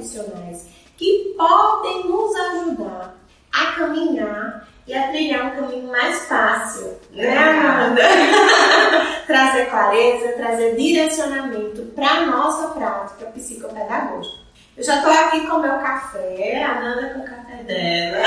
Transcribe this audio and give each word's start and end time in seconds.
profissionais 0.00 0.66
que 0.96 1.34
podem 1.36 2.08
nos 2.08 2.34
ajudar 2.34 3.14
a 3.52 3.66
caminhar 3.72 4.68
e 4.86 4.94
a 4.94 5.08
trilhar 5.08 5.46
um 5.46 5.50
caminho 5.50 5.88
mais 5.88 6.26
fácil, 6.26 6.98
né, 7.12 7.36
Amanda? 7.36 8.02
trazer 9.26 9.66
clareza, 9.66 10.32
trazer 10.32 10.76
direcionamento 10.76 11.82
para 11.94 12.08
a 12.08 12.26
nossa 12.26 12.68
prática 12.68 13.26
psicopedagógica. 13.26 14.40
Eu 14.76 14.84
já 14.84 14.96
estou 14.96 15.12
aqui 15.12 15.46
com 15.46 15.56
o 15.56 15.62
meu 15.62 15.78
café, 15.78 16.64
a 16.64 16.80
Nanda 16.80 17.10
com 17.10 17.20
o 17.20 17.24
café 17.24 17.62
dela. 17.64 17.76
É, 17.78 18.24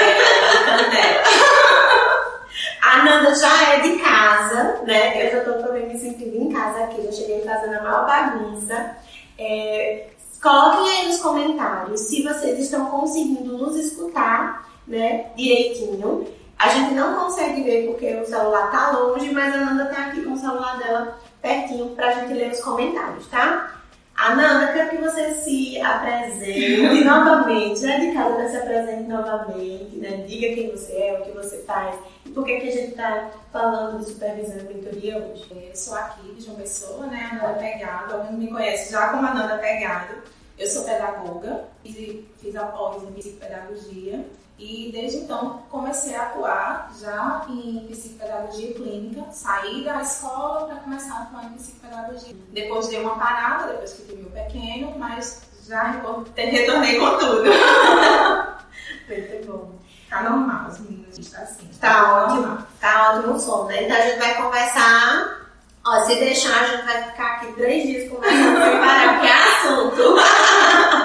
a 2.83 3.03
Nanda 3.03 3.35
já 3.35 3.73
é 3.73 3.79
de 3.79 3.97
casa, 3.97 4.81
né? 4.85 5.25
Eu 5.25 5.31
já 5.31 5.37
estou 5.39 5.63
também 5.63 5.87
me 5.87 5.97
sentindo 5.97 6.37
em 6.37 6.51
casa 6.51 6.83
aqui, 6.83 7.01
já 7.05 7.11
cheguei 7.11 7.41
fazendo 7.41 7.75
a 7.75 7.81
maior 7.81 8.05
bagunça. 8.05 8.97
É, 9.37 10.07
coloquem 10.43 10.89
aí 10.89 11.07
nos 11.07 11.19
comentários 11.19 12.01
se 12.01 12.21
vocês 12.21 12.59
estão 12.59 12.85
conseguindo 12.87 13.57
nos 13.57 13.77
escutar, 13.77 14.69
né, 14.85 15.31
direitinho. 15.37 16.27
A 16.59 16.69
gente 16.69 16.93
não 16.93 17.15
consegue 17.15 17.63
ver 17.63 17.87
porque 17.87 18.13
o 18.15 18.25
celular 18.25 18.69
tá 18.69 18.91
longe, 18.91 19.31
mas 19.31 19.53
a 19.53 19.57
Nanda 19.57 19.85
tá 19.85 20.01
aqui 20.03 20.21
com 20.21 20.33
o 20.33 20.37
celular 20.37 20.77
dela 20.77 21.17
pertinho 21.41 21.95
pra 21.95 22.11
gente 22.11 22.33
ler 22.33 22.51
os 22.51 22.61
comentários, 22.61 23.25
tá? 23.27 23.81
Ananda, 24.15 24.71
quero 24.73 24.89
que 24.91 24.97
você 24.97 25.33
se 25.33 25.81
apresente 25.81 27.03
novamente, 27.03 27.81
né? 27.81 27.99
De 27.99 28.13
casa, 28.13 28.37
né? 28.37 28.49
se 28.49 28.57
apresente 28.57 29.09
novamente, 29.09 29.95
né? 29.97 30.23
Diga 30.27 30.53
quem 30.53 30.71
você 30.71 30.93
é, 30.93 31.19
o 31.19 31.23
que 31.23 31.31
você 31.31 31.63
faz 31.63 31.95
e 32.25 32.29
por 32.29 32.45
que, 32.45 32.59
que 32.59 32.69
a 32.69 32.71
gente 32.71 32.91
está 32.91 33.31
falando 33.51 33.99
de 33.99 34.05
supervisão 34.05 34.59
e 34.59 34.73
mentoria 34.73 35.17
hoje. 35.17 35.45
Eu 35.51 35.75
sou 35.75 35.95
aqui 35.95 36.31
de 36.33 36.45
João 36.45 36.57
Pessoa, 36.57 37.07
né? 37.07 37.29
Ananda 37.31 37.59
Pegado, 37.59 38.13
alguns 38.13 38.37
me 38.37 38.47
conhecem 38.47 38.91
já 38.91 39.09
como 39.09 39.25
Ananda 39.25 39.57
Pegado. 39.57 40.13
Eu 40.57 40.67
sou 40.67 40.83
pedagoga, 40.83 41.65
fiz, 41.83 42.23
fiz 42.39 42.55
a 42.55 42.65
pós 42.67 43.01
em 43.01 43.11
psicopedagogia 43.13 44.23
e 44.63 44.91
desde 44.93 45.17
então 45.17 45.61
comecei 45.69 46.15
a 46.15 46.23
atuar 46.23 46.89
já 46.97 47.45
em 47.49 47.85
psicopedagogia 47.89 48.73
clínica, 48.73 49.29
saí 49.29 49.83
da 49.83 50.01
escola 50.01 50.67
para 50.67 50.77
começar 50.77 51.15
a 51.15 51.23
atuar 51.23 51.45
em 51.45 51.55
psicopedagogia. 51.55 52.33
Depois 52.53 52.87
dei 52.87 53.01
uma 53.01 53.15
parada, 53.19 53.73
depois 53.73 53.91
que 53.91 54.03
tive 54.03 54.21
meu 54.21 54.31
pequeno, 54.31 54.97
mas 54.97 55.41
já 55.67 55.91
retornei 56.37 56.97
com 56.97 57.17
tudo. 57.17 57.43
Muito 59.09 59.47
bom. 59.47 59.71
Tá 60.09 60.23
normal, 60.23 60.69
os 60.69 60.79
meninos 60.79 61.17
estão 61.17 61.43
assim. 61.43 61.69
Tá 61.81 62.23
ótimo, 62.23 62.65
tá 62.79 63.11
ótimo 63.11 63.33
o 63.33 63.39
som, 63.39 63.65
né? 63.65 63.83
Então 63.83 63.97
a 63.97 64.01
gente 64.01 64.19
vai 64.19 64.41
conversar. 64.41 65.41
Ó, 65.85 66.01
se 66.05 66.15
deixar, 66.15 66.61
a 66.61 66.67
gente 66.67 66.85
vai 66.85 67.03
ficar 67.03 67.33
aqui 67.33 67.51
três 67.53 67.83
dias 67.83 68.09
conversando 68.09 68.63
sem 68.63 68.79
parar, 68.79 69.13
porque 69.13 69.27
é 69.27 69.33
assunto. 69.33 70.15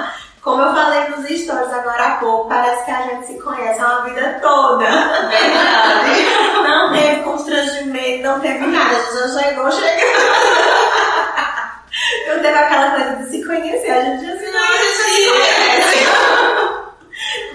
Como 0.43 0.62
eu 0.62 0.72
falei 0.72 1.09
nos 1.09 1.28
stories 1.28 1.72
agora 1.72 2.04
há 2.04 2.16
pouco, 2.19 2.49
parece 2.49 2.84
que 2.84 2.91
a 2.91 3.03
gente 3.03 3.26
se 3.26 3.38
conhece 3.41 3.81
a 3.81 4.00
vida 4.00 4.38
toda. 4.41 4.84
Verdade. 4.84 6.26
Não 6.62 6.93
teve 6.93 7.22
constrangimento, 7.22 8.22
não 8.22 8.41
teve 8.41 8.66
nada. 8.66 8.91
A 8.91 9.00
gente 9.00 9.12
já 9.15 9.41
chegou 9.41 9.71
chegando. 9.72 10.19
Não 12.28 12.34
teve 12.41 12.59
aquela 12.59 12.91
coisa 12.93 13.16
de 13.16 13.31
se 13.31 13.44
conhecer. 13.44 13.91
A 13.91 14.04
gente 14.04 14.26
já 14.26 14.37
se, 14.38 14.50
não, 14.53 14.60
a 14.60 14.76
gente 14.76 14.97
se 14.97 15.28
conhece. 15.28 15.99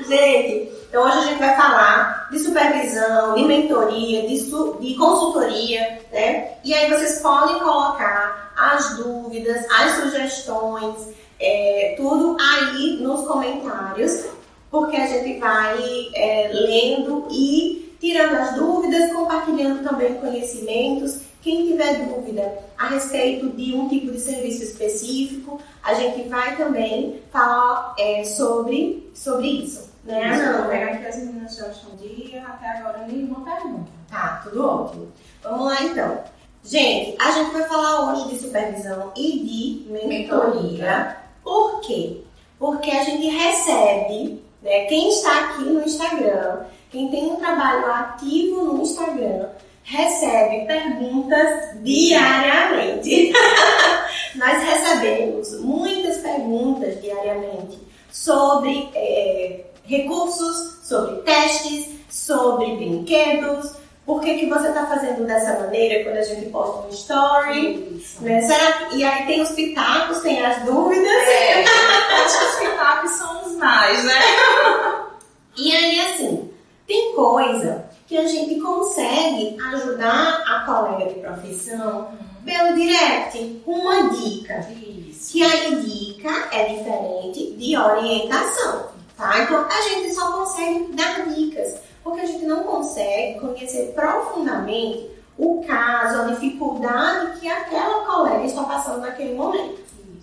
gente, 0.07 0.73
então 0.89 1.03
hoje 1.03 1.17
a 1.17 1.21
gente 1.21 1.39
vai 1.39 1.55
falar 1.55 2.27
de 2.31 2.39
supervisão, 2.39 3.35
de 3.35 3.43
mentoria, 3.45 4.27
de, 4.27 4.37
de 4.37 4.95
consultoria, 4.95 5.99
né? 6.11 6.57
E 6.63 6.73
aí 6.73 6.89
vocês 6.89 7.19
podem 7.21 7.59
colocar 7.59 8.51
as 8.57 8.97
dúvidas, 8.97 9.65
as 9.71 9.91
sugestões 9.93 11.13
é, 11.39 11.95
tudo 11.97 12.37
aí 12.39 12.97
nos 13.01 13.27
comentários, 13.27 14.25
porque 14.69 14.95
a 14.95 15.07
gente 15.07 15.39
vai 15.39 15.77
é, 16.15 16.49
lendo 16.53 17.27
e 17.29 17.95
tirando 17.99 18.35
as 18.35 18.55
dúvidas, 18.55 19.13
compartilhando 19.13 19.83
também 19.83 20.15
conhecimentos. 20.15 21.21
Quem 21.41 21.67
tiver 21.67 22.05
dúvida 22.05 22.59
a 22.77 22.87
respeito 22.87 23.49
de 23.49 23.73
um 23.75 23.89
tipo 23.89 24.11
de 24.11 24.19
serviço 24.19 24.63
específico, 24.63 25.59
a 25.83 25.93
gente 25.93 26.27
vai 26.29 26.55
também 26.55 27.21
falar 27.31 27.95
é, 27.99 28.23
sobre, 28.23 29.09
sobre 29.13 29.47
isso. 29.47 29.91
Né, 30.03 30.33
Ana? 30.33 30.67
Pegar 30.67 30.91
aqui 30.91 31.05
as 31.05 31.17
meninas 31.17 31.55
já 31.55 31.67
estão 31.67 31.95
dia, 31.95 32.43
até 32.45 32.77
agora 32.77 33.05
nenhuma 33.07 33.43
pergunta. 33.43 33.91
Tá, 34.09 34.41
tudo 34.43 34.65
ótimo. 34.65 35.07
Vamos 35.41 35.65
lá 35.65 35.83
então. 35.83 36.23
Gente, 36.63 37.15
a 37.21 37.31
gente 37.31 37.51
vai 37.51 37.63
falar 37.63 38.11
hoje 38.11 38.29
de 38.29 38.39
supervisão 38.39 39.11
e 39.15 39.85
de 39.87 40.07
mentoria. 40.07 41.22
Por 41.43 41.81
quê? 41.81 42.21
Porque 42.57 42.89
a 42.91 43.03
gente 43.03 43.27
recebe, 43.27 44.41
né, 44.61 44.85
quem 44.85 45.09
está 45.09 45.39
aqui 45.45 45.63
no 45.63 45.83
Instagram, 45.83 46.65
quem 46.91 47.09
tem 47.09 47.25
um 47.25 47.35
trabalho 47.35 47.91
ativo 47.91 48.63
no 48.63 48.81
Instagram, 48.81 49.49
recebe 49.83 50.65
perguntas 50.65 51.77
diariamente. 51.81 53.33
Nós 54.35 54.63
recebemos 54.63 55.59
muitas 55.59 56.17
perguntas 56.17 57.01
diariamente 57.01 57.77
sobre 58.11 58.89
é, 58.95 59.65
recursos, 59.83 60.79
sobre 60.83 61.21
testes, 61.23 61.89
sobre 62.09 62.75
brinquedos, 62.75 63.73
por 64.05 64.21
que, 64.21 64.37
que 64.37 64.49
você 64.49 64.67
está 64.67 64.85
fazendo 64.85 65.25
dessa 65.25 65.59
maneira 65.59 66.03
quando 66.03 66.17
a 66.17 66.23
gente 66.23 66.49
posta 66.49 66.87
um 66.87 66.89
story? 66.89 68.01
Né? 68.19 68.41
Será. 68.41 68.89
E 68.91 69.03
aí 69.03 69.25
tem 69.25 69.41
os 69.41 69.51
pitacos, 69.51 70.19
tem 70.19 70.45
as 70.45 70.61
dúvidas. 70.63 71.07
É, 71.07 71.63
acho 71.63 72.39
que 72.39 72.45
os 72.45 72.69
pitacos 72.69 73.11
são 73.11 73.45
os 73.45 73.55
mais, 73.55 74.03
né? 74.03 74.13
E 75.55 75.71
aí, 75.71 75.99
assim, 75.99 76.49
tem 76.87 77.13
coisa 77.13 77.85
que 78.07 78.17
a 78.17 78.27
gente 78.27 78.59
consegue 78.59 79.55
ajudar 79.73 80.43
a 80.47 80.65
colega 80.65 81.13
de 81.13 81.19
profissão 81.19 82.07
uhum. 82.09 82.43
pelo 82.43 82.75
direct, 82.75 83.61
com 83.63 83.71
uma 83.71 84.09
dica. 84.09 84.67
Isso. 84.71 85.31
Que 85.31 85.43
aí 85.43 85.75
dica 85.75 86.49
é 86.51 86.73
diferente 86.73 87.51
de 87.55 87.77
orientação, 87.77 88.89
tá? 89.15 89.43
Então 89.43 89.63
a 89.69 89.81
gente 89.81 90.13
só 90.13 90.31
consegue 90.31 90.91
dar 90.93 91.23
dicas 91.27 91.75
porque 92.03 92.21
a 92.21 92.25
gente 92.25 92.45
não 92.45 92.63
consegue 92.63 93.39
conhecer 93.39 93.93
profundamente 93.93 95.09
o 95.37 95.63
caso, 95.65 96.21
a 96.21 96.25
dificuldade 96.33 97.39
que 97.39 97.47
aquela 97.47 98.05
colega 98.05 98.45
está 98.45 98.63
passando 98.63 99.01
naquele 99.01 99.33
momento. 99.33 99.81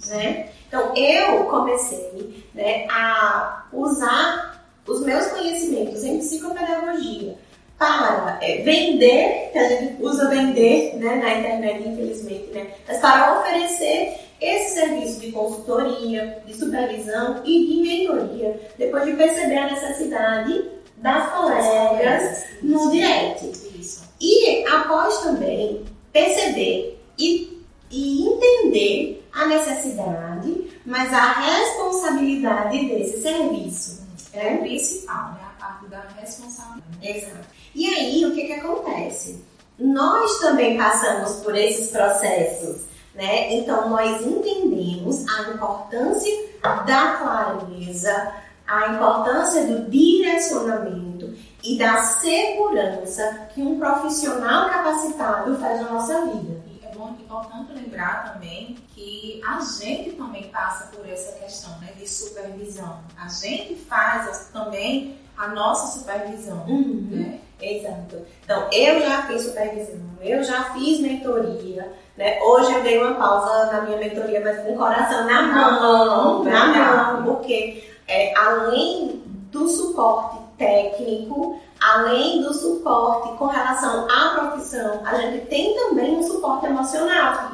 Né? 0.08 0.50
Então, 0.68 0.94
eu 0.94 1.44
comecei 1.44 2.44
né, 2.54 2.86
a 2.90 3.64
usar 3.72 4.64
os 4.86 5.04
meus 5.04 5.26
conhecimentos 5.28 6.04
em 6.04 6.18
psicopedagogia 6.18 7.36
para 7.76 8.38
é, 8.42 8.58
vender, 8.58 9.50
que 9.52 9.58
a 9.58 9.68
gente 9.68 10.02
usa 10.02 10.28
vender 10.28 10.96
né, 10.96 11.16
na 11.16 11.34
internet, 11.34 11.88
infelizmente, 11.88 12.50
né, 12.52 12.74
mas 12.86 12.98
para 12.98 13.40
oferecer 13.40 14.20
esse 14.40 14.74
serviço 14.74 15.20
de 15.20 15.32
consultoria, 15.32 16.42
de 16.46 16.54
supervisão 16.54 17.42
e 17.44 17.66
de 17.66 17.82
mentoria, 17.82 18.60
depois 18.78 19.04
de 19.04 19.12
perceber 19.12 19.58
a 19.58 19.70
necessidade 19.70 20.79
das 21.00 21.32
colegas 21.32 22.44
no 22.62 22.90
direct. 22.90 23.46
Isso. 23.78 24.08
E 24.20 24.66
após 24.66 25.18
também 25.18 25.84
perceber 26.12 27.02
e, 27.18 27.64
e 27.90 28.26
entender 28.26 29.28
a 29.32 29.46
necessidade, 29.46 30.70
mas 30.84 31.12
a 31.12 31.32
responsabilidade 31.32 32.86
desse 32.88 33.22
serviço. 33.22 34.00
É 34.32 34.54
o 34.54 34.58
principal, 34.58 35.32
né? 35.32 35.40
A 35.42 35.60
parte 35.60 35.86
da 35.86 36.00
responsabilidade. 36.20 37.18
Exato. 37.18 37.46
E 37.74 37.86
aí, 37.86 38.24
o 38.26 38.34
que, 38.34 38.44
que 38.44 38.52
acontece? 38.52 39.44
Nós 39.78 40.38
também 40.40 40.76
passamos 40.76 41.36
por 41.36 41.56
esses 41.56 41.90
processos, 41.90 42.82
né? 43.14 43.52
Então, 43.54 43.88
nós 43.88 44.24
entendemos 44.24 45.26
a 45.28 45.50
importância 45.50 46.32
da 46.62 47.16
clareza, 47.16 48.34
a 48.70 48.92
importância 48.92 49.66
do 49.66 49.90
direcionamento 49.90 51.34
e 51.64 51.76
da 51.76 51.96
segurança 52.04 53.48
que 53.52 53.60
um 53.60 53.80
profissional 53.80 54.70
capacitado 54.70 55.58
faz 55.58 55.80
na 55.80 55.90
nossa 55.90 56.24
vida. 56.26 56.60
É 56.84 56.94
bom 56.94 57.08
importante 57.20 57.72
lembrar 57.72 58.32
também 58.32 58.76
que 58.94 59.42
a 59.44 59.58
gente 59.58 60.12
também 60.12 60.44
passa 60.50 60.86
por 60.96 61.06
essa 61.08 61.32
questão 61.40 61.76
né, 61.80 61.88
de 61.98 62.08
supervisão. 62.08 63.00
A 63.20 63.26
gente 63.26 63.74
faz 63.74 64.50
também 64.52 65.18
a 65.36 65.48
nossa 65.48 65.98
supervisão. 65.98 66.64
Uhum. 66.68 67.08
Né? 67.10 67.40
Exato. 67.60 68.24
Então, 68.44 68.68
eu 68.72 69.00
já 69.00 69.22
fiz 69.24 69.42
supervisão, 69.42 70.00
eu 70.22 70.42
já 70.44 70.72
fiz 70.72 71.00
mentoria, 71.00 71.92
né? 72.16 72.40
Hoje 72.40 72.72
eu 72.72 72.82
dei 72.82 72.98
uma 72.98 73.14
pausa 73.14 73.72
na 73.72 73.82
minha 73.82 73.98
mentoria, 73.98 74.40
mas 74.40 74.62
com 74.62 74.74
o 74.74 74.78
coração 74.78 75.26
na 75.26 75.42
mão, 75.42 76.44
na 76.44 76.66
mão, 76.66 77.24
porque 77.24 77.89
é, 78.10 78.34
além 78.36 79.22
do 79.50 79.68
suporte 79.68 80.38
técnico, 80.58 81.58
além 81.80 82.42
do 82.42 82.52
suporte 82.52 83.36
com 83.38 83.46
relação 83.46 84.06
à 84.10 84.38
profissão, 84.38 85.00
a 85.06 85.14
gente 85.16 85.46
tem 85.46 85.74
também 85.74 86.16
um 86.16 86.22
suporte 86.22 86.66
emocional. 86.66 87.52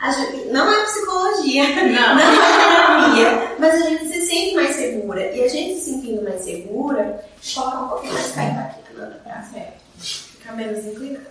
A 0.00 0.12
gente, 0.12 0.46
não 0.50 0.70
é 0.72 0.84
psicologia, 0.84 1.64
Não. 1.74 2.14
não 2.14 2.20
é 2.20 3.16
terapia, 3.18 3.56
mas 3.58 3.74
a 3.74 3.88
gente 3.88 4.06
se 4.06 4.22
sente 4.26 4.54
mais 4.54 4.76
segura. 4.76 5.34
E 5.34 5.42
a 5.42 5.48
gente 5.48 5.74
se 5.80 5.90
sentindo 5.90 6.22
mais 6.22 6.40
segura, 6.42 7.24
colocar 7.52 7.80
um 7.80 7.88
pouquinho 7.88 8.12
mais 8.14 8.26
perto 8.30 8.58
aqui, 8.60 8.80
Ananda, 8.96 9.20
pra 9.24 9.42
Certo. 9.42 9.72
ficar 9.98 10.52
menos 10.54 10.86
inclinada. 10.86 11.26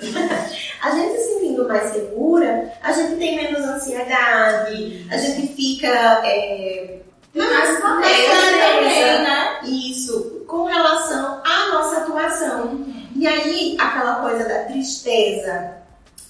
A 0.83 0.91
gente 0.91 1.15
se 1.17 1.33
sentindo 1.33 1.65
mais 1.65 1.93
segura, 1.93 2.73
a 2.83 2.91
gente 2.91 3.15
tem 3.15 3.35
menos 3.37 3.61
ansiedade, 3.61 5.07
a 5.09 5.17
gente 5.17 5.47
fica 5.53 5.87
é, 6.25 6.99
Clareza 7.37 7.81
também, 7.81 9.21
né? 9.23 9.59
Isso, 9.63 10.43
com 10.47 10.65
relação 10.65 11.41
à 11.45 11.73
nossa 11.73 11.97
atuação. 11.97 12.85
E 13.15 13.27
aí, 13.27 13.75
aquela 13.79 14.15
coisa 14.15 14.47
da 14.47 14.63
tristeza, 14.65 15.75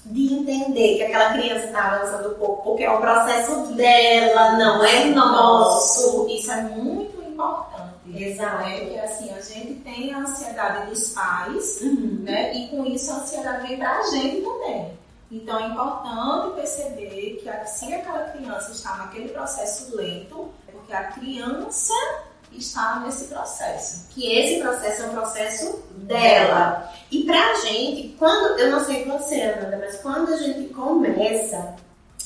de 0.06 0.32
entender 0.34 0.96
que 0.96 1.02
aquela 1.04 1.32
criança 1.34 1.66
está 1.66 1.92
avançando 1.92 2.34
pouco, 2.36 2.62
porque 2.62 2.84
é 2.84 2.90
o 2.90 2.98
processo 3.00 3.66
dela, 3.74 4.52
não 4.52 4.82
é 4.84 5.04
nosso. 5.06 6.26
Isso 6.30 6.50
é 6.50 6.62
muito 6.62 7.20
importante. 7.22 7.88
Exato. 8.14 8.56
Né? 8.64 8.80
Porque 8.80 8.98
assim, 9.00 9.30
a 9.34 9.40
gente 9.40 9.74
tem 9.84 10.14
a 10.14 10.18
ansiedade 10.20 10.86
dos 10.88 11.10
pais, 11.10 11.80
Uhum. 11.82 12.20
né? 12.22 12.54
E 12.56 12.68
com 12.68 12.86
isso 12.86 13.10
a 13.12 13.16
ansiedade 13.16 13.66
vem 13.66 13.76
pra 13.78 14.02
gente 14.04 14.40
também. 14.42 14.98
Então 15.30 15.58
é 15.60 15.66
importante 15.66 16.54
perceber 16.54 17.38
que 17.42 17.68
se 17.68 17.92
aquela 17.92 18.30
criança 18.30 18.70
está 18.72 18.96
naquele 18.96 19.28
processo 19.28 19.94
lento, 19.94 20.48
é 20.48 20.57
porque 20.88 20.94
a 20.94 21.04
criança 21.04 21.92
está 22.50 23.00
nesse 23.04 23.26
processo. 23.26 24.08
que 24.08 24.32
esse 24.32 24.62
processo 24.62 25.02
é 25.02 25.06
um 25.06 25.10
processo 25.10 25.84
dela. 25.96 26.90
E 27.10 27.24
pra 27.24 27.54
gente, 27.56 28.16
quando, 28.18 28.58
eu 28.58 28.70
não 28.70 28.80
sei 28.80 29.04
você, 29.04 29.42
Amanda, 29.42 29.78
mas 29.78 29.96
quando 30.00 30.32
a 30.32 30.36
gente 30.38 30.72
começa, 30.72 31.76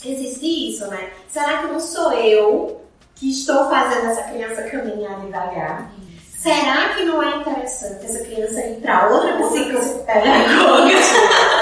existe 0.05 0.70
isso, 0.70 0.87
né? 0.87 1.11
Será 1.29 1.59
que 1.59 1.73
não 1.73 1.81
sou 1.81 2.12
eu 2.12 2.81
que 3.17 3.31
estou 3.31 3.69
fazendo 3.69 4.06
essa 4.06 4.23
criança 4.31 4.62
caminhar 4.62 5.20
devagar? 5.20 5.91
Será 6.38 6.94
que 6.94 7.05
não 7.05 7.20
é 7.20 7.37
interessante 7.38 8.05
essa 8.05 8.20
criança 8.20 8.61
ir 8.61 8.81
pra 8.81 9.08
outra 9.08 9.38
psicopedagoga? 9.38 10.93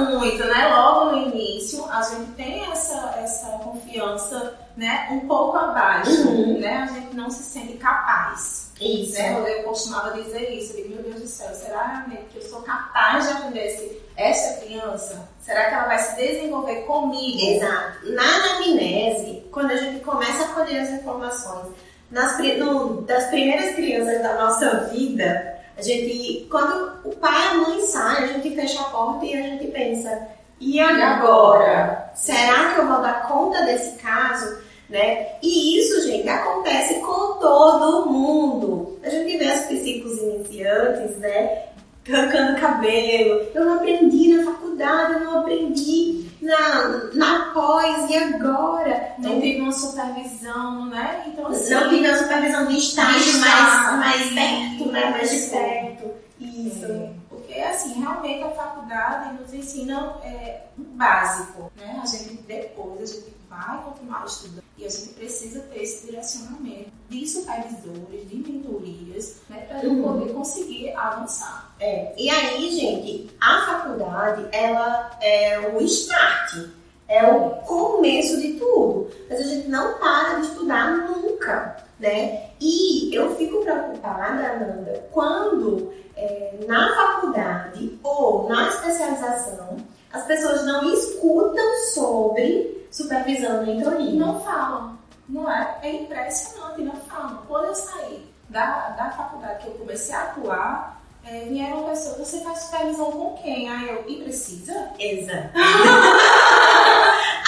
Muito, 0.00 0.44
né? 0.44 0.68
Logo 0.68 1.10
no 1.12 1.28
início, 1.28 1.84
a 1.90 2.02
gente 2.02 2.32
tem 2.32 2.70
essa, 2.70 3.14
essa 3.22 3.46
confiança, 3.64 4.54
né? 4.76 5.08
Um 5.10 5.20
pouco 5.26 5.56
abaixo, 5.56 6.10
Uhum. 6.28 6.58
né? 6.58 6.88
A 6.88 6.94
gente 6.94 7.14
não 7.14 7.30
se 7.30 7.42
sente 7.42 7.74
capaz. 7.74 8.70
Isso. 8.80 9.12
Né? 9.14 9.58
Eu, 9.58 9.62
costumava 9.64 10.20
dizer 10.20 10.50
isso, 10.52 10.72
eu 10.72 10.82
digo, 10.82 10.94
meu 10.94 11.02
Deus 11.04 11.20
do 11.22 11.28
céu, 11.28 11.54
será 11.54 12.04
que 12.30 12.36
eu 12.38 12.42
sou 12.42 12.62
capaz 12.62 13.26
de 13.26 13.32
atender 13.34 13.66
esse, 13.66 14.02
essa 14.16 14.60
criança? 14.60 15.28
Será 15.40 15.68
que 15.68 15.74
ela 15.74 15.84
vai 15.86 15.98
se 15.98 16.16
desenvolver 16.16 16.82
comigo? 16.82 17.38
Exato. 17.56 18.10
Na 18.12 18.22
anamnese, 18.22 19.44
quando 19.52 19.70
a 19.70 19.76
gente 19.76 20.02
começa 20.04 20.44
a 20.44 20.48
colher 20.48 20.80
as 20.80 20.90
informações 20.90 21.68
nas, 22.10 22.38
no- 22.58 23.02
das 23.02 23.26
primeiras 23.26 23.74
crianças 23.74 24.20
da 24.22 24.34
nossa 24.34 24.88
vida, 24.92 25.58
gente, 25.82 26.46
quando 26.50 26.92
o 27.04 27.16
pai 27.16 27.32
e 27.32 27.48
a 27.48 27.54
mãe 27.54 27.80
saem, 27.82 28.24
a 28.24 28.26
gente 28.28 28.54
fecha 28.54 28.80
a 28.80 28.84
porta 28.84 29.24
e 29.24 29.34
a 29.34 29.42
gente 29.42 29.66
pensa, 29.68 30.28
e 30.60 30.78
agora? 30.78 32.10
Será 32.14 32.72
que 32.72 32.80
eu 32.80 32.86
vou 32.86 33.02
dar 33.02 33.26
conta 33.26 33.64
desse 33.64 33.98
caso? 33.98 34.62
Né? 34.88 35.26
E 35.42 35.78
isso, 35.78 36.06
gente, 36.06 36.28
acontece 36.28 37.00
com 37.00 37.38
todo 37.40 38.10
mundo. 38.10 38.98
A 39.02 39.08
gente 39.08 39.38
vê 39.38 39.46
as 39.46 39.66
psicos 39.66 40.18
iniciantes, 40.18 41.16
né? 41.16 41.71
Arrancando 42.08 42.60
cabelo. 42.60 43.46
Eu 43.54 43.64
não 43.64 43.74
aprendi 43.74 44.34
na 44.34 44.44
faculdade, 44.44 45.12
eu 45.14 45.20
não 45.20 45.40
aprendi 45.40 46.28
na, 46.42 47.10
na 47.14 47.50
pós, 47.54 48.10
e 48.10 48.16
agora? 48.16 49.14
Não 49.18 49.40
tive 49.40 49.60
uma 49.60 49.72
supervisão, 49.72 50.86
né? 50.86 51.24
Então, 51.28 51.46
assim, 51.46 51.72
Não 51.74 51.88
tive 51.88 52.06
a 52.06 52.18
supervisão 52.18 52.66
de 52.66 52.76
estágio 52.78 53.38
mais, 53.38 53.98
mais 53.98 54.34
perto, 54.34 54.92
né? 54.92 55.10
Mais 55.10 55.30
de 55.30 55.50
perto. 55.50 56.10
Isso. 56.40 56.86
É, 56.86 57.10
Porque, 57.28 57.54
assim, 57.60 58.00
realmente 58.00 58.42
a 58.42 58.50
faculdade 58.50 59.34
nos 59.40 59.54
ensina 59.54 60.16
é, 60.24 60.62
o 60.76 60.82
básico, 60.82 61.70
né? 61.76 62.00
A 62.02 62.06
gente 62.06 62.42
depois, 62.42 63.00
a 63.02 63.06
gente 63.06 63.41
vai 63.52 63.82
continuar 63.84 64.24
estudando 64.26 64.62
e 64.78 64.86
a 64.86 64.88
gente 64.88 65.08
precisa 65.10 65.60
ter 65.60 65.82
esse 65.82 66.06
direcionamento 66.06 66.90
de 67.10 67.28
supervisores, 67.28 68.28
de 68.28 68.36
mentorias, 68.36 69.36
né? 69.48 69.66
Para 69.68 69.86
Uhum. 69.88 70.02
poder 70.02 70.32
conseguir 70.32 70.92
avançar. 70.96 71.74
É. 71.78 72.14
E 72.16 72.30
aí, 72.30 72.70
gente, 72.72 73.30
a 73.40 73.60
faculdade, 73.66 74.46
ela 74.52 75.10
é 75.20 75.70
o 75.74 75.80
start. 75.82 76.68
É 77.08 77.26
o 77.30 77.50
começo 77.66 78.40
de 78.40 78.54
tudo. 78.54 79.10
Mas 79.28 79.40
a 79.40 79.42
gente 79.42 79.68
não 79.68 79.98
para 79.98 80.36
de 80.40 80.46
estudar 80.46 80.90
nunca, 81.08 81.76
né? 82.00 82.50
E 82.58 83.14
eu 83.14 83.36
fico 83.36 83.62
preocupada, 83.62 84.24
Ananda, 84.52 85.08
quando 85.12 85.92
é, 86.16 86.58
na 86.66 86.94
faculdade 86.94 87.98
ou 88.02 88.48
na 88.48 88.68
especialização 88.68 89.76
as 90.12 90.24
pessoas 90.26 90.64
não 90.64 90.92
escutam 90.92 91.64
sobre 91.92 92.81
supervisão 92.92 93.64
e 93.64 93.66
mentoria. 93.74 94.12
Não 94.12 94.40
falam, 94.40 94.98
não 95.28 95.50
é? 95.50 95.78
É 95.82 95.92
impressionante, 95.92 96.82
não 96.82 96.96
falam. 96.96 97.42
Quando 97.48 97.66
eu 97.66 97.74
saí 97.74 98.30
da, 98.48 98.90
da 98.90 99.10
faculdade 99.10 99.64
que 99.64 99.68
eu 99.68 99.74
comecei 99.74 100.14
a 100.14 100.22
atuar, 100.22 101.02
é, 101.24 101.46
vieram 101.48 101.84
pessoas, 101.84 102.18
você 102.18 102.40
faz 102.40 102.58
supervisão 102.60 103.10
com 103.12 103.36
quem? 103.42 103.68
Aí 103.70 103.88
eu, 103.88 104.04
e 104.08 104.22
precisa? 104.24 104.90
Exato. 104.98 105.50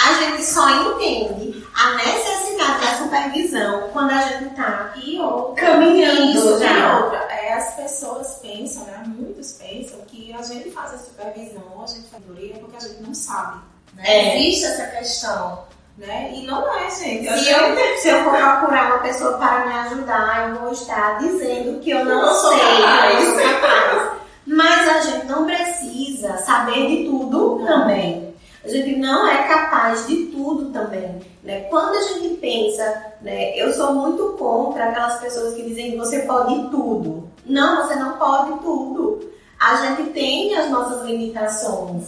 a 0.07 0.13
gente 0.19 0.43
só 0.45 0.69
entende 0.69 1.65
a 1.75 1.95
necessidade 1.95 2.81
da 2.85 2.97
supervisão 2.97 3.89
quando 3.91 4.11
a 4.11 4.21
gente 4.21 4.55
tá 4.55 4.93
E 4.95 5.19
outra, 5.19 5.65
caminhando 5.65 6.57
já. 6.59 6.71
e 6.71 7.03
outra, 7.03 7.17
é, 7.29 7.53
as 7.53 7.75
pessoas 7.75 8.39
pensam, 8.41 8.85
né? 8.85 9.03
Muitos 9.05 9.53
pensam 9.53 9.99
que 10.07 10.33
a 10.33 10.41
gente 10.41 10.71
faz 10.71 10.93
a 10.93 10.97
supervisão, 10.97 11.83
a 11.83 11.87
gente 11.87 12.07
faz 12.07 12.23
mentoria 12.25 12.55
porque 12.55 12.77
a 12.77 12.79
gente 12.79 13.03
não 13.03 13.13
sabe. 13.13 13.59
Né? 13.95 14.03
É. 14.05 14.37
Existe 14.37 14.65
essa 14.65 14.85
questão, 14.87 15.59
né? 15.97 16.31
E 16.33 16.45
não 16.45 16.61
é, 16.77 16.89
gente. 16.91 17.27
A 17.27 17.37
Se 17.37 17.49
eu, 17.49 17.97
se 17.97 18.09
eu 18.09 18.23
for 18.23 18.33
procurar 18.35 18.87
uma 18.87 18.99
pessoa 18.99 19.37
para 19.37 19.65
me 19.65 19.73
ajudar, 19.73 20.49
eu 20.49 20.55
vou 20.61 20.71
estar 20.71 21.17
dizendo 21.19 21.79
que 21.79 21.89
eu 21.91 22.03
não, 22.05 22.21
Não 22.25 22.33
sou 22.33 22.51
sei, 22.51 22.59
capaz. 22.59 23.15
eu 23.15 23.33
sou 23.33 23.59
capaz. 23.61 24.09
Mas 24.47 24.87
a 24.89 24.99
gente 25.01 25.25
não 25.25 25.45
precisa 25.45 26.37
saber 26.37 26.87
de 26.87 27.05
tudo 27.09 27.59
Não. 27.59 27.65
também. 27.65 28.33
A 28.63 28.67
gente 28.67 28.95
não 28.97 29.27
é 29.27 29.47
capaz 29.47 30.05
de 30.07 30.25
tudo 30.27 30.71
também. 30.71 31.19
Né? 31.43 31.61
Quando 31.69 31.95
a 31.95 32.01
gente 32.01 32.35
pensa, 32.37 33.13
né, 33.21 33.55
eu 33.55 33.71
sou 33.73 33.93
muito 33.93 34.35
contra 34.39 34.85
aquelas 34.85 35.19
pessoas 35.19 35.53
que 35.53 35.61
dizem 35.63 35.91
que 35.91 35.97
você 35.97 36.19
pode 36.23 36.53
tudo. 36.69 37.29
Não, 37.45 37.85
você 37.85 37.95
não 37.95 38.13
pode 38.17 38.59
tudo. 38.59 39.31
A 39.59 39.75
gente 39.77 40.09
tem 40.11 40.55
as 40.55 40.69
nossas 40.69 41.03
limitações 41.03 42.03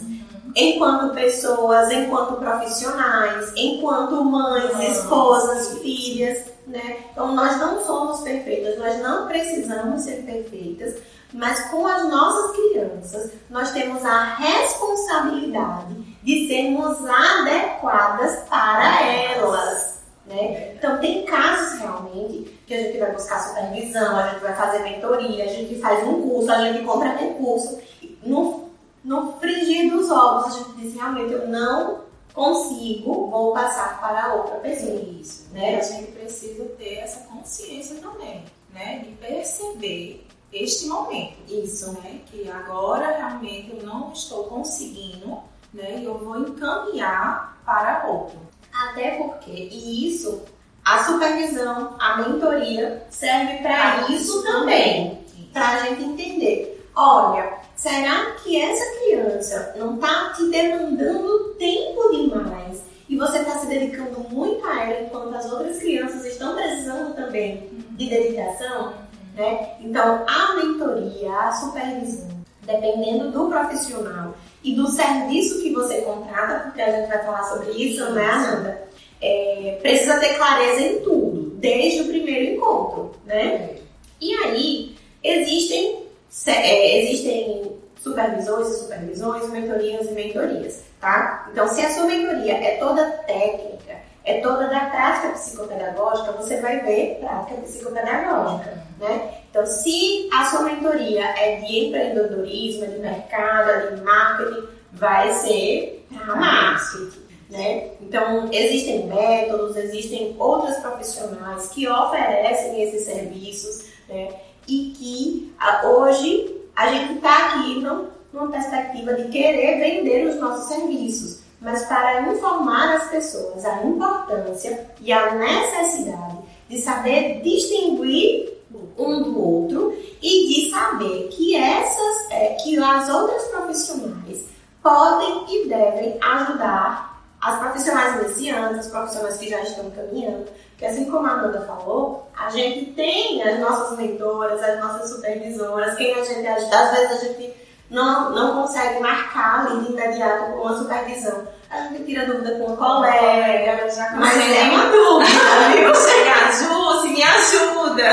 enquanto 0.58 1.14
pessoas, 1.14 1.92
enquanto 1.92 2.38
profissionais, 2.38 3.54
enquanto 3.56 4.26
mães, 4.26 4.98
esposas, 4.98 5.78
filhas, 5.78 6.46
né? 6.66 6.98
Então 7.12 7.34
nós 7.36 7.58
não 7.58 7.86
somos 7.86 8.22
perfeitas, 8.22 8.78
nós 8.80 9.00
não 9.02 9.28
precisamos 9.28 10.02
ser 10.02 10.24
perfeitas, 10.24 10.96
mas 11.32 11.60
com 11.70 11.86
as 11.86 12.10
nossas 12.10 12.56
crianças 12.56 13.32
nós 13.50 13.72
temos 13.72 14.04
a 14.04 14.36
responsabilidade 14.36 15.94
de 16.24 16.48
sermos 16.48 16.98
adequadas 17.06 18.40
para 18.50 19.06
elas. 19.06 19.98
Né? 20.26 20.74
Então 20.76 20.98
tem 20.98 21.24
casos 21.24 21.80
realmente 21.80 22.60
que 22.66 22.74
a 22.74 22.78
gente 22.78 22.98
vai 22.98 23.12
buscar 23.14 23.48
supervisão, 23.48 24.18
a 24.18 24.28
gente 24.30 24.42
vai 24.42 24.54
fazer 24.56 24.80
mentoria, 24.80 25.46
a 25.46 25.48
gente 25.48 25.80
faz 25.80 26.06
um 26.06 26.22
curso, 26.22 26.52
a 26.52 26.62
gente 26.64 26.84
compra 26.84 27.16
recurso. 27.16 27.80
No 28.24 28.67
no 29.08 29.34
frigir 29.40 29.90
dos 29.90 30.12
ovos, 30.12 30.54
a 30.54 30.58
gente 30.60 30.72
diz 30.74 30.94
realmente 30.94 31.32
eu 31.34 31.48
não 31.48 32.02
consigo, 32.34 33.30
vou 33.30 33.54
passar 33.54 34.00
para 34.00 34.36
outra 34.36 34.56
pessoa. 34.58 35.02
Isso, 35.20 35.48
Né? 35.52 35.72
né? 35.72 35.80
A 35.80 35.82
gente 35.82 36.12
precisa 36.12 36.66
ter 36.78 36.96
essa 37.00 37.22
consciência 37.28 37.96
também, 38.02 38.44
né? 38.74 39.00
De 39.00 39.12
perceber 39.14 40.28
este 40.54 40.86
momento. 40.88 41.38
Isso. 41.48 41.92
né? 41.94 42.22
Que 42.28 42.50
agora 42.52 43.18
realmente 43.18 43.76
eu 43.76 43.86
não 43.86 44.12
estou 44.12 44.44
conseguindo 44.44 45.40
né? 45.74 46.00
E 46.00 46.06
eu 46.06 46.18
vou 46.18 46.40
encaminhar 46.40 47.58
para 47.66 48.06
outro. 48.08 48.40
Até 48.74 49.12
porque, 49.12 49.52
e 49.52 50.08
isso, 50.08 50.44
a 50.86 51.04
supervisão, 51.04 51.96
a 52.00 52.18
mentoria 52.18 53.06
serve 53.10 53.58
para 53.58 54.08
isso 54.10 54.44
também, 54.44 55.26
para 55.54 55.70
a 55.70 55.78
gente 55.86 56.04
entender. 56.04 56.90
Olha, 56.96 57.58
será 57.78 58.32
que 58.44 58.60
essa 58.60 59.00
criança 59.00 59.76
não 59.78 59.96
está 59.96 60.34
te 60.36 60.50
demandando 60.50 61.56
tempo 61.60 62.10
demais 62.12 62.82
e 63.08 63.16
você 63.16 63.38
está 63.38 63.60
se 63.60 63.68
dedicando 63.68 64.20
muito 64.30 64.66
a 64.66 64.84
ela 64.84 65.02
enquanto 65.02 65.34
as 65.36 65.50
outras 65.52 65.78
crianças 65.78 66.26
estão 66.26 66.56
precisando 66.56 67.16
também 67.16 67.70
de 67.92 68.10
dedicação? 68.10 68.94
Né? 69.36 69.76
Então, 69.80 70.26
a 70.28 70.56
mentoria, 70.56 71.32
a 71.32 71.52
supervisão, 71.54 72.28
dependendo 72.64 73.32
do 73.32 73.48
profissional 73.48 74.34
e 74.64 74.76
do 74.76 74.88
serviço 74.88 75.62
que 75.62 75.72
você 75.72 76.02
contrata, 76.02 76.66
porque 76.66 76.82
a 76.82 76.92
gente 76.92 77.08
vai 77.08 77.24
falar 77.24 77.44
sobre 77.44 77.72
isso, 77.72 78.04
né, 78.12 78.26
Ananda? 78.26 78.88
É, 79.22 79.78
precisa 79.82 80.20
ter 80.20 80.36
clareza 80.36 80.82
em 80.82 81.00
tudo, 81.02 81.52
desde 81.56 82.02
o 82.02 82.08
primeiro 82.08 82.56
encontro, 82.56 83.12
né? 83.26 83.76
E 84.20 84.34
aí, 84.34 84.96
existem, 85.24 86.07
é, 86.48 87.02
existem 87.02 87.78
supervisores 88.00 88.70
e 88.70 88.80
supervisões, 88.80 89.50
mentorias 89.50 90.08
e 90.10 90.12
mentorias, 90.12 90.84
tá? 91.00 91.50
Então, 91.52 91.68
se 91.68 91.82
a 91.82 91.90
sua 91.94 92.06
mentoria 92.06 92.54
é 92.54 92.78
toda 92.78 93.06
técnica, 93.26 93.96
é 94.24 94.42
toda 94.42 94.68
da 94.68 94.82
prática 94.82 95.30
psicopedagógica, 95.30 96.32
você 96.34 96.60
vai 96.62 96.82
ver 96.82 97.18
prática 97.20 97.62
psicopedagógica, 97.62 98.84
né? 99.00 99.34
Então, 99.50 99.66
se 99.66 100.30
a 100.34 100.46
sua 100.46 100.62
mentoria 100.64 101.26
é 101.26 101.62
de 101.62 101.88
empreendedorismo, 101.88 102.86
é 102.86 102.88
de 102.88 103.00
mercado, 103.00 103.70
é 103.70 103.96
de 103.96 104.02
marketing, 104.02 104.68
vai 104.94 105.34
ser 105.34 106.06
para 106.14 106.36
marketing, 106.36 107.22
né? 107.50 107.92
Então, 108.02 108.50
existem 108.52 109.08
métodos, 109.08 109.76
existem 109.76 110.36
outros 110.38 110.76
profissionais 110.78 111.70
que 111.70 111.88
oferecem 111.88 112.84
esses 112.84 113.06
serviços, 113.06 113.86
né? 114.08 114.30
E 114.68 114.94
que 114.98 115.54
hoje 115.86 116.56
a 116.76 116.92
gente 116.92 117.16
está 117.16 117.48
aqui 117.48 117.80
não, 117.80 118.08
numa 118.34 118.50
perspectiva 118.50 119.14
de 119.14 119.30
querer 119.30 119.80
vender 119.80 120.28
os 120.28 120.36
nossos 120.40 120.68
serviços, 120.68 121.42
mas 121.60 121.84
para 121.86 122.22
informar 122.22 122.98
as 122.98 123.10
pessoas 123.10 123.66
a 123.66 123.84
importância 123.84 124.88
e 125.02 125.12
a 125.12 125.36
necessidade 125.36 126.38
de 126.70 126.82
saber 126.82 127.42
distinguir 127.42 128.58
um 128.98 129.24
do 129.24 129.40
outro 129.40 129.98
e 130.22 130.48
de 130.48 130.70
saber 130.70 131.30
que 131.30 131.56
essas, 131.56 132.32
é, 132.32 132.56
que 132.56 132.78
as 132.78 133.10
outras 133.10 133.44
profissionais 133.46 134.46
podem 134.82 135.46
e 135.50 135.70
devem 135.70 136.18
ajudar 136.22 137.24
as 137.42 137.60
profissionais 137.60 138.22
iniciantes, 138.22 138.80
as 138.80 138.88
profissionais 138.88 139.38
que 139.38 139.50
já 139.50 139.62
estão 139.62 139.90
caminhando, 139.92 140.48
porque 140.78 140.86
assim 140.86 141.06
como 141.06 141.26
a 141.26 141.32
Amanda 141.32 141.62
falou, 141.62 142.30
a 142.38 142.52
gente 142.52 142.92
tem 142.92 143.42
as 143.42 143.60
nossas 143.60 143.98
mentoras, 143.98 144.62
as 144.62 144.80
nossas 144.80 145.10
supervisoras, 145.10 145.96
quem 145.96 146.14
a 146.14 146.24
gente 146.24 146.46
ajuda, 146.46 146.80
às 146.80 146.92
vezes 146.92 147.12
a 147.12 147.26
gente 147.26 147.54
não, 147.90 148.30
não 148.30 148.62
consegue 148.62 149.00
marcar 149.00 149.66
ali 149.66 149.86
de 149.86 149.94
imediato 149.94 150.52
com 150.52 150.62
uma 150.62 150.78
supervisão. 150.78 151.48
A 151.72 151.82
gente 151.82 152.04
tira 152.04 152.28
dúvida 152.28 152.60
com 152.60 152.74
um 152.74 152.76
colega, 152.76 153.90
já 153.90 154.12
mas 154.12 154.38
é 154.38 154.64
uma 154.70 154.86
dúvida, 154.86 155.40
viu? 155.76 155.96
Chegar, 155.96 156.52
Ju, 156.54 157.02
se 157.02 157.08
me 157.08 157.24
ajuda! 157.24 158.04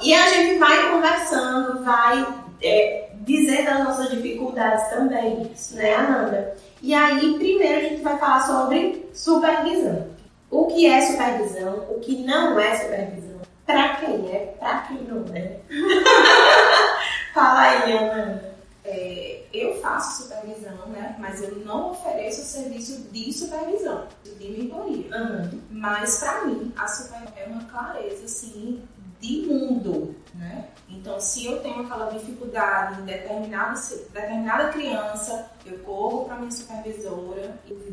E 0.00 0.14
a 0.14 0.28
gente 0.28 0.58
vai 0.60 0.90
conversando, 0.92 1.82
vai 1.82 2.24
é, 2.62 3.08
dizer 3.22 3.64
das 3.64 3.82
nossas 3.82 4.10
dificuldades 4.10 4.88
também, 4.90 5.50
né, 5.72 5.94
Ananda? 5.96 6.54
E 6.80 6.94
aí, 6.94 7.34
primeiro 7.34 7.78
a 7.78 7.88
gente 7.88 8.02
vai 8.02 8.16
falar 8.16 8.46
sobre 8.46 9.10
supervisão. 9.12 10.13
O 10.54 10.68
que 10.68 10.86
é 10.86 11.04
supervisão, 11.04 11.84
o 11.90 11.98
que 11.98 12.22
não 12.24 12.56
é 12.60 12.76
supervisão, 12.76 13.40
para 13.66 13.96
quem 13.96 14.30
é, 14.30 14.54
para 14.60 14.82
quem 14.82 15.02
não 15.02 15.24
é. 15.34 15.58
Fala 17.34 17.60
aí, 17.60 17.98
Ananda. 17.98 18.54
É, 18.84 19.42
eu 19.52 19.80
faço 19.80 20.22
supervisão, 20.22 20.86
né? 20.90 21.16
Mas 21.18 21.42
eu 21.42 21.56
não 21.56 21.90
ofereço 21.90 22.42
o 22.42 22.44
serviço 22.44 23.02
de 23.10 23.32
supervisão, 23.32 24.06
de 24.22 24.48
mentoria. 24.48 25.10
Uhum. 25.16 25.60
Mas 25.72 26.20
para 26.20 26.44
mim, 26.44 26.72
a 26.76 26.86
supervisão 26.86 27.34
é 27.36 27.46
uma 27.46 27.64
clareza 27.64 28.24
assim 28.24 28.80
de 29.20 29.46
mundo, 29.46 30.14
né? 30.34 30.68
Então, 30.88 31.18
se 31.18 31.46
eu 31.46 31.60
tenho 31.62 31.80
aquela 31.80 32.10
dificuldade 32.10 33.00
em 33.00 33.04
determinada, 33.06 33.80
determinada 34.12 34.68
criança, 34.68 35.50
eu 35.66 35.78
corro 35.78 36.26
para 36.26 36.36
minha 36.36 36.52
supervisora 36.52 37.58
e 37.66 37.72
uhum. 37.72 37.90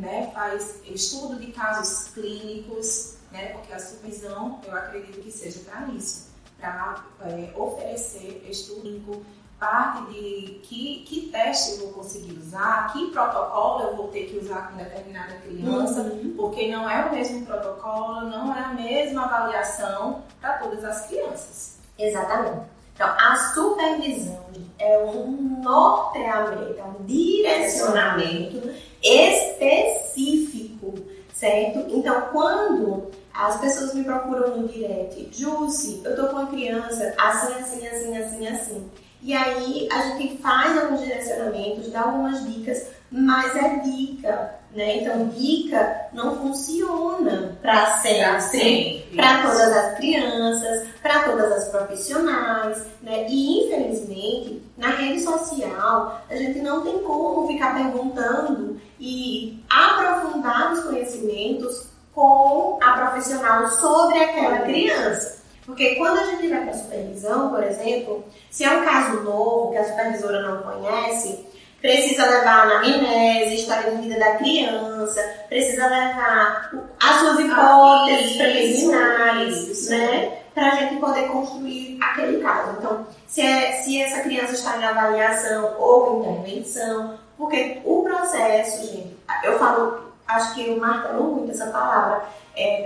Né, 0.00 0.30
faz 0.34 0.80
estudo 0.84 1.36
de 1.36 1.52
casos 1.52 2.08
clínicos, 2.12 3.16
né? 3.30 3.48
Porque 3.48 3.72
a 3.72 3.78
supervisão, 3.78 4.60
eu 4.66 4.74
acredito 4.74 5.20
que 5.20 5.30
seja 5.30 5.60
para 5.60 5.86
isso, 5.88 6.28
para 6.58 7.04
é, 7.26 7.52
oferecer 7.56 8.44
estudo 8.48 8.80
clínico 8.82 9.22
parte 9.58 10.10
de 10.12 10.60
que, 10.62 11.04
que 11.06 11.28
teste 11.30 11.72
eu 11.72 11.78
vou 11.80 11.88
conseguir 11.92 12.32
usar, 12.38 12.90
que 12.92 13.10
protocolo 13.10 13.82
eu 13.82 13.96
vou 13.96 14.08
ter 14.08 14.24
que 14.24 14.38
usar 14.38 14.70
com 14.70 14.78
determinada 14.78 15.34
criança, 15.34 16.00
uhum. 16.00 16.34
porque 16.34 16.68
não 16.68 16.88
é 16.88 17.04
o 17.04 17.12
mesmo 17.12 17.44
protocolo, 17.44 18.22
não 18.22 18.56
é 18.56 18.60
a 18.60 18.68
mesma 18.68 19.26
avaliação 19.26 20.22
para 20.40 20.54
todas 20.54 20.82
as 20.82 21.06
crianças. 21.06 21.78
Exatamente. 21.98 22.66
Então, 22.94 23.08
a 23.08 23.36
supervisão 23.54 24.46
é 24.78 24.98
um 24.98 25.60
norteamento, 25.62 26.78
é 26.78 26.84
um 26.84 27.04
direcionamento 27.04 28.74
específico, 29.02 30.94
certo? 31.32 31.86
Então, 31.88 32.28
quando 32.32 33.10
as 33.32 33.60
pessoas 33.60 33.94
me 33.94 34.04
procuram 34.04 34.56
no 34.56 34.68
direct, 34.68 35.28
Jussi, 35.32 36.02
eu 36.04 36.16
tô 36.16 36.26
com 36.26 36.36
uma 36.36 36.46
criança 36.46 37.14
assim, 37.18 37.54
assim, 37.54 37.86
assim, 37.86 38.16
assim, 38.16 38.46
assim 38.48 38.90
e 39.22 39.34
aí 39.34 39.86
a 39.92 40.16
gente 40.16 40.38
faz 40.38 40.78
alguns 40.78 41.00
direcionamentos, 41.00 41.90
dá 41.90 42.02
algumas 42.02 42.42
dicas, 42.46 42.86
mas 43.10 43.56
é 43.56 43.80
dica, 43.80 44.54
né? 44.74 44.98
Então 44.98 45.28
dica 45.28 46.08
não 46.12 46.36
funciona 46.36 47.58
para 47.60 47.98
sempre, 47.98 49.08
para 49.16 49.42
todas 49.42 49.76
as 49.76 49.96
crianças, 49.96 50.88
para 51.02 51.24
todas 51.24 51.52
as 51.52 51.68
profissionais, 51.68 52.86
né? 53.02 53.26
E 53.28 53.64
infelizmente 53.64 54.62
na 54.76 54.90
rede 54.90 55.20
social 55.20 56.22
a 56.30 56.36
gente 56.36 56.60
não 56.60 56.82
tem 56.82 56.98
como 57.00 57.48
ficar 57.48 57.74
perguntando 57.74 58.80
e 58.98 59.62
aprofundar 59.68 60.72
os 60.72 60.84
conhecimentos 60.84 61.90
com 62.14 62.78
a 62.82 62.92
profissional 62.92 63.68
sobre 63.70 64.18
aquela 64.18 64.60
criança. 64.60 65.40
Porque 65.64 65.94
quando 65.96 66.18
a 66.18 66.24
gente 66.24 66.48
vai 66.48 66.62
para 66.62 66.70
a 66.70 66.78
supervisão, 66.78 67.50
por 67.50 67.62
exemplo, 67.62 68.24
se 68.50 68.64
é 68.64 68.70
um 68.70 68.84
caso 68.84 69.20
novo 69.22 69.70
que 69.70 69.78
a 69.78 69.84
supervisora 69.84 70.42
não 70.42 70.62
conhece, 70.62 71.46
precisa 71.80 72.26
levar 72.26 72.58
a 72.58 72.62
anamnese, 72.62 73.54
história 73.54 73.90
de 73.90 74.02
vida 74.02 74.18
da 74.18 74.36
criança, 74.36 75.22
precisa 75.48 75.86
levar 75.86 76.70
as 77.02 77.16
suas 77.16 77.40
hipóteses 77.40 78.36
preliminares, 78.36 79.88
né? 79.88 80.38
Para 80.54 80.72
a 80.72 80.74
gente 80.76 80.96
poder 80.96 81.28
construir 81.28 81.98
aquele 82.00 82.42
caso. 82.42 82.76
Então, 82.78 83.06
se, 83.26 83.40
é, 83.40 83.72
se 83.82 84.00
essa 84.00 84.20
criança 84.20 84.52
está 84.52 84.76
em 84.76 84.84
avaliação 84.84 85.76
ou 85.78 86.20
intervenção, 86.20 87.18
porque 87.38 87.80
o 87.84 88.02
processo, 88.02 88.86
gente, 88.86 89.16
eu 89.42 89.58
falo, 89.58 90.12
acho 90.26 90.54
que 90.54 90.68
eu 90.68 90.76
martelo 90.78 91.24
muito 91.24 91.52
essa 91.52 91.66
palavra, 91.66 92.24
é, 92.56 92.82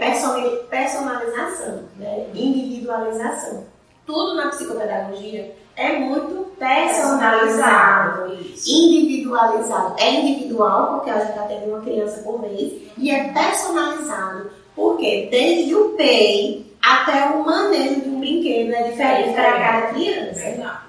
personalização, 0.70 1.84
né? 1.96 2.26
individualização. 2.34 3.64
Tudo 4.06 4.34
na 4.34 4.50
psicopedagogia 4.50 5.56
é 5.74 5.98
muito 5.98 6.43
personalizado, 6.58 8.32
individualizado. 8.66 9.94
É 9.98 10.10
individual, 10.10 10.94
porque 10.94 11.10
a 11.10 11.18
gente 11.20 11.48
tendo 11.48 11.70
uma 11.70 11.80
criança 11.80 12.22
por 12.22 12.40
vez, 12.40 12.72
e 12.96 13.10
é 13.10 13.28
personalizado, 13.32 14.50
porque 14.74 15.28
desde 15.30 15.74
o 15.74 15.90
PEI 15.90 16.64
até 16.84 17.30
o 17.30 17.42
manejo 17.42 18.02
de 18.02 18.08
um 18.10 18.20
brinquedo 18.20 18.74
é 18.74 18.82
diferente 18.90 19.32
para 19.32 19.58
cada 19.58 19.86
criança. 19.88 20.40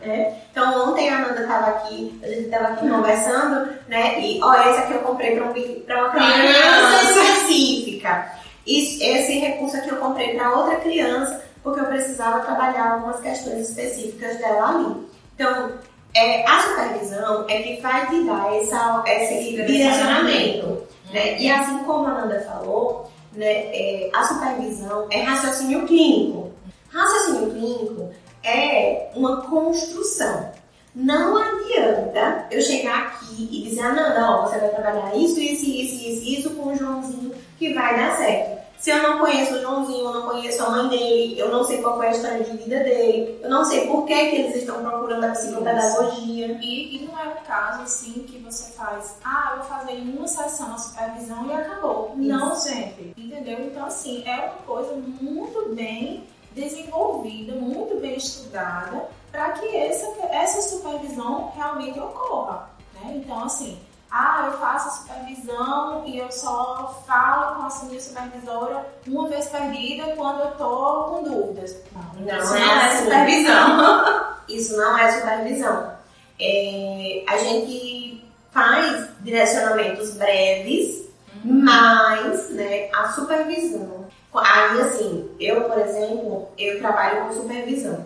Né? 0.01 0.34
Então, 0.51 0.89
ontem 0.89 1.10
a 1.10 1.17
Amanda 1.17 1.41
estava 1.41 1.67
aqui, 1.67 2.19
a 2.22 2.27
gente 2.27 2.41
estava 2.41 2.67
aqui 2.67 2.89
conversando, 2.89 3.69
né? 3.88 4.19
E, 4.19 4.43
ó, 4.43 4.53
essa 4.53 4.81
aqui 4.81 4.93
eu 4.93 5.00
comprei 5.00 5.36
para 5.38 5.45
um, 5.45 5.51
uma 5.51 6.10
criança 6.12 7.03
específica. 7.03 8.31
Isso, 8.67 9.01
esse 9.01 9.39
recurso 9.39 9.77
aqui 9.77 9.89
eu 9.89 9.98
comprei 9.98 10.36
para 10.36 10.53
outra 10.53 10.75
criança, 10.77 11.41
porque 11.63 11.79
eu 11.79 11.86
precisava 11.86 12.41
trabalhar 12.41 12.93
algumas 12.93 13.19
questões 13.22 13.69
específicas 13.69 14.38
dela 14.38 14.69
ali. 14.69 15.14
Então, 15.35 15.71
é, 16.13 16.49
a 16.49 16.61
supervisão 16.61 17.45
é 17.49 17.61
que 17.61 17.81
vai 17.81 18.07
te 18.07 18.23
dar 18.23 18.55
essa, 18.55 19.03
esse 19.05 19.51
direcionamento. 19.51 20.83
Né? 21.11 21.39
E 21.39 21.51
assim 21.51 21.79
como 21.79 22.07
a 22.07 22.11
Amanda 22.11 22.41
falou, 22.41 23.11
né, 23.33 23.45
é, 23.45 24.09
a 24.13 24.23
supervisão 24.23 25.07
é 25.11 25.21
raciocínio 25.21 25.85
clínico. 25.85 26.51
Raciocínio 26.89 27.51
clínico 27.51 28.09
é 28.43 29.09
uma 29.13 29.41
construção. 29.41 30.51
Não 30.95 31.37
adianta 31.37 32.47
eu 32.49 32.61
chegar 32.61 33.07
aqui 33.07 33.49
e 33.51 33.69
dizer, 33.69 33.81
ah, 33.81 33.91
não, 33.91 34.15
não, 34.15 34.41
você 34.43 34.57
vai 34.57 34.69
trabalhar 34.69 35.13
isso, 35.17 35.37
isso, 35.41 35.65
isso, 35.65 35.95
isso, 35.95 36.23
isso 36.23 36.49
com 36.51 36.69
o 36.69 36.75
Joãozinho 36.75 37.33
que 37.59 37.73
vai 37.73 37.97
dar 37.97 38.15
certo. 38.15 38.64
Se 38.85 38.91
eu 38.91 39.01
não 39.01 39.17
conheço 39.17 39.55
o 39.55 39.61
Joãozinho, 39.61 40.05
eu 40.05 40.13
não 40.13 40.29
conheço 40.29 40.63
a 40.63 40.69
mãe 40.69 40.89
dele, 40.89 41.39
eu 41.39 41.49
não 41.49 41.63
sei 41.63 41.81
qual 41.81 41.97
foi 41.97 42.05
a 42.05 42.11
história 42.11 42.43
de 42.43 42.55
vida 42.55 42.83
dele, 42.83 43.39
eu 43.41 43.49
não 43.49 43.65
sei 43.65 43.87
por 43.87 44.05
que, 44.05 44.13
que 44.13 44.35
eles 44.35 44.57
estão 44.57 44.79
procurando 44.83 45.23
a 45.23 45.31
psicopedagogia. 45.31 46.59
E, 46.61 46.95
e 46.95 47.07
não 47.07 47.19
é 47.19 47.29
um 47.29 47.43
caso 47.47 47.81
assim 47.81 48.13
que 48.29 48.37
você 48.37 48.73
faz, 48.73 49.17
ah, 49.23 49.53
eu 49.53 49.57
vou 49.57 49.65
fazer 49.65 49.93
uma 49.93 50.27
sessão 50.27 50.75
a 50.75 50.77
supervisão 50.77 51.47
e 51.47 51.53
acabou. 51.53 52.13
Isso. 52.15 52.27
Não, 52.27 52.61
gente. 52.61 53.13
Entendeu? 53.17 53.65
Então, 53.65 53.87
assim, 53.87 54.23
é 54.23 54.35
uma 54.41 54.61
coisa 54.67 54.93
muito 54.93 55.73
bem 55.73 56.23
desenvolvida, 56.51 57.55
muito 57.55 57.99
bem 57.99 58.15
estudada, 58.15 59.09
para 59.31 59.49
que 59.53 59.75
essa, 59.75 60.05
essa 60.29 60.61
supervisão 60.61 61.51
realmente 61.55 61.99
ocorra. 61.99 62.69
Né? 62.93 63.13
Então, 63.15 63.45
assim, 63.45 63.79
ah, 64.17 64.45
eu 64.45 64.57
faço 64.60 65.01
supervisão 65.01 66.03
e 66.05 66.17
eu 66.19 66.31
só 66.31 67.03
falo 67.05 67.55
com 67.55 67.63
a 67.63 67.86
minha 67.86 68.00
supervisora 68.00 68.88
uma 69.05 69.27
vez 69.27 69.48
perdida 69.48 70.15
quando 70.15 70.39
eu 70.39 70.51
tô 70.51 71.03
com 71.03 71.24
dúvidas. 71.24 71.75
Não, 71.91 72.25
não, 72.25 72.39
isso 72.41 72.55
é, 72.55 72.60
não 72.60 72.79
é 72.79 72.95
supervisão. 72.95 74.25
isso 74.48 74.77
não 74.77 74.98
é 74.98 75.12
supervisão. 75.12 75.91
É, 76.39 77.24
a 77.27 77.38
gente 77.39 78.25
faz 78.51 79.05
direcionamentos 79.19 80.12
breves, 80.13 81.10
uhum. 81.43 81.65
mas 81.65 82.51
né, 82.51 82.89
a 82.93 83.10
supervisão. 83.10 84.05
Aí, 84.34 84.81
assim, 84.81 85.29
eu, 85.41 85.65
por 85.65 85.77
exemplo, 85.77 86.48
eu 86.57 86.79
trabalho 86.79 87.25
com 87.25 87.34
supervisão. 87.34 88.05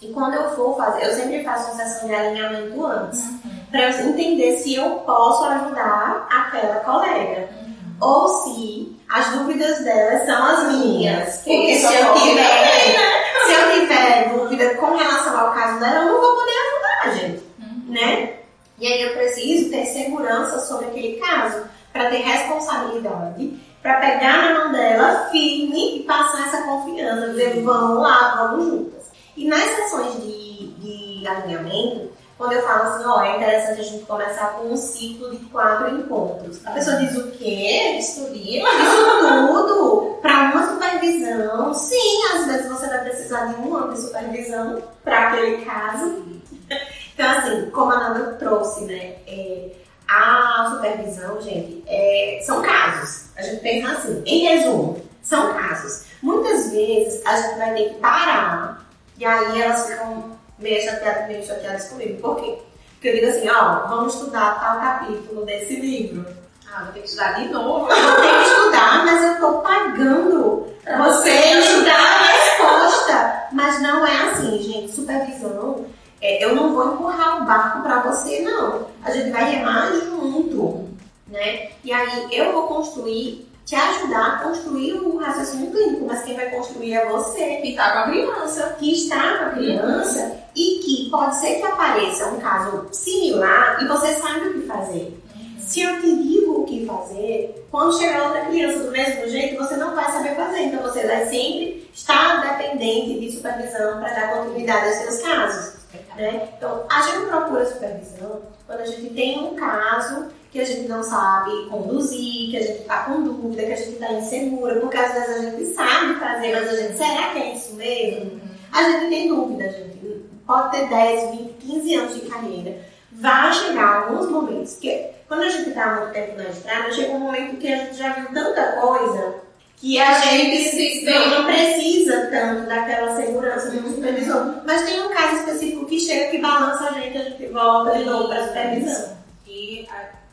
E 0.00 0.10
quando 0.14 0.32
eu 0.32 0.50
for 0.56 0.78
fazer, 0.78 1.04
eu 1.04 1.14
sempre 1.14 1.44
faço 1.44 1.72
uma 1.72 1.84
sessão 1.84 2.08
de 2.08 2.14
alinhamento 2.14 2.86
antes. 2.86 3.20
Uhum 3.20 3.55
para 3.70 3.90
eu 3.90 4.08
entender 4.08 4.58
se 4.58 4.74
eu 4.74 4.90
posso 5.00 5.44
ajudar 5.44 6.26
aquela 6.30 6.76
colega. 6.80 7.48
Uhum. 7.62 7.96
Ou 8.00 8.28
se 8.28 8.96
as 9.08 9.30
dúvidas 9.32 9.84
dela 9.84 10.24
são 10.26 10.44
as 10.44 10.72
minhas. 10.72 11.36
Porque 11.38 11.76
se 11.76 11.94
eu, 11.94 12.14
tiver, 12.14 13.46
se 13.46 13.52
eu 13.52 13.80
tiver 13.80 14.34
dúvida 14.36 14.74
com 14.74 14.96
relação 14.96 15.38
ao 15.38 15.52
caso 15.52 15.80
dela, 15.80 16.04
eu 16.04 16.12
não 16.12 16.20
vou 16.20 16.34
poder 16.34 16.52
ajudar, 16.52 17.20
gente. 17.20 17.42
Uhum. 17.58 17.92
Né? 17.92 18.32
E 18.78 18.86
aí 18.86 19.02
eu 19.02 19.14
preciso 19.14 19.70
ter 19.70 19.86
segurança 19.86 20.58
sobre 20.60 20.86
aquele 20.86 21.16
caso, 21.16 21.64
para 21.92 22.10
ter 22.10 22.18
responsabilidade, 22.18 23.58
para 23.82 24.00
pegar 24.00 24.36
na 24.36 24.58
mão 24.58 24.72
dela 24.72 25.28
firme 25.30 26.00
e 26.00 26.02
passar 26.02 26.48
essa 26.48 26.62
confiança, 26.62 27.30
dizer 27.30 27.62
vamos 27.62 28.02
lá, 28.02 28.34
vamos 28.36 28.66
juntas. 28.66 29.10
E 29.34 29.46
nas 29.46 29.62
sessões 29.62 30.22
de, 30.22 30.66
de 30.78 31.26
alinhamento, 31.26 32.10
quando 32.38 32.52
eu 32.52 32.62
falo 32.62 32.82
assim, 32.82 33.04
ó, 33.06 33.22
é 33.22 33.36
interessante 33.36 33.80
a 33.80 33.84
gente 33.84 34.04
começar 34.04 34.48
com 34.54 34.68
um 34.68 34.76
ciclo 34.76 35.30
de 35.30 35.44
quatro 35.46 35.88
encontros. 35.96 36.60
A 36.66 36.72
pessoa 36.72 36.96
diz 36.96 37.16
o 37.16 37.30
quê? 37.32 37.96
Isso 37.98 38.26
tudo 38.26 40.18
para 40.20 40.52
uma 40.52 40.66
supervisão. 40.66 41.72
Sim, 41.72 42.24
às 42.34 42.46
vezes 42.46 42.68
você 42.68 42.86
vai 42.88 43.00
precisar 43.00 43.46
de 43.46 43.60
um 43.60 43.74
ano 43.74 43.94
de 43.94 44.00
supervisão 44.00 44.82
para 45.02 45.28
aquele 45.28 45.64
caso. 45.64 46.24
Então, 47.18 47.30
assim, 47.30 47.70
como 47.70 47.92
a 47.92 48.10
Nanda 48.10 48.34
trouxe, 48.34 48.84
né? 48.84 49.16
É, 49.26 49.70
a 50.06 50.70
supervisão, 50.74 51.40
gente, 51.40 51.82
é, 51.86 52.40
são 52.44 52.60
casos. 52.60 53.30
A 53.36 53.40
gente 53.40 53.62
pensa 53.62 53.92
assim, 53.92 54.22
em 54.26 54.46
resumo, 54.46 55.02
são 55.22 55.54
casos. 55.54 56.04
Muitas 56.22 56.70
vezes 56.72 57.24
a 57.24 57.36
gente 57.40 57.58
vai 57.58 57.74
ter 57.74 57.88
que 57.88 57.94
parar 58.00 58.86
e 59.18 59.24
aí 59.24 59.62
elas 59.62 59.86
ficam 59.86 60.35
meio 60.58 60.82
chateadas, 60.82 61.28
meio 61.28 61.44
chateadas 61.44 61.88
comigo. 61.88 62.20
Por 62.20 62.36
quê? 62.36 62.58
Porque 62.94 63.08
eu 63.08 63.14
digo 63.14 63.26
assim, 63.26 63.48
ó, 63.48 63.86
vamos 63.88 64.14
estudar 64.14 64.58
tal 64.60 64.80
capítulo 64.80 65.44
desse 65.44 65.76
livro. 65.76 66.26
Ah, 66.72 66.84
vou 66.84 66.92
ter 66.92 67.00
que 67.00 67.06
estudar 67.06 67.32
de 67.32 67.48
novo. 67.48 67.86
Vou 67.86 68.16
ter 68.16 68.38
que 68.38 68.48
estudar, 68.48 69.04
mas 69.04 69.22
eu 69.22 69.40
tô 69.40 69.58
pagando 69.60 70.66
pra 70.82 71.02
você 71.04 71.30
estudar 71.30 71.94
a 71.94 72.22
resposta. 72.22 73.48
Mas 73.52 73.80
não 73.82 74.06
é 74.06 74.30
assim, 74.30 74.58
gente. 74.62 74.92
Supervisão, 74.92 75.86
é, 76.20 76.42
eu 76.44 76.54
não 76.54 76.74
vou 76.74 76.94
empurrar 76.94 77.42
o 77.42 77.44
barco 77.44 77.82
pra 77.82 78.00
você, 78.00 78.40
não. 78.40 78.86
A 79.04 79.10
gente 79.10 79.30
vai 79.30 79.44
remar 79.44 79.92
junto, 79.92 80.88
né? 81.28 81.68
E 81.84 81.92
aí 81.92 82.28
eu 82.32 82.52
vou 82.52 82.66
construir 82.66 83.46
te 83.64 83.74
ajudar 83.74 84.26
a 84.26 84.38
construir 84.44 84.92
o 84.92 85.16
raciocínio 85.16 85.72
clínico, 85.72 86.06
mas 86.06 86.22
quem 86.22 86.36
vai 86.36 86.50
construir 86.50 86.94
é 86.94 87.06
você. 87.06 87.56
Que 87.56 87.70
está 87.70 87.92
com 87.92 87.98
a 87.98 88.02
criança. 88.04 88.76
Que 88.78 88.92
está 88.92 89.38
com 89.38 89.44
a 89.44 89.50
criança 89.50 90.45
e 90.56 90.80
que 90.82 91.10
pode 91.10 91.36
ser 91.36 91.56
que 91.56 91.66
apareça 91.66 92.26
um 92.28 92.40
caso 92.40 92.86
similar 92.90 93.78
e 93.82 93.86
você 93.86 94.14
sabe 94.14 94.48
o 94.48 94.54
que 94.54 94.66
fazer. 94.66 95.22
Se 95.58 95.82
eu 95.82 96.00
te 96.00 96.16
digo 96.22 96.60
o 96.60 96.64
que 96.64 96.86
fazer, 96.86 97.66
quando 97.70 97.98
chegar 97.98 98.28
outra 98.28 98.46
criança 98.46 98.84
do 98.84 98.90
mesmo 98.90 99.28
jeito, 99.28 99.62
você 99.62 99.76
não 99.76 99.94
vai 99.94 100.10
saber 100.10 100.34
fazer. 100.34 100.60
Então 100.60 100.82
você 100.82 101.06
vai 101.06 101.26
sempre 101.26 101.90
estar 101.92 102.40
dependente 102.40 103.20
de 103.20 103.32
supervisão 103.32 103.98
para 104.00 104.14
dar 104.14 104.36
continuidade 104.36 104.86
aos 104.86 104.94
seus 104.96 105.22
casos. 105.22 105.76
Né? 106.16 106.48
Então, 106.56 106.84
a 106.90 107.02
gente 107.02 107.26
procura 107.26 107.66
supervisão 107.66 108.42
quando 108.66 108.80
a 108.80 108.86
gente 108.86 109.10
tem 109.10 109.38
um 109.44 109.54
caso 109.54 110.28
que 110.50 110.60
a 110.60 110.64
gente 110.64 110.88
não 110.88 111.02
sabe 111.02 111.50
conduzir, 111.68 112.50
que 112.50 112.56
a 112.56 112.62
gente 112.62 112.80
está 112.80 113.04
com 113.04 113.22
dúvida, 113.22 113.62
que 113.62 113.72
a 113.72 113.76
gente 113.76 113.92
está 113.92 114.12
insegura, 114.12 114.80
porque 114.80 114.96
às 114.96 115.12
vezes 115.12 115.36
a 115.36 115.50
gente 115.50 115.66
sabe 115.74 116.14
fazer, 116.18 116.52
mas 116.54 116.68
a 116.68 116.76
gente, 116.76 116.96
será 116.96 117.30
que 117.32 117.38
é 117.38 117.54
isso 117.54 117.74
mesmo? 117.74 118.40
A 118.72 118.82
gente 118.82 119.08
tem 119.08 119.28
dúvida, 119.28 119.70
gente. 119.70 120.15
Pode 120.46 120.70
ter 120.70 120.88
10, 120.88 121.30
20, 121.30 121.52
15 121.54 121.94
anos 121.94 122.14
de 122.14 122.20
carreira. 122.28 122.80
Vai 123.12 123.52
chegar 123.52 124.04
alguns 124.04 124.30
momentos 124.30 124.76
que, 124.76 125.10
quando 125.26 125.42
a 125.42 125.48
gente 125.48 125.70
está 125.70 125.96
muito 125.96 126.12
tempo 126.12 126.36
na 126.36 126.44
estrada, 126.44 126.92
chega 126.92 127.12
um 127.12 127.20
momento 127.20 127.56
que 127.56 127.72
a 127.72 127.76
gente 127.76 127.96
já 127.96 128.12
viu 128.12 128.32
tanta 128.32 128.80
coisa 128.80 129.46
que 129.76 129.98
a 129.98 130.20
gente 130.20 131.04
não, 131.04 131.30
não 131.30 131.44
precisa 131.44 132.28
tanto 132.30 132.66
daquela 132.66 133.14
segurança 133.16 133.70
de 133.70 133.78
um 133.78 133.94
supervisor. 133.94 134.62
Mas 134.66 134.82
tem 134.82 135.02
um 135.02 135.10
caso 135.10 135.36
específico 135.36 135.86
que 135.86 136.00
chega 136.00 136.30
que 136.30 136.38
balança 136.38 136.88
a 136.88 136.92
gente, 136.92 137.18
a 137.18 137.24
gente 137.24 137.46
volta 137.48 137.98
de 137.98 138.04
novo 138.04 138.28
para 138.28 138.44
a 138.44 138.48
supervisão. 138.48 139.16
E 139.46 139.86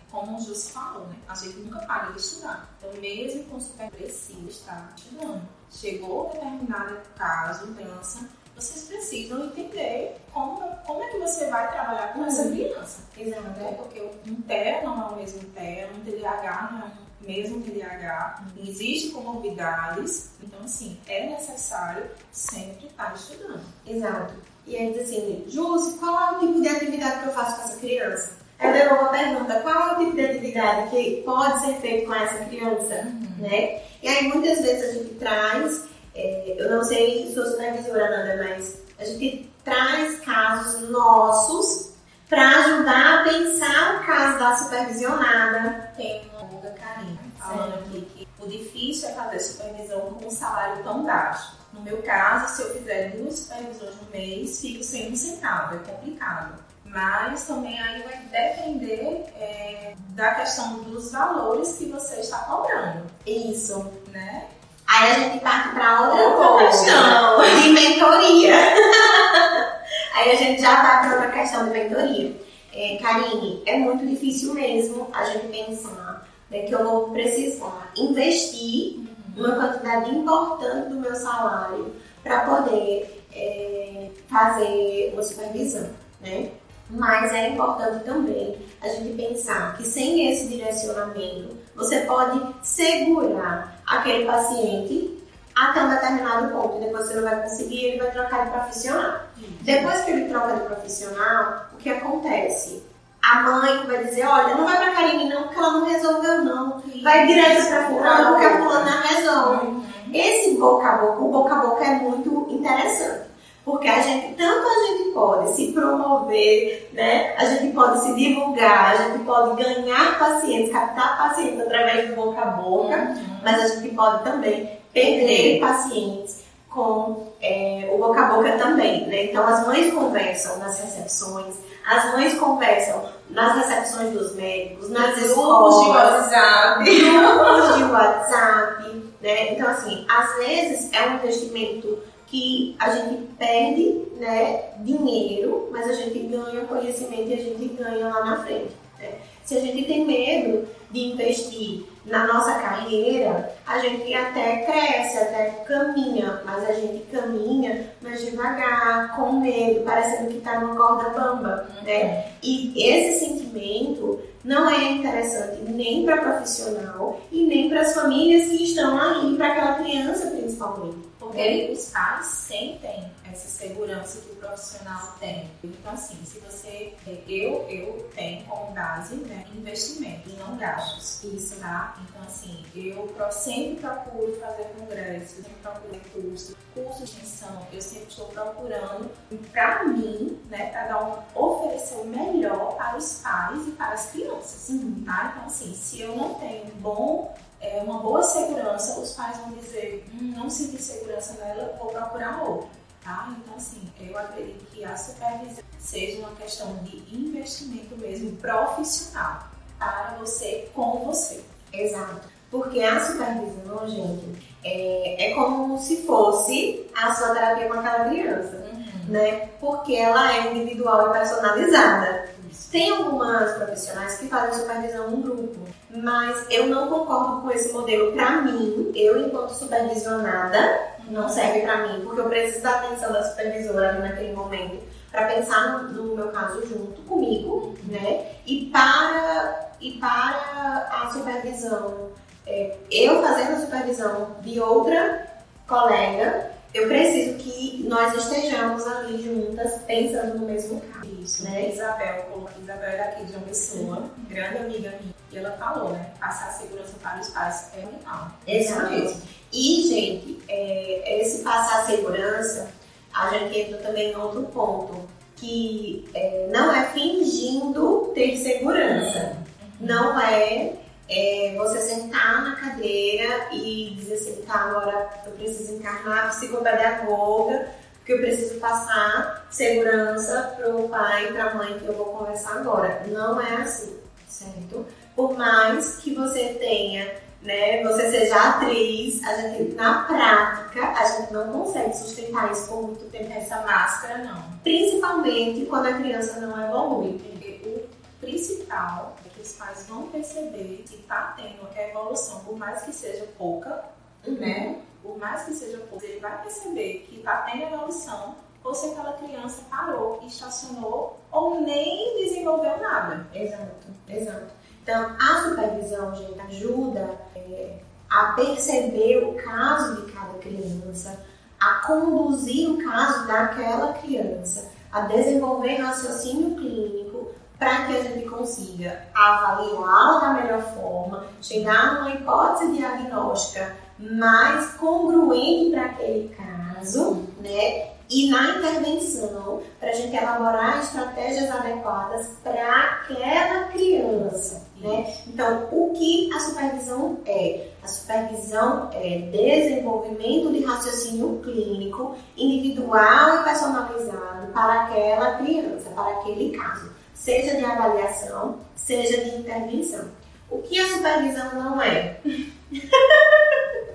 como 0.10 0.38
o 0.38 0.42
Jus 0.42 0.70
falou, 0.70 1.08
né? 1.08 1.16
A 1.28 1.36
gente 1.36 1.58
nunca 1.58 1.80
para 1.80 2.12
de 2.12 2.20
estudar. 2.20 2.70
Então, 2.78 3.02
mesmo 3.02 3.44
com 3.46 3.60
super 3.60 3.90
precisa 3.90 4.50
estar 4.50 4.94
estudando. 4.96 5.42
Chegou 5.72 6.30
determinado 6.32 6.98
caso, 7.18 7.68
criança, 7.74 8.30
vocês 8.56 8.86
precisam 8.86 9.46
entender 9.46 10.16
como, 10.32 10.62
como 10.86 11.04
é 11.04 11.08
que 11.10 11.18
você 11.20 11.46
vai 11.48 11.72
trabalhar 11.72 12.14
com 12.14 12.20
uhum. 12.20 12.28
essa 12.28 12.50
criança. 12.50 13.02
Exato. 13.18 13.42
Né? 13.42 13.76
Porque 13.78 14.02
um 14.28 14.36
TEA 14.42 14.82
não 14.84 15.02
é 15.02 15.06
o 15.12 15.16
mesmo 15.16 15.40
TEA, 15.50 15.90
um 15.96 16.00
TDAH 16.00 16.70
não 16.72 16.82
é 16.82 16.86
o 16.86 17.04
mesmo 17.26 17.62
TDAH, 17.62 18.42
uhum. 18.42 18.64
existem 18.68 19.12
comorbidades, 19.12 20.32
então 20.44 20.60
assim, 20.64 20.98
é 21.08 21.28
necessário 21.28 22.06
sempre 22.32 22.88
estar 22.88 23.14
estudando. 23.16 23.64
Exato. 23.88 24.34
E 24.66 24.78
aí 24.78 24.94
diz 24.94 25.04
assim, 25.04 25.44
Júlio, 25.48 25.98
qual 25.98 26.20
é 26.20 26.38
o 26.38 26.40
tipo 26.40 26.62
de 26.62 26.68
atividade 26.70 27.22
que 27.22 27.28
eu 27.28 27.34
faço 27.34 27.58
com 27.58 27.64
essa 27.64 27.80
criança? 27.80 28.44
Eu 28.62 28.72
devolvo 28.72 29.06
a 29.06 29.10
pergunta, 29.10 29.60
qual 29.60 29.90
é 29.90 29.94
o 29.94 30.06
tipo 30.06 30.16
de 30.16 30.26
atividade 30.26 30.90
que 30.90 31.22
pode 31.26 31.66
ser 31.66 31.76
feito 31.82 32.08
com 32.08 32.16
essa 32.16 32.46
criança, 32.46 32.94
uhum. 33.06 33.36
né? 33.40 33.82
E 34.02 34.08
aí 34.08 34.28
muitas 34.28 34.62
vezes 34.62 34.90
a 34.90 34.94
gente 34.94 35.16
traz, 35.16 35.86
é, 36.16 36.56
eu 36.58 36.70
não 36.70 36.84
sei 36.84 37.28
se 37.28 37.34
sou 37.34 37.46
supervisora, 37.46 38.10
Nanda, 38.10 38.44
mas 38.44 38.82
a 39.00 39.06
gente 39.06 39.52
traz 39.64 40.20
casos 40.20 40.90
nossos 40.90 41.94
para 42.30 42.50
ajudar 42.60 43.20
a 43.20 43.24
pensar 43.24 43.96
o 44.02 44.06
caso 44.06 44.40
da 44.40 44.56
supervisionada. 44.56 45.92
Tem 45.96 46.30
uma 46.30 46.42
longa 46.42 46.72
carinha 46.72 47.20
falando 47.38 47.76
aqui 47.76 48.02
que 48.02 48.28
o 48.40 48.48
difícil 48.48 49.10
é 49.10 49.14
fazer 49.14 49.40
supervisão 49.40 50.02
com 50.14 50.28
um 50.28 50.32
salário 50.32 50.84
tão 50.84 51.04
baixo. 51.04 51.58
No 51.74 51.82
meu 51.82 52.02
caso, 52.04 52.56
se 52.56 52.62
eu 52.62 52.74
fizer 52.76 53.10
duas 53.18 53.40
supervisões 53.40 53.96
no 53.96 54.10
mês, 54.12 54.62
fico 54.62 54.84
sem 54.84 55.12
um 55.12 55.16
centavo, 55.16 55.76
é 55.76 55.80
complicado 55.80 56.64
mas 56.94 57.46
também 57.48 57.80
aí 57.80 58.04
vai 58.04 58.18
depender 58.26 59.26
é, 59.36 59.96
da 60.10 60.36
questão 60.36 60.84
dos 60.84 61.12
valores 61.12 61.76
que 61.78 61.86
você 61.86 62.20
está 62.20 62.38
cobrando. 62.40 63.08
Isso. 63.26 63.92
Né? 64.12 64.48
Aí 64.88 65.12
a 65.12 65.14
gente 65.14 65.40
parte 65.40 65.70
para 65.70 66.02
outra, 66.02 66.48
outra 66.48 66.68
questão 66.68 67.42
de 67.62 67.70
mentoria. 67.70 68.56
aí 70.14 70.32
a 70.32 70.36
gente 70.36 70.62
já 70.62 70.82
vai 70.82 71.02
para 71.02 71.16
outra 71.16 71.32
questão 71.32 71.66
de 71.66 71.72
mentoria. 71.72 72.36
É, 72.74 72.98
Karine, 72.98 73.62
é 73.66 73.78
muito 73.78 74.06
difícil 74.06 74.54
mesmo 74.54 75.08
a 75.14 75.26
gente 75.26 75.48
pensar 75.48 76.28
né, 76.50 76.64
que 76.64 76.74
eu 76.74 76.84
vou 76.84 77.10
precisar 77.12 77.92
investir 77.96 78.98
uhum. 78.98 79.46
uma 79.46 79.56
quantidade 79.56 80.10
importante 80.10 80.90
do 80.90 80.96
meu 80.96 81.16
salário 81.16 81.94
para 82.24 82.42
poder 82.42 83.24
é, 83.36 84.10
fazer 84.28 85.12
uma 85.14 85.24
supervisão, 85.24 85.90
né? 86.22 86.50
Mas 86.90 87.32
é 87.34 87.50
importante 87.50 88.04
também 88.04 88.58
a 88.82 88.88
gente 88.88 89.16
pensar 89.16 89.76
que 89.78 89.84
sem 89.84 90.32
esse 90.32 90.48
direcionamento, 90.48 91.58
você 91.76 92.02
pode 92.02 92.40
segurar 92.62 93.80
aquele 93.86 94.26
paciente 94.26 95.24
até 95.56 95.84
um 95.84 95.90
determinado 95.90 96.52
ponto. 96.52 96.80
Depois 96.80 97.08
você 97.08 97.16
não 97.16 97.24
vai 97.24 97.42
conseguir, 97.42 97.86
ele 97.86 98.00
vai 98.00 98.12
trocar 98.12 98.46
de 98.46 98.52
profissional. 98.52 99.20
Depois 99.62 100.02
que 100.02 100.12
ele 100.12 100.30
troca 100.30 100.54
de 100.54 100.62
profissional, 100.62 101.68
o 101.74 101.78
que 101.78 101.90
acontece? 101.90 102.84
A 103.22 103.42
mãe 103.44 103.86
vai 103.88 104.04
dizer, 104.04 104.26
olha, 104.26 104.56
não 104.56 104.66
vai 104.66 104.78
pra 104.78 104.92
Karine 104.92 105.30
não, 105.30 105.44
porque 105.44 105.60
ela 105.60 105.72
não 105.72 105.86
resolveu 105.86 106.44
não. 106.44 106.84
Vai 107.02 107.26
direto 107.26 107.68
pra 107.68 107.88
fulano, 107.88 108.30
porque 108.32 108.46
a 108.46 108.58
fulana 108.58 109.02
resolve. 109.02 109.68
Uhum. 109.68 109.86
Esse 110.14 110.56
boca 110.58 110.88
a 110.88 110.98
boca, 110.98 111.22
o 111.24 111.32
boca 111.32 111.54
a 111.56 111.60
boca 111.60 111.84
é 111.86 111.96
muito 111.96 112.48
interessante. 112.50 113.33
Porque 113.66 113.88
a 113.88 114.02
gente, 114.02 114.36
tanto 114.36 114.68
a 114.68 114.88
gente 114.88 115.12
pode 115.12 115.56
se 115.56 115.72
promover, 115.72 116.90
né? 116.92 117.34
A 117.38 117.46
gente 117.46 117.74
pode 117.74 118.02
se 118.02 118.14
divulgar, 118.14 118.92
a 118.92 118.96
gente 118.98 119.24
pode 119.24 119.64
ganhar 119.64 120.20
pacientes, 120.20 120.72
captar 120.72 121.18
pacientes 121.18 121.62
através 121.62 122.10
do 122.10 122.16
boca 122.16 122.42
a 122.42 122.46
boca, 122.46 122.96
uhum. 122.96 123.38
mas 123.42 123.60
a 123.60 123.68
gente 123.76 123.96
pode 123.96 124.24
também 124.26 124.70
perder 124.92 125.62
pacientes 125.62 126.44
com 126.70 127.32
é, 127.42 127.90
o 127.94 127.98
boca 128.00 128.20
a 128.20 128.34
boca 128.34 128.52
também, 128.58 129.08
né? 129.08 129.26
Então 129.26 129.48
as 129.48 129.66
mães 129.66 129.94
conversam 129.94 130.58
nas 130.58 130.80
recepções, 130.82 131.56
as 131.86 132.12
mães 132.12 132.34
conversam 132.34 133.02
nas 133.30 133.56
recepções 133.58 134.12
dos 134.12 134.36
médicos, 134.36 134.90
nas 134.90 135.18
escolas, 135.18 135.84
de 135.84 135.90
WhatsApp, 135.90 136.84
grupos 136.84 137.78
de 137.78 137.84
WhatsApp, 137.86 139.14
né? 139.22 139.54
Então 139.54 139.70
assim, 139.70 140.06
às 140.10 140.36
vezes 140.36 140.92
é 140.92 141.08
um 141.08 141.16
investimento 141.16 141.98
que 142.28 142.76
a 142.80 142.90
gente 142.96 143.24
perde 143.38 144.02
né, 144.18 144.72
dinheiro, 144.80 145.70
mas 145.72 145.90
a 145.90 145.94
gente 145.94 146.20
ganha 146.20 146.66
conhecimento 146.66 147.30
e 147.30 147.34
a 147.34 147.38
gente 147.38 147.68
ganha 147.76 148.08
lá 148.08 148.26
na 148.26 148.44
frente. 148.44 148.72
Né? 149.00 149.10
Se 149.44 149.58
a 149.58 149.60
gente 149.60 149.86
tem 149.86 150.06
medo 150.06 150.68
de 150.92 151.00
investir 151.00 151.84
na 152.06 152.28
nossa 152.28 152.54
carreira, 152.56 153.54
a 153.66 153.80
gente 153.80 154.14
até 154.14 154.58
cresce, 154.64 155.18
até 155.18 155.50
caminha, 155.66 156.42
mas 156.46 156.70
a 156.70 156.74
gente 156.74 157.04
caminha 157.12 157.92
mais 158.02 158.24
devagar, 158.24 159.16
com 159.16 159.40
medo, 159.40 159.82
parecendo 159.82 160.30
que 160.30 160.38
está 160.38 160.60
numa 160.60 160.76
corda 160.76 161.10
bamba, 161.10 161.68
né? 161.84 162.26
E 162.42 162.74
esse 162.78 163.26
sentimento 163.26 164.20
não 164.44 164.70
é 164.70 164.92
interessante 164.92 165.62
nem 165.70 166.06
para 166.06 166.22
profissional 166.22 167.22
e 167.32 167.44
nem 167.46 167.70
para 167.70 167.82
as 167.82 167.94
famílias 167.94 168.50
que 168.50 168.64
estão 168.64 169.00
ali, 169.00 169.36
para 169.38 169.48
aquela 169.48 169.76
criança 169.76 170.28
principalmente. 170.28 171.13
Porque 171.24 171.70
os 171.72 171.90
pais 171.90 172.26
sentem 172.26 173.10
essa 173.32 173.48
segurança 173.48 174.20
que 174.20 174.32
o 174.32 174.36
profissional 174.36 175.16
tem. 175.20 175.50
Então, 175.64 175.94
assim, 175.94 176.18
se 176.26 176.40
você. 176.40 176.94
Eu, 177.28 177.66
eu 177.70 178.10
tenho 178.14 178.46
como 178.46 178.74
base 178.74 179.16
né, 179.16 179.46
investimento 179.56 180.30
e 180.30 180.34
não 180.34 180.58
gastos. 180.58 181.24
Isso, 181.24 181.56
tá? 181.62 181.96
Então, 182.04 182.22
assim, 182.24 182.66
eu 182.76 183.10
sempre 183.32 183.82
procuro 183.82 184.38
fazer 184.40 184.66
congressos, 184.78 185.38
sempre 185.38 185.52
procuro 185.62 186.02
cursos, 186.12 186.56
cursos 186.74 186.98
de 186.98 187.04
extensão, 187.04 187.68
eu 187.72 187.82
sempre 187.82 188.10
estou 188.10 188.28
procurando 188.28 189.10
para 189.52 189.86
mim, 189.86 190.40
né, 190.50 190.68
para 190.68 190.88
dar 190.88 191.04
um, 191.04 191.40
oferecer 191.40 191.96
o 191.96 192.06
melhor 192.06 192.76
para 192.76 192.98
os 192.98 193.22
pais 193.22 193.68
e 193.68 193.72
para 193.72 193.94
as 193.94 194.12
crianças, 194.12 194.70
uhum. 194.70 195.04
tá? 195.06 195.32
Então, 195.34 195.46
assim, 195.46 195.74
se 195.74 196.02
eu 196.02 196.16
não 196.16 196.36
tenho 196.36 196.66
bom 196.76 197.34
é, 197.64 197.82
uma 197.82 198.00
boa 198.00 198.22
segurança, 198.22 199.00
os 199.00 199.14
pais 199.14 199.38
vão 199.38 199.54
dizer, 199.54 200.06
hum, 200.14 200.34
não 200.36 200.50
senti 200.50 200.82
segurança 200.82 201.34
nela, 201.40 201.76
vou 201.80 201.88
procurar 201.88 202.44
outro. 202.44 202.70
Tá? 203.02 203.34
Então, 203.38 203.56
assim, 203.56 203.82
eu 204.00 204.18
acredito 204.18 204.66
que 204.72 204.84
a 204.84 204.96
supervisão 204.98 205.64
seja 205.80 206.20
uma 206.20 206.36
questão 206.36 206.76
de 206.84 206.98
investimento 207.16 207.98
mesmo 207.98 208.36
profissional 208.38 209.48
para 209.80 210.16
você, 210.20 210.70
com 210.74 211.06
você. 211.06 211.44
Exato. 211.72 212.28
Porque 212.52 212.82
a 212.82 213.00
supervisão, 213.00 213.88
gente, 213.88 214.46
é, 214.64 215.32
é 215.32 215.34
como 215.34 215.78
se 215.80 216.06
fosse 216.06 216.86
a 216.96 217.14
sua 217.14 217.34
terapia 217.34 217.68
com 217.68 217.74
aquela 217.74 218.10
criança, 218.10 218.58
uhum. 218.58 219.12
né? 219.12 219.48
Porque 219.60 219.96
ela 219.96 220.34
é 220.34 220.54
individual 220.54 221.10
e 221.10 221.14
personalizada. 221.14 222.30
Tem 222.72 222.92
algumas 222.92 223.54
profissionais 223.54 224.18
que 224.18 224.28
fazem 224.28 224.60
supervisão 224.62 225.12
no 225.12 225.18
grupo, 225.18 225.60
mas 225.96 226.46
eu 226.50 226.68
não 226.68 226.88
concordo 226.88 227.42
com 227.42 227.52
esse 227.52 227.72
modelo 227.72 228.12
para 228.14 228.42
mim. 228.42 228.92
Eu, 228.96 229.26
enquanto 229.26 229.52
supervisionada, 229.52 230.80
não 231.10 231.30
serve 231.30 231.62
para 231.62 231.88
mim, 231.88 232.02
porque 232.04 232.22
eu 232.22 232.30
preciso 232.30 232.64
da 232.64 232.72
atenção 232.72 233.12
da 233.12 233.24
supervisora 233.24 233.90
ali 233.90 234.02
naquele 234.02 234.34
momento 234.34 234.82
para 235.12 235.28
pensar 235.28 235.84
no, 235.84 235.90
no, 235.92 236.16
meu 236.16 236.30
caso 236.30 236.66
junto 236.68 237.02
comigo, 237.04 237.76
né? 237.84 238.32
E 238.48 238.66
para 238.72 239.70
e 239.80 239.92
para 239.94 240.88
a 240.90 241.10
supervisão, 241.14 242.10
é, 242.48 242.76
eu 242.90 243.22
fazendo 243.22 243.58
a 243.58 243.60
supervisão 243.60 244.38
de 244.42 244.60
outra 244.60 245.28
colega, 245.68 246.52
eu 246.74 246.88
preciso 246.88 247.38
que 247.38 247.86
nós 247.88 248.16
estejamos 248.16 248.88
ali 248.88 249.22
juntas 249.22 249.82
pensando 249.86 250.40
no 250.40 250.48
mesmo 250.48 250.82
caso. 250.82 251.03
Isso, 251.24 251.44
né? 251.46 251.70
Isabel, 251.70 252.50
Isabel 252.62 252.90
é 252.90 252.98
daqui 252.98 253.26
de 253.26 253.36
uma 253.36 253.46
pessoa, 253.46 254.10
grande 254.28 254.58
amiga 254.58 254.90
minha, 255.02 255.16
e 255.32 255.38
ela 255.38 255.52
falou, 255.52 255.92
né? 255.92 256.12
Passar 256.20 256.52
segurança 256.52 256.94
para 257.02 257.22
os 257.22 257.30
pais 257.30 257.72
é 257.76 257.80
real. 257.80 258.32
Isso 258.46 258.90
mesmo. 258.90 259.22
E, 259.52 259.88
gente, 259.88 260.44
é, 260.50 261.22
esse 261.22 261.44
passar 261.44 261.86
segurança, 261.86 262.70
a 263.14 263.30
gente 263.30 263.58
entra 263.58 263.78
também 263.78 264.12
em 264.12 264.16
outro 264.16 264.44
ponto, 264.48 265.08
que 265.38 266.10
é, 266.14 266.50
não 266.52 266.74
é 266.74 266.90
fingindo 266.90 268.12
ter 268.14 268.38
segurança. 268.38 269.38
Não 269.80 270.20
é 270.20 270.74
é 271.10 271.54
você 271.58 271.80
sentar 271.80 272.44
na 272.44 272.56
cadeira 272.56 273.50
e 273.52 273.94
dizer 273.96 274.16
assim, 274.16 274.42
tá, 274.48 274.56
agora 274.56 275.10
eu 275.26 275.32
preciso 275.34 275.76
encarnar 275.76 276.26
a 276.26 276.30
psicopedagoga, 276.30 277.70
porque 278.04 278.14
eu 278.14 278.18
preciso 278.18 278.60
passar 278.60 279.48
segurança 279.50 280.56
para 280.58 280.76
o 280.76 280.90
pai 280.90 281.30
e 281.30 281.32
para 281.32 281.52
a 281.52 281.56
mãe 281.56 281.80
que 281.80 281.86
eu 281.86 281.94
vou 281.94 282.08
conversar 282.08 282.58
agora. 282.58 283.02
Não 283.08 283.42
é 283.42 283.62
assim, 283.62 283.98
certo? 284.28 284.86
Por 285.16 285.38
mais 285.38 286.00
que 286.00 286.14
você 286.14 286.56
tenha, 286.60 287.16
né, 287.42 287.82
você 287.82 288.12
seja 288.12 288.36
atriz, 288.36 289.24
a 289.24 289.36
gente, 289.36 289.74
na 289.76 290.04
prática, 290.04 290.86
a 290.86 291.06
gente 291.06 291.32
não 291.32 291.48
consegue 291.54 291.96
sustentar 291.96 292.52
isso 292.52 292.68
por 292.68 292.82
muito 292.88 293.10
tempo, 293.10 293.32
essa 293.32 293.62
máscara, 293.62 294.18
não. 294.18 294.44
Principalmente 294.64 295.66
quando 295.68 295.86
a 295.86 295.94
criança 295.94 296.42
não 296.42 296.62
evolui. 296.62 297.18
Porque 297.20 297.62
o 297.66 298.20
principal 298.20 299.16
os 299.42 299.52
pais 299.54 299.86
vão 299.88 300.08
perceber 300.08 300.84
se 300.86 300.96
está 300.96 301.34
tendo 301.38 301.68
a 301.76 301.90
evolução, 301.90 302.40
por 302.46 302.58
mais 302.58 302.82
que 302.84 302.94
seja 302.94 303.26
pouca, 303.38 303.84
uhum. 304.26 304.36
né? 304.36 304.78
Por 305.04 305.18
mais 305.18 305.44
que 305.44 305.54
seja 305.54 305.78
pouca, 305.90 306.06
ele 306.06 306.22
vai 306.22 306.42
perceber 306.42 307.06
que 307.08 307.18
está 307.18 307.42
tendo 307.42 307.64
evolução 307.64 308.36
ou 308.64 308.74
se 308.74 308.88
aquela 308.88 309.14
criança 309.14 309.64
parou, 309.70 310.22
estacionou 310.26 311.20
ou 311.30 311.60
nem 311.62 312.24
desenvolveu 312.24 312.80
nada. 312.80 313.28
Exato, 313.34 313.88
exato. 314.08 314.54
Então, 314.82 315.16
a 315.20 315.44
supervisão, 315.44 316.16
gente, 316.16 316.40
ajuda 316.40 317.18
é, 317.36 317.80
a 318.10 318.34
perceber 318.34 319.24
o 319.26 319.34
caso 319.36 320.02
de 320.02 320.12
cada 320.14 320.38
criança, 320.40 321.20
a 321.60 321.86
conduzir 321.86 322.70
o 322.70 322.84
caso 322.84 323.28
daquela 323.28 323.94
criança, 323.94 324.72
a 324.92 325.02
desenvolver 325.02 325.76
raciocínio 325.76 326.56
clínico, 326.56 327.32
para 327.58 327.86
que 327.86 327.98
a 327.98 328.04
gente 328.04 328.28
consiga 328.28 329.08
avaliá-la 329.16 330.20
da 330.20 330.34
melhor 330.34 330.62
forma, 330.74 331.26
chegar 331.42 331.96
numa 331.96 332.14
hipótese 332.14 332.74
diagnóstica 332.74 333.76
mais 334.12 334.72
congruente 334.74 335.72
para 335.72 335.86
aquele 335.86 336.30
caso, 336.36 337.24
né? 337.40 337.94
E 338.10 338.30
na 338.30 338.58
intervenção, 338.58 339.64
para 339.80 339.90
a 339.90 339.94
gente 339.94 340.16
elaborar 340.16 340.80
estratégias 340.82 341.50
adequadas 341.50 342.28
para 342.44 342.62
aquela 342.62 343.64
criança, 343.70 344.68
né? 344.80 345.12
Então, 345.26 345.68
o 345.72 345.94
que 345.94 346.32
a 346.34 346.40
supervisão 346.40 347.18
é? 347.26 347.70
A 347.82 347.88
supervisão 347.88 348.90
é 348.94 349.20
desenvolvimento 349.32 350.52
de 350.52 350.64
raciocínio 350.64 351.40
clínico 351.44 352.16
individual 352.38 353.40
e 353.40 353.44
personalizado 353.44 354.48
para 354.54 354.84
aquela 354.84 355.38
criança, 355.38 355.90
para 355.92 356.12
aquele 356.12 356.56
caso 356.58 356.92
seja 357.24 357.56
de 357.56 357.64
avaliação, 357.64 358.60
seja 358.76 359.24
de 359.24 359.38
intervenção. 359.38 360.12
O 360.50 360.62
que 360.62 360.78
a 360.78 360.88
supervisão 360.90 361.56
não 361.56 361.82
é? 361.82 362.20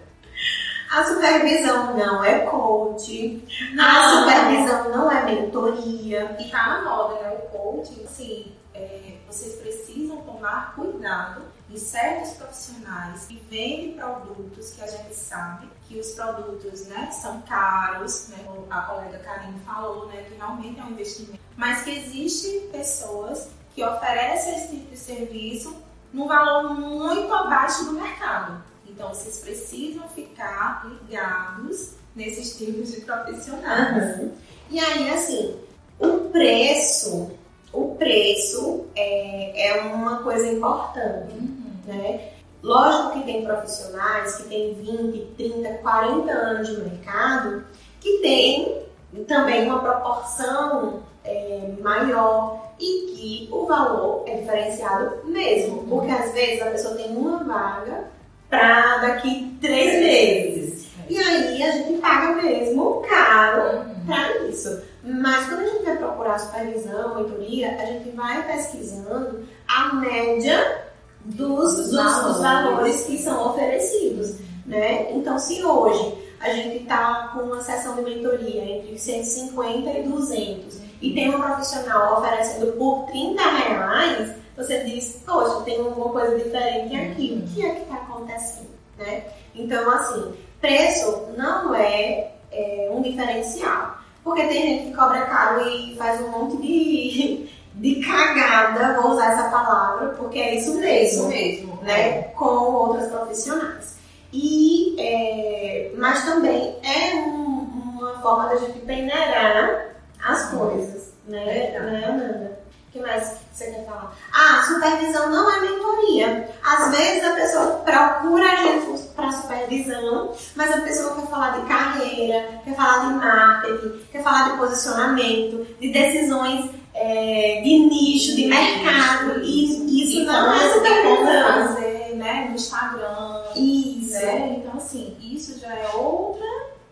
a 0.90 1.05
supervisão 1.05 1.96
não 1.96 2.24
é 2.24 2.40
coach, 2.40 3.44
não. 3.74 3.85
a 3.85 4.20
supervisão 4.20 4.90
não 4.90 5.11
é 5.11 5.24
mentoria. 5.24 6.37
E 6.38 6.51
tá 6.51 6.66
na 6.66 6.83
moda, 6.83 7.22
né? 7.22 7.38
O 7.38 7.48
coaching, 7.48 8.05
assim, 8.05 8.53
é, 8.74 9.16
vocês 9.27 9.57
precisam 9.57 10.18
tomar 10.18 10.74
cuidado 10.74 11.42
de 11.68 11.79
certos 11.79 12.33
profissionais 12.33 13.27
que 13.27 13.37
vendem 13.51 13.92
produtos 13.92 14.72
que 14.72 14.83
a 14.83 14.87
gente 14.87 15.14
sabe 15.14 15.68
que 15.87 15.98
os 15.98 16.12
produtos 16.12 16.87
né, 16.87 17.11
são 17.11 17.42
caros, 17.42 18.29
né, 18.29 18.38
como 18.46 18.66
a 18.70 18.83
colega 18.83 19.18
Karine 19.18 19.59
falou, 19.61 20.07
né, 20.07 20.22
que 20.22 20.35
realmente 20.35 20.81
é 20.81 20.85
um 20.85 20.90
investimento, 20.90 21.38
mas 21.57 21.83
que 21.83 21.90
existem 21.90 22.68
pessoas 22.68 23.51
que 23.74 23.85
oferecem 23.85 24.57
esse 24.57 24.68
tipo 24.68 24.90
de 24.90 24.96
serviço 24.96 25.77
num 26.12 26.27
valor 26.27 26.74
muito 26.74 27.33
abaixo 27.33 27.85
do 27.85 27.92
mercado. 27.92 28.62
Então, 28.98 29.11
vocês 29.11 29.38
precisam 29.38 30.08
ficar 30.08 30.84
ligados 30.84 31.92
nesses 32.16 32.58
tipos 32.58 32.90
de 32.90 33.02
profissionais. 33.02 34.18
Uhum. 34.18 34.32
E 34.72 34.80
aí, 34.80 35.08
assim, 35.11 35.56
o 36.00 36.28
preço, 36.32 37.30
o 37.72 37.94
preço 37.94 38.87
é, 38.96 39.68
é 39.68 39.82
uma 39.82 40.20
coisa 40.24 40.48
importante, 40.48 41.32
uhum. 41.32 41.76
né? 41.87 42.32
Lógico 42.61 43.12
que 43.12 43.24
tem 43.24 43.44
profissionais 43.44 44.34
que 44.34 44.48
têm 44.48 44.74
20, 44.74 45.26
30, 45.37 45.74
40 45.74 46.32
anos 46.32 46.68
de 46.68 46.80
mercado 46.80 47.64
que 48.00 48.18
tem 48.18 48.82
também 49.28 49.64
uma 49.64 49.78
proporção 49.78 51.04
é, 51.22 51.72
maior 51.80 52.72
e 52.80 53.12
que 53.14 53.48
o 53.52 53.64
valor 53.64 54.24
é 54.26 54.38
diferenciado 54.38 55.24
mesmo. 55.24 55.84
Porque 55.84 56.11
às 56.11 56.32
vezes 56.32 56.61
a 56.62 56.70
pessoa 56.72 56.96
tem 56.96 57.16
uma 57.16 57.44
vaga 57.44 58.17
para 58.48 58.98
daqui 58.98 59.56
três 59.61 60.02
meses. 60.02 60.88
E 61.08 61.18
aí 61.18 61.62
a 61.62 61.70
gente 61.72 62.00
paga 62.00 62.42
mesmo 62.42 63.02
caro 63.08 63.78
uhum. 63.78 64.06
para 64.06 64.38
isso. 64.46 64.82
Mas 65.02 65.46
quando 65.46 65.61
a 65.61 65.68
gente 65.68 65.84
vai 65.84 65.96
procurar 65.96 66.38
supervisão, 66.38 67.16
mentoria, 67.16 67.76
a 67.80 67.87
gente 67.87 68.11
vai 68.11 68.46
pesquisando 68.46 69.46
a 69.66 69.94
média 69.94 70.84
dos, 71.24 71.76
dos, 71.76 71.90
dos 71.90 72.40
valores 72.40 73.04
que 73.04 73.18
são 73.18 73.50
oferecidos. 73.50 74.37
Né? 74.66 75.11
Então, 75.12 75.38
se 75.38 75.64
hoje 75.64 76.14
a 76.40 76.50
gente 76.50 76.82
está 76.82 77.30
com 77.34 77.44
uma 77.44 77.61
sessão 77.62 77.96
de 77.96 78.02
mentoria 78.02 78.62
entre 78.62 78.98
150 78.98 79.90
e 79.90 80.02
200 80.02 80.78
e 81.00 81.14
tem 81.14 81.34
um 81.34 81.40
profissional 81.40 82.18
oferecendo 82.18 82.72
por 82.72 83.06
30 83.06 83.42
reais, 83.42 84.34
você 84.58 84.82
diz, 84.82 85.22
poxa, 85.24 85.62
tem 85.64 85.78
alguma 85.78 86.10
coisa 86.10 86.36
diferente 86.36 86.96
aqui, 86.96 87.40
o 87.40 87.54
que 87.54 87.64
é 87.64 87.70
que 87.76 87.82
está 87.82 87.94
acontecendo? 87.94 88.70
Né? 88.98 89.22
Então, 89.54 89.88
assim, 89.88 90.34
preço 90.60 91.28
não 91.36 91.72
é, 91.72 92.32
é, 92.50 92.90
um 92.92 93.00
diferencial. 93.00 93.96
Porque 94.24 94.42
tem 94.42 94.62
gente 94.62 94.90
que 94.90 94.96
cobra 94.96 95.26
caro 95.26 95.66
e 95.66 95.96
faz 95.96 96.20
um 96.20 96.30
monte 96.30 96.56
de, 96.56 97.48
de 97.74 98.04
cagada, 98.04 99.00
vou 99.00 99.12
usar 99.12 99.32
essa 99.32 99.48
palavra, 99.48 100.08
porque 100.08 100.40
é 100.40 100.56
isso 100.56 100.74
mesmo. 100.74 100.82
É 100.82 101.02
isso 101.02 101.28
mesmo. 101.28 101.78
Né? 101.82 102.22
Com 102.34 102.44
outras 102.44 103.08
profissionais. 103.12 103.96
E, 104.32 104.96
é, 104.98 105.92
mas 105.96 106.24
também 106.24 106.76
é 106.82 107.14
um, 107.14 107.96
uma 107.96 108.20
forma 108.20 108.48
da 108.48 108.56
gente 108.56 108.80
peneirar 108.80 109.94
as 110.22 110.50
coisas, 110.50 111.14
né, 111.26 111.74
é 111.74 111.80
né 111.80 112.04
Ananda? 112.04 112.57
O 112.88 112.90
que 112.90 113.01
mais 113.01 113.37
você 113.53 113.66
quer 113.70 113.85
falar? 113.85 114.16
Ah, 114.33 114.62
supervisão 114.66 115.31
não 115.31 115.51
é 115.51 115.61
mentoria. 115.61 116.48
Às 116.64 116.90
vezes 116.90 117.22
a 117.22 117.35
pessoa 117.35 117.66
procura 117.85 118.51
a 118.51 118.57
gente 118.57 119.03
para 119.14 119.31
supervisão, 119.31 120.33
mas 120.57 120.72
a 120.72 120.81
pessoa 120.81 121.14
quer 121.14 121.27
falar 121.27 121.61
de 121.61 121.66
carreira, 121.66 122.61
quer 122.64 122.74
falar 122.74 123.09
de 123.09 123.14
marketing, 123.14 124.01
quer 124.11 124.22
falar 124.22 124.51
de 124.51 124.57
posicionamento, 124.57 125.66
de 125.79 125.92
decisões 125.92 126.70
é, 126.94 127.61
de 127.62 127.79
nicho, 127.79 128.35
de 128.35 128.46
mercado. 128.46 129.42
E 129.44 129.64
isso 130.03 130.20
então, 130.20 130.46
não 130.46 130.55
é 130.55 130.72
supervisão. 130.72 131.68
fazer 131.68 132.14
né, 132.14 132.46
no 132.48 132.55
Instagram. 132.55 133.42
Isso. 133.55 134.12
Né? 134.12 134.57
Então, 134.59 134.72
assim, 134.77 135.16
isso 135.20 135.61
já 135.61 135.74
é 135.74 135.88
outra 135.94 136.46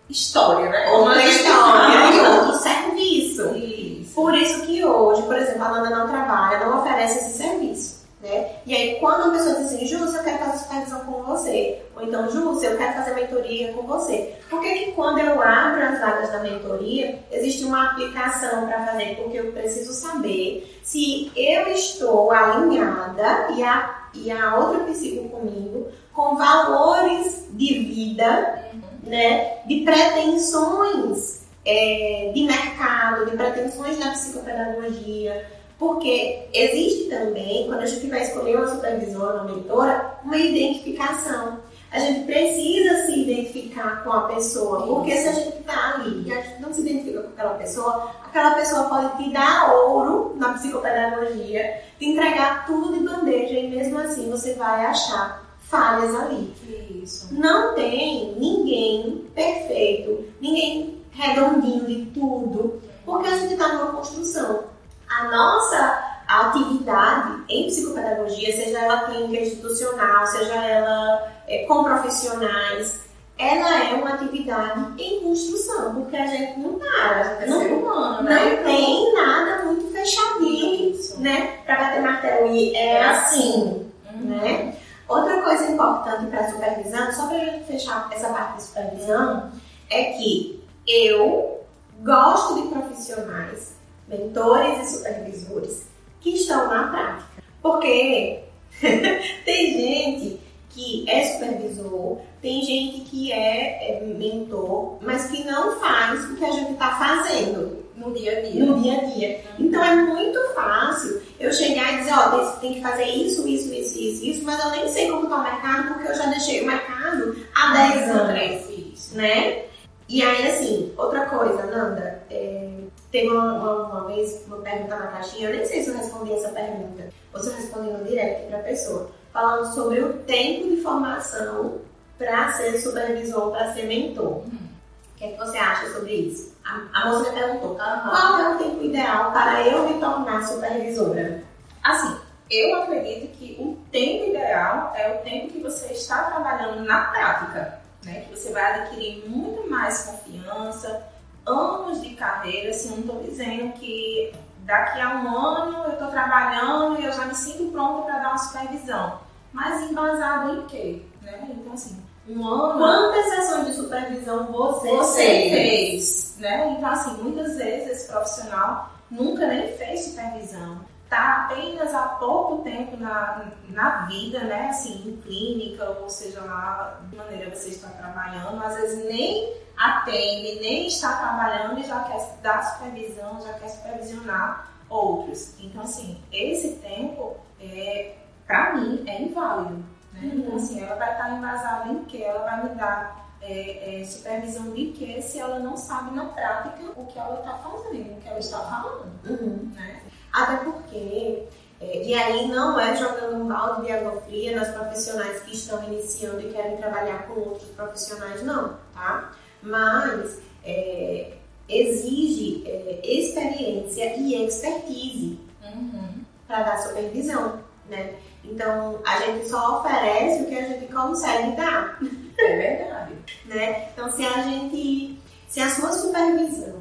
história, 0.08 0.68
né? 0.68 0.90
Outra 0.90 1.24
história 1.24 2.14
e 2.14 2.20
outro 2.20 2.62
serviço. 2.62 3.56
Isso. 3.56 3.85
Por 4.16 4.34
isso 4.34 4.62
que 4.62 4.82
hoje, 4.82 5.22
por 5.24 5.36
exemplo, 5.36 5.62
a 5.62 5.68
Nanda 5.68 5.90
não 5.90 6.08
trabalha, 6.08 6.64
não 6.64 6.80
oferece 6.80 7.18
esse 7.18 7.36
serviço. 7.36 8.06
Né? 8.22 8.50
E 8.64 8.74
aí, 8.74 8.98
quando 8.98 9.28
a 9.28 9.30
pessoa 9.30 9.56
diz 9.56 9.66
assim, 9.66 9.86
Júcia, 9.86 10.16
eu 10.16 10.24
quero 10.24 10.38
fazer 10.38 10.58
supervisão 10.58 11.00
com 11.00 11.22
você, 11.22 11.82
ou 11.94 12.02
então, 12.02 12.30
Júcia, 12.30 12.68
eu 12.68 12.78
quero 12.78 12.94
fazer 12.94 13.14
mentoria 13.14 13.74
com 13.74 13.82
você, 13.82 14.34
por 14.48 14.62
que, 14.62 14.72
que 14.72 14.92
quando 14.92 15.18
eu 15.18 15.42
abro 15.42 15.84
as 15.84 16.00
vagas 16.00 16.32
da 16.32 16.38
mentoria, 16.38 17.22
existe 17.30 17.66
uma 17.66 17.90
aplicação 17.90 18.66
para 18.66 18.86
fazer? 18.86 19.16
Porque 19.16 19.38
eu 19.38 19.52
preciso 19.52 19.92
saber 19.92 20.80
se 20.82 21.30
eu 21.36 21.68
estou 21.68 22.32
alinhada 22.32 23.48
e 23.54 23.62
a, 23.62 24.08
e 24.14 24.32
a 24.32 24.56
outra 24.56 24.84
psico 24.84 25.28
comigo 25.28 25.88
com 26.14 26.36
valores 26.36 27.46
de 27.50 27.80
vida 27.80 28.64
né, 29.02 29.58
de 29.66 29.82
pretensões 29.82 31.45
é, 31.66 32.30
de 32.32 32.44
mercado, 32.44 33.28
de 33.28 33.36
pretensões 33.36 33.98
da 33.98 34.12
psicopedagogia, 34.12 35.50
porque 35.78 36.48
existe 36.54 37.10
também, 37.10 37.66
quando 37.66 37.80
a 37.80 37.86
gente 37.86 38.06
vai 38.06 38.22
escolher 38.22 38.56
uma 38.56 38.68
supervisora, 38.68 39.42
uma 39.42 39.54
mentora, 39.56 40.18
uma 40.24 40.36
identificação. 40.36 41.58
A 41.90 41.98
gente 41.98 42.24
precisa 42.24 43.06
se 43.06 43.20
identificar 43.20 44.02
com 44.02 44.12
a 44.12 44.22
pessoa, 44.22 44.86
porque 44.86 45.16
se 45.16 45.28
a 45.28 45.32
gente 45.32 45.58
está 45.58 45.94
ali 45.94 46.24
e 46.26 46.32
a 46.32 46.40
gente 46.40 46.62
não 46.62 46.72
se 46.72 46.80
identifica 46.80 47.22
com 47.22 47.28
aquela 47.28 47.54
pessoa, 47.54 48.10
aquela 48.24 48.54
pessoa 48.54 48.84
pode 48.84 49.24
te 49.24 49.32
dar 49.32 49.72
ouro 49.74 50.34
na 50.36 50.54
psicopedagogia, 50.54 51.82
te 51.98 52.06
entregar 52.06 52.66
tudo 52.66 52.92
de 52.92 53.04
bandeja 53.04 53.54
e 53.54 53.68
mesmo 53.68 53.98
assim 53.98 54.30
você 54.30 54.54
vai 54.54 54.86
achar 54.86 55.44
falhas 55.60 56.14
ali. 56.14 56.54
Isso. 57.02 57.32
Não 57.34 57.74
tem 57.74 58.34
ninguém 58.38 59.26
perfeito, 59.34 60.24
ninguém 60.40 60.96
redondinho 61.16 61.86
de 61.86 62.06
tudo, 62.06 62.80
porque 63.04 63.28
a 63.28 63.38
gente 63.38 63.54
está 63.54 63.68
numa 63.68 63.92
construção. 63.92 64.64
A 65.08 65.24
nossa 65.24 66.16
atividade 66.26 67.44
em 67.48 67.66
psicopedagogia, 67.66 68.54
seja 68.54 68.78
ela 68.80 69.06
clínica 69.06 69.42
institucional, 69.42 70.26
seja 70.26 70.54
ela 70.54 71.32
é, 71.46 71.64
com 71.66 71.84
profissionais, 71.84 73.06
ela 73.38 73.84
é 73.84 73.94
uma 73.94 74.14
atividade 74.14 75.02
em 75.02 75.20
construção, 75.20 75.94
porque 75.94 76.16
a 76.16 76.26
gente 76.26 76.58
não 76.58 76.74
para, 76.74 77.38
é 77.40 77.46
não, 77.46 77.60
humano, 77.60 78.22
né? 78.22 78.56
não 78.56 78.64
tem 78.64 79.14
nada 79.14 79.64
muito 79.64 79.92
fechadinho, 79.92 80.90
Isso. 80.92 81.20
né? 81.20 81.58
Para 81.64 81.76
bater 81.76 82.02
martelo 82.02 82.50
e 82.50 82.74
é, 82.74 82.94
é 82.94 83.04
assim, 83.04 83.86
uhum. 84.12 84.20
né? 84.20 84.76
Outra 85.08 85.40
coisa 85.42 85.70
importante 85.70 86.26
para 86.26 86.50
supervisão, 86.50 87.12
só 87.12 87.26
para 87.28 87.36
a 87.36 87.44
gente 87.44 87.64
fechar 87.66 88.08
essa 88.10 88.28
parte 88.28 88.56
de 88.56 88.62
supervisão, 88.64 89.52
é 89.88 90.04
que 90.14 90.65
eu 90.86 91.64
gosto 92.02 92.62
de 92.62 92.68
profissionais, 92.68 93.76
mentores 94.08 94.80
e 94.80 94.96
supervisores 94.96 95.86
que 96.20 96.30
estão 96.30 96.68
na 96.68 96.88
prática. 96.88 97.42
Porque 97.62 98.40
tem 99.44 99.72
gente 99.72 100.40
que 100.70 101.08
é 101.08 101.24
supervisor, 101.24 102.18
tem 102.42 102.62
gente 102.62 103.00
que 103.00 103.32
é, 103.32 103.96
é 103.96 104.00
mentor, 104.04 104.98
mas 105.00 105.30
que 105.30 105.42
não 105.44 105.80
faz 105.80 106.30
o 106.30 106.36
que 106.36 106.44
a 106.44 106.52
gente 106.52 106.72
está 106.72 106.96
fazendo 106.96 107.86
no 107.96 108.12
dia 108.12 108.38
a 108.38 108.40
dia. 108.42 108.64
No 108.64 108.80
dia 108.80 109.00
a 109.00 109.04
dia. 109.04 109.44
Então 109.58 109.82
é 109.82 109.96
muito 109.96 110.38
fácil 110.54 111.22
eu 111.40 111.50
chegar 111.52 111.94
e 111.94 111.98
dizer, 111.98 112.12
ó, 112.12 112.36
oh, 112.36 112.60
tem, 112.60 112.74
que 112.74 112.82
fazer 112.82 113.06
isso, 113.06 113.48
isso, 113.48 113.72
isso, 113.72 113.98
isso, 113.98 114.24
isso, 114.24 114.44
mas 114.44 114.62
eu 114.62 114.70
nem 114.70 114.88
sei 114.88 115.10
como 115.10 115.24
está 115.24 115.36
o 115.36 115.42
mercado 115.42 115.94
porque 115.94 116.08
eu 116.08 116.14
já 116.14 116.26
deixei 116.26 116.62
o 116.62 116.66
mercado 116.66 117.36
há 117.54 117.72
10 117.72 118.10
anos. 118.10 118.70
Isso. 118.70 119.16
Né? 119.16 119.64
E 120.08 120.22
aí, 120.22 120.48
assim, 120.48 120.94
outra 120.96 121.26
coisa, 121.26 121.66
Nanda, 121.66 122.22
é, 122.30 122.70
teve 123.10 123.28
uma, 123.28 123.54
uma, 123.54 123.84
uma, 123.86 124.04
vez 124.06 124.44
uma 124.46 124.58
pergunta 124.58 124.96
na 124.96 125.08
caixinha, 125.08 125.48
eu 125.48 125.56
nem 125.56 125.66
sei 125.66 125.82
se 125.82 125.90
eu 125.90 125.96
respondi 125.96 126.32
essa 126.32 126.50
pergunta, 126.50 127.08
ou 127.34 127.40
se 127.40 127.48
eu 127.48 127.56
respondi 127.56 127.90
no 127.90 128.04
direct 128.04 128.46
para 128.46 128.58
a 128.58 128.62
pessoa, 128.62 129.10
falando 129.32 129.74
sobre 129.74 130.00
o 130.00 130.12
tempo 130.20 130.68
de 130.68 130.80
formação 130.82 131.80
para 132.18 132.52
ser 132.52 132.78
supervisor, 132.78 133.50
para 133.50 133.72
ser 133.72 133.86
mentor. 133.86 134.44
Hum. 134.46 134.66
O 135.14 135.18
que, 135.18 135.24
é 135.24 135.28
que 135.32 135.38
você 135.38 135.56
acha 135.56 135.92
sobre 135.94 136.12
isso? 136.12 136.54
A, 136.64 136.82
a 136.92 137.08
moça 137.08 137.30
me 137.30 137.40
perguntou, 137.40 137.70
uhum. 137.70 137.76
qual 137.76 138.38
é 138.38 138.54
o 138.54 138.58
tempo 138.58 138.84
ideal 138.84 139.32
para 139.32 139.66
eu 139.66 139.88
me 139.88 139.98
tornar 139.98 140.46
supervisora? 140.46 141.42
Assim, 141.82 142.16
eu 142.50 142.82
acredito 142.82 143.32
que 143.36 143.56
o 143.58 143.76
tempo 143.90 144.30
ideal 144.30 144.92
é 144.94 145.14
o 145.14 145.24
tempo 145.24 145.52
que 145.52 145.60
você 145.60 145.92
está 145.92 146.24
trabalhando 146.24 146.84
na 146.84 147.06
prática, 147.06 147.80
né? 148.06 148.20
Que 148.20 148.36
você 148.36 148.52
vai 148.52 148.80
adquirir 148.80 149.28
muito 149.28 149.68
mais 149.68 150.04
confiança, 150.04 151.06
anos 151.44 152.00
de 152.00 152.14
carreira, 152.14 152.70
assim, 152.70 152.90
não 152.90 153.00
estou 153.00 153.22
dizendo 153.22 153.72
que 153.74 154.32
daqui 154.60 155.00
a 155.00 155.16
um 155.16 155.36
ano 155.36 155.84
eu 155.84 155.92
estou 155.92 156.08
trabalhando 156.08 157.00
e 157.00 157.04
eu 157.04 157.12
já 157.12 157.26
me 157.26 157.34
sinto 157.34 157.70
pronta 157.72 158.02
para 158.02 158.18
dar 158.20 158.28
uma 158.28 158.38
supervisão. 158.38 159.20
Mas 159.52 159.90
embasado 159.90 160.54
em 160.54 160.66
quê? 160.66 161.02
Né? 161.22 161.48
Então, 161.50 161.72
assim, 161.72 162.02
um 162.28 162.46
ano. 162.46 162.78
Quantas 162.78 163.26
sessões 163.26 163.66
de 163.66 163.72
supervisão 163.74 164.46
você, 164.46 164.90
você 164.90 165.24
fez? 165.24 165.50
fez? 165.50 166.36
Né? 166.38 166.70
Então, 166.72 166.88
assim, 166.88 167.22
muitas 167.22 167.56
vezes 167.56 167.88
esse 167.90 168.08
profissional 168.08 168.90
nunca 169.10 169.46
nem 169.46 169.76
fez 169.76 170.06
supervisão. 170.06 170.80
Está 171.06 171.44
apenas 171.44 171.94
há 171.94 172.02
pouco 172.18 172.64
tempo 172.64 172.96
na, 172.96 173.44
na 173.68 174.06
vida, 174.06 174.40
né? 174.40 174.70
Assim, 174.70 175.08
em 175.08 175.16
clínica, 175.20 175.88
ou 176.02 176.10
seja 176.10 176.40
lá 176.40 177.00
de 177.08 177.16
maneira 177.16 177.54
você 177.54 177.68
está 177.68 177.88
trabalhando, 177.90 178.60
às 178.60 178.74
vezes 178.74 179.04
nem 179.08 179.54
atende, 179.76 180.58
nem 180.60 180.88
está 180.88 181.16
trabalhando 181.16 181.78
e 181.78 181.84
já 181.84 182.00
quer 182.00 182.38
dar 182.42 182.60
supervisão, 182.60 183.40
já 183.40 183.52
quer 183.52 183.68
supervisionar 183.68 184.72
outros. 184.88 185.54
Então, 185.60 185.82
assim, 185.82 186.20
esse 186.32 186.76
tempo, 186.76 187.36
é, 187.60 188.16
para 188.44 188.74
mim, 188.74 189.04
é 189.06 189.22
inválido 189.22 189.84
Né? 190.12 190.22
Uhum. 190.22 190.38
Então, 190.38 190.56
assim, 190.56 190.80
ela 190.82 190.96
vai 190.96 191.12
estar 191.12 191.36
embasada 191.36 191.88
em 191.88 192.04
quê? 192.04 192.24
Ela 192.24 192.44
vai 192.44 192.64
me 192.64 192.74
dar 192.74 193.26
é, 193.42 194.00
é, 194.00 194.04
supervisão 194.04 194.72
de 194.72 194.86
quê 194.86 195.22
se 195.22 195.38
ela 195.38 195.60
não 195.60 195.76
sabe 195.76 196.16
na 196.16 196.24
prática 196.24 196.82
o 196.96 197.06
que 197.06 197.18
ela 197.18 197.38
está 197.38 197.58
fazendo, 197.58 198.16
o 198.16 198.20
que 198.20 198.28
ela 198.28 198.38
está 198.38 198.58
falando. 198.58 199.12
Uhum. 199.24 199.70
Né? 199.74 200.00
Até 200.36 200.56
porque 200.56 201.46
é, 201.80 202.02
e 202.04 202.14
aí 202.14 202.46
não 202.48 202.78
é 202.78 202.94
jogando 202.94 203.36
um 203.36 203.48
balde 203.48 203.86
de 203.86 203.92
água 203.92 204.20
fria 204.22 204.54
nas 204.54 204.68
profissionais 204.68 205.42
que 205.42 205.54
estão 205.54 205.82
iniciando 205.84 206.40
e 206.40 206.52
querem 206.52 206.76
trabalhar 206.76 207.26
com 207.26 207.40
outros 207.40 207.68
profissionais, 207.70 208.42
não, 208.42 208.76
tá? 208.94 209.32
Mas 209.62 210.38
é, 210.62 211.32
exige 211.68 212.64
é, 212.66 213.00
experiência 213.02 214.16
e 214.16 214.46
expertise 214.46 215.38
uhum. 215.62 216.24
para 216.46 216.62
dar 216.62 216.82
supervisão, 216.82 217.60
né? 217.88 218.14
Então 218.44 219.00
a 219.06 219.20
gente 219.20 219.48
só 219.48 219.80
oferece 219.80 220.42
o 220.42 220.46
que 220.46 220.58
a 220.58 220.68
gente 220.68 220.92
consegue 220.92 221.56
dar. 221.56 221.98
É 222.38 222.56
verdade. 222.56 223.14
né? 223.46 223.88
Então 223.92 224.10
se 224.12 224.24
a 224.24 224.42
gente, 224.42 225.18
se 225.48 225.60
a 225.60 225.70
sua 225.70 225.92
supervisão 225.92 226.80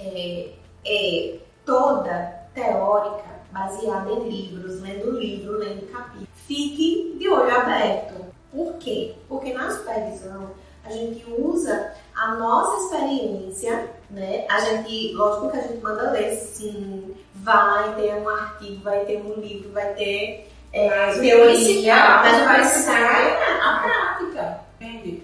é, 0.00 0.50
é 0.84 1.38
toda 1.64 2.35
teórica 2.56 3.36
baseada 3.52 4.10
em 4.10 4.28
livros, 4.28 4.80
lendo 4.80 5.18
livro, 5.18 5.58
lendo 5.58 5.86
capítulo. 5.92 6.26
Fique 6.46 7.16
de 7.18 7.28
olho 7.28 7.54
aberto. 7.54 8.26
Por 8.50 8.74
quê? 8.74 9.14
Porque 9.28 9.52
na 9.52 9.70
supervisão 9.70 10.50
a 10.84 10.90
gente 10.90 11.24
usa 11.30 11.92
a 12.14 12.34
nossa 12.34 12.84
experiência, 12.84 13.90
né? 14.10 14.46
A 14.48 14.60
gente, 14.60 15.12
lógico 15.12 15.50
que 15.50 15.58
a 15.58 15.62
gente 15.62 15.82
manda 15.82 16.10
ler, 16.12 16.32
sim, 16.34 17.14
vai 17.34 17.94
ter 17.94 18.14
um 18.14 18.28
artigo, 18.28 18.82
vai 18.82 19.04
ter 19.04 19.20
um 19.20 19.40
livro, 19.40 19.70
vai 19.72 19.92
ter 19.94 20.48
é, 20.72 21.12
teoria, 21.12 21.96
mas 22.22 22.44
vai 22.44 22.64
ser 22.64 22.90
a 22.90 23.80
prática, 23.82 24.60
entende? 24.80 25.15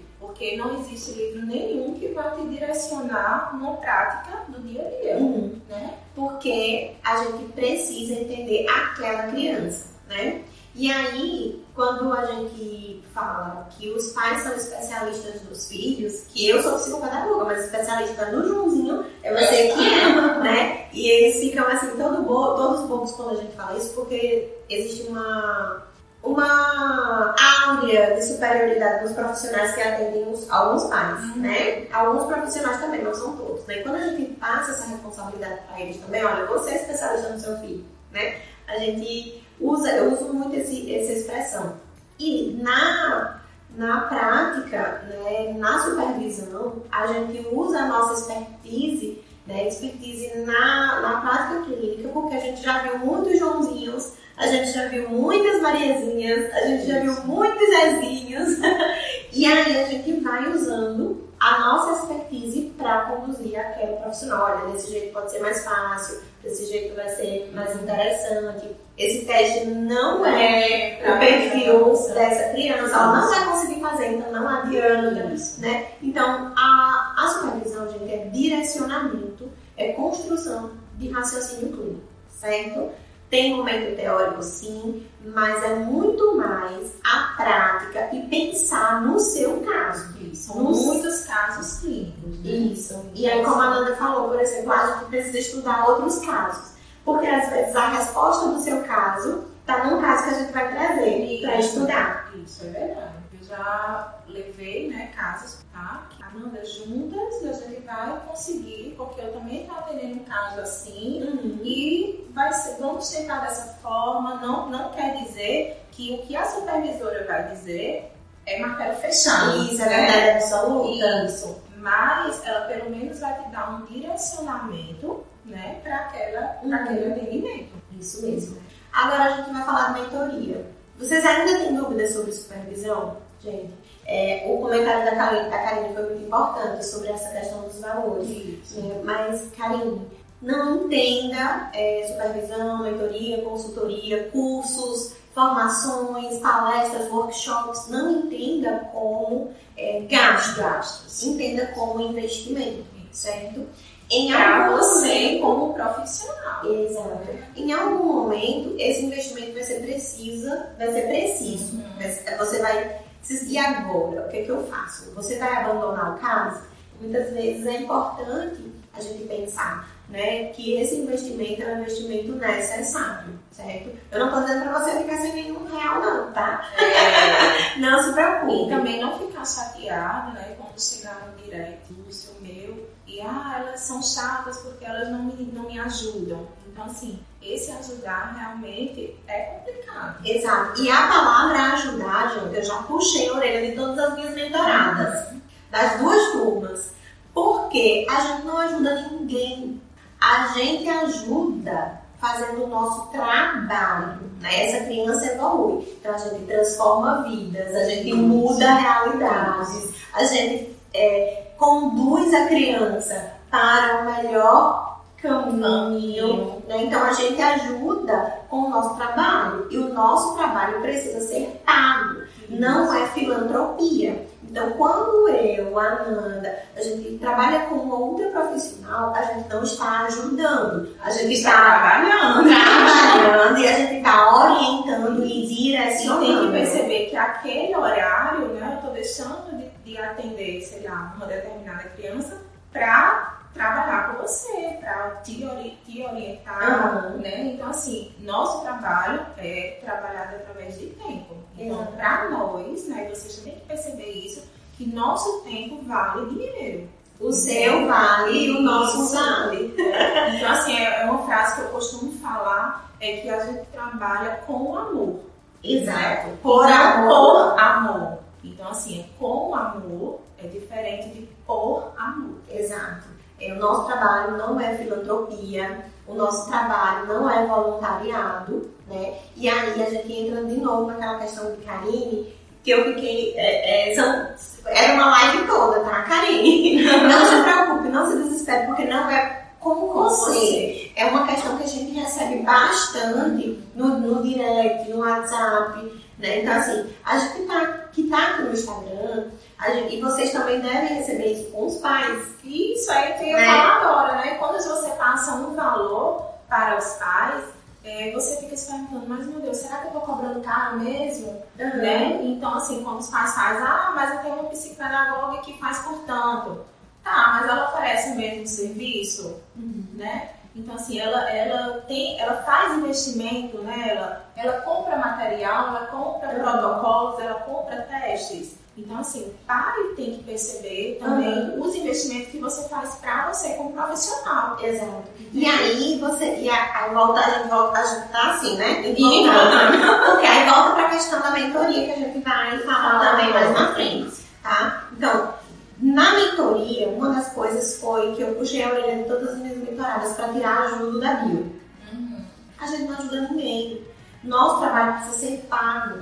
Porque 0.43 0.57
não 0.57 0.77
existe 0.81 1.13
livro 1.13 1.47
nenhum 1.47 1.95
que 1.95 2.09
vai 2.09 2.35
te 2.35 2.49
direcionar 2.49 3.53
numa 3.55 3.77
prática 3.77 4.43
do 4.49 4.59
dia 4.67 4.85
a 4.85 5.01
dia, 5.01 5.17
uhum. 5.19 5.57
né? 5.69 5.95
porque 6.17 6.91
a 7.05 7.19
gente 7.19 7.45
precisa 7.53 8.15
entender 8.15 8.67
aquela 8.69 9.29
criança, 9.29 9.87
né? 10.09 10.43
E 10.75 10.91
aí, 10.91 11.63
quando 11.77 12.13
a 12.13 12.27
gente 12.27 13.05
fala 13.15 13.69
que 13.71 13.89
os 13.91 14.11
pais 14.15 14.43
são 14.43 14.53
especialistas 14.57 15.43
dos 15.43 15.69
filhos, 15.69 16.25
que 16.33 16.49
eu 16.49 16.61
sou 16.61 16.77
psicopedagoga, 16.77 17.45
mas 17.45 17.67
especialista 17.67 18.33
no 18.33 18.49
Joãozinho 18.49 19.07
é 19.23 19.33
você 19.33 19.69
que 19.69 19.95
é, 19.95 20.09
né? 20.43 20.89
E 20.93 21.09
eles 21.09 21.39
ficam 21.41 21.69
assim, 21.69 21.97
todo 21.97 22.23
bo 22.25 22.57
todos 22.57 22.89
bobos 22.89 23.13
quando 23.13 23.39
a 23.39 23.43
gente 23.43 23.55
fala 23.55 23.79
isso, 23.79 23.95
porque 23.95 24.49
existe 24.69 25.05
uma 25.05 25.85
uma 26.23 27.35
áurea 27.67 28.15
de 28.15 28.25
superioridade 28.25 29.05
dos 29.05 29.13
profissionais 29.13 29.75
que 29.75 29.81
atendem 29.81 30.29
os, 30.31 30.49
alguns 30.51 30.85
pais, 30.85 31.21
uhum. 31.21 31.43
né? 31.43 31.87
Alguns 31.93 32.27
profissionais 32.27 32.81
também, 32.81 33.03
não 33.03 33.15
são 33.15 33.37
todos, 33.37 33.67
né? 33.67 33.79
quando 33.83 33.97
a 33.97 34.09
gente 34.09 34.33
passa 34.35 34.71
essa 34.71 34.87
responsabilidade 34.87 35.61
para 35.69 35.81
eles 35.81 35.97
também, 35.99 36.25
olha, 36.25 36.47
você 36.47 36.71
é 36.71 36.77
especialista 36.77 37.29
no 37.31 37.41
seu 37.41 37.59
filho, 37.59 37.85
né? 38.13 38.41
A 38.69 38.79
gente 38.79 39.45
usa, 39.61 39.91
eu 39.91 40.13
uso 40.13 40.33
muito 40.33 40.55
esse, 40.55 40.95
essa 40.95 41.13
expressão. 41.13 41.75
E 42.19 42.57
na, 42.63 43.41
na 43.77 44.03
prática, 44.03 45.03
né, 45.09 45.55
na 45.59 45.81
supervisão, 45.81 46.83
a 46.91 47.07
gente 47.09 47.49
usa 47.51 47.81
a 47.81 47.87
nossa 47.87 48.15
expertise, 48.15 49.21
né, 49.45 49.67
expertise 49.67 50.39
na, 50.39 51.01
na 51.01 51.21
prática 51.21 51.65
clínica, 51.65 52.09
porque 52.11 52.37
a 52.37 52.41
gente 52.41 52.63
já 52.63 52.79
viu 52.83 52.99
muitos 52.99 53.39
Joãozinhos 53.39 54.13
a 54.43 54.47
gente 54.49 54.73
já 54.73 54.89
viu 54.89 55.09
muitas 55.09 55.63
Mariazinhas, 55.63 56.53
a 56.53 56.67
gente 56.67 56.87
já 56.87 56.99
viu 56.99 57.15
muitos 57.25 57.69
Zezinhos. 57.69 58.59
e 59.33 59.47
aí 59.47 59.81
a 59.81 59.87
gente 59.87 60.13
vai 60.21 60.51
usando 60.51 61.29
a 61.39 61.61
nossa 61.61 62.01
expertise 62.01 62.73
para 62.77 63.03
conduzir 63.07 63.57
aquele 63.59 63.93
profissional. 63.97 64.45
Olha, 64.45 64.73
desse 64.73 64.91
jeito 64.91 65.13
pode 65.13 65.31
ser 65.31 65.39
mais 65.39 65.65
fácil, 65.65 66.21
desse 66.43 66.67
jeito 66.67 66.97
vai 66.97 67.09
ser 67.11 67.53
mais 67.55 67.73
interessante. 67.81 68.69
Esse 68.99 69.25
teste 69.27 69.67
não 69.67 70.27
é, 70.27 71.01
é 71.01 71.15
o 71.15 71.19
perfil 71.21 71.93
dessa 72.13 72.51
criança, 72.51 72.95
ela 72.95 73.21
não 73.21 73.29
vai 73.29 73.45
conseguir 73.47 73.81
fazer, 73.81 74.07
então 74.09 74.33
não 74.33 74.49
adianta. 74.49 75.33
Né? 75.59 75.87
Então, 76.03 76.53
a, 76.57 77.15
a 77.17 77.29
supervisão, 77.29 77.89
gente, 77.93 78.13
é 78.13 78.27
direcionamento, 78.33 79.49
é 79.77 79.93
construção 79.93 80.73
de 80.99 81.11
raciocínio 81.11 81.73
clínico, 81.73 82.03
certo? 82.29 82.91
Tem 83.33 83.57
momento 83.57 83.97
teórico, 83.97 84.43
sim, 84.43 85.07
mas 85.25 85.65
é 85.65 85.77
muito 85.77 86.37
mais 86.37 86.93
a 87.03 87.33
prática 87.35 88.11
e 88.15 88.27
pensar 88.27 89.01
no 89.01 89.19
seu 89.19 89.63
caso. 89.63 90.15
Isso, 90.21 90.53
são 90.53 90.63
Nos... 90.63 90.85
muitos 90.85 91.25
casos 91.25 91.81
clínicos. 91.81 92.41
Né? 92.41 92.51
Isso. 92.51 93.07
E 93.15 93.27
aí, 93.27 93.43
como 93.43 93.59
a 93.59 93.71
Nanda 93.71 93.97
falou, 93.97 94.29
por 94.29 94.39
exemplo, 94.39 94.71
a 94.71 94.87
gente 94.87 95.07
precisa 95.07 95.39
estudar 95.39 95.89
outros 95.89 96.19
casos. 96.19 96.73
Porque 97.07 97.27
às 97.27 97.49
vezes 97.49 97.75
a 97.75 97.89
resposta 97.89 98.51
do 98.51 98.61
seu 98.61 98.83
caso 98.83 99.45
está 99.63 99.83
num 99.87 99.99
caso 100.03 100.25
que 100.25 100.29
a 100.29 100.35
gente 100.35 100.53
vai 100.53 100.71
trazer 100.71 101.41
para 101.41 101.59
estudar. 101.59 102.33
Isso 102.35 102.67
é 102.67 102.69
verdade. 102.69 103.12
Já 103.43 104.15
levei 104.29 104.89
né, 104.89 105.13
casos, 105.15 105.65
tá? 105.73 106.09
Amanda, 106.23 106.65
juntas 106.65 107.45
a 107.45 107.69
gente 107.69 107.83
vai 107.83 108.21
conseguir, 108.27 108.95
porque 108.97 109.21
eu 109.21 109.33
também 109.33 109.63
estou 109.63 109.77
atendendo 109.77 110.21
um 110.21 110.25
caso 110.25 110.61
assim, 110.61 111.23
uhum. 111.23 111.61
e 111.63 112.27
vai 112.33 112.53
ser, 112.53 112.77
vamos 112.79 113.11
tentar 113.11 113.41
dessa 113.41 113.75
forma. 113.83 114.37
Não, 114.37 114.71
não 114.71 114.91
quer 114.91 115.25
dizer 115.25 115.85
que 115.91 116.15
o 116.15 116.27
que 116.27 116.37
a 116.37 116.45
supervisora 116.47 117.27
vai 117.27 117.49
dizer 117.51 118.13
é 118.47 118.59
martelo 118.61 118.97
fechado. 118.97 119.63
Isso, 119.65 119.83
é 119.83 119.89
né? 119.89 120.07
verdade 120.07 120.31
absoluta. 120.31 121.25
Isso. 121.27 121.63
Mas 121.77 122.47
ela 122.47 122.67
pelo 122.67 122.91
menos 122.91 123.19
vai 123.19 123.43
te 123.43 123.51
dar 123.51 123.71
um 123.75 123.85
direcionamento 123.87 125.25
né, 125.45 125.81
para 125.83 125.97
aquela, 125.97 126.61
uhum. 126.63 126.75
aquele 126.75 127.13
atendimento. 127.13 127.73
Isso 127.99 128.25
mesmo. 128.25 128.63
Agora 128.93 129.25
a 129.25 129.37
gente 129.37 129.51
vai 129.53 129.65
falar 129.65 129.93
de 129.93 130.01
mentoria. 130.01 130.67
Vocês 130.99 131.25
ainda 131.25 131.59
têm 131.59 131.75
dúvidas 131.75 132.13
sobre 132.13 132.33
supervisão? 132.33 133.17
Gente, 133.43 133.75
é, 134.07 134.45
o 134.47 134.59
comentário 134.59 135.05
da 135.05 135.17
Karine, 135.17 135.51
da 135.51 135.59
Karine 135.59 135.95
foi 135.95 136.03
muito 136.05 136.23
importante 136.23 136.87
sobre 136.87 137.09
essa 137.09 137.31
questão 137.31 137.63
dos 137.63 137.81
valores. 137.81 138.77
Né? 138.77 139.01
Mas, 139.05 139.49
Karine, 139.57 140.07
não 140.41 140.85
entenda 140.85 141.71
é, 141.75 142.07
supervisão, 142.09 142.83
mentoria, 142.83 143.43
consultoria, 143.43 144.29
cursos, 144.31 145.15
formações, 145.35 146.39
palestras, 146.39 147.11
workshops, 147.11 147.89
não 147.89 148.25
entenda 148.25 148.89
como 148.93 149.51
é, 149.77 150.01
gastos, 150.01 151.23
entenda 151.25 151.67
como 151.69 152.01
investimento, 152.01 152.85
certo? 153.11 153.67
Em 154.11 154.31
algum 154.33 154.77
você 154.77 155.39
como 155.41 155.73
profissional. 155.73 156.67
Exato. 156.67 157.29
Em 157.57 157.73
algum 157.73 158.05
momento, 158.05 158.75
esse 158.79 159.07
investimento 159.07 159.55
vai 159.55 159.63
ser 159.63 159.81
precisa, 159.81 160.71
vai 160.77 160.93
ser 160.93 161.07
preciso. 161.09 161.77
Uhum. 161.77 162.39
Você 162.39 162.59
vai 162.61 163.01
e 163.31 163.59
agora, 163.59 164.27
o 164.27 164.29
que, 164.31 164.39
é 164.39 164.45
que 164.45 164.51
eu 164.51 164.67
faço? 164.67 165.13
Você 165.13 165.39
vai 165.39 165.53
abandonar 165.57 166.17
o 166.17 166.19
caso? 166.19 166.63
Muitas 167.01 167.33
vezes 167.33 167.67
é 167.67 167.83
importante 167.83 168.73
a 168.93 169.01
gente 169.01 169.25
pensar 169.25 169.89
né, 170.09 170.47
que 170.49 170.75
esse 170.75 170.97
investimento 170.97 171.63
é 171.63 171.75
um 171.75 171.81
investimento 171.81 172.33
necessário, 172.33 173.39
certo? 173.51 173.97
Eu 174.11 174.19
não 174.19 174.27
estou 174.27 174.43
dizendo 174.43 174.65
para 174.65 174.79
você 174.79 174.99
ficar 174.99 175.17
sem 175.19 175.33
nenhum 175.33 175.65
real, 175.67 176.01
não, 176.01 176.33
tá? 176.33 176.69
É. 176.79 177.79
não 177.81 178.03
se 178.03 178.13
preocupe. 178.13 178.67
E 178.67 178.69
também 178.69 179.01
não 179.01 179.19
ficar 179.19 179.45
chateado, 179.47 180.33
né, 180.33 180.55
quando 180.59 180.79
chegar 180.79 181.27
no 181.27 181.43
direct 181.43 181.93
do 181.93 182.13
seu 182.13 182.35
meu 182.41 182.89
e, 183.07 183.21
ah, 183.21 183.57
elas 183.61 183.81
são 183.81 184.03
chatas 184.03 184.59
porque 184.59 184.85
elas 184.85 185.09
não 185.11 185.23
me, 185.25 185.51
não 185.53 185.65
me 185.65 185.79
ajudam. 185.79 186.47
Então, 186.67 186.85
assim, 186.85 187.19
esse 187.45 187.71
ajudar 187.71 188.35
realmente 188.39 189.17
é 189.27 189.41
complicado. 189.41 190.27
Exato. 190.27 190.83
E 190.83 190.91
a 190.91 191.09
palavra 191.09 191.75
ajudar, 191.75 192.35
gente, 192.35 192.57
eu 192.57 192.65
já 192.65 192.77
puxei 192.83 193.29
a 193.29 193.35
orelha 193.35 193.71
de 193.71 193.77
todas 193.77 193.99
as 193.99 194.15
minhas 194.15 194.35
mentoradas, 194.35 195.29
das 195.71 195.99
duas 195.99 196.33
turmas. 196.33 196.93
Porque 197.35 198.07
a 198.11 198.21
gente 198.21 198.47
não 198.47 198.59
ajuda 198.59 199.09
ninguém. 199.11 199.81
A 200.21 200.49
gente 200.49 200.89
ajuda 200.89 202.03
fazendo 202.21 202.65
o 202.65 202.67
nosso 202.69 203.11
trabalho. 203.11 204.21
Né? 204.41 204.69
Essa 204.69 204.85
criança 204.85 205.27
evolui. 205.27 205.97
Então 205.99 206.15
a 206.15 206.19
gente 206.19 206.45
transforma 206.45 207.23
vidas, 207.25 207.75
a 207.75 207.85
gente 207.85 208.13
muda 208.13 208.75
realidades, 208.75 209.91
a 210.13 210.25
gente 210.25 210.77
é, 210.95 211.53
conduz 211.59 212.33
a 212.33 212.47
criança 212.47 213.33
para 213.51 214.03
o 214.03 214.05
melhor 214.05 214.92
caminho. 215.23 216.63
Né? 216.69 216.85
Então 216.85 217.03
a 217.03 217.13
gente 217.13 217.41
ajuda 217.41 218.41
com 218.51 218.57
o 218.57 218.71
nosso 218.71 218.97
trabalho 218.97 219.69
e 219.71 219.79
o 219.79 219.95
nosso 219.95 220.37
trabalho 220.37 220.81
precisa 220.81 221.21
ser 221.21 221.63
pago, 221.65 222.23
não 222.49 222.93
é 222.93 223.07
filantropia. 223.09 224.27
Então, 224.53 224.71
quando 224.73 225.31
eu, 225.31 225.79
a 225.79 226.05
Nanda, 226.05 226.59
a 226.77 226.83
gente 226.83 227.17
trabalha 227.17 227.61
com 227.61 227.89
outra 227.89 228.29
profissional, 228.29 229.15
a 229.15 229.23
gente 229.23 229.49
não 229.49 229.63
está 229.63 230.01
ajudando, 230.01 230.95
a 231.03 231.11
gente 231.11 231.33
está 231.33 231.53
trabalhando, 231.53 232.51
trabalhando 232.51 233.59
e 233.59 233.67
a 233.67 233.73
gente 233.73 233.95
está 233.95 234.45
orientando 234.45 235.25
e 235.25 235.47
direcionando. 235.47 236.25
E 236.25 236.27
tem 236.27 236.47
que 236.47 236.53
perceber 236.53 237.07
que 237.07 237.17
aquele 237.17 237.75
horário, 237.75 238.49
né, 238.49 238.73
eu 238.73 238.75
estou 238.75 238.91
deixando 238.91 239.57
de, 239.57 239.71
de 239.91 239.97
atender, 239.97 240.61
sei 240.61 240.87
lá, 240.87 241.15
uma 241.17 241.25
determinada 241.25 241.85
criança 241.97 242.37
para 242.71 243.42
trabalhar 243.53 244.13
com 244.13 244.23
você, 244.23 244.79
para 244.81 245.17
te, 245.23 245.45
ori 245.45 245.79
te 245.85 246.03
orientar, 246.05 247.13
uhum. 247.13 247.19
né? 247.19 247.53
Então, 247.53 247.69
assim, 247.71 248.15
nosso 248.21 248.63
trabalho 248.63 249.27
é 249.39 249.79
trabalhado 249.85 250.37
através 250.37 250.79
de 250.79 250.87
tempo. 250.87 251.37
Então, 251.57 251.87
para 251.97 252.31
nós, 252.31 252.89
né, 252.89 253.09
vocês 253.09 253.37
têm 253.37 253.55
que 253.55 253.67
perceber 253.67 254.11
isso, 254.11 254.51
que 254.77 254.87
nosso 254.87 255.43
tempo 255.43 255.83
vale 255.83 256.31
dinheiro. 256.31 256.89
O 257.21 257.33
seu 257.33 257.87
vale 257.87 258.47
e 258.47 258.51
o 258.51 258.61
nosso 258.63 259.15
vale. 259.15 259.75
Então, 260.35 260.51
assim, 260.51 260.77
é, 260.77 261.03
é 261.03 261.05
uma 261.05 261.25
frase 261.25 261.57
que 261.57 261.63
eu 261.63 261.69
costumo 261.69 262.13
falar, 262.21 262.91
é 263.01 263.19
que 263.19 263.31
a 263.31 263.45
gente 263.45 263.67
trabalha 263.67 264.37
com 264.47 264.77
amor. 264.77 265.21
Exato. 265.63 266.31
Por 266.43 266.67
amor. 266.67 267.53
Por 267.53 267.61
amor. 267.61 268.19
Então, 268.43 268.71
assim, 268.71 269.01
é 269.01 269.19
com 269.19 269.55
amor 269.55 270.21
é 270.45 270.49
diferente 270.49 271.09
de 271.11 271.29
por 271.47 271.93
amor. 271.97 272.41
Exato. 272.51 273.12
É, 273.43 273.53
o 273.53 273.59
nosso 273.59 273.87
trabalho 273.87 274.37
não 274.37 274.61
é 274.61 274.77
filantropia, 274.77 275.85
o 276.07 276.15
nosso 276.15 276.49
trabalho 276.49 277.07
não 277.07 277.29
é 277.29 277.45
voluntariado, 277.45 278.71
né? 278.87 279.15
E 279.37 279.49
aí 279.49 279.83
a 279.83 279.91
gente 279.91 280.13
entra 280.13 280.45
de 280.45 280.61
novo 280.61 280.87
naquela 280.87 281.19
questão 281.19 281.51
de 281.51 281.59
Karine, 281.65 282.33
que 282.63 282.71
eu 282.71 282.85
fiquei. 282.85 283.35
É, 283.37 283.91
é, 283.91 283.95
são, 283.95 284.29
era 284.67 284.95
uma 284.95 285.11
live 285.11 285.47
toda, 285.49 285.81
tá, 285.81 286.03
Karine? 286.03 286.85
Não 287.03 287.27
se 287.27 287.43
preocupe, 287.43 287.89
não 287.89 288.07
se 288.07 288.17
desespere, 288.17 288.67
porque 288.67 288.85
não 288.85 289.11
é 289.11 289.43
com 289.59 289.93
você. 289.93 290.93
É 290.97 291.07
uma 291.07 291.27
questão 291.27 291.57
que 291.57 291.65
a 291.65 291.67
gente 291.67 291.93
recebe 291.93 292.43
bastante 292.43 293.63
no, 293.75 293.99
no 293.99 294.23
direct, 294.23 294.91
no 294.91 294.99
WhatsApp, 294.99 296.02
né? 296.23 296.41
Então, 296.41 296.55
assim, 296.55 296.95
a 297.05 297.19
gente 297.19 297.47
tá, 297.47 297.67
que 297.93 298.09
tá 298.09 298.29
aqui 298.29 298.43
no 298.43 298.53
Instagram, 298.53 299.25
Gente, 299.71 299.97
e 299.97 300.01
vocês 300.01 300.33
também 300.33 300.61
devem 300.61 300.99
receber 300.99 301.33
isso 301.33 301.51
com 301.51 301.67
os 301.67 301.77
pais. 301.77 302.35
Isso 302.43 302.91
aí 302.91 303.15
que 303.15 303.31
eu 303.31 303.37
né? 303.37 303.45
falar 303.45 303.77
agora, 303.77 304.17
né? 304.17 304.35
Quando 304.35 304.61
você 304.61 304.91
passa 304.93 305.35
um 305.37 305.55
valor 305.55 306.25
para 306.49 306.79
os 306.79 306.95
pais, 306.95 307.45
é, 307.85 308.11
você 308.13 308.37
fica 308.39 308.57
se 308.57 308.71
perguntando, 308.71 309.07
mas 309.09 309.27
meu 309.27 309.41
Deus, 309.41 309.59
será 309.59 309.79
que 309.79 309.85
eu 309.85 309.89
estou 309.89 310.03
cobrando 310.03 310.41
caro 310.41 310.81
mesmo? 310.81 311.29
Uhum. 311.59 311.77
Né? 311.77 312.21
Então, 312.25 312.55
assim, 312.55 312.83
quando 312.83 313.01
os 313.01 313.09
pais 313.09 313.35
fazem, 313.35 313.63
ah, 313.63 313.93
mas 313.95 314.15
eu 314.15 314.19
tenho 314.21 314.35
uma 314.35 314.49
psicopedagoga 314.51 315.39
que 315.39 315.59
faz 315.59 315.79
por 315.81 315.99
tanto. 316.01 316.65
Tá, 317.03 317.39
mas 317.41 317.49
ela 317.49 317.69
oferece 317.69 318.11
o 318.11 318.17
mesmo 318.17 318.47
serviço, 318.47 319.41
uhum. 319.57 319.85
né? 319.95 320.31
Então, 320.55 320.75
assim, 320.75 320.99
ela, 320.99 321.31
ela, 321.31 321.81
tem, 321.89 322.21
ela 322.21 322.43
faz 322.43 322.77
investimento, 322.77 323.59
né? 323.59 323.89
Ela, 323.91 324.25
ela 324.37 324.61
compra 324.61 324.97
material, 324.97 325.69
ela 325.69 325.87
compra 325.87 326.29
protocolos, 326.29 327.21
ela 327.21 327.35
compra 327.41 327.83
testes. 327.83 328.63
Então, 328.77 328.99
assim, 328.99 329.21
o 329.21 329.35
pai 329.47 329.77
tem 329.97 330.17
que 330.17 330.25
perceber 330.25 330.99
também 330.99 331.29
uhum. 331.29 331.61
os 331.61 331.75
investimentos 331.75 332.31
que 332.31 332.39
você 332.39 332.67
faz 332.71 332.95
para 332.97 333.31
você 333.31 333.51
como 333.55 333.73
profissional. 333.73 334.59
Exato. 334.63 335.05
E 335.33 335.45
aí 335.45 335.99
você. 335.99 336.37
E 336.37 336.49
aí 336.49 336.95
volta, 336.95 337.21
a 337.21 337.31
gente 337.31 337.49
volta, 337.49 337.79
a 337.79 338.01
tá 338.09 338.31
assim, 338.31 338.57
né? 338.57 338.81
E 338.81 338.95
Porque 338.95 340.27
aí 340.27 340.49
volta 340.49 340.71
para 340.73 340.87
a 340.87 340.91
questão 340.91 341.21
da 341.21 341.31
mentoria 341.33 341.85
que 341.85 341.93
a 341.93 341.97
gente 341.97 342.19
vai 342.21 342.59
falar 342.61 343.03
ah, 343.03 343.11
também 343.11 343.33
mais 343.33 343.53
na 343.53 343.75
frente. 343.75 344.13
Tá? 344.43 344.85
Então, 344.93 345.35
na 345.79 346.15
mentoria, 346.15 346.89
uma 346.89 347.11
das 347.11 347.29
coisas 347.35 347.79
foi 347.79 348.15
que 348.15 348.23
eu 348.23 348.35
puxei 348.37 348.63
a 348.63 348.71
orelha 348.71 349.03
de 349.03 349.09
todas 349.09 349.31
as 349.31 349.39
minhas 349.39 349.59
mentoradas 349.73 350.13
para 350.15 350.29
tirar 350.29 350.57
a 350.57 350.65
ajuda 350.67 351.01
da 351.01 351.15
bio. 351.15 351.53
Uhum. 351.93 352.25
A 352.59 352.67
gente 352.67 352.85
não 352.85 352.99
ajuda 352.99 353.29
ninguém. 353.29 353.87
Nosso 354.23 354.61
trabalho 354.61 354.95
precisa 354.95 355.19
ser 355.19 355.37
pago, 355.49 355.97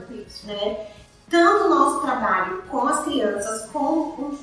né? 0.44 0.86
tanto 1.30 1.66
o 1.66 1.68
nosso 1.68 2.00
trabalho 2.00 2.62
com 2.68 2.86
as 2.88 3.04
crianças, 3.04 3.70
com 3.70 3.78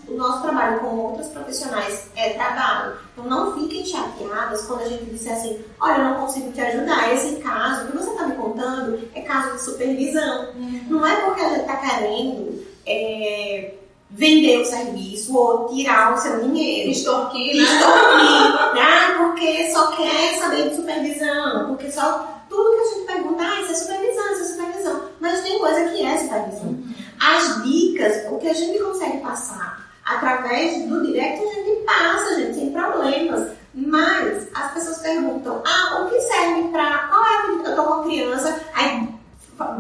o 0.08 0.14
nosso 0.16 0.42
trabalho 0.42 0.80
com 0.80 0.88
outros 0.88 1.28
profissionais 1.28 2.10
é 2.16 2.30
trabalho. 2.30 2.96
Então 3.12 3.26
não 3.26 3.54
fiquem 3.54 3.86
chateadas 3.86 4.66
quando 4.66 4.82
a 4.82 4.88
gente 4.88 5.06
disser 5.06 5.34
assim, 5.34 5.60
olha, 5.82 5.98
eu 5.98 6.04
não 6.06 6.22
consigo 6.22 6.52
te 6.54 6.62
ajudar. 6.62 7.14
Esse 7.14 7.36
caso 7.42 7.88
que 7.88 7.98
você 7.98 8.10
está 8.10 8.26
me 8.26 8.36
contando 8.36 9.00
é 9.14 9.22
caso 9.22 9.56
de 9.56 9.62
supervisão. 9.62 10.54
Uhum. 10.56 10.86
Não 10.90 11.06
é 11.06 11.16
porque 11.18 11.42
a 11.42 11.50
gente 11.50 11.62
está 11.62 11.76
querendo 11.76 12.66
é, 12.86 13.74
vender 14.10 14.60
o 14.60 14.66
serviço 14.66 15.36
ou 15.36 15.68
tirar 15.68 16.14
o 16.14 16.18
seu 16.18 16.40
dinheiro. 16.42 16.92
Extorquir, 16.92 17.56
né? 17.56 17.64
Extorquir. 17.64 18.76
né? 18.76 19.16
Porque 19.18 19.72
só 19.72 19.88
quer 19.92 20.40
saber 20.40 20.70
de 20.70 20.76
supervisão. 20.76 21.68
Porque 21.68 21.92
só 21.92 22.44
tudo 22.50 22.76
que 22.76 22.82
a 22.82 22.94
gente 22.94 23.08
pergunta, 23.08 23.44
ah, 23.44 23.62
isso 23.62 23.72
é 23.72 23.76
supervisão, 23.76 24.32
isso 24.32 24.42
é 24.42 24.46
supervisão. 24.46 25.02
Mas 25.20 25.42
tem 25.42 25.60
coisa 25.60 25.90
que 25.90 26.06
é 26.06 26.18
supervisão. 26.18 26.78
As 27.20 27.64
dicas, 27.64 28.32
o 28.32 28.38
que 28.38 28.48
a 28.48 28.54
gente 28.54 28.80
consegue 28.80 29.18
passar 29.18 29.88
através 30.06 30.88
do 30.88 31.06
direct, 31.06 31.44
a 31.44 31.54
gente 31.54 31.84
passa, 31.84 32.36
gente, 32.36 32.56
sem 32.56 32.72
problemas. 32.72 33.52
Mas 33.74 34.48
as 34.56 34.72
pessoas 34.74 35.00
perguntam, 35.00 35.62
ah, 35.66 36.02
o 36.02 36.10
que 36.10 36.20
serve 36.22 36.70
para. 36.70 37.10
Qual 37.10 37.24
é 37.24 37.28
a 37.28 37.70
Eu 37.70 37.76
tô 37.76 37.84
com 37.84 37.94
a 37.94 38.04
criança, 38.04 38.62
aí 38.74 39.08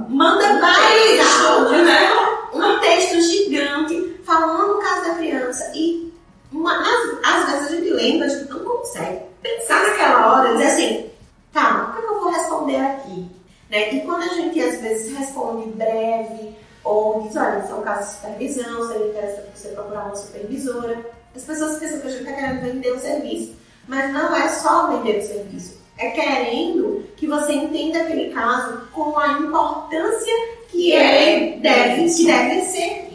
manda 0.09 0.59
vários 0.59 1.83
né? 1.83 2.09
Um 2.53 2.79
texto 2.79 3.21
gigante 3.21 4.16
falando 4.27 4.77
o 4.77 4.81
caso 4.81 5.07
da 5.07 5.15
criança. 5.15 5.71
E 5.73 6.13
uma, 6.51 6.77
às, 6.81 7.17
às 7.23 7.51
vezes 7.51 7.67
a 7.67 7.75
gente 7.75 7.89
lembra, 7.89 8.25
a 8.27 8.29
gente 8.29 8.49
não 8.49 8.59
consegue 8.59 9.21
pensar 9.41 9.81
naquela 9.81 10.33
hora, 10.33 10.51
dizer 10.51 10.65
assim, 10.65 11.09
tá, 11.53 11.89
o 11.89 12.01
que 12.01 12.05
eu 12.05 12.19
vou 12.19 12.31
responder 12.31 12.75
aqui? 12.75 13.25
Né? 13.69 13.95
E 13.95 14.01
quando 14.01 14.23
a 14.23 14.33
gente 14.33 14.61
às 14.61 14.81
vezes 14.81 15.17
responde 15.17 15.69
breve, 15.69 16.55
ou 16.83 17.21
diz, 17.21 17.35
olha, 17.37 17.59
isso 17.59 17.71
é 17.71 17.75
um 17.75 17.81
caso 17.81 18.09
de 18.09 18.15
supervisão, 18.15 18.87
seria 18.87 19.07
interessante 19.07 19.47
você 19.55 19.69
procurar 19.69 20.05
uma 20.05 20.15
supervisora, 20.15 21.05
as 21.35 21.43
pessoas 21.43 21.79
pensam 21.79 21.99
que 22.01 22.07
a 22.07 22.09
gente 22.09 22.23
está 22.23 22.33
querendo 22.33 22.61
vender 22.61 22.91
o 22.91 22.99
serviço. 22.99 23.55
Mas 23.87 24.11
não 24.11 24.35
é 24.35 24.49
só 24.49 24.87
vender 24.87 25.19
o 25.19 25.25
serviço, 25.25 25.77
é 25.97 26.11
querendo 26.11 27.05
que 27.15 27.25
você 27.25 27.53
entenda 27.53 28.01
aquele 28.01 28.33
caso 28.33 28.81
com 28.91 29.17
a 29.17 29.39
importância 29.39 30.33
que 30.69 30.91
ele 30.91 31.61
deve, 31.61 32.13
que 32.13 32.25
deve 32.25 32.61
ser 32.65 33.06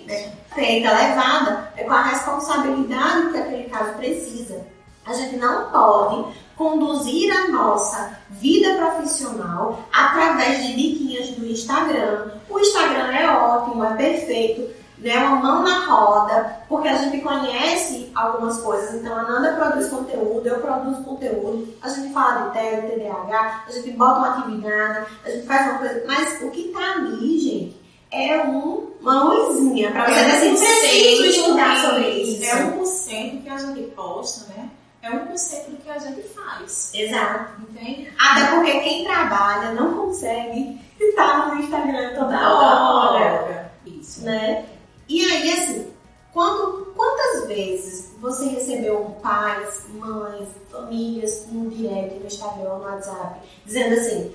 feita, 0.54 0.92
levada, 0.92 1.72
é 1.76 1.84
com 1.84 1.92
a 1.92 2.02
responsabilidade 2.02 3.30
que 3.30 3.38
aquele 3.38 3.64
caso 3.64 3.92
precisa. 3.94 4.66
A 5.04 5.12
gente 5.14 5.36
não 5.36 5.70
pode 5.70 6.32
conduzir 6.56 7.32
a 7.32 7.48
nossa 7.48 8.18
vida 8.30 8.76
profissional 8.76 9.80
através 9.92 10.64
de 10.64 10.74
diquinhas 10.74 11.30
do 11.30 11.46
Instagram. 11.46 12.30
O 12.48 12.58
Instagram 12.58 13.12
é 13.12 13.28
ótimo, 13.30 13.84
é 13.84 13.96
perfeito, 13.96 14.70
né? 14.98 15.18
Uma 15.18 15.36
mão 15.36 15.62
na 15.64 15.86
roda, 15.86 16.62
porque 16.68 16.86
a 16.86 16.96
gente 16.96 17.20
conhece 17.20 18.10
algumas 18.14 18.60
coisas. 18.60 18.94
Então, 18.94 19.16
a 19.16 19.22
Nanda 19.22 19.54
produz 19.54 19.88
conteúdo, 19.88 20.46
eu 20.46 20.60
produzo 20.60 21.02
conteúdo, 21.02 21.74
a 21.82 21.88
gente 21.88 22.12
fala 22.12 22.50
de 22.50 22.52
TED, 22.52 22.94
TDAH, 22.94 23.64
a 23.66 23.72
gente 23.72 23.90
bota 23.92 24.18
uma 24.18 24.38
atividade, 24.38 25.06
a 25.24 25.30
gente 25.30 25.46
faz 25.46 25.68
uma 25.68 25.78
coisa. 25.78 26.04
Mas 26.06 26.42
o 26.42 26.50
que 26.50 26.68
tá 26.68 26.92
ali, 26.92 27.40
gente, 27.40 27.82
é 28.12 28.40
um, 28.44 28.91
uma 29.02 29.24
luzinha 29.24 29.90
para 29.90 30.06
você 30.06 30.20
é 30.20 30.50
um 30.50 30.56
preciso 30.56 31.24
estudar 31.24 31.80
sobre 31.80 32.08
isso. 32.08 32.44
É 32.44 32.54
um 32.64 32.72
por 32.72 32.86
cento 32.86 33.42
que 33.42 33.48
a 33.48 33.58
gente 33.58 33.82
posta, 33.90 34.46
né? 34.54 34.70
é 35.02 35.10
1% 35.10 35.70
do 35.70 35.76
que 35.78 35.90
a 35.90 35.98
gente 35.98 36.22
faz. 36.28 36.92
Exato. 36.94 37.60
Entende? 37.62 38.12
Até 38.18 38.54
porque 38.54 38.80
quem 38.80 39.04
trabalha 39.04 39.72
não 39.72 39.94
consegue 39.94 40.80
estar 40.98 41.48
no 41.48 41.60
Instagram 41.60 42.14
toda 42.14 42.54
hora. 42.54 43.72
Isso. 43.84 44.24
Né? 44.24 44.64
E 45.08 45.24
aí, 45.24 45.52
assim, 45.52 45.92
quando, 46.32 46.92
quantas 46.94 47.48
vezes 47.48 48.14
você 48.20 48.46
recebeu 48.46 49.16
pais, 49.20 49.86
mães, 49.94 50.48
famílias 50.70 51.46
no 51.50 51.68
direct, 51.68 52.20
no 52.20 52.26
Instagram, 52.26 52.78
no 52.78 52.84
WhatsApp, 52.84 53.40
dizendo 53.66 53.94
assim, 53.94 54.32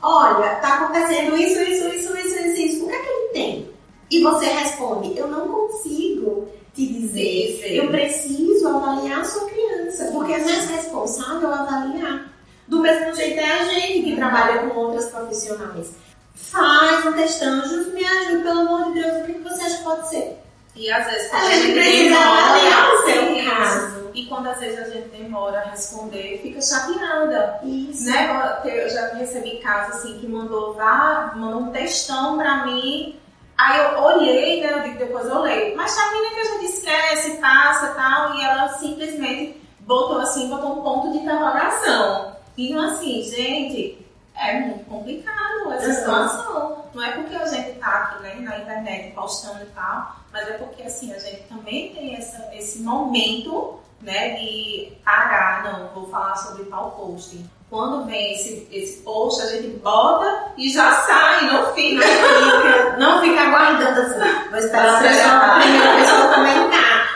olha, 0.00 0.54
tá 0.56 0.74
acontecendo 0.76 1.36
isso, 1.36 1.60
isso, 1.60 1.88
isso, 1.88 2.16
isso, 2.16 2.38
isso, 2.38 2.60
isso, 2.60 2.84
o 2.84 2.88
que 2.88 2.94
é 2.94 3.02
que 3.02 3.08
ele 3.08 3.28
tem? 3.32 3.77
E 4.10 4.22
você 4.22 4.46
responde, 4.46 5.16
eu 5.18 5.28
não 5.28 5.48
consigo 5.48 6.48
te 6.74 6.86
dizer, 6.86 7.58
sim, 7.60 7.68
sim. 7.68 7.74
eu 7.74 7.88
preciso 7.88 8.68
avaliar 8.68 9.20
a 9.20 9.24
sua 9.24 9.48
criança, 9.48 10.10
porque 10.12 10.32
é 10.32 10.44
mais 10.44 10.70
responsável 10.70 11.52
avaliar. 11.52 12.32
Do 12.66 12.80
mesmo 12.80 13.14
jeito 13.14 13.40
é 13.40 13.52
a 13.52 13.64
gente 13.64 14.02
que 14.02 14.16
trabalha 14.16 14.62
com 14.62 14.78
outras 14.78 15.06
profissionais. 15.10 15.92
Faz 16.34 17.04
um 17.06 17.12
testanjos, 17.12 17.92
me 17.92 18.04
ajude, 18.04 18.42
pelo 18.42 18.60
amor 18.60 18.92
de 18.92 19.00
Deus, 19.02 19.22
o 19.22 19.26
que 19.26 19.32
você 19.40 19.62
acha 19.62 19.78
que 19.78 19.84
pode 19.84 20.08
ser? 20.08 20.38
E 20.76 20.90
às 20.90 21.06
vezes 21.06 21.34
a 21.34 21.50
gente 21.50 21.72
precisa 21.72 22.16
avaliar 22.16 22.92
o 22.92 23.04
seu 23.04 23.50
caso. 23.50 24.10
E 24.14 24.26
quando 24.26 24.46
às 24.46 24.60
vezes 24.60 24.78
a 24.78 24.90
gente 24.90 25.08
demora 25.08 25.58
a 25.58 25.70
responder, 25.70 26.40
fica 26.40 26.62
chateada. 26.62 27.58
Isso. 27.64 28.04
Né? 28.04 28.60
Eu 28.64 28.88
já 28.88 29.14
recebi 29.14 29.58
casos 29.58 29.96
assim 29.96 30.18
que 30.20 30.28
mandou, 30.28 30.74
vá, 30.74 31.32
mandou 31.34 31.62
um 31.62 31.72
textão 31.72 32.38
pra 32.38 32.64
mim 32.64 33.18
Aí 33.58 33.78
eu 33.80 33.98
olhei, 34.00 34.62
né? 34.62 34.72
Eu 34.72 34.82
digo, 34.84 34.98
depois 34.98 35.26
eu 35.26 35.40
leio. 35.40 35.76
Mas 35.76 35.94
termina 35.94 36.30
que 36.30 36.40
a 36.40 36.44
gente 36.44 36.64
esquece, 36.66 37.36
passa 37.38 37.90
e 37.90 37.94
tal, 37.94 38.34
e 38.36 38.44
ela 38.44 38.68
simplesmente 38.74 39.60
botou 39.80 40.20
assim, 40.20 40.48
botou 40.48 40.78
um 40.78 40.82
ponto 40.82 41.10
de 41.10 41.18
interrogação. 41.18 42.36
Então, 42.56 42.82
assim, 42.88 43.22
gente, 43.24 44.06
é 44.36 44.60
muito 44.60 44.84
complicado 44.84 45.72
essa 45.72 45.92
situação. 45.92 46.84
Não 46.94 47.02
é 47.02 47.12
porque 47.12 47.34
a 47.34 47.46
gente 47.46 47.78
tá 47.78 47.88
aqui 47.88 48.22
né, 48.22 48.34
na 48.36 48.58
internet 48.58 49.14
postando 49.14 49.62
e 49.62 49.66
tal, 49.66 50.16
mas 50.32 50.48
é 50.48 50.52
porque 50.52 50.82
assim, 50.82 51.12
a 51.12 51.18
gente 51.18 51.42
também 51.48 51.92
tem 51.94 52.14
essa, 52.14 52.48
esse 52.54 52.80
momento 52.80 53.80
né, 54.00 54.36
de 54.36 54.92
parar, 55.04 55.64
não, 55.64 55.88
vou 55.88 56.08
falar 56.08 56.36
sobre 56.36 56.64
tal 56.64 56.92
post. 56.92 57.44
Quando 57.70 58.06
vem 58.06 58.32
esse, 58.32 58.66
esse 58.72 59.02
post, 59.02 59.42
a 59.42 59.46
gente 59.46 59.68
bota 59.78 60.52
e 60.56 60.72
já 60.72 60.90
sai, 60.90 61.46
não 61.46 61.74
fica. 61.74 62.02
Não 62.06 62.52
fica, 62.62 62.96
não 62.96 63.20
fica 63.20 63.40
aguardando 63.42 64.00
assim. 64.00 64.48
Vou 64.50 64.58
esperar 64.58 64.94
a 64.94 65.60
primeira 65.60 65.96
pessoa 65.96 66.34
comentar. 66.34 67.08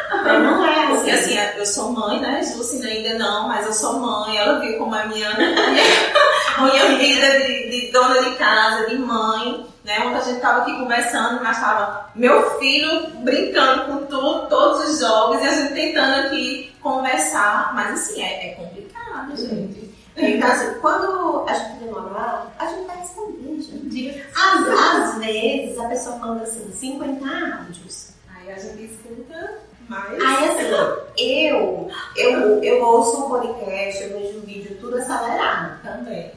Não 0.43 0.65
é 0.65 0.87
Porque 0.89 1.11
assim, 1.11 1.39
eu 1.57 1.65
sou 1.65 1.93
mãe, 1.93 2.21
né? 2.21 2.43
Juscina 2.43 2.87
ainda 2.87 3.19
não, 3.19 3.49
mas 3.49 3.67
eu 3.67 3.73
sou 3.73 3.99
mãe. 3.99 4.37
Ela 4.37 4.61
viu 4.61 4.77
como 4.79 4.95
a 4.95 5.07
minha, 5.07 5.31
minha 6.61 6.99
vida 6.99 7.41
de, 7.41 7.71
de 7.71 7.91
dona 7.91 8.23
de 8.23 8.37
casa, 8.37 8.91
de 8.91 8.97
mãe. 8.99 9.67
Né? 9.85 9.99
Ontem 10.01 10.17
a 10.17 10.21
gente 10.21 10.37
estava 10.37 10.63
aqui 10.63 10.79
conversando, 10.79 11.43
mas 11.43 11.57
estava 11.57 12.11
meu 12.15 12.59
filho 12.59 13.09
brincando 13.21 13.87
com 13.87 14.07
tudo, 14.07 14.49
todos 14.49 14.91
os 14.91 15.01
jogos 15.01 15.43
e 15.43 15.49
a 15.49 15.51
gente 15.51 15.73
tentando 15.73 16.27
aqui 16.27 16.73
conversar. 16.81 17.75
Mas 17.75 17.93
assim, 17.93 18.23
é, 18.23 18.51
é 18.51 18.55
complicado, 18.55 19.35
gente. 19.35 19.82
Então, 20.17 20.51
assim, 20.51 20.75
quando 20.81 21.45
a 21.49 21.55
gente 21.55 21.79
demorar, 21.85 22.55
a 22.59 22.67
gente 22.67 22.87
vai 22.87 22.99
responder, 22.99 23.61
gente. 23.63 24.25
Às, 24.37 24.69
às 24.69 25.19
vezes 25.19 25.79
a 25.79 25.89
pessoa 25.89 26.17
manda 26.17 26.43
assim, 26.43 26.71
50 26.73 27.25
áudios. 27.27 28.11
Aí 28.35 28.53
a 28.53 28.59
gente 28.59 28.85
escuta, 28.85 29.59
mas. 29.89 30.23
Aí 30.23 30.49
assim, 30.51 30.69
eu, 31.17 31.89
eu, 32.17 32.63
eu 32.63 32.85
ouço 32.85 33.25
um 33.25 33.29
podcast, 33.31 34.03
eu 34.03 34.19
vejo 34.21 34.39
um 34.39 34.43
vídeo 34.43 34.77
tudo 34.81 34.99
acelerado. 34.99 35.83
Também. 35.83 36.33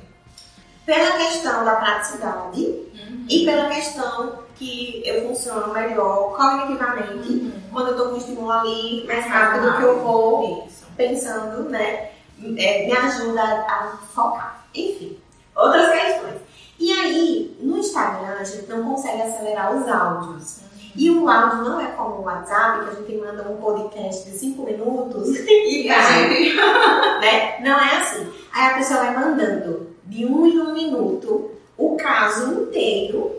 Pela 0.86 1.12
questão 1.18 1.66
da 1.66 1.76
praticidade 1.76 2.62
Uhum. 2.62 3.26
e 3.30 3.44
pela 3.44 3.70
questão 3.70 4.40
que 4.56 5.02
eu 5.06 5.28
funciono 5.28 5.74
melhor 5.74 6.36
cognitivamente, 6.38 7.28
Uhum. 7.30 7.52
quando 7.74 7.88
eu 7.90 7.98
tô 7.98 8.06
com 8.10 8.14
o 8.16 8.18
estímulo 8.18 8.52
ali 8.52 9.04
mais 9.06 9.26
rápido 9.26 9.76
que 9.78 9.84
eu 9.84 10.00
vou 10.00 10.66
Isso. 10.68 10.86
pensando, 10.96 11.70
né? 11.70 12.12
É, 12.58 12.86
me 12.86 12.92
ajuda 12.92 13.42
a 13.42 13.98
focar. 14.14 14.66
Enfim, 14.74 15.18
outras 15.56 15.92
questões. 15.92 16.42
E 16.78 16.92
aí, 16.92 17.58
no 17.62 17.78
Instagram, 17.78 18.36
a 18.40 18.44
gente 18.44 18.68
não 18.68 18.84
consegue 18.84 19.22
acelerar 19.22 19.76
os 19.76 19.88
áudios. 19.88 20.60
E 20.96 21.10
o 21.10 21.28
áudio 21.28 21.64
não 21.64 21.82
é 21.82 21.88
como 21.88 22.16
o 22.16 22.24
WhatsApp, 22.24 22.86
que 22.86 22.92
a 22.92 22.94
gente 22.94 23.18
manda 23.18 23.50
um 23.50 23.58
podcast 23.58 24.30
de 24.30 24.38
5 24.38 24.64
minutos 24.64 25.30
e 25.48 25.90
a 25.90 26.02
gente. 26.02 26.56
né? 27.22 27.60
Não 27.62 27.80
é 27.80 27.98
assim. 27.98 28.32
Aí 28.54 28.72
a 28.72 28.76
pessoa 28.76 29.00
vai 29.02 29.16
mandando 29.16 29.90
de 30.06 30.26
um 30.26 30.46
em 30.46 30.60
um 30.60 30.74
minuto 30.74 31.52
o 31.78 31.98
caso 31.98 32.54
inteiro 32.54 33.32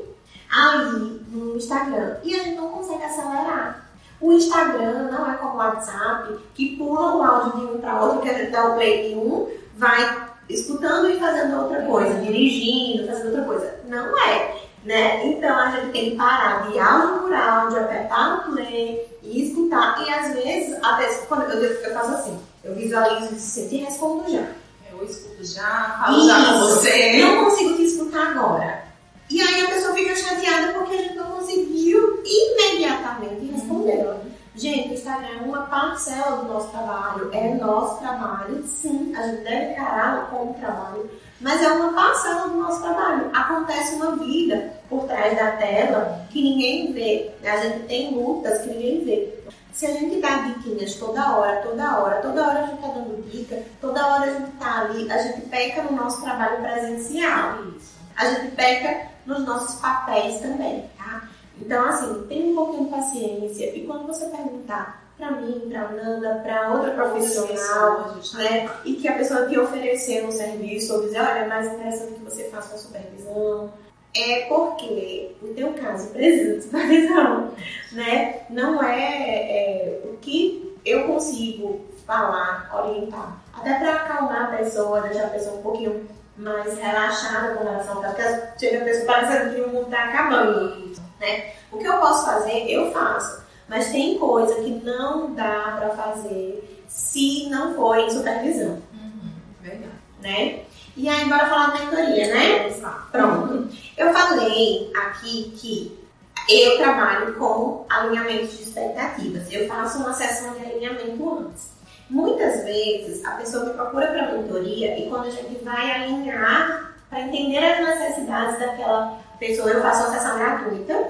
ali 0.50 1.22
no 1.30 1.56
Instagram. 1.56 2.16
E 2.22 2.34
a 2.34 2.42
gente 2.42 2.56
não 2.56 2.68
consegue 2.68 3.04
acelerar. 3.04 3.85
O 4.26 4.32
Instagram 4.32 5.08
não 5.12 5.30
é 5.30 5.36
como 5.36 5.54
o 5.54 5.58
WhatsApp, 5.58 6.36
que 6.52 6.76
pula 6.76 7.14
o 7.14 7.22
áudio 7.22 7.60
de 7.60 7.76
um 7.76 7.78
para 7.78 8.02
outro, 8.02 8.22
que 8.22 8.28
a 8.28 8.34
gente 8.34 8.50
dá 8.50 8.66
o 8.66 8.74
play 8.74 9.12
em 9.12 9.16
um, 9.16 9.48
vai 9.76 10.26
escutando 10.50 11.08
e 11.08 11.20
fazendo 11.20 11.62
outra 11.62 11.82
coisa, 11.82 12.12
dirigindo, 12.20 13.06
fazendo 13.06 13.26
outra 13.26 13.44
coisa. 13.44 13.80
Não 13.86 14.18
é. 14.20 14.56
Né? 14.84 15.28
Então 15.28 15.56
a 15.56 15.70
gente 15.70 15.92
tem 15.92 16.10
que 16.10 16.16
parar 16.16 16.68
de 16.68 16.76
áudio 16.76 17.20
por 17.20 17.32
áudio, 17.32 17.78
apertar 17.78 18.48
no 18.48 18.54
play 18.54 19.06
e 19.22 19.46
escutar. 19.46 20.04
E 20.04 20.12
às 20.12 20.34
vezes, 20.34 20.76
a 20.82 20.96
pessoa, 20.96 21.26
quando 21.28 21.52
eu, 21.52 21.62
eu 21.62 21.94
faço 21.94 22.10
assim, 22.10 22.40
eu 22.64 22.74
visualizo 22.74 23.32
isso 23.32 23.46
sempre 23.46 23.76
e 23.76 23.84
respondo 23.84 24.28
já. 24.28 24.44
Eu 24.90 25.04
escuto 25.04 25.44
já, 25.44 26.00
falo 26.00 26.26
já 26.26 26.34
com 26.34 26.50
Isso. 26.50 26.74
você. 26.74 27.22
Eu 27.22 27.28
não 27.28 27.44
consigo 27.44 27.74
te 27.76 27.84
escutar 27.84 28.28
agora. 28.32 28.85
E 29.28 29.40
aí 29.40 29.64
a 29.64 29.68
pessoa 29.68 29.94
fica 29.94 30.14
chateada 30.14 30.72
porque 30.72 30.94
a 30.94 31.02
gente 31.02 31.14
não 31.16 31.32
conseguiu 31.32 32.22
imediatamente 32.24 33.46
responder. 33.46 34.16
Gente, 34.56 34.88
o 34.88 34.94
Instagram 34.94 35.28
é 35.40 35.42
uma 35.42 35.66
parcela 35.66 36.36
do 36.38 36.48
nosso 36.48 36.70
trabalho, 36.70 37.30
é 37.30 37.54
nosso 37.56 37.98
trabalho, 37.98 38.64
sim, 38.66 39.14
a 39.14 39.22
gente 39.22 39.42
deve 39.42 39.72
encará-lo 39.72 40.28
como 40.28 40.54
trabalho, 40.54 41.10
mas 41.42 41.62
é 41.62 41.68
uma 41.72 41.92
parcela 41.92 42.48
do 42.48 42.56
nosso 42.56 42.80
trabalho. 42.80 43.30
Acontece 43.34 43.96
uma 43.96 44.16
vida 44.16 44.72
por 44.88 45.04
trás 45.04 45.36
da 45.36 45.52
tela 45.52 46.26
que 46.30 46.42
ninguém 46.42 46.90
vê, 46.92 47.32
a 47.44 47.56
gente 47.58 47.80
tem 47.80 48.14
lutas 48.14 48.62
que 48.62 48.68
ninguém 48.68 49.04
vê. 49.04 49.34
Se 49.72 49.84
a 49.84 49.92
gente 49.92 50.22
dá 50.22 50.36
diquinhas 50.38 50.94
toda 50.94 51.36
hora, 51.36 51.60
toda 51.60 51.98
hora, 51.98 52.22
toda 52.22 52.48
hora 52.48 52.60
a 52.60 52.66
gente 52.66 52.80
tá 52.80 52.88
dando 52.88 53.30
dica, 53.30 53.62
toda 53.78 54.06
hora 54.06 54.24
a 54.24 54.32
gente 54.32 54.50
tá 54.52 54.80
ali, 54.80 55.12
a 55.12 55.18
gente 55.18 55.42
peca 55.42 55.82
no 55.82 55.92
nosso 55.92 56.22
trabalho 56.22 56.62
presencial. 56.62 57.58
Isso. 57.76 57.94
A 58.16 58.24
gente 58.24 58.52
peca 58.52 59.15
nos 59.26 59.44
nossos 59.44 59.80
papéis 59.80 60.40
também, 60.40 60.88
tá? 60.96 61.28
Então, 61.60 61.84
assim, 61.86 62.26
tem 62.28 62.52
um 62.52 62.54
pouquinho 62.54 62.84
de 62.84 62.90
paciência. 62.90 63.76
E 63.76 63.86
quando 63.86 64.06
você 64.06 64.26
perguntar 64.26 65.02
pra 65.16 65.30
mim, 65.30 65.68
pra 65.68 65.88
Nanda, 65.88 66.40
pra 66.44 66.72
outra 66.72 66.92
profissional, 66.92 68.14
né? 68.34 68.70
E 68.84 68.94
que 68.94 69.08
a 69.08 69.14
pessoa 69.14 69.46
te 69.46 69.58
oferecer 69.58 70.24
um 70.24 70.30
serviço 70.30 70.94
ou 70.94 71.02
dizer, 71.02 71.20
olha, 71.20 71.38
é 71.38 71.48
mais 71.48 71.72
interessante 71.72 72.14
que 72.14 72.24
você 72.24 72.44
faça 72.44 72.74
uma 72.74 72.78
supervisão. 72.78 73.72
É 74.14 74.46
porque 74.46 75.34
o 75.42 75.48
teu 75.48 75.72
caso 75.74 76.08
precisa 76.08 76.56
de 76.56 76.62
supervisão, 76.62 77.50
né? 77.92 78.42
Não 78.48 78.82
é, 78.82 79.00
é 79.00 80.02
o 80.04 80.16
que 80.18 80.74
eu 80.84 81.06
consigo 81.06 81.84
falar, 82.06 82.70
orientar. 82.72 83.36
Até 83.52 83.74
pra 83.74 83.94
acalmar 83.94 84.44
a 84.44 84.56
pessoa, 84.56 85.00
deixar 85.02 85.26
a 85.26 85.30
pessoa 85.30 85.56
um 85.56 85.62
pouquinho 85.62 86.06
mais 86.38 86.78
relaxada 86.78 87.54
com 87.54 87.64
relação 87.64 88.00
caso. 88.00 88.40
Porque 88.42 88.58
chega 88.66 88.80
a 88.82 88.84
pessoa 88.84 89.06
parecendo 89.06 89.54
que 89.54 89.60
o 89.62 89.68
mundo 89.68 89.90
tá 89.90 90.04
acabando, 90.04 90.92
né? 91.20 91.52
O 91.72 91.78
que 91.78 91.84
eu 91.86 91.98
posso 91.98 92.24
fazer, 92.26 92.68
eu 92.70 92.92
faço. 92.92 93.42
Mas 93.68 93.90
tem 93.90 94.18
coisa 94.18 94.54
que 94.56 94.70
não 94.84 95.34
dá 95.34 95.76
pra 95.78 95.90
fazer 95.90 96.84
se 96.86 97.48
não 97.50 97.74
for 97.74 97.98
em 97.98 98.10
supervisão, 98.10 98.80
Uhum. 98.92 99.30
Verdade. 99.60 99.90
né? 100.22 100.60
E 100.96 101.08
aí, 101.08 101.28
bora 101.28 101.46
falar 101.46 101.66
da 101.72 101.78
mentoria, 101.84 102.32
né? 102.34 102.70
Pronto. 103.12 103.68
Eu 103.98 104.12
falei 104.14 104.90
aqui 104.96 105.52
que 105.58 106.06
eu 106.48 106.78
trabalho 106.78 107.34
com 107.34 107.84
alinhamento 107.90 108.46
de 108.46 108.62
expectativas. 108.62 109.50
Eu 109.52 109.66
faço 109.68 109.98
uma 109.98 110.14
sessão 110.14 110.54
de 110.54 110.64
alinhamento 110.64 111.38
antes. 111.38 111.75
Muitas 112.08 112.64
vezes 112.64 113.24
a 113.24 113.32
pessoa 113.32 113.64
me 113.64 113.74
procura 113.74 114.06
para 114.06 114.32
mentoria 114.32 114.98
e 114.98 115.08
quando 115.08 115.26
a 115.26 115.30
gente 115.30 115.62
vai 115.64 115.90
alinhar 115.90 116.94
para 117.10 117.20
entender 117.20 117.58
as 117.58 117.80
necessidades 117.80 118.58
daquela 118.60 119.18
pessoa, 119.38 119.70
eu 119.70 119.82
faço 119.82 120.02
uma 120.08 120.18
sessão 120.18 120.38
gratuita 120.38 121.08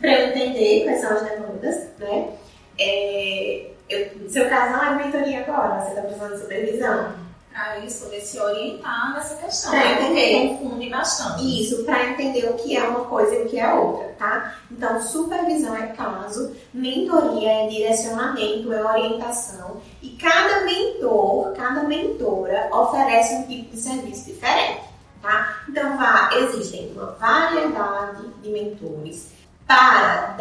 para 0.00 0.12
eu 0.12 0.28
entender 0.28 0.84
quais 0.84 1.00
são 1.00 1.10
as 1.10 1.22
demandas, 1.22 1.88
né? 1.98 2.28
É, 2.78 3.70
eu, 3.88 4.28
seu 4.28 4.48
caso 4.48 4.72
não 4.72 4.84
é 4.84 5.04
mentoria 5.04 5.40
agora, 5.40 5.80
você 5.80 5.90
está 5.90 6.02
precisando 6.02 6.34
de 6.34 6.40
supervisão. 6.40 7.23
Pra 7.54 7.78
isso, 7.78 8.06
poder 8.06 8.20
se 8.20 8.36
orientar 8.40 9.14
nessa 9.14 9.36
questão. 9.36 9.70
Pra 9.70 9.92
entender. 9.92 10.58
confunde 10.58 10.90
bastante. 10.90 11.62
Isso, 11.62 11.84
para 11.84 12.10
entender 12.10 12.50
o 12.50 12.54
que 12.54 12.76
é 12.76 12.82
uma 12.82 13.04
coisa 13.04 13.32
e 13.32 13.42
o 13.44 13.48
que 13.48 13.60
é 13.60 13.72
outra, 13.72 14.08
tá? 14.18 14.56
Então, 14.68 15.00
supervisão 15.00 15.76
é 15.76 15.86
caso, 15.86 16.52
mentoria 16.72 17.48
é 17.48 17.68
direcionamento, 17.68 18.72
é 18.72 18.84
orientação. 18.84 19.80
E 20.02 20.16
cada 20.16 20.62
mentor, 20.64 21.52
cada 21.52 21.84
mentora 21.84 22.68
oferece 22.72 23.34
um 23.34 23.44
tipo 23.44 23.70
de 23.70 23.80
serviço 23.80 24.24
diferente, 24.24 24.82
tá? 25.22 25.60
Então, 25.68 25.96
vá, 25.96 26.30
existem 26.34 26.90
uma 26.90 27.12
variedade 27.12 28.30
de 28.42 28.48
mentores 28.50 29.30
para 29.64 30.36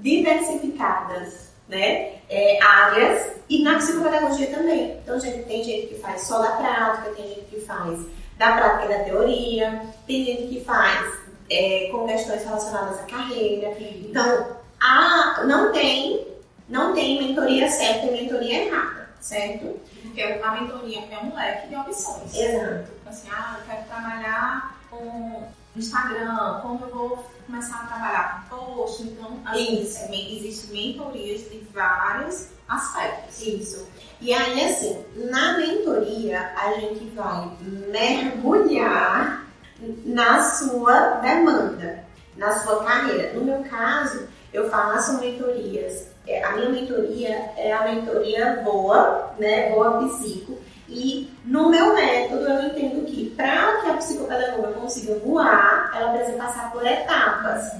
diversificadas 0.00 1.45
né, 1.68 2.14
é, 2.28 2.62
áreas 2.62 3.32
e 3.48 3.62
na 3.62 3.76
psicopedagogia 3.76 4.48
também. 4.48 4.98
Então, 5.02 5.18
gente, 5.18 5.44
tem 5.44 5.62
gente 5.62 5.86
que 5.88 6.00
faz 6.00 6.22
só 6.22 6.40
da 6.40 6.50
prática, 6.52 7.10
tem 7.14 7.28
gente 7.28 7.46
que 7.46 7.60
faz 7.60 8.00
da 8.38 8.52
prática 8.52 8.84
e 8.84 8.98
da 8.98 9.04
teoria, 9.04 9.82
tem 10.06 10.24
gente 10.24 10.48
que 10.48 10.64
faz 10.64 11.18
é, 11.50 11.88
com 11.90 12.06
questões 12.06 12.44
relacionadas 12.44 13.00
à 13.00 13.04
carreira. 13.04 13.74
Então, 13.80 14.56
a, 14.80 15.44
não 15.44 15.72
tem 15.72 16.26
não 16.68 16.94
tem 16.94 17.22
mentoria 17.22 17.68
certa 17.70 18.06
e 18.06 18.10
mentoria 18.10 18.64
errada, 18.64 19.08
certo? 19.20 19.78
Porque 20.02 20.20
a 20.20 20.50
mentoria 20.52 20.98
é 21.10 21.18
um 21.18 21.34
leque 21.34 21.68
de 21.68 21.76
opções. 21.76 22.34
Exato. 22.34 22.90
Assim, 23.06 23.28
ah, 23.30 23.56
eu 23.58 23.64
quero 23.66 23.86
trabalhar 23.86 24.76
com 24.90 25.44
Instagram, 25.78 26.60
como 26.62 26.84
eu 26.84 26.90
vou 26.90 27.26
começar 27.46 27.82
a 27.82 27.86
trabalhar 27.86 28.46
com 28.48 28.56
post. 28.56 29.02
Então, 29.02 29.38
assim, 29.44 29.82
existem 30.36 30.70
mentorias 30.70 31.40
de 31.50 31.58
vários 31.72 32.48
aspectos. 32.68 33.40
Isso. 33.42 33.86
E 34.20 34.32
aí, 34.32 34.64
assim, 34.64 35.04
na 35.30 35.58
mentoria, 35.58 36.52
a 36.56 36.72
gente 36.80 37.04
vai 37.10 37.50
mergulhar 37.88 39.46
na 40.04 40.42
sua 40.42 41.20
demanda. 41.20 42.04
na 42.36 42.52
sua 42.60 42.84
carreira. 42.84 43.32
No 43.32 43.44
meu 43.44 43.62
caso, 43.64 44.28
eu 44.52 44.68
faço 44.68 45.18
mentorias. 45.20 46.08
É, 46.26 46.42
a 46.44 46.52
minha 46.52 46.68
mentoria 46.70 47.50
é 47.56 47.72
a 47.72 47.94
mentoria 47.94 48.62
boa, 48.64 49.32
né? 49.38 49.70
Boa 49.70 50.06
psico. 50.08 50.58
E 50.88 51.30
no 51.44 51.68
meu 51.68 51.94
método 51.94 52.44
eu 52.44 52.66
entendo 52.66 53.04
que 53.06 53.30
para 53.30 53.80
que 53.80 53.90
a 53.90 53.94
psicopedagoga 53.94 54.72
consiga 54.72 55.18
voar, 55.18 55.92
ela 55.94 56.12
precisa 56.12 56.38
passar 56.38 56.72
por 56.72 56.86
etapas. 56.86 57.72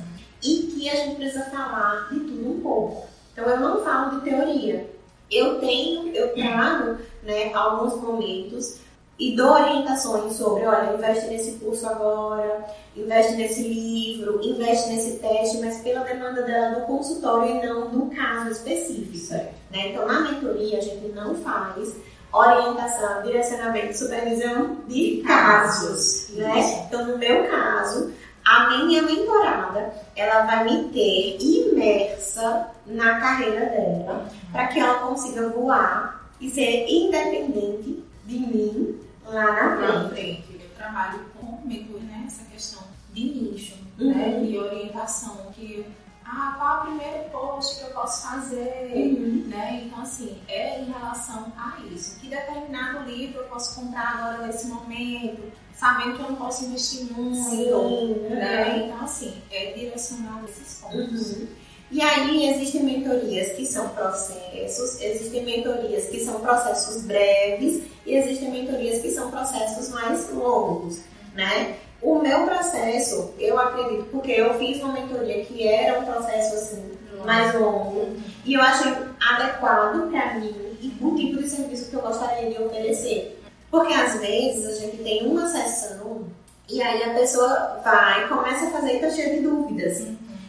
E 0.43 0.63
que 0.63 0.89
a 0.89 0.95
gente 0.95 1.17
precisa 1.17 1.45
falar 1.45 2.09
de 2.11 2.21
tudo 2.21 2.51
um 2.51 2.61
pouco. 2.61 3.07
Então 3.33 3.45
eu 3.45 3.61
não 3.61 3.85
falo 3.85 4.19
de 4.19 4.31
teoria. 4.31 4.91
Eu 5.31 5.59
tenho, 5.61 6.15
eu 6.15 6.35
trago 6.35 6.99
né, 7.23 7.53
alguns 7.53 8.01
momentos 8.01 8.79
e 9.19 9.35
dou 9.35 9.51
orientações 9.51 10.35
sobre, 10.35 10.67
olha, 10.67 10.95
investe 10.95 11.27
nesse 11.29 11.53
curso 11.53 11.89
agora, 11.89 12.67
investe 12.95 13.33
nesse 13.35 13.63
livro, 13.63 14.41
investe 14.43 14.91
nesse 14.91 15.19
teste, 15.19 15.59
mas 15.59 15.81
pela 15.81 16.05
demanda 16.05 16.43
dela 16.43 16.81
do 16.81 16.87
consultório 16.87 17.57
e 17.57 17.67
não 17.67 17.91
do 17.91 18.15
caso 18.15 18.51
específico. 18.51 19.35
Né? 19.71 19.89
Então, 19.89 20.07
na 20.07 20.21
mentoria, 20.21 20.79
a 20.79 20.83
gente 20.83 21.09
não 21.09 21.35
faz 21.35 21.97
orientação, 22.33 23.23
direcionamento, 23.23 23.97
supervisão 23.97 24.79
de 24.87 25.23
casos. 25.27 26.29
Né? 26.31 26.85
Então, 26.87 27.07
no 27.07 27.19
meu 27.19 27.49
caso, 27.49 28.13
a 28.45 28.71
minha 28.71 29.03
mentorada, 29.03 29.93
ela 30.15 30.47
vai 30.47 30.65
me 30.65 30.89
ter 30.91 31.37
imersa 31.41 32.69
na 32.87 33.19
carreira 33.19 33.67
dela, 33.67 34.29
para 34.53 34.69
que 34.69 34.79
ela 34.79 35.01
consiga 35.01 35.49
voar 35.49 36.31
e 36.41 36.49
ser 36.51 36.87
independente 36.89 38.05
de 38.25 38.39
mim 38.39 39.01
lá 39.25 39.77
na 39.77 40.09
frente. 40.09 40.61
Eu 40.61 40.69
trabalho 40.77 41.21
com 41.35 41.67
mentor, 41.67 42.01
né, 42.03 42.25
essa 42.27 42.45
questão 42.45 42.83
de 43.13 43.25
nicho, 43.25 43.75
uhum. 43.99 44.15
né, 44.15 44.41
de 44.41 44.57
orientação, 44.59 45.47
que 45.53 45.85
ah, 46.29 46.57
qual 46.59 46.77
é 46.77 46.81
o 46.81 46.87
primeiro 46.87 47.31
post 47.31 47.79
que 47.79 47.85
eu 47.85 47.95
posso 47.95 48.27
fazer, 48.27 48.93
uhum. 48.95 49.45
né? 49.47 49.85
Então, 49.85 50.03
assim, 50.03 50.39
é 50.49 50.81
em 50.81 50.91
relação 50.91 51.53
a 51.57 51.79
isso. 51.93 52.19
Que 52.19 52.29
determinado 52.29 53.09
livro 53.09 53.43
eu 53.43 53.45
posso 53.45 53.81
comprar 53.81 54.19
agora 54.19 54.47
nesse 54.47 54.67
momento, 54.67 55.53
sabendo 55.73 56.17
que 56.17 56.23
eu 56.23 56.31
não 56.31 56.37
posso 56.37 56.65
investir 56.65 57.05
muito, 57.13 57.51
Sim, 57.51 58.35
né? 58.35 58.87
Então, 58.87 59.05
assim, 59.05 59.41
é 59.53 59.73
direcionado 59.73 60.47
esses 60.47 60.81
pontos. 60.81 61.33
Uhum. 61.33 61.49
E 61.93 62.03
aí 62.03 62.51
existem 62.51 62.83
mentorias 62.83 63.53
que 63.53 63.65
são 63.65 63.89
processos, 63.91 65.01
existem 65.01 65.45
mentorias 65.45 66.07
que 66.07 66.25
são 66.25 66.41
processos 66.41 67.03
breves 67.03 67.85
e 68.05 68.15
existem 68.15 68.51
mentorias 68.51 69.01
que 69.01 69.13
são 69.13 69.31
processos 69.31 69.91
mais 69.91 70.29
longos, 70.33 70.99
né? 71.33 71.77
O 72.03 72.19
meu 72.19 72.45
processo, 72.45 73.35
eu 73.39 73.59
acredito, 73.59 74.05
porque 74.11 74.33
eu 74.33 74.55
fiz 74.55 74.83
uma 74.83 74.93
mentoria 74.93 75.45
que 75.45 75.67
era 75.67 75.99
um 75.99 76.05
processo 76.05 76.55
assim 76.55 76.97
mais 77.25 77.55
longo 77.55 78.17
e 78.45 78.55
eu 78.55 78.61
achei 78.61 78.93
adequado 79.21 80.11
para 80.11 80.35
mim 80.35 80.55
e 80.81 80.97
o 81.01 81.17
tipo 81.17 81.43
de 81.43 81.49
serviço 81.49 81.91
que 81.91 81.97
eu 81.97 82.03
gostaria 82.03 82.51
de 82.51 82.63
oferecer. 82.63 83.43
Porque 83.71 83.93
às 83.93 84.21
vezes 84.21 84.67
a 84.67 84.81
gente 84.81 84.99
tem 84.99 85.27
uma 85.27 85.49
sessão 85.49 86.27
e 86.69 86.83
aí 86.83 87.03
a 87.03 87.15
pessoa 87.15 87.81
vai, 87.83 88.29
começa 88.29 88.67
a 88.67 88.71
fazer 88.71 88.97
e 88.97 89.01
tá 89.01 89.11
cheia 89.11 89.37
de 89.37 89.43
dúvidas. 89.43 90.07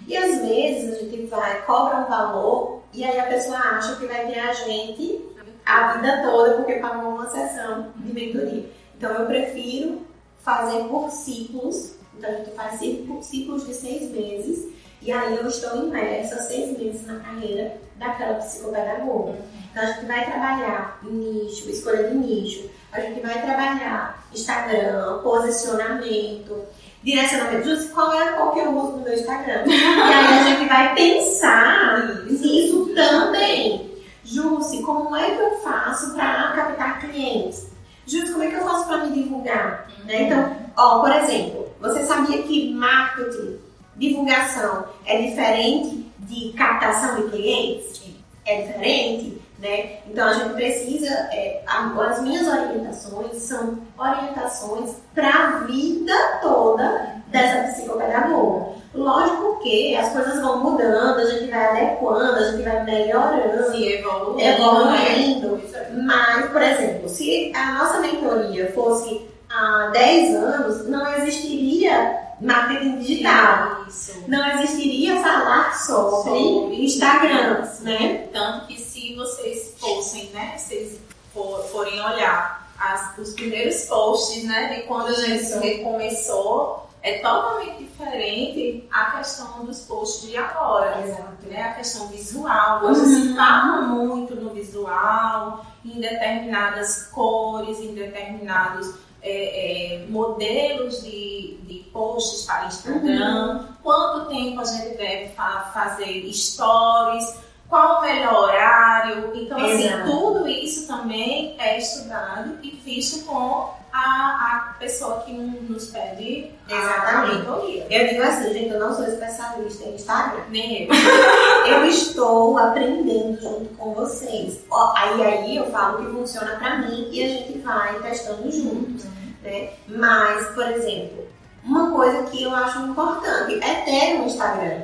E 0.07 0.15
às 0.15 0.39
vezes 0.39 0.95
a 0.95 0.99
gente 0.99 1.25
vai, 1.25 1.61
cobra 1.63 1.97
um 1.97 2.05
valor 2.05 2.83
e 2.93 3.03
aí 3.03 3.19
a 3.19 3.27
pessoa 3.27 3.57
acha 3.57 3.95
que 3.95 4.05
vai 4.05 4.27
ter 4.27 4.39
a 4.39 4.53
gente 4.53 5.25
a 5.65 5.93
vida 5.93 6.21
toda 6.23 6.55
porque 6.55 6.75
pagou 6.75 7.09
uma 7.09 7.29
sessão 7.29 7.87
de 7.97 8.13
mentoria. 8.13 8.65
Então 8.97 9.11
eu 9.11 9.25
prefiro 9.25 10.07
fazer 10.47 10.85
por 10.85 11.11
ciclos. 11.11 11.95
Então 12.17 12.29
a 12.29 12.33
gente 12.35 12.51
faz 12.51 12.79
ciclos 12.79 13.67
de 13.67 13.73
seis 13.73 14.09
meses 14.09 14.69
e 15.01 15.11
aí 15.11 15.35
eu 15.35 15.45
estou 15.45 15.75
imersa 15.75 16.41
seis 16.43 16.77
meses 16.77 17.05
na 17.05 17.19
carreira 17.19 17.77
daquela 17.97 18.35
psicopedagoga. 18.35 19.37
Então 19.69 19.83
a 19.83 19.87
gente 19.87 20.05
vai 20.05 20.25
trabalhar 20.25 20.99
nicho, 21.03 21.69
escolha 21.69 22.09
de 22.09 22.15
nicho, 22.15 22.69
a 22.93 23.01
gente 23.01 23.19
vai 23.19 23.41
trabalhar 23.41 24.25
Instagram, 24.33 25.19
posicionamento, 25.21 26.63
direcionamento. 27.03 27.67
Justo 27.67 27.93
qual 27.93 28.13
é 28.13 28.31
qual 28.31 28.53
que 28.53 28.59
eu 28.59 28.71
uso 28.71 28.91
no 28.93 29.03
meu 29.03 29.13
Instagram. 29.13 29.63
e 29.67 29.73
aí 29.73 30.39
a 30.39 30.43
gente 30.43 30.67
vai 30.67 30.95
pensar 30.95 32.23
nisso 32.25 32.89
também. 32.95 33.85
Jussi, 34.23 34.81
como 34.81 35.15
é 35.15 35.29
que 35.35 35.41
eu 35.41 35.57
faço 35.57 36.13
para 36.13 36.53
captar 36.53 37.01
clientes? 37.01 37.67
Jussi, 38.08 38.32
como 38.32 38.43
é 38.43 38.47
que 38.47 38.55
eu 38.55 38.64
faço 38.64 38.88
para 38.88 39.05
me 39.05 39.22
divulgar? 39.22 39.89
Né? 40.05 40.24
Então, 40.24 40.55
ó, 40.78 40.99
por 40.99 41.12
exemplo, 41.12 41.70
você 41.82 42.05
sabia 42.05 42.41
que 42.43 42.74
marketing, 42.74 43.60
divulgação 43.97 44.86
é 45.05 45.22
diferente 45.22 46.10
de 46.20 46.53
captação 46.53 47.18
de 47.18 47.30
clientes? 47.30 48.01
É 48.45 48.62
diferente? 48.62 49.41
Né? 49.60 49.99
Então 50.08 50.28
a 50.28 50.34
gente 50.34 50.53
precisa, 50.53 51.10
é, 51.34 51.64
as 51.68 52.22
minhas 52.22 52.47
orientações 52.47 53.38
são 53.41 53.80
orientações 53.97 54.95
para 55.14 55.30
a 55.30 55.60
vida 55.66 56.14
toda 56.41 57.18
dessa 57.28 57.74
psicopedagoga. 57.74 58.78
Lógico 58.97 59.59
que 59.59 59.95
as 59.95 60.11
coisas 60.11 60.41
vão 60.41 60.59
mudando, 60.59 61.19
a 61.19 61.25
gente 61.25 61.51
vai 61.51 61.65
adequando, 61.65 62.35
a 62.35 62.51
gente 62.51 62.63
vai 62.63 62.83
melhorando, 62.83 63.71
Sim, 63.71 63.85
evoluindo, 63.85 64.41
evoluindo. 64.41 65.61
Mas, 66.03 66.51
por 66.51 66.61
exemplo, 66.61 67.07
se 67.07 67.51
a 67.55 67.73
nossa 67.73 67.99
mentoria 67.99 68.71
fosse 68.73 69.21
há 69.49 69.91
10 69.93 70.35
anos, 70.35 70.87
não 70.87 71.13
existiria 71.13 72.27
marketing 72.41 72.99
digital. 72.99 73.85
Isso. 73.87 74.23
Não 74.27 74.45
existiria 74.59 75.21
falar 75.21 75.75
sobre, 75.75 76.23
sobre 76.23 76.85
Instagram, 76.85 77.67
né? 77.81 78.27
Tanto 78.33 78.67
que 78.67 78.79
se 78.79 79.15
vocês 79.15 79.75
fossem, 79.77 80.25
né, 80.33 80.55
vocês 80.57 80.99
for, 81.33 81.63
forem 81.65 81.99
olhar 82.01 82.67
as, 82.79 83.17
os 83.17 83.33
primeiros 83.33 83.85
posts, 83.85 84.43
né, 84.43 84.75
de 84.75 84.81
quando 84.83 85.07
a 85.07 85.13
gente 85.13 85.83
começou, 85.83 86.86
é 87.01 87.19
totalmente 87.19 87.83
diferente 87.83 88.87
a 88.91 89.17
questão 89.17 89.65
dos 89.65 89.81
posts 89.81 90.29
de 90.29 90.37
agora, 90.37 91.01
Exato. 91.03 91.47
né? 91.47 91.63
A 91.63 91.73
questão 91.73 92.07
visual. 92.07 92.83
Hoje 92.83 93.01
uhum. 93.01 93.05
se 93.07 93.35
fala 93.35 93.81
muito 93.81 94.35
no 94.35 94.49
visual, 94.49 95.65
em 95.85 95.99
determinadas 95.99 97.03
cores, 97.13 97.79
em 97.79 97.93
determinados 97.93 98.95
é, 99.21 100.03
é, 100.03 100.05
modelos 100.07 101.03
de, 101.03 101.57
de 101.63 101.79
posts 101.91 102.45
para 102.45 102.65
Instagram, 102.65 103.59
uhum. 103.59 103.67
quanto 103.83 104.29
tempo 104.29 104.61
a 104.61 104.65
gente 104.65 104.97
deve 104.97 105.29
fa 105.29 105.71
fazer 105.73 106.31
stories 106.33 107.47
qual 107.69 107.99
o 107.99 108.01
melhor 108.01 108.43
horário. 108.43 109.31
Então, 109.35 109.57
assim, 109.57 109.85
Exato. 109.85 110.03
assim, 110.03 110.11
tudo 110.11 110.47
isso 110.47 110.87
também 110.87 111.55
é 111.59 111.77
estudado 111.77 112.57
e 112.63 112.71
visto 112.71 113.25
com 113.25 113.73
a, 113.97 114.57
a 114.57 114.73
pessoa 114.79 115.21
que 115.21 115.33
nos 115.33 115.87
pede 115.87 116.51
Exatamente. 116.69 117.47
a 117.89 117.93
Eu 117.93 118.07
digo 118.07 118.21
assim, 118.21 118.53
gente, 118.53 118.69
eu 118.69 118.79
não 118.79 118.93
sou 118.93 119.05
especialista 119.05 119.85
em 119.85 119.95
Instagram. 119.95 120.43
Nem 120.49 120.83
eu. 120.83 120.93
eu 121.65 121.85
estou 121.85 122.57
aprendendo 122.57 123.41
junto 123.41 123.73
com 123.75 123.93
vocês. 123.93 124.59
Aí, 124.95 125.23
aí 125.23 125.57
eu 125.57 125.71
falo 125.71 126.05
que 126.05 126.11
funciona 126.11 126.57
pra 126.57 126.77
mim 126.77 127.09
e 127.11 127.23
a 127.23 127.27
gente 127.27 127.57
vai 127.59 127.99
testando 127.99 128.51
juntos. 128.51 129.05
Uhum. 129.05 129.33
Né? 129.41 129.69
Mas, 129.87 130.47
por 130.49 130.67
exemplo, 130.67 131.27
uma 131.63 131.91
coisa 131.91 132.23
que 132.29 132.43
eu 132.43 132.55
acho 132.55 132.79
importante 132.79 133.59
é 133.63 133.81
ter 133.81 134.19
um 134.19 134.27
Instagram. 134.27 134.83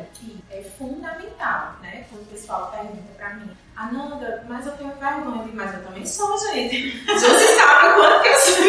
É 0.49 0.61
fundamental, 0.77 1.75
né? 1.81 2.05
Quando 2.09 2.23
o 2.23 2.25
pessoal 2.25 2.71
pergunta 2.71 3.11
pra 3.17 3.33
mim, 3.35 3.49
Ananda, 3.75 4.45
mas 4.47 4.65
eu 4.67 4.73
tenho 4.73 4.93
vergonha, 4.99 5.49
mas 5.53 5.73
eu 5.73 5.83
também 5.83 6.05
sou, 6.05 6.37
gente. 6.37 7.03
Você 7.05 7.55
sabe 7.55 7.95
quanto 7.95 8.21
que 8.21 8.27
eu 8.29 8.37
sou. 8.37 8.65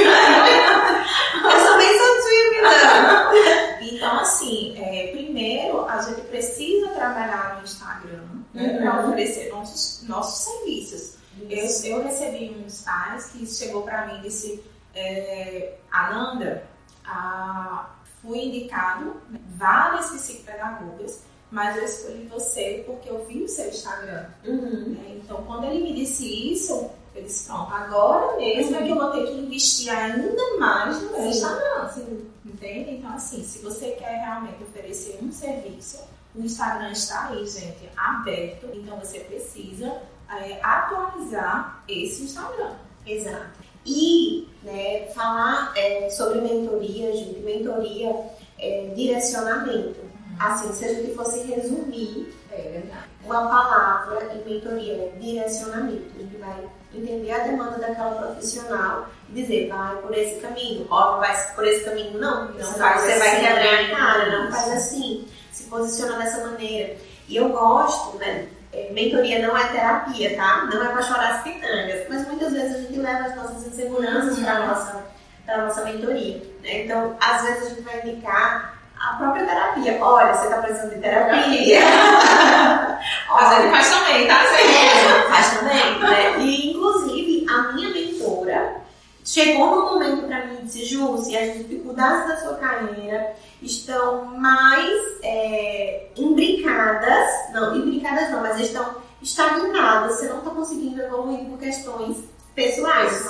eu 1.50 1.66
também 1.66 1.98
sou 1.98 2.16
tímida. 2.22 3.80
então, 3.82 4.20
assim, 4.20 4.74
é, 4.78 5.08
primeiro 5.12 5.86
a 5.86 6.00
gente 6.00 6.22
precisa 6.22 6.88
trabalhar 6.88 7.56
no 7.56 7.64
Instagram 7.64 8.24
né, 8.54 8.62
uhum. 8.62 8.78
para 8.78 9.06
oferecer 9.06 9.50
nossos, 9.50 10.08
nossos 10.08 10.52
serviços. 10.52 11.14
Eu, 11.50 11.66
eu 11.90 12.04
recebi 12.04 12.56
uns 12.64 12.82
pais 12.82 13.26
que 13.26 13.46
chegou 13.46 13.82
para 13.82 14.06
mim 14.06 14.18
e 14.18 14.22
disse, 14.22 14.62
é, 14.94 15.74
Ananda, 15.90 16.64
a, 17.04 17.90
fui 18.22 18.38
indicado 18.38 19.20
várias 19.56 20.10
psicopedagogas, 20.10 21.24
mas 21.54 21.76
eu 21.76 21.84
escolhi 21.84 22.26
você 22.26 22.82
porque 22.84 23.08
eu 23.08 23.24
vi 23.26 23.44
o 23.44 23.48
seu 23.48 23.68
Instagram. 23.68 24.26
Uhum. 24.44 24.96
É, 25.06 25.10
então, 25.12 25.44
quando 25.44 25.66
ele 25.66 25.84
me 25.84 25.94
disse 25.94 26.52
isso, 26.52 26.90
eu 27.14 27.22
disse, 27.22 27.46
pronto, 27.46 27.72
agora 27.72 28.36
mesmo 28.36 28.72
uhum. 28.72 28.82
é 28.82 28.84
que 28.84 28.90
eu 28.90 28.96
vou 28.96 29.10
ter 29.12 29.24
que 29.24 29.34
investir 29.34 29.96
ainda 29.96 30.58
mais 30.58 31.00
no 31.00 31.12
meu 31.12 31.26
Instagram. 31.28 31.88
Sim. 31.90 32.28
Entende? 32.44 32.96
Então, 32.96 33.14
assim, 33.14 33.44
se 33.44 33.60
você 33.60 33.92
quer 33.92 34.24
realmente 34.24 34.64
oferecer 34.64 35.16
um 35.22 35.30
serviço, 35.30 36.00
o 36.34 36.40
Instagram 36.40 36.90
está 36.90 37.28
aí, 37.28 37.46
gente, 37.46 37.88
aberto. 37.96 38.66
Então, 38.74 38.98
você 38.98 39.20
precisa 39.20 40.02
é, 40.28 40.58
atualizar 40.60 41.84
esse 41.86 42.24
Instagram. 42.24 42.72
Exato. 43.06 43.62
E 43.86 44.48
né, 44.64 45.06
falar 45.14 45.72
é, 45.76 46.10
sobre 46.10 46.40
mentoria, 46.40 47.16
gente, 47.16 47.38
mentoria 47.38 48.12
é 48.58 48.92
direcionamento. 48.96 50.13
Assim, 50.38 50.72
se 50.72 50.84
a 50.84 50.88
gente 50.94 51.14
fosse 51.14 51.40
resumir 51.44 52.34
É 52.50 52.82
uma 53.24 53.48
palavra 53.48 54.32
em 54.34 54.44
mentoria, 54.48 54.94
é 54.94 55.18
direcionamento. 55.18 56.04
A 56.16 56.22
gente 56.22 56.36
vai 56.36 56.64
entender 56.94 57.32
a 57.32 57.38
demanda 57.38 57.78
daquela 57.78 58.14
profissional 58.22 59.08
e 59.28 59.32
dizer, 59.40 59.68
vai 59.68 59.96
por 59.96 60.16
esse 60.16 60.40
caminho, 60.40 60.86
ó, 60.90 61.18
vai 61.18 61.54
por 61.54 61.66
esse 61.66 61.84
caminho, 61.84 62.18
não. 62.20 62.52
Não 62.52 62.64
Senão 62.64 62.88
faz 62.88 63.00
você 63.02 63.18
vai 63.18 63.28
assim, 63.28 63.40
quebrar 63.46 63.80
a 63.80 63.96
cara, 63.96 64.42
não 64.44 64.52
faz 64.52 64.72
assim. 64.72 65.28
Se 65.52 65.64
posiciona 65.64 66.18
dessa 66.18 66.46
maneira. 66.46 66.96
E 67.28 67.36
eu 67.36 67.48
gosto, 67.48 68.18
né? 68.18 68.46
é, 68.72 68.90
Mentoria 68.92 69.46
não 69.46 69.56
é 69.56 69.66
terapia, 69.68 70.36
tá? 70.36 70.68
Não 70.72 70.84
é 70.84 70.88
pra 70.88 71.02
chorar 71.02 71.36
as 71.36 71.42
pitangas. 71.42 72.08
Mas 72.08 72.26
muitas 72.28 72.52
vezes 72.52 72.74
a 72.76 72.80
gente 72.80 72.98
leva 72.98 73.28
as 73.28 73.36
nossas 73.36 73.66
inseguranças 73.66 74.36
Uhum. 74.38 74.44
pra 74.44 74.66
nossa, 74.66 75.06
pra 75.46 75.58
nossa 75.64 75.84
mentoria. 75.84 76.38
né? 76.62 76.84
Então, 76.84 77.16
às 77.20 77.42
vezes 77.42 77.66
a 77.66 77.68
gente 77.70 77.80
vai 77.82 78.00
indicar 78.06 78.73
a 79.04 79.16
própria 79.16 79.44
terapia. 79.44 79.98
Olha, 80.00 80.32
você 80.32 80.48
tá 80.48 80.58
precisando 80.58 80.94
de 80.94 81.00
terapia. 81.00 81.80
Mas 83.28 83.58
ele 83.58 83.70
faz 83.70 83.90
também, 83.90 84.26
tá? 84.26 84.44
É, 84.44 85.28
faz 85.28 85.58
também, 85.58 85.98
né? 85.98 86.38
E 86.38 86.70
inclusive 86.70 87.46
a 87.50 87.72
minha 87.72 87.90
mentora 87.90 88.76
chegou 89.22 89.76
no 89.76 89.92
momento 89.92 90.26
para 90.26 90.46
mim 90.46 90.58
e 90.60 90.64
disse, 90.64 90.84
Ju, 90.86 91.18
se 91.18 91.36
as 91.36 91.54
dificuldades 91.54 92.28
da 92.28 92.36
sua 92.38 92.54
carreira 92.54 93.34
estão 93.62 94.24
mais 94.24 94.92
é, 95.22 96.08
imbricadas, 96.16 97.52
não, 97.52 97.76
imbricadas 97.76 98.30
não, 98.30 98.40
mas 98.40 98.58
estão 98.60 98.96
estagnadas, 99.22 100.16
você 100.16 100.28
não 100.28 100.38
está 100.38 100.50
conseguindo 100.50 101.02
evoluir 101.02 101.46
por 101.46 101.58
questões 101.58 102.18
pessoais, 102.54 103.26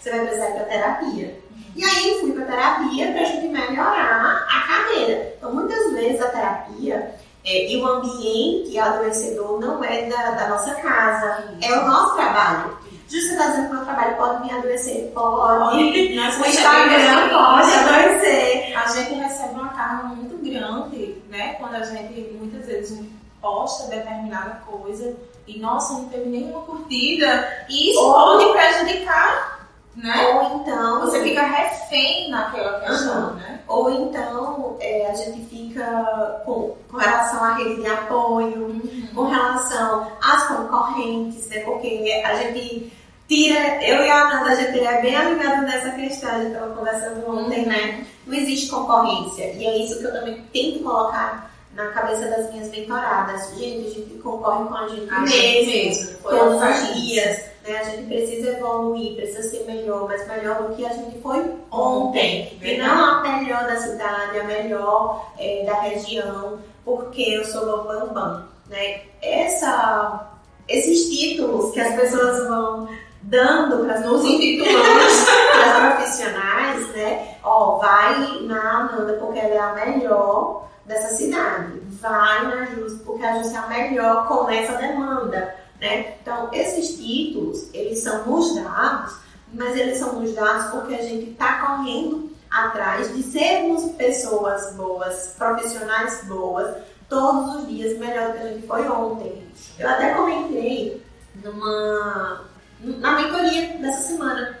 você 0.00 0.10
vai 0.10 0.20
precisar 0.20 0.50
ir 0.50 0.54
para 0.54 0.64
terapia. 0.64 1.43
E 1.74 1.84
aí 1.84 2.18
fui 2.20 2.32
para 2.32 2.44
terapia 2.44 3.12
para 3.12 3.20
a 3.20 3.24
gente 3.24 3.48
melhorar 3.48 4.46
a 4.48 4.60
carreira. 4.66 5.34
Então 5.36 5.52
muitas 5.52 5.92
vezes 5.92 6.20
a 6.20 6.28
terapia 6.28 7.14
é, 7.44 7.72
e 7.72 7.76
o 7.76 7.86
ambiente 7.86 8.78
adoecedor 8.78 9.60
não 9.60 9.82
é 9.84 10.02
da, 10.08 10.30
da 10.30 10.48
nossa 10.48 10.74
casa, 10.76 11.44
é 11.60 11.72
o 11.72 11.86
nosso 11.86 12.14
trabalho. 12.14 12.78
Justo 13.08 13.28
você 13.28 13.32
está 13.32 13.46
dizendo 13.48 13.66
que 13.66 13.72
o 13.72 13.76
meu 13.76 13.84
trabalho 13.84 14.16
pode 14.16 14.42
me 14.44 14.50
adoecer? 14.50 15.12
Pode. 15.14 15.76
O 15.76 16.46
Instagram 16.46 17.28
pode 17.28 17.72
adoecer. 17.74 18.76
A 18.76 18.86
gente 18.88 19.14
recebe 19.14 19.54
uma 19.54 19.68
carga 19.68 20.04
muito 20.04 20.36
grande, 20.42 21.22
né? 21.28 21.54
Quando 21.54 21.74
a 21.74 21.82
gente 21.82 22.36
muitas 22.40 22.66
vezes 22.66 23.04
posta 23.42 23.94
determinada 23.94 24.62
coisa 24.66 25.14
e 25.46 25.60
nossa, 25.60 25.92
não 25.92 26.08
teve 26.08 26.30
nenhuma 26.30 26.62
curtida. 26.62 27.66
E 27.68 27.90
isso 27.90 28.00
pode 28.00 28.50
prejudicar, 28.52 29.53
né? 29.96 30.26
Ou 30.34 30.60
então, 30.60 31.00
Você 31.02 31.22
fica 31.22 31.42
refém 31.42 32.30
naquela 32.30 32.80
questão, 32.80 33.12
Aham. 33.14 33.34
né? 33.34 33.60
ou 33.68 33.90
então 33.90 34.76
é, 34.80 35.08
a 35.10 35.14
gente 35.14 35.44
fica 35.46 36.42
com, 36.44 36.74
com 36.90 36.96
relação 36.96 37.42
à 37.44 37.54
rede 37.54 37.80
de 37.80 37.86
apoio, 37.86 38.82
com 39.14 39.22
relação 39.24 40.08
às 40.22 40.46
concorrentes, 40.48 41.46
né? 41.48 41.60
Porque 41.60 42.22
a 42.24 42.34
gente 42.36 42.92
tira, 43.28 43.82
eu 43.84 44.04
e 44.04 44.10
a 44.10 44.22
Ananda, 44.22 44.50
a 44.50 44.54
gente 44.54 44.78
é 44.80 45.00
bem 45.00 45.16
alinhado 45.16 45.62
nessa 45.62 45.90
questão, 45.90 46.30
a 46.30 46.38
gente 46.38 46.52
estava 46.52 46.74
conversando 46.74 47.30
ontem, 47.30 47.60
Uhum. 47.62 47.68
né? 47.68 48.06
Não 48.26 48.34
existe 48.34 48.70
concorrência. 48.70 49.44
E 49.52 49.64
é 49.66 49.78
isso 49.78 49.98
que 49.98 50.04
eu 50.04 50.12
também 50.12 50.42
tento 50.52 50.82
colocar 50.82 51.50
na 51.74 51.88
cabeça 51.88 52.26
das 52.28 52.50
minhas 52.52 52.68
mentoradas. 52.70 53.50
Gente, 53.56 53.86
a 53.86 53.90
gente 53.90 54.14
concorre 54.22 54.64
com 54.68 54.74
a 54.76 54.88
gente 54.88 55.10
A 55.12 55.20
mesmo. 55.20 55.36
gente 55.36 55.86
mesmo. 55.86 56.18
Todos 56.22 56.62
os 56.62 56.94
dias. 57.02 57.53
Né? 57.66 57.78
A 57.78 57.84
gente 57.84 58.06
precisa 58.06 58.50
evoluir, 58.50 59.16
precisa 59.16 59.42
ser 59.42 59.64
melhor, 59.64 60.06
mas 60.06 60.28
melhor 60.28 60.62
do 60.62 60.74
que 60.76 60.84
a 60.84 60.92
gente 60.92 61.18
foi 61.20 61.42
ontem. 61.70 62.58
E 62.62 62.76
não 62.76 63.04
a 63.04 63.22
melhor 63.22 63.66
da 63.66 63.76
cidade, 63.76 64.38
a 64.38 64.44
melhor 64.44 65.32
eh, 65.38 65.64
da 65.64 65.80
região, 65.80 66.58
porque 66.84 67.22
eu 67.22 67.44
sou 67.46 67.62
o 67.62 67.84
Bambam. 67.84 68.44
Né? 68.68 69.02
Essa, 69.22 70.30
esses 70.68 71.08
títulos 71.08 71.72
que 71.72 71.80
as 71.80 71.94
pessoas 71.94 72.48
vão 72.48 72.88
dando 73.22 73.84
para 73.86 74.00
Nos 74.00 74.20
as 74.20 74.30
intitulamos. 74.30 75.26
profissionais, 75.94 76.88
né? 76.88 77.36
Ó, 77.42 77.78
vai 77.78 78.42
na 78.42 78.80
Ananda 78.80 79.14
porque 79.14 79.38
ela 79.38 79.54
é 79.54 79.58
a 79.58 79.74
melhor 79.86 80.68
dessa 80.84 81.14
cidade. 81.14 81.80
Vai 82.00 82.46
na 82.46 82.66
Jus 82.66 83.00
porque 83.04 83.24
a 83.24 83.38
Jus 83.38 83.52
é 83.54 83.56
a 83.56 83.66
melhor 83.68 84.28
com 84.28 84.48
essa 84.50 84.74
demanda, 84.74 85.54
né? 85.84 86.16
Então, 86.22 86.48
esses 86.50 86.96
títulos, 86.96 87.68
eles 87.74 88.02
são 88.02 88.26
nos 88.26 88.54
dados, 88.54 89.18
mas 89.52 89.76
eles 89.76 89.98
são 89.98 90.18
nos 90.18 90.34
dados 90.34 90.70
porque 90.70 90.94
a 90.94 91.02
gente 91.02 91.32
está 91.32 91.66
correndo 91.66 92.30
atrás 92.50 93.14
de 93.14 93.22
sermos 93.22 93.92
pessoas 93.92 94.72
boas, 94.74 95.34
profissionais 95.36 96.24
boas, 96.24 96.74
todos 97.06 97.56
os 97.56 97.68
dias 97.68 97.98
melhor 97.98 98.28
do 98.28 98.32
que 98.32 98.38
a 98.38 98.48
gente 98.48 98.66
foi 98.66 98.88
ontem. 98.88 99.46
Eu 99.78 99.90
até 99.90 100.14
comentei 100.14 101.04
numa 101.42 102.46
na 102.80 103.12
mentoria 103.12 103.78
dessa 103.78 104.02
semana 104.08 104.58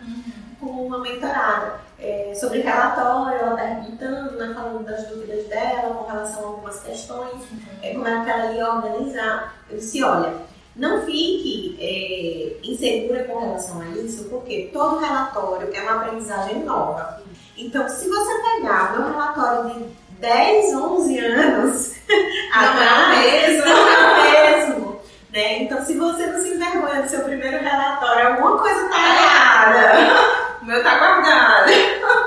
com 0.60 0.86
uma 0.86 0.98
mentorada 0.98 1.80
é, 1.98 2.34
sobre 2.34 2.60
relatório, 2.60 3.38
ela 3.38 3.56
perguntando, 3.56 4.36
né, 4.36 4.52
falando 4.54 4.84
das 4.84 5.06
dúvidas 5.08 5.46
dela 5.46 5.94
com 5.94 6.10
relação 6.10 6.42
a 6.42 6.46
algumas 6.48 6.80
questões, 6.80 7.42
é, 7.82 7.94
como 7.94 8.06
é 8.06 8.24
que 8.24 8.30
ela 8.30 8.52
ia 8.52 8.74
organizar. 8.74 9.54
Eu 9.70 9.78
disse, 9.78 10.02
olha, 10.02 10.34
não 10.76 11.04
fique 11.04 11.76
é, 11.80 12.66
insegura 12.68 13.24
com 13.24 13.38
relação 13.38 13.80
a 13.80 13.86
isso, 13.98 14.24
porque 14.24 14.70
todo 14.72 14.98
relatório 14.98 15.68
é 15.72 15.82
uma 15.82 16.02
aprendizagem 16.02 16.64
nova. 16.64 17.22
Então, 17.56 17.88
se 17.88 18.08
você 18.08 18.34
pegar 18.42 18.92
meu 18.92 19.12
relatório 19.12 19.74
de 19.74 19.84
10, 20.18 20.74
11 20.74 21.18
anos 21.18 21.92
é 22.08 22.58
atrás, 22.58 23.18
mesmo. 23.18 23.64
não 23.66 23.88
é 23.88 23.98
o 23.98 24.66
mesmo. 24.66 25.00
Né? 25.32 25.62
Então, 25.62 25.84
se 25.84 25.96
você 25.96 26.26
não 26.26 26.40
se 26.40 26.48
envergonha 26.54 27.02
do 27.02 27.08
seu 27.08 27.20
primeiro 27.22 27.62
relatório, 27.62 28.28
alguma 28.28 28.58
coisa 28.58 28.84
está 28.84 28.98
errada. 28.98 30.34
O 30.62 30.64
meu 30.64 30.82
tá 30.82 30.98
guardado. 30.98 31.70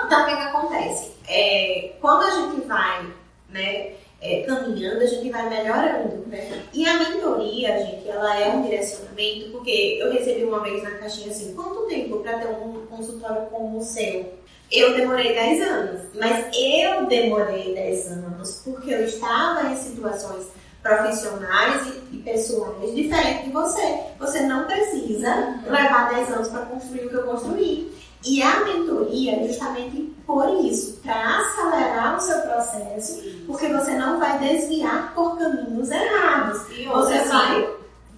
Então, 0.05 0.23
o 0.23 0.25
que, 0.25 0.35
que 0.35 0.41
acontece? 0.43 1.11
É, 1.27 1.91
quando 1.99 2.23
a 2.23 2.29
gente 2.29 2.67
vai 2.67 3.07
né, 3.49 3.91
é, 4.21 4.41
caminhando, 4.41 5.01
a 5.01 5.05
gente 5.05 5.29
vai 5.29 5.49
melhorando. 5.49 6.25
Né? 6.27 6.63
E 6.73 6.85
a 6.85 6.97
mentoria, 6.97 7.85
gente, 7.85 8.09
ela 8.09 8.39
é 8.39 8.49
um 8.49 8.63
direcionamento, 8.63 9.51
porque 9.51 9.97
eu 10.01 10.11
recebi 10.11 10.43
uma 10.43 10.61
vez 10.61 10.83
na 10.83 10.91
caixinha 10.91 11.29
assim, 11.29 11.53
quanto 11.53 11.87
tempo 11.87 12.17
para 12.19 12.39
ter 12.39 12.47
um 12.47 12.85
consultório 12.87 13.47
como 13.47 13.77
o 13.77 13.83
seu? 13.83 14.37
Eu 14.71 14.95
demorei 14.95 15.33
10 15.33 15.61
anos, 15.61 16.01
mas 16.15 16.45
eu 16.53 17.05
demorei 17.05 17.73
10 17.73 18.07
anos 18.11 18.61
porque 18.65 18.93
eu 18.93 19.05
estava 19.05 19.69
em 19.69 19.77
situações 19.77 20.47
profissionais 20.83 21.87
e, 21.87 22.15
e 22.15 22.19
pessoais 22.19 22.93
diferentes 22.93 23.45
de 23.45 23.51
você. 23.51 23.99
Você 24.19 24.41
não 24.41 24.65
precisa 24.65 25.61
levar 25.65 26.13
10 26.13 26.31
anos 26.31 26.47
para 26.49 26.65
construir 26.65 27.05
o 27.05 27.09
que 27.09 27.15
eu 27.15 27.23
construí. 27.23 27.93
E 28.25 28.41
a 28.41 28.65
mentoria 28.65 29.37
é 29.37 29.47
justamente 29.47 30.13
por 30.27 30.47
isso, 30.65 30.99
para 31.01 31.39
acelerar 31.39 32.17
o 32.17 32.19
seu 32.19 32.39
processo, 32.41 33.23
porque 33.47 33.67
você 33.69 33.93
não 33.95 34.19
vai 34.19 34.37
desviar 34.39 35.13
por 35.15 35.37
caminhos 35.39 35.89
errados. 35.89 36.69
E 36.77 36.85
Você 36.85 37.17
vai 37.29 37.69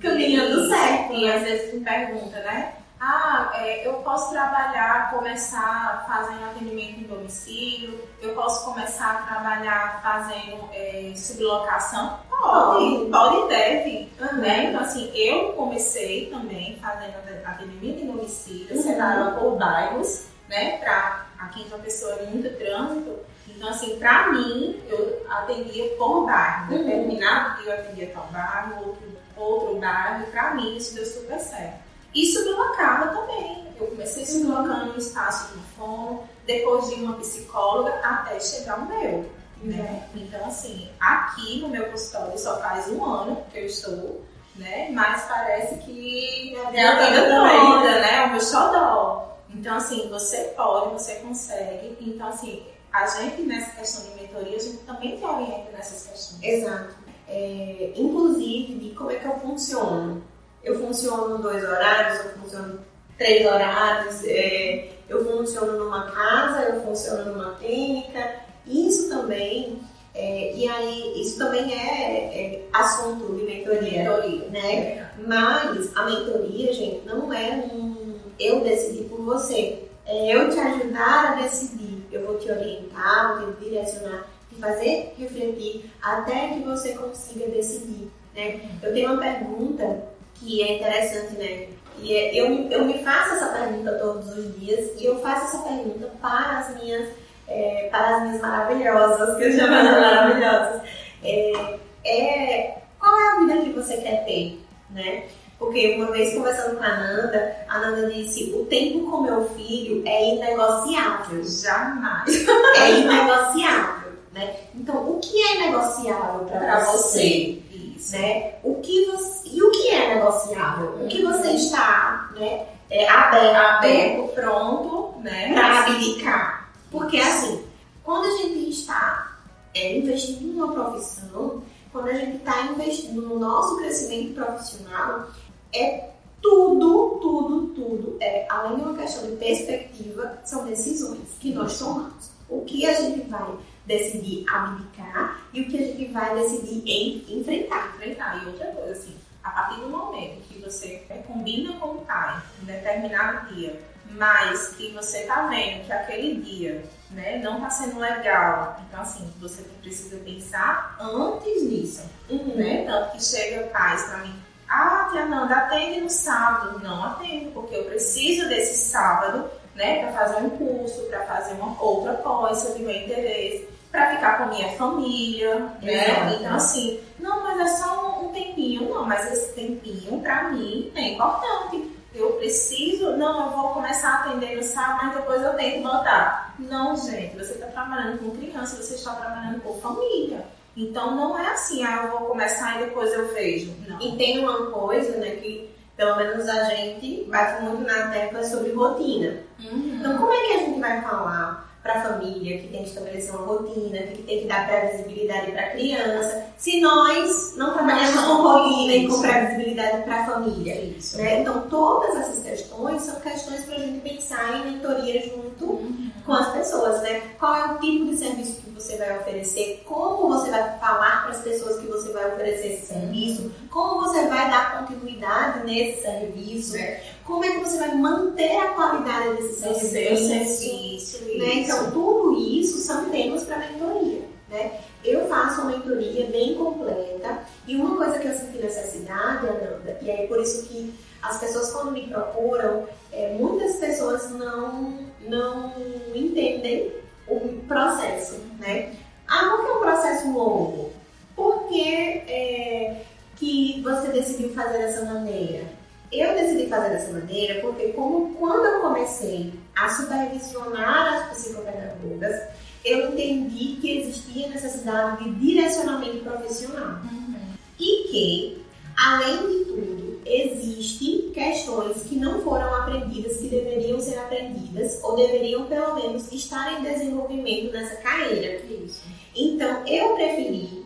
caminhando 0.02 0.68
certo. 0.68 1.14
E 1.14 1.32
às 1.32 1.44
vezes 1.44 1.74
me 1.74 1.82
pergunta, 1.82 2.38
né? 2.42 2.74
Ah, 3.02 3.52
é, 3.54 3.88
eu 3.88 3.94
posso 4.04 4.32
trabalhar, 4.32 5.10
começar 5.12 6.04
fazendo 6.06 6.44
atendimento 6.50 7.00
em 7.00 7.04
domicílio, 7.04 7.98
eu 8.22 8.34
posso 8.34 8.66
começar 8.66 9.12
a 9.12 9.34
trabalhar 9.36 10.02
fazendo 10.04 10.68
é, 10.74 11.14
sublocação? 11.16 12.20
Pode, 12.30 13.06
pode 13.10 13.38
e 13.38 13.48
deve. 13.48 14.10
Né? 14.42 14.66
Então, 14.66 14.82
assim, 14.82 15.10
eu 15.16 15.54
comecei 15.54 16.26
também 16.30 16.78
fazendo 16.82 17.14
atendimento 17.46 18.04
em 18.04 18.08
domicílio, 18.08 18.76
Uhum. 18.76 18.82
separado 18.84 19.40
por 19.40 19.56
bairros, 19.58 20.26
né? 20.50 20.78
Pra 20.80 21.28
aqui 21.40 21.62
em 21.62 21.68
uma 21.68 21.80
pessoa 21.80 22.14
é 22.14 22.26
muito 22.26 22.50
trânsito. 22.58 23.20
Então, 23.48 23.70
assim, 23.70 23.98
pra 23.98 24.32
mim, 24.32 24.82
eu 24.90 25.26
atendia 25.30 25.96
por 25.96 26.26
bairro. 26.26 26.74
Uhum. 26.74 26.84
Determinado 26.84 27.62
dia 27.62 27.74
eu 27.74 27.80
atendia 27.80 28.12
tal 28.14 28.28
bairro, 28.32 28.88
outro, 28.88 29.18
outro 29.38 29.76
bairro. 29.80 30.24
E 30.24 30.32
pra 30.32 30.54
mim, 30.54 30.76
isso 30.76 30.96
deu 30.96 31.06
super 31.06 31.40
certo. 31.40 31.80
E 32.14 32.26
sublocava 32.26 33.08
também. 33.16 33.68
Eu 33.80 33.88
comecei 33.88 34.26
sublocando 34.26 34.94
no 34.94 34.98
espaço 34.98 35.54
do 35.54 35.62
fono, 35.78 36.28
depois 36.46 36.90
de 36.90 36.96
uma 36.96 37.14
psicóloga, 37.18 37.94
até 38.04 38.40
chegar 38.40 38.80
o 38.80 38.86
meu. 38.86 39.30
Né? 39.62 40.08
Então, 40.16 40.46
assim, 40.48 40.90
aqui 41.00 41.60
no 41.60 41.68
meu 41.68 41.86
consultório 41.90 42.38
só 42.38 42.60
faz 42.62 42.88
um 42.88 43.04
ano 43.04 43.44
que 43.52 43.60
eu 43.60 43.66
estou, 43.66 44.26
né? 44.56 44.90
Mas 44.92 45.24
parece 45.24 45.76
que 45.80 46.56
é 46.56 46.88
a 46.88 46.96
vida 46.96 47.22
toda, 47.24 48.00
né? 48.00 48.16
É 48.16 48.26
o 48.26 48.32
meu 48.32 48.42
xodó. 48.42 49.29
Então, 49.60 49.76
assim, 49.76 50.08
você 50.10 50.38
pode, 50.56 50.94
você 50.94 51.16
consegue. 51.16 51.98
Então, 52.00 52.28
assim, 52.30 52.64
a 52.94 53.06
gente 53.08 53.42
nessa 53.42 53.72
questão 53.72 54.06
de 54.06 54.22
mentoria, 54.22 54.56
a 54.56 54.60
gente 54.60 54.78
também 54.78 55.18
te 55.18 55.26
orienta 55.26 55.70
nessas 55.74 56.08
questões. 56.08 56.42
Exato. 56.42 56.96
É, 57.28 57.92
inclusive, 57.96 58.76
de 58.76 58.96
como 58.96 59.12
é 59.12 59.16
que 59.16 59.26
eu 59.26 59.38
funciono. 59.40 60.24
Eu 60.64 60.80
funciono 60.80 61.40
dois 61.40 61.62
horários, 61.62 62.26
eu 62.26 62.32
funciono 62.40 62.80
três 63.18 63.46
horários, 63.46 64.24
é, 64.24 64.92
eu 65.10 65.26
funciono 65.26 65.74
numa 65.74 66.10
casa, 66.10 66.62
eu 66.70 66.82
funciono 66.82 67.34
numa 67.34 67.56
clínica. 67.56 68.36
Isso 68.66 69.10
também 69.10 69.82
É, 70.16 70.54
e 70.56 70.68
aí, 70.68 71.22
isso 71.22 71.38
também 71.38 71.72
é, 71.72 72.36
é 72.36 72.68
assunto 72.74 73.36
de 73.36 73.44
mentoria, 73.44 74.04
mentoria, 74.04 74.50
né? 74.50 75.10
Mas 75.26 75.96
a 75.96 76.04
mentoria, 76.06 76.74
gente, 76.74 77.06
não 77.06 77.32
é 77.32 77.52
um 77.72 77.99
eu 78.40 78.62
decidir 78.62 79.06
por 79.06 79.22
você. 79.22 79.84
É 80.06 80.36
eu 80.36 80.50
te 80.50 80.60
ajudar 80.60 81.34
a 81.34 81.42
decidir. 81.42 82.04
Eu 82.12 82.26
vou 82.26 82.38
te 82.38 82.52
orientar, 82.52 83.40
vou 83.40 83.54
te 83.54 83.66
direcionar, 83.66 84.28
te 84.50 84.56
fazer 84.56 85.14
refletir 85.18 85.92
até 86.02 86.50
que 86.50 86.62
você 86.62 86.94
consiga 86.94 87.48
decidir. 87.48 88.10
Né? 88.36 88.62
Eu 88.82 88.94
tenho 88.94 89.12
uma 89.12 89.22
pergunta 89.22 90.10
que 90.36 90.64
é 90.64 90.78
interessante, 90.78 91.34
né? 91.34 91.68
E 92.02 92.16
é, 92.16 92.34
eu, 92.34 92.70
eu 92.70 92.86
me 92.86 93.04
faço 93.04 93.36
essa 93.36 93.50
pergunta 93.50 93.92
todos 94.00 94.30
os 94.38 94.58
dias 94.58 94.92
e 95.00 95.06
eu 95.06 95.20
faço 95.20 95.58
essa 95.58 95.68
pergunta 95.68 96.10
para 96.22 96.60
as 96.60 96.82
minhas, 96.82 97.10
é, 97.48 97.90
para 97.92 98.16
as 98.16 98.24
minhas 98.24 98.42
maravilhosas, 98.42 99.38
que 99.38 99.44
eu 99.44 99.52
chamo 99.52 99.76
de 99.76 100.00
maravilhosas. 100.00 100.82
É, 101.24 101.78
é, 102.06 102.78
qual 102.98 103.20
é 103.20 103.28
a 103.28 103.40
vida 103.40 103.62
que 103.64 103.74
você 103.74 103.98
quer 103.98 104.24
ter, 104.26 104.60
né? 104.92 105.26
Porque 105.60 105.96
uma 105.96 106.10
vez 106.12 106.34
conversando 106.34 106.78
com 106.78 106.84
a 106.84 106.96
Nanda, 106.96 107.56
a 107.68 107.80
Nanda 107.80 108.10
disse: 108.10 108.54
o 108.54 108.66
tempo 108.66 109.12
com 109.12 109.24
meu 109.24 109.50
filho 109.50 110.02
é 110.08 110.36
inegociável. 110.36 111.44
Jamais. 111.44 112.48
É 112.78 113.00
inegociável. 113.02 114.14
Né? 114.32 114.56
Então, 114.74 115.10
o 115.10 115.20
que 115.20 115.42
é 115.42 115.66
negociável 115.66 116.46
para 116.46 116.80
você? 116.86 117.62
Isso. 117.72 118.14
Né? 118.14 118.54
O 118.64 118.76
que 118.76 119.06
você, 119.08 119.50
e 119.50 119.62
o 119.62 119.72
que 119.72 119.90
é 119.90 120.16
negociável? 120.16 121.04
O 121.04 121.08
que 121.08 121.22
você 121.22 121.52
está 121.52 122.32
né, 122.36 122.66
é, 122.90 123.08
aberto, 123.10 123.56
aberto, 123.56 124.34
pronto 124.34 125.20
né, 125.20 125.54
para 125.54 125.80
abdicar? 125.80 126.72
Porque 126.90 127.18
assim, 127.18 127.66
quando 128.04 128.26
a 128.26 128.38
gente 128.38 128.70
está 128.70 129.38
é, 129.74 129.98
investindo 129.98 130.54
numa 130.54 130.72
profissão, 130.72 131.62
quando 131.92 132.08
a 132.08 132.14
gente 132.14 132.38
está 132.38 132.62
investindo 132.62 133.22
no 133.22 133.40
nosso 133.40 133.78
crescimento 133.78 134.36
profissional, 134.36 135.28
é 135.74 136.10
tudo, 136.42 137.20
tudo, 137.22 137.68
tudo. 137.74 138.18
É, 138.20 138.46
além 138.50 138.78
de 138.78 138.82
uma 138.82 138.98
questão 138.98 139.30
de 139.30 139.36
perspectiva, 139.38 140.40
são 140.44 140.66
decisões 140.66 141.30
que 141.40 141.54
nós 141.54 141.78
tomamos. 141.78 142.32
O 142.48 142.62
que 142.66 142.86
a 142.86 142.94
gente 142.94 143.30
vai 143.30 143.58
decidir 143.86 144.46
abdicar 144.50 145.42
e 145.54 145.62
o 145.62 145.68
que 145.68 145.78
a 145.78 145.86
gente 145.86 146.06
vai 146.06 146.36
decidir 146.36 146.84
em 146.86 147.40
enfrentar. 147.40 147.94
Enfrentar. 147.96 148.44
E 148.44 148.48
outra 148.48 148.68
coisa, 148.68 148.92
assim, 148.92 149.16
a 149.44 149.50
partir 149.50 149.82
do 149.82 149.90
momento 149.90 150.42
que 150.48 150.60
você 150.60 151.04
combina 151.28 151.74
com 151.74 151.88
o 151.90 152.02
pai 152.06 152.42
em 152.62 152.66
determinado 152.66 153.54
dia, 153.54 153.80
mas 154.12 154.70
que 154.70 154.92
você 154.92 155.24
tá 155.24 155.48
vendo 155.48 155.86
que 155.86 155.92
aquele 155.92 156.42
dia 156.42 156.84
né, 157.12 157.40
não 157.40 157.60
tá 157.62 157.70
sendo 157.70 158.00
legal, 158.00 158.80
então 158.88 159.02
assim, 159.02 159.32
você 159.40 159.64
precisa 159.82 160.18
pensar 160.18 160.98
antes 161.00 161.64
nisso, 161.64 162.04
uhum. 162.30 162.56
né? 162.56 162.86
Tanto 162.86 163.12
que 163.12 163.24
chega 163.24 163.68
pais 163.68 164.04
para 164.04 164.18
mim, 164.20 164.36
ah, 164.70 165.10
tia 165.12 165.26
Nanda, 165.26 165.56
atende 165.56 166.02
no 166.02 166.10
sábado. 166.10 166.80
Não 166.84 167.04
atendo, 167.04 167.52
porque 167.52 167.76
eu 167.76 167.86
preciso 167.86 168.48
desse 168.48 168.78
sábado, 168.78 169.50
né, 169.76 170.04
para 170.04 170.14
fazer 170.14 170.38
um 170.44 170.50
curso, 170.52 171.02
para 171.04 171.26
fazer 171.26 171.54
uma 171.54 171.82
outra 171.82 172.14
coisa 172.16 172.74
de 172.74 172.84
meu 172.84 172.96
interesse, 172.96 173.68
para 173.92 174.16
ficar 174.16 174.38
com 174.38 174.44
a 174.44 174.48
minha 174.48 174.70
família, 174.74 175.56
né? 175.82 176.36
Então, 176.36 176.56
assim, 176.56 177.00
não, 177.20 177.44
mas 177.44 177.60
é 177.60 177.68
só 177.78 178.20
um 178.22 178.32
tempinho. 178.32 178.88
Não, 178.90 179.06
mas 179.06 179.32
esse 179.32 179.54
tempinho, 179.54 180.22
para 180.22 180.50
mim, 180.50 180.92
é 180.96 181.14
importante. 181.14 181.96
Eu 182.14 182.34
preciso, 182.34 183.18
não, 183.18 183.48
eu 183.48 183.58
vou 183.58 183.70
começar 183.70 184.10
a 184.10 184.16
atender 184.22 184.58
no 184.58 184.64
sábado, 184.64 185.00
mas 185.06 185.16
depois 185.16 185.42
eu 185.42 185.54
tenho 185.54 185.78
que 185.78 185.88
voltar. 185.88 186.54
Não, 186.60 186.96
gente, 186.96 187.36
você 187.36 187.54
está 187.54 187.68
trabalhando 187.68 188.20
com 188.20 188.38
criança, 188.38 188.76
você 188.76 188.96
está 188.96 189.14
trabalhando 189.14 189.62
com 189.62 189.80
família. 189.80 190.46
Então 190.80 191.14
não 191.14 191.38
é 191.38 191.48
assim, 191.48 191.84
ah, 191.84 192.04
eu 192.04 192.12
vou 192.12 192.30
começar 192.30 192.78
e 192.78 192.86
depois 192.86 193.12
eu 193.14 193.28
vejo. 193.34 193.74
Não. 193.88 194.02
E 194.02 194.16
tem 194.18 194.40
uma 194.40 194.68
coisa, 194.68 195.18
né, 195.18 195.32
que 195.32 195.70
pelo 195.98 196.16
menos 196.16 196.48
a 196.48 196.64
gente 196.64 197.26
bate 197.30 197.62
muito 197.62 197.84
na 197.84 198.08
tecla 198.08 198.42
sobre 198.44 198.72
rotina. 198.72 199.42
Uhum. 199.60 199.98
Então 200.00 200.18
como 200.18 200.32
é 200.32 200.38
que 200.38 200.54
a 200.54 200.58
gente 200.60 200.80
vai 200.80 201.02
falar 201.02 201.69
para 201.82 201.94
a 201.94 202.02
família 202.02 202.60
que 202.60 202.68
tem 202.68 202.84
que 202.84 202.90
estabelecer 202.90 203.34
uma 203.34 203.46
rotina, 203.46 204.00
que 204.00 204.24
tem 204.24 204.42
que 204.42 204.48
dar 204.48 204.68
previsibilidade 204.68 205.52
para 205.52 205.62
a 205.62 205.70
criança, 205.70 206.46
se 206.58 206.82
nós 206.82 207.56
não 207.56 207.74
trabalhamos 207.74 208.22
com 208.22 208.42
rotina 208.42 208.94
e 208.94 209.08
com 209.08 209.22
previsibilidade 209.22 210.04
para 210.04 210.22
a 210.22 210.26
família? 210.26 210.76
Isso. 210.76 211.18
Né? 211.18 211.42
Então 211.42 211.62
todas 211.70 212.16
essas 212.18 212.44
questões 212.44 213.02
são 213.02 213.20
questões 213.22 213.64
para 213.66 213.76
a 213.76 213.80
gente 213.80 214.02
pensar 214.02 214.58
em 214.58 214.72
mentoria 214.72 215.22
junto 215.22 215.66
uhum. 215.66 216.12
com 216.26 216.34
as 216.34 216.52
pessoas, 216.52 217.02
né? 217.02 217.22
Qual 217.40 217.56
é 217.56 217.66
o 217.74 217.80
tipo 217.80 218.06
de 218.06 218.18
serviço 218.18 218.62
que 218.62 218.70
você 218.72 218.98
vai 218.98 219.18
oferecer, 219.18 219.84
como 219.86 220.28
você 220.30 220.50
vai 220.50 220.78
falar 220.80 221.24
para 221.24 221.32
as 221.32 221.42
pessoas 221.42 221.80
que 221.80 221.88
você 221.88 222.12
vai 222.12 222.34
oferecer 222.34 222.74
esse 222.74 222.88
serviço, 222.88 223.52
como 223.70 224.02
você 224.02 224.28
vai 224.28 224.50
dar 224.50 224.80
continuidade 224.80 225.66
nesse 225.66 226.02
serviço, 226.02 226.78
é. 226.78 227.04
Como 227.30 227.46
é 227.46 227.52
que 227.52 227.60
você 227.60 227.78
vai 227.78 227.96
manter 227.96 228.58
a 228.58 228.70
qualidade 228.70 229.36
desse 229.36 229.62
serviço. 229.62 230.28
serviço 230.28 231.38
né? 231.38 231.54
Então, 231.60 231.92
tudo 231.92 232.36
isso 232.40 232.80
são 232.80 233.08
temas 233.12 233.44
para 233.44 233.60
mentoria. 233.60 234.24
Né? 234.50 234.80
Eu 235.06 235.28
faço 235.28 235.62
uma 235.62 235.78
mentoria 235.78 236.26
bem 236.26 236.56
completa 236.56 237.44
e 237.68 237.76
uma 237.76 237.96
coisa 237.96 238.18
que 238.18 238.28
eu 238.28 238.34
senti 238.34 238.58
necessidade, 238.58 239.48
Ananda, 239.48 240.00
e 240.02 240.10
é 240.10 240.26
por 240.26 240.42
isso 240.42 240.68
que 240.68 240.92
as 241.22 241.40
pessoas 241.40 241.72
quando 241.72 241.92
me 241.92 242.08
procuram, 242.08 242.88
é, 243.12 243.36
muitas 243.36 243.76
pessoas 243.76 244.32
não, 244.32 245.08
não 245.28 245.72
entendem 246.16 246.92
o 247.28 247.40
processo, 247.68 248.40
né? 248.58 248.96
Ah, 249.28 249.50
por 249.52 249.66
que 249.66 249.72
é 249.72 249.76
um 249.76 249.80
processo 249.80 250.32
longo? 250.32 250.92
Por 251.36 251.68
que, 251.68 251.84
é, 251.84 253.04
que 253.36 253.82
você 253.84 254.08
decidiu 254.08 254.50
fazer 254.50 254.80
dessa 254.80 255.06
maneira? 255.06 255.79
Eu 256.12 256.34
decidi 256.34 256.68
fazer 256.68 256.90
dessa 256.90 257.12
maneira 257.14 257.62
porque 257.62 257.94
como 257.94 258.34
quando 258.36 258.66
eu 258.66 258.82
comecei 258.82 259.54
a 259.76 259.90
supervisionar 259.90 261.14
as 261.14 261.30
psicopedagogas, 261.30 262.42
eu 262.84 263.12
entendi 263.12 263.78
que 263.80 264.00
existia 264.00 264.48
necessidade 264.48 265.24
de 265.24 265.36
direcionamento 265.36 266.24
profissional. 266.24 267.00
Uhum. 267.04 267.36
E 267.80 268.08
que, 268.10 268.66
além 268.98 269.38
de 269.38 269.66
tudo, 269.66 270.22
existem 270.26 271.32
questões 271.32 272.04
que 272.04 272.16
não 272.16 272.42
foram 272.42 272.74
aprendidas, 272.76 273.38
que 273.38 273.48
deveriam 273.48 274.00
ser 274.00 274.18
aprendidas, 274.18 275.00
ou 275.04 275.16
deveriam 275.16 275.66
pelo 275.66 275.96
menos 275.96 276.32
estar 276.32 276.80
em 276.80 276.84
desenvolvimento 276.84 277.72
nessa 277.72 277.96
carreira. 277.98 278.64
Isso. 278.66 279.04
Então, 279.36 279.86
eu 279.86 280.16
preferi 280.16 280.86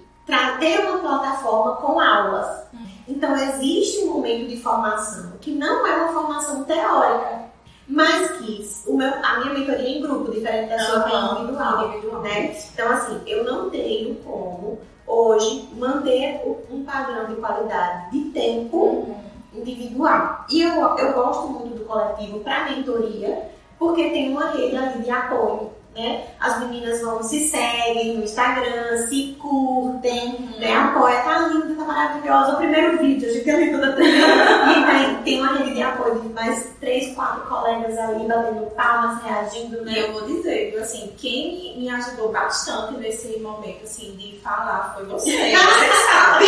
ter 0.59 0.79
uma 0.79 0.99
plataforma 0.99 1.75
com 1.77 1.99
aulas. 1.99 2.63
Então, 3.07 3.35
existe 3.35 4.03
um 4.03 4.13
momento 4.13 4.47
de 4.47 4.57
formação 4.57 5.33
que 5.41 5.51
não 5.51 5.85
é 5.85 5.95
uma 5.97 6.13
formação 6.13 6.63
teórica, 6.63 7.43
mas 7.87 8.31
que 8.37 8.69
o 8.87 8.95
meu, 8.95 9.13
a 9.23 9.39
minha 9.39 9.53
mentoria 9.53 9.87
é 9.87 9.97
em 9.97 10.01
grupo, 10.01 10.31
diferente 10.31 10.69
da 10.69 10.79
sua 10.79 11.05
uhum. 11.05 11.41
individual, 11.41 11.87
individual. 11.89 12.21
Né? 12.21 12.57
Então, 12.73 12.89
assim, 12.91 13.21
eu 13.27 13.43
não 13.43 13.69
tenho 13.69 14.15
como 14.23 14.79
hoje 15.05 15.69
manter 15.77 16.41
um 16.71 16.83
padrão 16.83 17.25
de 17.25 17.35
qualidade 17.35 18.11
de 18.11 18.29
tempo 18.31 18.77
uhum 18.77 19.23
individual. 19.55 20.45
E 20.49 20.61
eu, 20.61 20.81
eu 20.97 21.13
gosto 21.13 21.47
muito 21.47 21.75
do 21.75 21.85
coletivo 21.85 22.39
para 22.39 22.71
mentoria, 22.71 23.49
porque 23.77 24.09
tem 24.09 24.31
uma 24.31 24.51
rede 24.51 24.75
ali 24.75 25.03
de 25.03 25.11
apoio. 25.11 25.71
Né? 25.95 26.23
As 26.39 26.59
meninas 26.59 27.01
vão 27.01 27.21
se 27.21 27.47
seguem 27.47 28.17
no 28.17 28.23
Instagram, 28.23 29.07
se 29.07 29.37
curtem, 29.39 30.35
uhum. 30.39 30.59
né? 30.59 30.75
apoia, 30.75 31.21
tá 31.21 31.47
linda, 31.47 31.75
tá 31.75 31.85
maravilhosa. 31.85 32.53
O 32.53 32.57
primeiro 32.57 32.97
vídeo, 32.97 33.29
a 33.29 33.33
gente 33.33 33.49
é 33.49 33.71
toda 33.71 33.93
E 34.01 34.85
tem, 34.85 35.23
tem 35.23 35.39
uma 35.39 35.57
rede 35.57 35.75
de 35.75 35.83
apoio 35.83 36.19
de 36.21 36.29
mais 36.29 36.71
três, 36.79 37.13
quatro 37.13 37.47
colegas 37.47 37.95
ali 37.99 38.27
batendo 38.27 38.71
palmas, 38.71 39.23
reagindo, 39.23 39.83
né? 39.83 39.93
E 39.93 39.99
eu 39.99 40.13
vou 40.13 40.23
dizer, 40.23 40.75
assim, 40.81 41.13
quem 41.17 41.77
me 41.77 41.89
ajudou 41.89 42.31
bastante 42.31 42.97
nesse 42.99 43.37
momento 43.39 43.83
assim, 43.83 44.15
de 44.15 44.39
falar 44.39 44.95
foi 44.95 45.05
você, 45.05 45.29
você 45.55 45.93
sabe. 46.11 46.45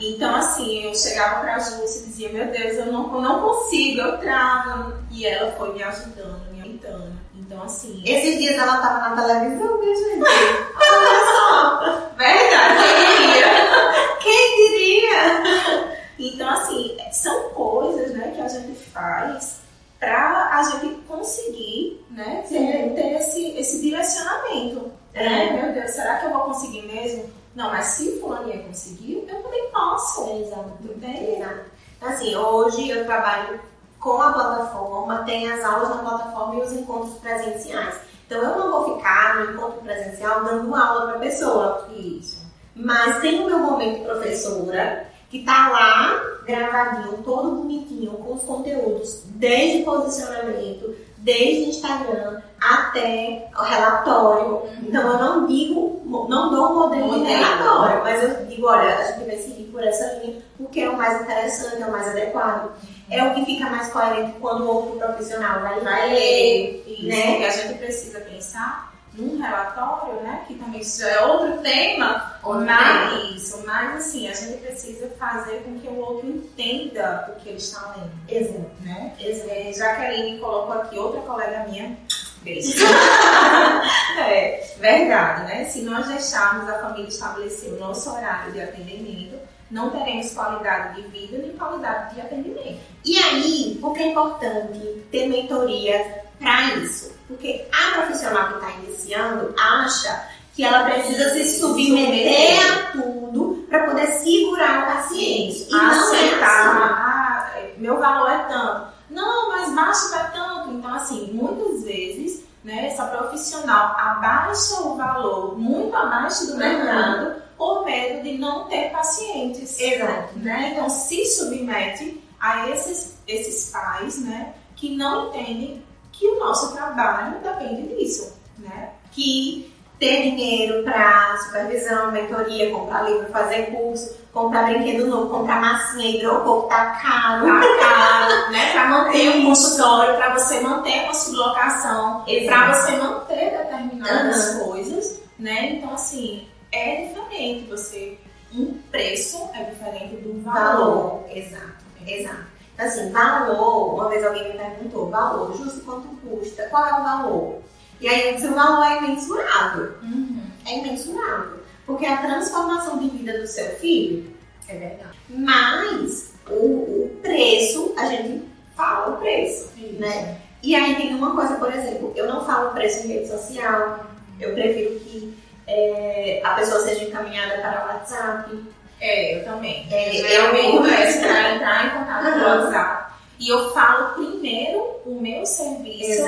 Então, 0.00 0.34
assim, 0.34 0.84
eu 0.84 0.94
chegava 0.94 1.40
pra 1.40 1.58
Júcia 1.58 2.02
e 2.02 2.06
dizia, 2.06 2.28
meu 2.30 2.46
Deus, 2.46 2.76
eu 2.76 2.86
não, 2.92 3.14
eu 3.14 3.22
não 3.22 3.40
consigo, 3.42 4.00
eu 4.00 4.18
travo. 4.18 4.92
E 5.10 5.24
ela 5.24 5.52
foi 5.52 5.72
me 5.72 5.82
ajudando, 5.82 6.52
me 6.52 6.60
orientando. 6.60 7.25
Então, 7.46 7.62
assim. 7.62 8.02
Esses 8.04 8.38
dias 8.38 8.58
ela 8.58 8.78
tava 8.78 9.08
na 9.08 9.22
televisão, 9.22 9.78
né, 9.78 9.94
gente? 9.94 10.24
Olha 10.82 11.26
só! 11.26 12.10
Verdade, 12.16 12.82
quem 12.82 13.26
diria? 13.28 14.18
quem 14.20 14.68
diria? 14.68 15.98
Então, 16.18 16.50
assim, 16.50 16.98
são 17.12 17.50
coisas 17.50 18.12
né, 18.14 18.32
que 18.34 18.42
a 18.42 18.48
gente 18.48 18.74
faz 18.74 19.60
para 20.00 20.58
a 20.58 20.62
gente 20.64 20.96
conseguir 21.02 22.04
né, 22.10 22.44
ter, 22.48 22.94
ter 22.94 23.12
esse, 23.14 23.56
esse 23.56 23.80
direcionamento. 23.80 24.90
É. 25.14 25.28
Né? 25.28 25.62
Meu 25.62 25.72
Deus, 25.72 25.92
será 25.92 26.16
que 26.16 26.26
eu 26.26 26.32
vou 26.32 26.42
conseguir 26.46 26.82
mesmo? 26.82 27.30
Não, 27.54 27.70
mas 27.70 27.86
se 27.86 28.20
fulaninha 28.20 28.64
conseguiu, 28.64 29.24
eu 29.28 29.42
também 29.42 29.70
posso. 29.70 30.28
Exato. 30.42 30.72
Entende? 30.82 31.36
Exato. 31.36 31.64
Assim, 32.00 32.34
hoje 32.34 32.90
eu 32.90 33.06
trabalho 33.06 33.60
com 33.98 34.20
a 34.20 34.32
plataforma, 34.32 35.24
tem 35.24 35.50
as 35.50 35.64
aulas 35.64 35.88
na 35.90 35.96
plataforma 35.96 36.56
e 36.56 36.62
os 36.62 36.72
encontros 36.72 37.14
presenciais. 37.18 37.96
Então 38.26 38.42
eu 38.42 38.58
não 38.58 38.70
vou 38.70 38.96
ficar 38.96 39.36
no 39.36 39.52
encontro 39.52 39.80
presencial 39.82 40.44
dando 40.44 40.66
uma 40.66 40.84
aula 40.84 41.06
para 41.06 41.16
a 41.16 41.20
pessoa. 41.20 41.88
Isso. 41.96 42.44
Mas 42.74 43.20
tem 43.20 43.42
o 43.42 43.46
meu 43.46 43.58
momento 43.58 44.04
professora, 44.04 45.06
que 45.30 45.44
tá 45.44 45.70
lá 45.70 46.22
gravadinho, 46.46 47.18
todo 47.24 47.56
bonitinho, 47.62 48.12
com 48.12 48.34
os 48.34 48.42
conteúdos, 48.42 49.22
desde 49.26 49.82
posicionamento, 49.82 50.94
desde 51.18 51.70
Instagram 51.70 52.40
até 52.60 53.48
o 53.58 53.62
relatório. 53.62 54.54
Uhum. 54.54 54.70
Então 54.82 55.02
eu 55.12 55.18
não 55.18 55.46
digo, 55.46 56.02
não 56.04 56.50
dou 56.50 56.70
um 56.70 56.74
modelo 56.80 57.18
de 57.18 57.24
relatório, 57.24 58.02
mas 58.02 58.22
eu 58.22 58.46
digo, 58.46 58.66
olha, 58.66 58.96
a 58.96 59.02
gente 59.02 59.26
vai 59.26 59.36
seguir 59.36 59.64
por 59.64 59.82
essa 59.82 60.20
linha, 60.20 60.40
porque 60.56 60.80
é 60.80 60.90
o 60.90 60.96
mais 60.96 61.20
interessante, 61.22 61.82
é 61.82 61.86
o 61.86 61.92
mais 61.92 62.08
adequado. 62.08 62.70
É 63.10 63.22
o 63.24 63.34
que 63.34 63.44
fica 63.44 63.70
mais 63.70 63.88
coerente 63.90 64.32
quando 64.40 64.64
o 64.64 64.68
outro 64.68 64.98
profissional 64.98 65.60
vai 65.60 65.80
Vai 65.80 66.08
ler. 66.10 66.14
ler. 66.14 66.84
Isso. 66.86 67.06
né? 67.06 67.30
Porque 67.32 67.44
a 67.44 67.50
gente 67.50 67.78
precisa 67.78 68.20
pensar 68.20 68.92
num 69.14 69.40
relatório, 69.40 70.20
né? 70.22 70.44
Que 70.46 70.54
também 70.56 70.80
isso 70.80 71.04
é 71.04 71.24
outro 71.24 71.62
tema. 71.62 72.38
Outro 72.42 72.66
mas, 72.66 73.30
isso, 73.34 73.62
mas 73.66 73.96
assim, 73.96 74.28
a 74.28 74.34
gente 74.34 74.58
precisa 74.58 75.08
fazer 75.18 75.62
com 75.64 75.78
que 75.78 75.88
o 75.88 75.98
outro 75.98 76.26
entenda 76.28 77.32
o 77.32 77.40
que 77.40 77.48
ele 77.48 77.58
está 77.58 77.94
lendo. 77.96 78.10
Exato. 78.28 78.70
Né? 78.80 79.12
Exato. 79.20 79.50
É, 79.50 79.72
Jaqueline 79.72 80.38
colocou 80.38 80.72
aqui 80.74 80.98
outra 80.98 81.20
colega 81.22 81.64
minha. 81.68 81.96
Beijo. 82.42 82.76
é, 84.18 84.74
verdade, 84.78 85.44
né? 85.46 85.64
Se 85.64 85.82
nós 85.82 86.06
deixarmos 86.06 86.68
a 86.68 86.78
família 86.80 87.08
estabelecer 87.08 87.72
o 87.72 87.78
nosso 87.80 88.10
horário 88.12 88.52
de 88.52 88.60
atendimento, 88.60 89.36
não 89.70 89.90
teremos 89.90 90.32
qualidade 90.32 91.02
de 91.02 91.08
vida 91.08 91.38
nem 91.38 91.52
qualidade 91.56 92.14
de 92.14 92.20
atendimento. 92.20 92.80
E 93.04 93.18
aí, 93.18 93.78
por 93.80 93.94
que 93.94 94.02
é 94.02 94.08
importante 94.08 94.78
ter 95.10 95.28
mentoria 95.28 96.24
para 96.38 96.74
isso? 96.76 97.12
Porque 97.26 97.66
a 97.72 97.98
profissional 97.98 98.48
que 98.48 98.54
está 98.54 98.70
iniciando 98.78 99.54
acha 99.58 100.28
que 100.54 100.64
ela 100.64 100.84
precisa 100.84 101.30
se 101.30 101.58
submeter 101.58 102.58
a 102.58 102.92
tudo 102.92 103.66
para 103.68 103.86
poder 103.86 104.06
segurar 104.06 104.82
o 104.82 104.94
paciente. 104.94 105.66
E 105.68 105.72
não 105.72 105.92
é 105.92 105.98
aceitar, 105.98 106.68
assim. 106.68 106.78
ah, 106.82 107.52
meu 107.76 107.98
valor 107.98 108.30
é 108.30 108.38
tanto. 108.44 108.86
Não, 109.10 109.50
mas 109.50 109.74
baixo 109.74 110.14
é 110.14 110.24
tanto. 110.34 110.70
Então, 110.70 110.94
assim, 110.94 111.30
muitas 111.32 111.84
vezes, 111.84 112.44
né, 112.64 112.86
essa 112.86 113.06
profissional 113.06 113.96
abaixa 113.98 114.80
o 114.82 114.96
valor 114.96 115.58
muito 115.58 115.94
abaixo 115.94 116.46
do 116.46 116.56
mercado 116.56 117.45
por 117.56 117.84
medo 117.84 118.22
de 118.22 118.38
não 118.38 118.64
ter 118.64 118.90
pacientes. 118.90 119.78
Exato. 119.80 120.38
Né? 120.38 120.70
Então, 120.72 120.88
se 120.90 121.24
submete 121.26 122.22
a 122.40 122.68
esses, 122.70 123.18
esses 123.26 123.70
pais, 123.70 124.18
né, 124.20 124.54
que 124.74 124.94
não 124.96 125.28
entendem 125.28 125.82
que 126.12 126.26
o 126.28 126.38
nosso 126.38 126.72
trabalho 126.74 127.38
depende 127.40 127.94
disso, 127.94 128.34
né? 128.58 128.90
Que 129.12 129.72
ter 129.98 130.22
dinheiro 130.22 130.82
para 130.84 131.36
supervisão, 131.38 132.10
mentoria, 132.12 132.70
comprar 132.70 133.02
livro, 133.02 133.30
fazer 133.30 133.70
curso, 133.70 134.14
comprar 134.32 134.64
brinquedo 134.66 135.06
novo, 135.06 135.30
comprar 135.30 135.60
massinha, 135.60 136.16
hidrococo, 136.16 136.68
tá 136.68 136.98
caro. 137.02 137.46
Tá 137.46 137.60
caro, 137.80 138.52
né? 138.52 138.72
Para 138.72 138.88
manter 138.88 139.36
um 139.36 139.46
consultório, 139.46 140.16
para 140.16 140.38
você 140.38 140.60
manter 140.60 141.04
uma 141.04 141.14
sublocação, 141.14 142.24
para 142.46 142.74
você 142.74 142.96
manter 142.96 143.50
determinadas 143.58 144.54
Uhum. 144.54 144.64
coisas, 144.64 145.22
né? 145.38 145.72
Então, 145.76 145.94
assim, 145.94 146.46
é 146.76 147.06
diferente. 147.06 147.68
Você, 147.70 148.18
um 148.54 148.74
preço 148.90 149.50
é 149.54 149.64
diferente 149.64 150.16
do 150.16 150.40
valor. 150.42 151.22
Valor. 151.24 151.36
Exato, 151.36 151.84
exato. 152.06 152.56
Então, 152.74 152.86
Assim, 152.86 153.10
valor, 153.10 153.94
uma 153.94 154.08
vez 154.10 154.22
alguém 154.22 154.52
me 154.52 154.58
perguntou, 154.58 155.08
valor, 155.08 155.56
justo 155.56 155.80
quanto 155.80 156.08
custa? 156.08 156.68
Qual 156.68 156.86
é 156.86 157.00
o 157.00 157.02
valor? 157.02 157.62
E 158.00 158.08
aí 158.08 158.28
eu 158.28 158.34
disse, 158.34 158.48
o 158.48 158.54
valor 158.54 158.84
é 158.84 158.98
imensurável. 158.98 159.94
Uhum. 160.02 160.42
É 160.66 160.78
imensurável. 160.78 161.56
Porque 161.86 162.04
a 162.04 162.18
transformação 162.18 162.98
de 162.98 163.08
vida 163.08 163.38
do 163.38 163.46
seu 163.46 163.70
filho 163.76 164.30
É 164.68 164.74
verdade. 164.74 165.16
Mas 165.30 166.34
o, 166.50 166.54
o 166.54 167.18
preço, 167.22 167.94
a 167.96 168.06
gente 168.06 168.44
fala 168.76 169.14
o 169.14 169.18
preço, 169.18 169.70
né? 169.98 170.38
E 170.62 170.74
aí 170.74 170.96
tem 170.96 171.14
uma 171.14 171.34
coisa, 171.34 171.54
por 171.54 171.72
exemplo, 171.72 172.12
eu 172.16 172.26
não 172.26 172.44
falo 172.44 172.72
preço 172.72 173.06
em 173.06 173.12
rede 173.12 173.28
social, 173.28 174.04
eu 174.40 174.52
prefiro 174.52 174.98
que 175.00 175.38
é, 175.66 176.40
a 176.44 176.50
pessoa 176.50 176.80
seja 176.80 177.04
encaminhada 177.04 177.58
para 177.60 177.84
o 177.84 177.88
WhatsApp. 177.88 178.64
É, 179.00 179.36
eu 179.36 179.44
também. 179.44 179.86
É, 179.90 180.16
eu- 180.38 180.82
peço 180.82 181.20
para 181.20 181.54
entrar 181.54 181.86
em 181.86 181.90
contato 181.90 182.22
com 182.22 182.38
o 182.38 182.44
Aham. 182.44 182.64
WhatsApp. 182.64 183.06
E 183.38 183.48
eu 183.50 183.70
falo 183.74 184.14
primeiro 184.14 184.78
o 185.04 185.18
meu 185.20 185.44
serviço 185.44 186.24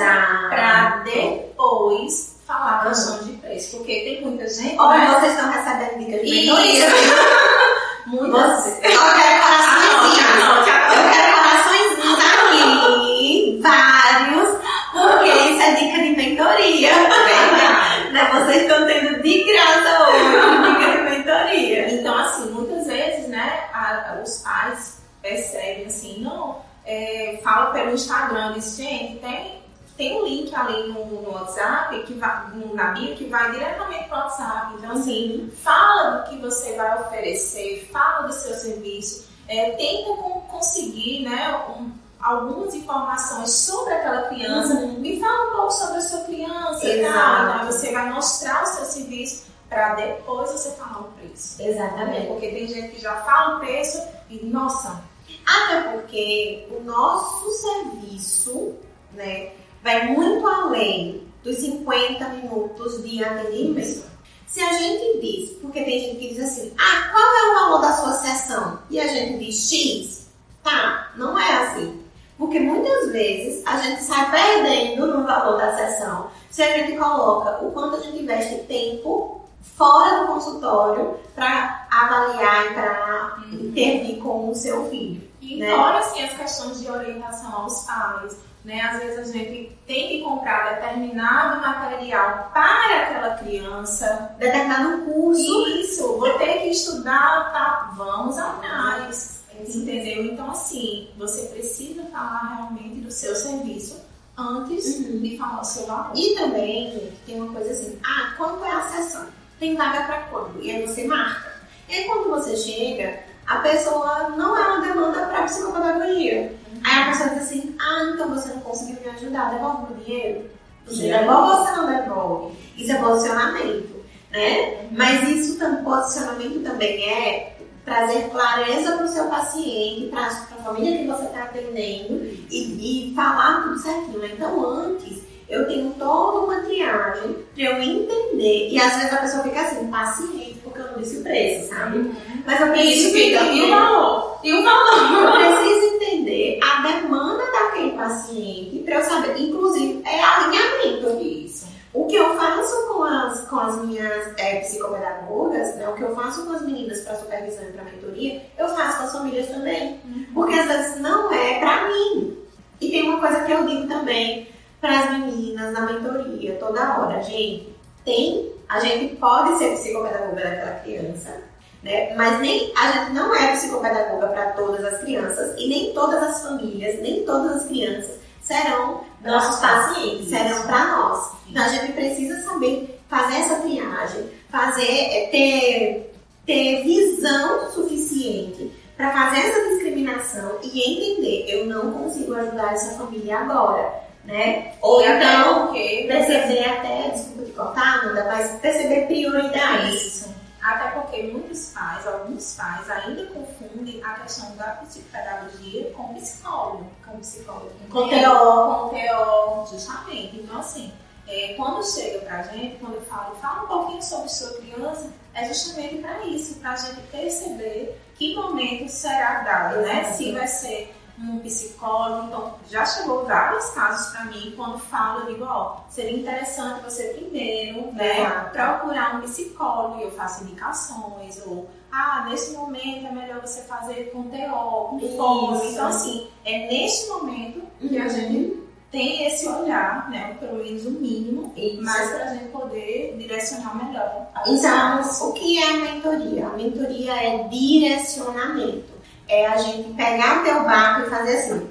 para 0.49 1.01
depois 1.03 2.39
falar 2.45 2.81
a 2.81 2.89
questão 2.89 3.23
de 3.23 3.31
preço. 3.33 3.77
Porque 3.77 3.93
tem 4.01 4.21
muita 4.21 4.47
gente. 4.47 4.77
Olha, 4.79 4.99
né? 4.99 5.19
vocês 5.19 5.33
estão 5.33 5.51
recebendo 5.51 6.05
dicas 6.05 6.21
de 6.21 6.45
mentoria. 6.45 6.85
Muitas 8.07 8.63
Você, 8.63 8.69
eu 8.69 8.81
quero 8.81 9.41
coraçõezinhos. 9.43 10.43
Anote, 10.43 10.69
anote, 10.69 10.69
Eu 10.95 11.11
quero 11.11 11.33
coraçõezinhos 11.35 12.19
aqui, 12.19 13.59
vários, 13.61 14.57
porque 14.91 15.29
isso 15.29 15.61
é 15.61 15.73
dica 15.75 16.01
de 16.01 16.09
mentoria. 16.15 16.93
Verdade. 16.93 18.11
Né? 18.11 18.29
Vocês 18.33 18.61
estão 18.63 18.87
tendo 18.87 19.08
de 19.21 19.43
graça 19.43 20.09
hoje 20.09 20.95
de 20.95 21.01
mentoria. 21.09 21.91
Então, 21.93 22.17
assim, 22.17 22.49
muitas 22.51 22.87
vezes, 22.87 23.27
né, 23.27 23.69
a- 23.73 24.13
a- 24.17 24.21
os 24.23 24.37
pais 24.41 25.01
percebem 25.21 25.85
assim, 25.85 26.21
não, 26.21 26.61
é, 26.85 27.39
fala 27.43 27.71
pelo 27.71 27.91
Instagram, 27.91 28.53
diz, 28.53 28.77
gente, 28.77 29.19
tem, 29.19 29.59
tem 29.97 30.19
um 30.21 30.25
link 30.25 30.55
ali 30.55 30.87
no, 30.93 31.05
no 31.05 31.31
WhatsApp, 31.31 32.01
que 32.03 32.13
vai, 32.13 32.47
no, 32.53 32.73
na 32.73 32.85
bio, 32.91 33.15
que 33.15 33.25
vai 33.25 33.51
diretamente 33.51 34.05
pro 34.07 34.17
WhatsApp. 34.17 34.75
Então, 34.77 34.91
assim, 34.93 35.51
fala 35.61 36.11
do 36.11 36.29
que 36.29 36.37
você 36.37 36.73
vai 36.75 37.01
oferecer, 37.01 37.89
fala 37.91 38.27
do 38.27 38.33
seu 38.33 38.53
serviço, 38.55 39.27
é, 39.47 39.71
tenta 39.71 40.09
con- 40.15 40.41
conseguir, 40.49 41.23
né, 41.27 41.55
um- 41.77 41.91
algumas 42.21 42.73
informações 42.75 43.49
sobre 43.51 43.93
aquela 43.93 44.23
criança, 44.23 44.73
me 44.75 45.19
fala 45.19 45.47
um 45.47 45.55
pouco 45.55 45.71
sobre 45.71 45.97
a 45.97 46.01
sua 46.01 46.19
criança, 46.21 46.85
Exato. 46.87 47.13
tá? 47.13 47.59
Aí 47.61 47.65
você 47.65 47.91
vai 47.91 48.09
mostrar 48.11 48.63
o 48.63 48.67
seu 48.67 48.85
serviço 48.85 49.45
para 49.69 49.95
depois 49.95 50.51
você 50.51 50.71
falar 50.71 51.01
o 51.01 51.11
preço. 51.13 51.61
Exatamente. 51.61 52.27
Porque 52.27 52.47
tem 52.49 52.67
gente 52.67 52.95
que 52.95 53.01
já 53.01 53.15
fala 53.21 53.57
o 53.57 53.59
preço 53.59 54.01
e, 54.29 54.45
nossa, 54.45 55.01
Até 55.45 55.91
porque 55.91 56.67
o 56.71 56.83
nosso 56.83 57.49
serviço 57.51 58.75
né, 59.13 59.51
vai 59.83 60.07
muito 60.07 60.45
além 60.45 61.27
dos 61.43 61.57
50 61.57 62.29
minutos 62.29 63.03
de 63.03 63.23
atendimento. 63.23 64.03
Se 64.47 64.61
a 64.61 64.73
gente 64.73 65.21
diz, 65.21 65.51
porque 65.61 65.83
tem 65.83 65.99
gente 65.99 66.15
que 66.17 66.33
diz 66.33 66.43
assim, 66.43 66.73
ah, 66.77 67.09
qual 67.11 67.23
é 67.23 67.51
o 67.51 67.53
valor 67.53 67.81
da 67.81 67.93
sua 67.93 68.13
sessão? 68.13 68.79
E 68.89 68.99
a 68.99 69.07
gente 69.07 69.45
diz 69.45 69.69
X, 69.69 70.27
tá, 70.63 71.11
não 71.15 71.37
é 71.37 71.67
assim. 71.67 71.98
Porque 72.39 72.57
muitas 72.57 73.11
vezes 73.11 73.61
a 73.67 73.77
gente 73.77 74.01
sai 74.01 74.31
perdendo 74.31 75.07
no 75.07 75.23
valor 75.25 75.57
da 75.57 75.75
sessão 75.75 76.31
se 76.49 76.63
a 76.63 76.77
gente 76.77 76.97
coloca 76.97 77.63
o 77.63 77.71
quanto 77.71 77.97
a 77.97 77.99
gente 77.99 78.23
investe 78.23 78.55
tempo 78.59 79.41
fora 79.75 80.21
do 80.21 80.27
consultório 80.33 81.19
para 81.35 81.85
avaliar 81.91 82.65
e 82.65 82.73
para 82.73 83.37
intervir 83.51 84.17
com 84.19 84.49
o 84.49 84.55
seu 84.55 84.89
filho. 84.89 85.21
E 85.41 85.57
Né? 85.59 85.69
fora 85.75 85.99
assim, 85.99 86.23
as 86.23 86.33
questões 86.33 86.79
de 86.79 86.89
orientação 86.89 87.53
aos 87.53 87.83
pais, 87.83 88.37
né? 88.63 88.81
Às 88.81 88.99
vezes 88.99 89.29
a 89.29 89.33
gente 89.33 89.77
tem 89.85 90.07
que 90.07 90.21
comprar 90.21 90.75
determinado 90.75 91.61
material 91.61 92.51
para 92.53 93.03
aquela 93.03 93.35
criança. 93.35 94.35
Determinado 94.37 95.03
curso. 95.03 95.67
Isso, 95.67 96.17
vou 96.17 96.37
ter 96.37 96.59
que 96.59 96.69
estudar, 96.69 97.51
tá? 97.51 97.93
Vamos 97.95 98.37
atrás. 98.37 99.38
Entendeu? 99.67 100.25
Então, 100.25 100.51
assim, 100.51 101.07
você 101.17 101.43
precisa 101.47 102.03
falar 102.11 102.55
realmente 102.57 103.01
do 103.01 103.11
seu 103.11 103.35
serviço 103.35 103.97
antes 104.37 104.85
Uhum. 104.99 105.19
de 105.19 105.37
falar 105.37 105.61
o 105.61 105.65
seu 105.65 105.85
valor. 105.85 106.11
E 106.15 106.35
também, 106.35 106.91
gente, 106.91 107.13
tem 107.25 107.41
uma 107.41 107.53
coisa 107.53 107.71
assim, 107.71 107.99
ah, 108.03 108.33
quanto 108.37 108.63
é 108.63 108.71
a 108.71 108.81
sessão? 108.83 109.25
Tem 109.59 109.75
vaga 109.75 110.03
para 110.03 110.19
quando? 110.23 110.61
E 110.63 110.71
aí 110.71 110.87
você 110.87 111.05
marca. 111.05 111.51
E 111.89 111.93
aí 111.93 112.05
quando 112.05 112.29
você 112.29 112.55
chega, 112.55 113.19
a 113.45 113.57
pessoa 113.57 114.29
não 114.37 114.55
é 114.57 114.67
uma 114.67 114.81
demanda 114.87 115.25
para 115.27 115.43
psicopedagogia. 115.43 116.55
Aí 116.85 117.03
a 117.03 117.07
pessoa 117.09 117.29
diz 117.31 117.43
assim, 117.43 117.75
ah, 117.79 118.11
então 118.13 118.29
você 118.29 118.49
não 118.53 118.61
conseguiu 118.61 119.01
me 119.01 119.09
ajudar, 119.09 119.51
devolve 119.51 119.93
o 119.93 119.97
dinheiro. 119.97 120.49
Você 120.85 120.95
Sim. 121.03 121.09
devolve 121.09 121.51
ou 121.51 121.65
você 121.65 121.71
não 121.75 121.87
devolve? 121.87 122.57
Isso 122.77 122.91
é 122.91 122.95
posicionamento, 123.01 124.05
né? 124.31 124.87
Mas 124.91 125.27
isso, 125.27 125.59
posicionamento 125.83 126.63
também 126.63 127.03
é 127.03 127.58
trazer 127.85 128.29
clareza 128.29 128.93
para 128.93 129.05
o 129.05 129.07
seu 129.07 129.25
paciente, 129.25 130.07
para 130.07 130.27
a 130.27 130.63
família 130.63 130.99
que 130.99 131.07
você 131.07 131.25
está 131.25 131.43
atendendo 131.43 132.23
e, 132.51 133.11
e 133.11 133.15
falar 133.15 133.63
tudo 133.63 133.79
certinho. 133.79 134.25
Então, 134.25 134.65
antes, 134.65 135.23
eu 135.49 135.67
tenho 135.67 135.91
toda 135.97 136.45
uma 136.45 136.61
triagem 136.61 137.37
para 137.55 137.63
eu 137.63 137.81
entender. 137.81 138.69
E 138.69 138.79
às 138.79 138.95
vezes 138.95 139.13
a 139.13 139.17
pessoa 139.17 139.43
fica 139.43 139.61
assim, 139.61 139.87
paciente, 139.87 140.59
porque 140.63 140.79
eu 140.79 140.91
não 140.91 140.99
disse 140.99 141.17
o 141.17 141.23
preço, 141.23 141.69
sabe? 141.69 142.11
Mas 142.45 142.61
eu 142.61 142.67
preciso. 142.71 143.17
E 143.17 143.35
o 143.35 143.37
entender. 143.39 143.69
valor? 143.71 144.39
E 144.43 144.53
o 144.53 144.63
valor? 144.63 145.41
Eu 145.41 145.57
preciso 145.57 145.95
entender 145.95 146.59
a 146.61 146.81
demanda 146.87 147.43
daquele 147.51 147.91
paciente 147.91 148.83
para 148.85 148.95
eu 148.95 149.03
saber. 149.03 149.41
Inclusive, 149.41 150.01
é 150.05 150.23
alinhamento. 150.23 151.19
Isso. 151.21 151.68
O 151.91 152.05
que 152.05 152.15
eu 152.15 152.35
faço 152.35 152.87
com 152.87 153.03
as, 153.03 153.41
com 153.47 153.59
as 153.59 153.81
minhas 153.81 154.33
é, 154.37 154.59
psicopedagogas, 154.59 155.75
né, 155.75 155.89
o 155.89 155.93
que 155.93 156.03
eu 156.03 156.15
faço 156.15 156.45
com 156.45 156.53
as 156.53 156.61
meninas 156.61 157.01
para 157.01 157.15
supervisão 157.15 157.63
e 157.63 157.71
para 157.71 157.83
mentoria, 157.83 158.43
eu 158.57 158.69
faço 158.69 158.97
com 158.97 159.03
as 159.05 159.11
famílias 159.11 159.47
também. 159.47 159.99
Uhum. 160.05 160.25
Porque 160.33 160.53
às 160.53 160.67
vezes 160.67 161.01
não 161.01 161.31
é 161.33 161.59
para 161.59 161.87
mim. 161.87 162.37
E 162.79 162.91
tem 162.91 163.09
uma 163.09 163.19
coisa 163.19 163.43
que 163.43 163.51
eu 163.51 163.65
digo 163.65 163.87
também 163.87 164.47
para 164.79 164.99
as 164.99 165.11
meninas 165.11 165.73
na 165.73 165.81
mentoria, 165.81 166.55
toda 166.55 166.99
hora, 166.99 167.21
gente, 167.23 167.75
tem, 168.05 168.53
a 168.69 168.79
gente 168.79 169.15
pode 169.15 169.57
ser 169.57 169.71
psicopedagoga 169.71 170.41
daquela 170.41 170.79
criança, 170.79 171.41
né? 171.83 172.15
Mas 172.15 172.39
nem 172.39 172.71
a 172.77 172.91
gente 172.91 173.11
não 173.13 173.35
é 173.35 173.51
psicopedagoga 173.53 174.27
para 174.27 174.51
todas 174.51 174.85
as 174.85 175.01
crianças 175.01 175.55
e 175.57 175.67
nem 175.67 175.93
todas 175.93 176.21
as 176.21 176.43
famílias, 176.43 177.01
nem 177.01 177.25
todas 177.25 177.57
as 177.57 177.65
crianças 177.65 178.18
serão 178.49 179.01
nossos 179.23 179.59
pacientes, 179.59 180.29
serão 180.29 180.63
para 180.63 180.85
nós. 180.87 181.31
Então 181.47 181.63
a 181.63 181.67
gente 181.67 181.93
precisa 181.93 182.41
saber 182.41 182.99
fazer 183.07 183.35
essa 183.35 183.55
triagem, 183.57 184.25
fazer 184.49 184.87
é, 184.87 185.27
ter 185.27 186.05
ter 186.45 186.83
visão 186.83 187.71
suficiente 187.71 188.71
para 188.97 189.11
fazer 189.11 189.47
essa 189.47 189.69
discriminação 189.69 190.57
e 190.63 190.81
entender, 190.81 191.45
eu 191.47 191.67
não 191.67 191.91
consigo 191.91 192.33
ajudar 192.33 192.73
essa 192.73 192.97
família 192.97 193.37
agora, 193.37 194.01
né? 194.25 194.73
Ou 194.81 194.99
então 195.03 195.71
perceber 196.07 196.65
até, 196.65 197.09
desculpa 197.09 197.43
te 197.43 197.51
cortar, 197.51 198.03
Nanda, 198.03 198.25
mas 198.25 198.51
perceber 198.59 199.05
prioridades. 199.05 199.93
Isso. 199.93 200.38
Até 200.61 200.91
porque 200.91 201.23
muitos 201.23 201.71
pais, 201.73 202.05
alguns 202.05 202.55
pais, 202.55 202.89
ainda 202.89 203.25
confundem 203.27 204.03
a 204.03 204.13
questão 204.19 204.55
da 204.57 204.71
psicopedagogia 204.73 205.91
com 205.91 206.13
psicólogo. 206.13 206.91
Com 207.05 207.19
psicólogo. 207.19 207.71
Com 207.89 208.09
TO. 208.09 208.89
Com 208.89 208.89
TO, 208.89 209.71
justamente. 209.71 210.37
Então, 210.41 210.59
assim, 210.59 210.91
é, 211.27 211.53
quando 211.55 211.83
chega 211.85 212.19
pra 212.19 212.43
gente, 212.43 212.77
quando 212.79 212.95
eu 212.95 213.01
falo, 213.01 213.35
fala 213.35 213.63
um 213.63 213.67
pouquinho 213.67 214.01
sobre 214.01 214.29
sua 214.29 214.57
criança, 214.57 215.09
é 215.33 215.45
justamente 215.45 215.97
para 215.99 216.25
isso, 216.25 216.55
para 216.55 216.71
a 216.71 216.75
gente 216.75 217.01
perceber 217.03 218.01
que 218.15 218.35
momento 218.35 218.89
será 218.89 219.41
dado, 219.41 219.81
né? 219.81 220.11
Se 220.13 220.31
vai 220.33 220.47
ser 220.47 220.93
um 221.21 221.39
psicólogo. 221.39 222.27
Então, 222.27 222.55
já 222.69 222.85
chegou 222.85 223.25
vários 223.25 223.69
casos 223.71 224.11
para 224.13 224.25
mim 224.25 224.53
quando 224.55 224.79
falo, 224.79 225.21
eu 225.21 225.33
digo, 225.33 225.45
ó, 225.45 225.77
seria 225.89 226.17
interessante 226.17 226.83
você 226.83 227.09
primeiro, 227.09 227.91
né, 227.93 228.25
procurar 228.53 229.15
um 229.15 229.21
psicólogo 229.21 229.99
e 229.99 230.03
eu 230.03 230.11
faço 230.11 230.43
indicações, 230.43 231.41
ou, 231.45 231.69
ah, 231.91 232.27
nesse 232.29 232.53
momento 232.53 233.07
é 233.07 233.11
melhor 233.11 233.41
você 233.41 233.61
fazer 233.63 234.11
com 234.11 234.23
TO, 234.23 234.89
com 234.89 234.99
fome. 235.17 235.71
Então, 235.71 235.87
assim, 235.87 236.27
é 236.45 236.67
neste 236.67 237.07
momento 237.09 237.61
que 237.79 237.97
a 237.97 238.03
uhum. 238.03 238.09
gente 238.09 238.69
tem 238.91 239.27
esse 239.27 239.47
olhar, 239.47 240.09
né, 240.09 240.35
pelo 240.39 240.63
menos 240.63 240.85
o 240.85 240.91
mínimo, 240.91 241.53
Isso. 241.55 241.81
mas 241.83 242.09
para 242.09 242.25
a 242.25 242.33
gente 242.33 242.49
poder 242.49 243.15
direcionar 243.19 243.85
melhor. 243.85 244.27
Então, 244.47 245.29
o 245.29 245.33
que 245.33 245.61
é 245.61 245.69
a 245.69 245.93
mentoria? 245.93 246.47
A 246.47 246.57
mentoria 246.57 247.13
é 247.13 247.47
direcionamento 247.49 248.98
é 249.29 249.45
a 249.45 249.57
gente 249.57 249.93
pegar 249.93 250.41
o 250.41 250.43
teu 250.43 250.63
barco 250.63 251.07
e 251.07 251.09
fazer 251.09 251.37
assim. 251.37 251.69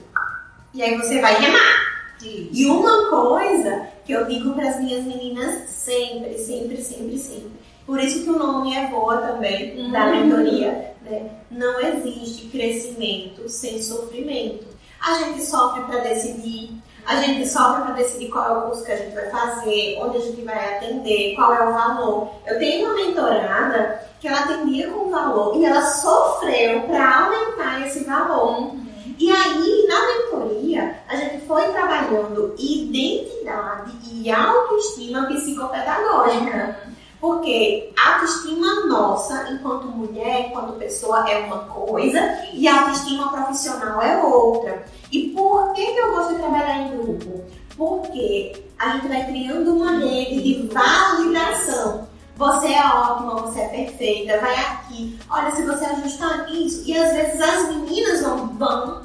E 0.72 0.82
aí 0.82 0.96
você 0.96 1.20
vai 1.20 1.34
remar. 1.40 1.88
Isso. 2.22 2.48
E 2.52 2.66
uma 2.66 3.10
coisa 3.10 3.86
que 4.04 4.12
eu 4.12 4.24
digo 4.26 4.54
para 4.54 4.70
as 4.70 4.80
minhas 4.80 5.04
meninas 5.04 5.68
sempre, 5.70 6.38
sempre, 6.38 6.82
sempre, 6.82 7.18
sempre. 7.18 7.52
Por 7.86 8.00
isso 8.00 8.22
que 8.22 8.30
o 8.30 8.38
nome 8.38 8.74
é 8.74 8.86
boa 8.88 9.18
também, 9.18 9.78
uhum. 9.78 9.92
da 9.92 10.06
mentoria. 10.06 10.94
Né? 11.02 11.30
Não 11.50 11.80
existe 11.80 12.46
crescimento 12.48 13.48
sem 13.48 13.82
sofrimento. 13.82 14.66
A 15.00 15.14
gente 15.20 15.44
sofre 15.44 15.82
para 15.82 16.00
decidir, 16.00 16.70
a 17.08 17.22
gente 17.22 17.48
sofre 17.48 17.84
para 17.84 17.94
decidir 17.94 18.28
qual 18.28 18.44
é 18.44 18.58
o 18.58 18.62
curso 18.66 18.84
que 18.84 18.92
a 18.92 18.96
gente 18.96 19.14
vai 19.14 19.30
fazer, 19.30 19.98
onde 19.98 20.18
a 20.18 20.20
gente 20.20 20.42
vai 20.42 20.76
atender, 20.76 21.34
qual 21.34 21.54
é 21.54 21.66
o 21.66 21.72
valor. 21.72 22.30
Eu 22.46 22.58
tenho 22.58 22.84
uma 22.84 22.94
mentorada 22.94 24.02
que 24.20 24.28
ela 24.28 24.40
atendia 24.40 24.90
com 24.90 25.10
valor 25.10 25.56
e 25.56 25.64
ela 25.64 25.80
sofreu 25.80 26.82
para 26.82 27.24
aumentar 27.24 27.86
esse 27.86 28.04
valor. 28.04 28.72
E 29.18 29.30
aí, 29.30 29.86
na 29.88 30.06
mentoria, 30.06 30.96
a 31.08 31.16
gente 31.16 31.46
foi 31.46 31.62
trabalhando 31.72 32.54
identidade 32.58 33.92
e 34.12 34.30
autoestima 34.30 35.26
psicopedagógica. 35.28 36.87
Uhum. 37.20 37.30
Porque 37.30 37.92
a 37.98 38.14
autoestima 38.14 38.86
nossa, 38.86 39.50
enquanto 39.50 39.88
mulher, 39.88 40.48
enquanto 40.48 40.78
pessoa, 40.78 41.28
é 41.28 41.38
uma 41.46 41.58
coisa 41.64 42.20
e 42.52 42.66
a 42.66 42.80
autoestima 42.80 43.30
profissional 43.30 44.00
é 44.00 44.22
outra. 44.22 44.84
E 45.10 45.30
por 45.30 45.72
que, 45.72 45.84
que 45.84 45.98
eu 45.98 46.12
gosto 46.12 46.34
de 46.34 46.40
trabalhar 46.40 46.78
em 46.78 46.96
grupo? 46.96 47.44
Porque 47.76 48.64
a 48.78 48.90
gente 48.90 49.08
vai 49.08 49.24
criando 49.26 49.74
uma 49.74 49.98
rede 49.98 50.42
de 50.42 50.68
validação. 50.68 52.06
Você 52.36 52.68
é 52.68 52.86
ótima, 52.86 53.34
você 53.34 53.60
é 53.60 53.68
perfeita, 53.68 54.38
vai 54.38 54.54
aqui. 54.54 55.18
Olha, 55.28 55.50
se 55.50 55.62
você 55.62 55.84
ajustar 55.84 56.48
isso. 56.52 56.88
E 56.88 56.96
às 56.96 57.12
vezes 57.12 57.40
as 57.40 57.68
meninas 57.68 58.22
vão, 58.22 58.46
vão, 58.56 59.02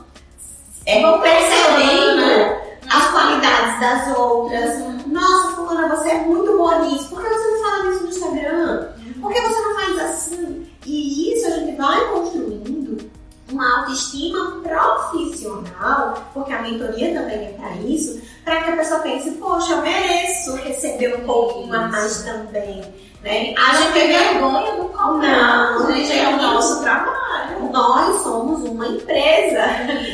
é, 0.85 1.01
vão 1.01 1.19
percebendo 1.19 2.17
né? 2.17 2.77
as 2.87 3.09
qualidades 3.09 3.79
das 3.79 4.17
outras. 4.17 5.07
Nossa, 5.07 5.55
fulana, 5.55 5.95
você 5.95 6.09
é 6.09 6.19
muito 6.19 6.55
boa 6.55 6.79
nisso. 6.79 7.09
Por 7.09 7.23
que 7.23 7.29
você 7.29 7.51
não 7.51 7.61
fala 7.63 7.83
nisso 7.85 8.03
no 8.03 8.09
Instagram? 8.09 8.87
Por 9.23 9.31
que 9.31 9.39
você 9.39 9.61
não 9.61 9.73
faz 9.73 9.99
assim? 9.99 10.67
E 10.85 11.33
isso 11.33 11.47
a 11.47 11.51
gente 11.51 11.77
vai 11.77 12.09
construindo 12.09 13.09
uma 13.49 13.79
autoestima 13.79 14.59
profissional, 14.61 16.29
porque 16.33 16.51
a 16.51 16.61
mentoria 16.61 17.13
também 17.13 17.45
é 17.45 17.53
para 17.57 17.73
isso, 17.77 18.21
para 18.43 18.61
que 18.61 18.71
a 18.71 18.75
pessoa 18.75 18.99
pense, 18.99 19.31
poxa, 19.31 19.75
eu 19.75 19.81
mereço 19.81 20.55
receber 20.57 21.15
um 21.15 21.25
pouquinho 21.25 21.73
a 21.73 21.87
mais 21.87 22.23
também. 22.23 22.83
Né? 23.23 23.53
A 23.57 23.75
gente 23.77 23.93
tem 23.93 24.07
vergonha 24.07 24.75
do 24.75 24.89
cobrar. 24.89 25.79
Não, 25.79 25.95
gente, 25.95 26.11
é 26.11 26.27
o 26.27 26.41
nosso 26.41 26.81
trabalho. 26.81 27.71
Nós 27.71 28.21
somos 28.21 28.63
uma 28.63 28.85
empresa. 28.85 29.63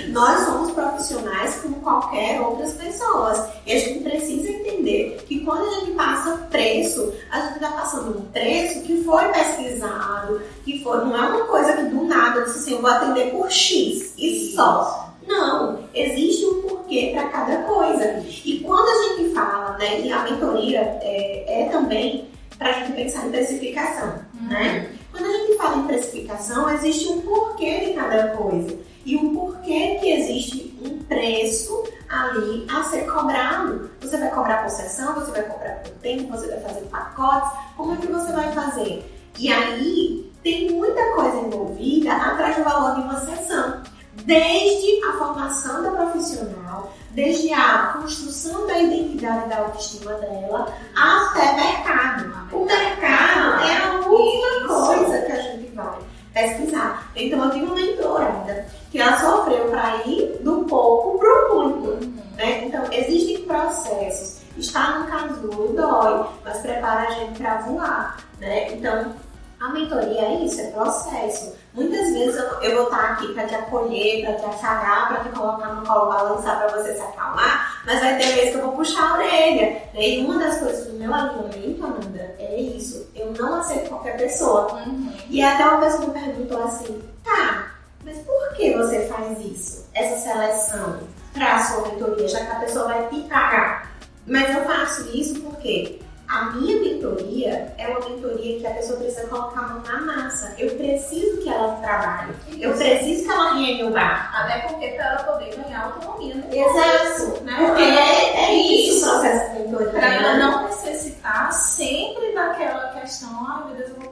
Nós 0.10 0.45
somos 0.45 0.72
profissionais 0.72 1.55
como 1.55 1.78
qualquer 1.78 2.39
outras 2.39 2.74
pessoas. 2.74 3.43
E 3.66 3.74
a 3.74 3.80
gente 3.80 4.03
precisa 4.03 4.49
entender 4.49 5.24
que 5.28 5.43
quando 5.43 5.68
a 5.68 5.80
gente 5.80 5.91
passa 5.91 6.38
preço, 6.51 7.12
a 7.32 7.39
gente 7.41 7.55
está 7.55 7.72
passando 7.72 8.20
um 8.20 8.26
preço 8.26 8.82
que 8.84 9.03
foi 9.03 9.28
pesquisado, 9.30 10.41
que 10.64 10.84
foi, 10.84 10.97
não 10.99 11.16
é 11.16 11.30
uma 11.30 11.45
coisa 11.45 11.74
que 11.74 11.84
do 11.86 12.03
nada 12.03 12.39
eu 12.39 12.45
disse 12.45 12.60
assim, 12.60 12.74
eu 12.74 12.82
vou 12.82 12.91
atender 12.91 13.32
por 13.32 13.51
X 13.51 14.14
e 14.18 14.53
só. 14.55 15.10
Não, 15.28 15.80
existe 15.93 16.45
um 16.45 16.62
porquê 16.62 17.12
para 17.14 17.30
cada 17.30 17.57
coisa. 17.64 18.24
E 18.45 18.60
quando 18.60 18.88
a 18.88 19.03
gente 19.03 19.34
fala, 19.34 19.78
né, 19.78 20.01
e 20.01 20.12
a 20.12 20.24
mentoria 20.24 20.80
é, 21.01 21.64
é 21.64 21.70
também 21.70 22.28
para 22.60 22.70
a 22.70 22.74
gente 22.74 22.91
pensar 22.91 23.26
em 23.26 23.32
precificação, 23.32 24.20
uhum. 24.39 24.49
né? 24.49 24.89
Quando 25.12 25.26
a 25.26 25.32
gente 25.32 25.57
fala 25.57 25.78
em 25.78 25.88
precificação, 25.88 26.70
existe 26.70 27.07
um 27.07 27.22
porquê 27.22 27.86
de 27.86 27.93
cada 27.93 28.28
coisa 28.36 28.78
e 29.05 29.16
um 29.16 29.34
porquê 29.34 29.97
que 29.99 30.12
existe 30.12 30.78
um 30.84 30.99
preço 30.99 31.84
ali 32.07 32.68
a 32.70 32.84
ser 32.84 33.12
cobrado. 33.12 33.90
Você 34.02 34.18
vai 34.18 34.30
cobrar 34.30 34.64
por 34.64 34.69
sessão, 34.69 35.15
você 35.15 35.31
vai 35.31 35.44
cobrar 35.44 35.76
por 35.76 35.91
tempo, 36.02 36.30
você 36.30 36.48
vai 36.48 36.60
fazer 36.60 36.81
pacotes, 36.81 37.49
como 37.76 37.94
é 37.94 37.98
que 37.98 38.07
você 38.07 38.31
vai 38.34 38.52
fazer? 38.52 39.03
E 39.40 39.52
aí 39.52 40.31
tem 40.44 40.69
muita 40.72 41.02
coisa 41.14 41.38
envolvida 41.38 42.14
atrás 42.14 42.57
do 42.57 42.64
valor 42.64 42.95
de 42.95 43.02
uma 43.02 43.19
sessão. 43.22 43.81
Desde 44.26 45.04
a 45.06 45.14
formação 45.14 45.84
da 45.84 45.91
profissional, 45.91 46.94
desde 47.12 47.52
a 47.54 47.94
construção 47.94 48.68
da 48.68 48.78
identidade 48.78 49.46
e 49.46 49.50
da 49.50 49.58
autoestima 49.60 50.14
dela 50.14 50.74
até 50.96 51.54
mercado. 51.56 52.56
O 52.56 52.66
mercado 52.66 53.64
é 53.64 53.78
a 53.78 54.08
última 54.08 54.68
coisa 54.68 55.22
que 55.24 55.32
a 55.32 55.41
gente 55.41 55.72
vai 55.76 55.98
pesquisar. 56.34 57.12
Então 57.16 57.44
eu 57.44 57.52
tive 57.52 57.66
uma 57.66 57.76
mentora 57.76 58.26
ainda 58.26 58.66
que 58.91 59.00
ela 59.00 59.20
sofreu 59.20 59.70
para 59.70 59.98
ir 60.06 60.40
do 60.41 60.66
pouco 60.66 61.20
para 61.20 61.54
o 61.54 61.70
muito. 61.70 62.06
Né? 62.36 62.66
Então 62.66 62.84
existem 62.91 63.44
processos. 63.46 64.40
Estar 64.58 65.00
no 65.00 65.08
casulo 65.08 65.74
dói, 65.74 66.26
mas 66.44 66.58
prepara 66.58 67.08
a 67.08 67.12
gente 67.12 67.40
para 67.40 67.58
voar. 67.62 68.18
Né? 68.40 68.74
Então 68.74 69.14
a 69.60 69.69
mentoria 69.69 70.22
é 70.22 70.44
isso, 70.45 70.61
é 70.61 70.68
processo. 70.68 71.53
Muitas 71.73 72.14
vezes 72.14 72.36
eu, 72.36 72.61
eu 72.61 72.76
vou 72.77 72.84
estar 72.86 73.11
aqui 73.11 73.34
para 73.34 73.45
te 73.45 73.56
acolher, 73.56 74.26
para 74.26 74.36
te 74.36 74.45
afagar, 74.45 75.07
para 75.10 75.23
te 75.23 75.30
colocar 75.30 75.73
no 75.73 75.86
colo, 75.86 76.11
balançar 76.11 76.60
para 76.60 76.81
você 76.81 76.94
se 76.94 77.02
acalmar, 77.02 77.81
mas 77.86 77.99
vai 77.99 78.18
ter 78.18 78.34
vezes 78.34 78.52
que 78.52 78.57
eu 78.57 78.61
vou 78.61 78.72
puxar 78.72 79.11
a 79.11 79.14
orelha. 79.15 79.81
Né? 79.94 80.10
E 80.10 80.26
uma 80.26 80.40
das 80.40 80.60
coisas 80.60 80.88
do 80.88 80.94
meu 80.94 81.14
alinhamento, 81.14 81.86
Amanda, 81.86 82.36
é 82.40 82.60
isso. 82.60 83.06
Eu 83.14 83.34
não 83.34 83.56
aceito 83.56 83.90
qualquer 83.90 84.18
pessoa. 84.18 84.73
Uhum. 84.73 85.11
E 85.30 85.41
até 85.41 85.65
uma 85.65 85.81
pessoa 85.81 86.07
me 86.07 86.14
perguntou 86.14 86.64
assim, 86.64 87.02
tá, 87.23 87.72
mas 88.06 88.18
por 88.19 88.53
que 88.56 88.73
você 88.76 89.06
faz 89.07 89.40
isso? 89.45 89.86
Essa 89.94 90.18
seleção 90.18 90.99
para 91.34 91.56
a 91.56 91.64
sua 91.64 91.88
mentoria, 91.90 92.27
já 92.27 92.45
que 92.45 92.52
a 92.52 92.60
pessoa 92.60 92.86
vai 92.86 93.07
te 93.10 93.22
pagar. 93.23 93.91
Mas 94.26 94.56
eu 94.56 94.64
faço 94.64 95.10
isso 95.15 95.40
porque 95.41 95.99
a 96.30 96.51
minha 96.51 96.80
mentoria 96.80 97.73
é 97.80 97.88
uma 97.88 98.07
mentoria 98.07 98.60
que 98.60 98.68
a 98.68 98.69
pessoa 98.76 98.99
precisa 98.99 99.27
colocar 99.27 99.61
a 99.61 99.68
mão 99.68 99.81
na 99.81 99.99
massa. 100.01 100.53
Eu 100.60 100.76
preciso 100.76 101.41
que 101.41 101.49
ela 101.49 101.73
trabalhe. 101.77 102.35
Eu 102.60 102.72
preciso 102.76 103.23
que 103.23 103.31
ela 103.31 103.53
ganhe 103.53 103.84
o 103.84 103.89
bar. 103.89 104.31
Até 104.35 104.60
porque 104.68 104.89
para 104.89 105.06
ela 105.06 105.23
poder 105.23 105.56
ganhar 105.56 105.85
autonomia 105.85 106.35
no 106.35 106.53
Exato. 106.53 107.43
Né? 107.43 107.56
Porque 107.57 107.81
é, 107.81 108.45
é 108.45 108.53
isso 108.53 109.07
o 109.07 109.10
processo 109.10 109.53
de 109.53 109.60
mentoria. 109.60 109.89
Para 109.89 110.14
ela 110.14 110.38
não 110.38 110.68
necessitar 110.68 111.51
sempre 111.51 112.31
daquela 112.35 112.89
questão, 112.89 113.30
ai 113.49 113.65
meu 113.65 113.76
Deus, 113.77 113.89
eu 113.89 113.95
vou 113.95 114.09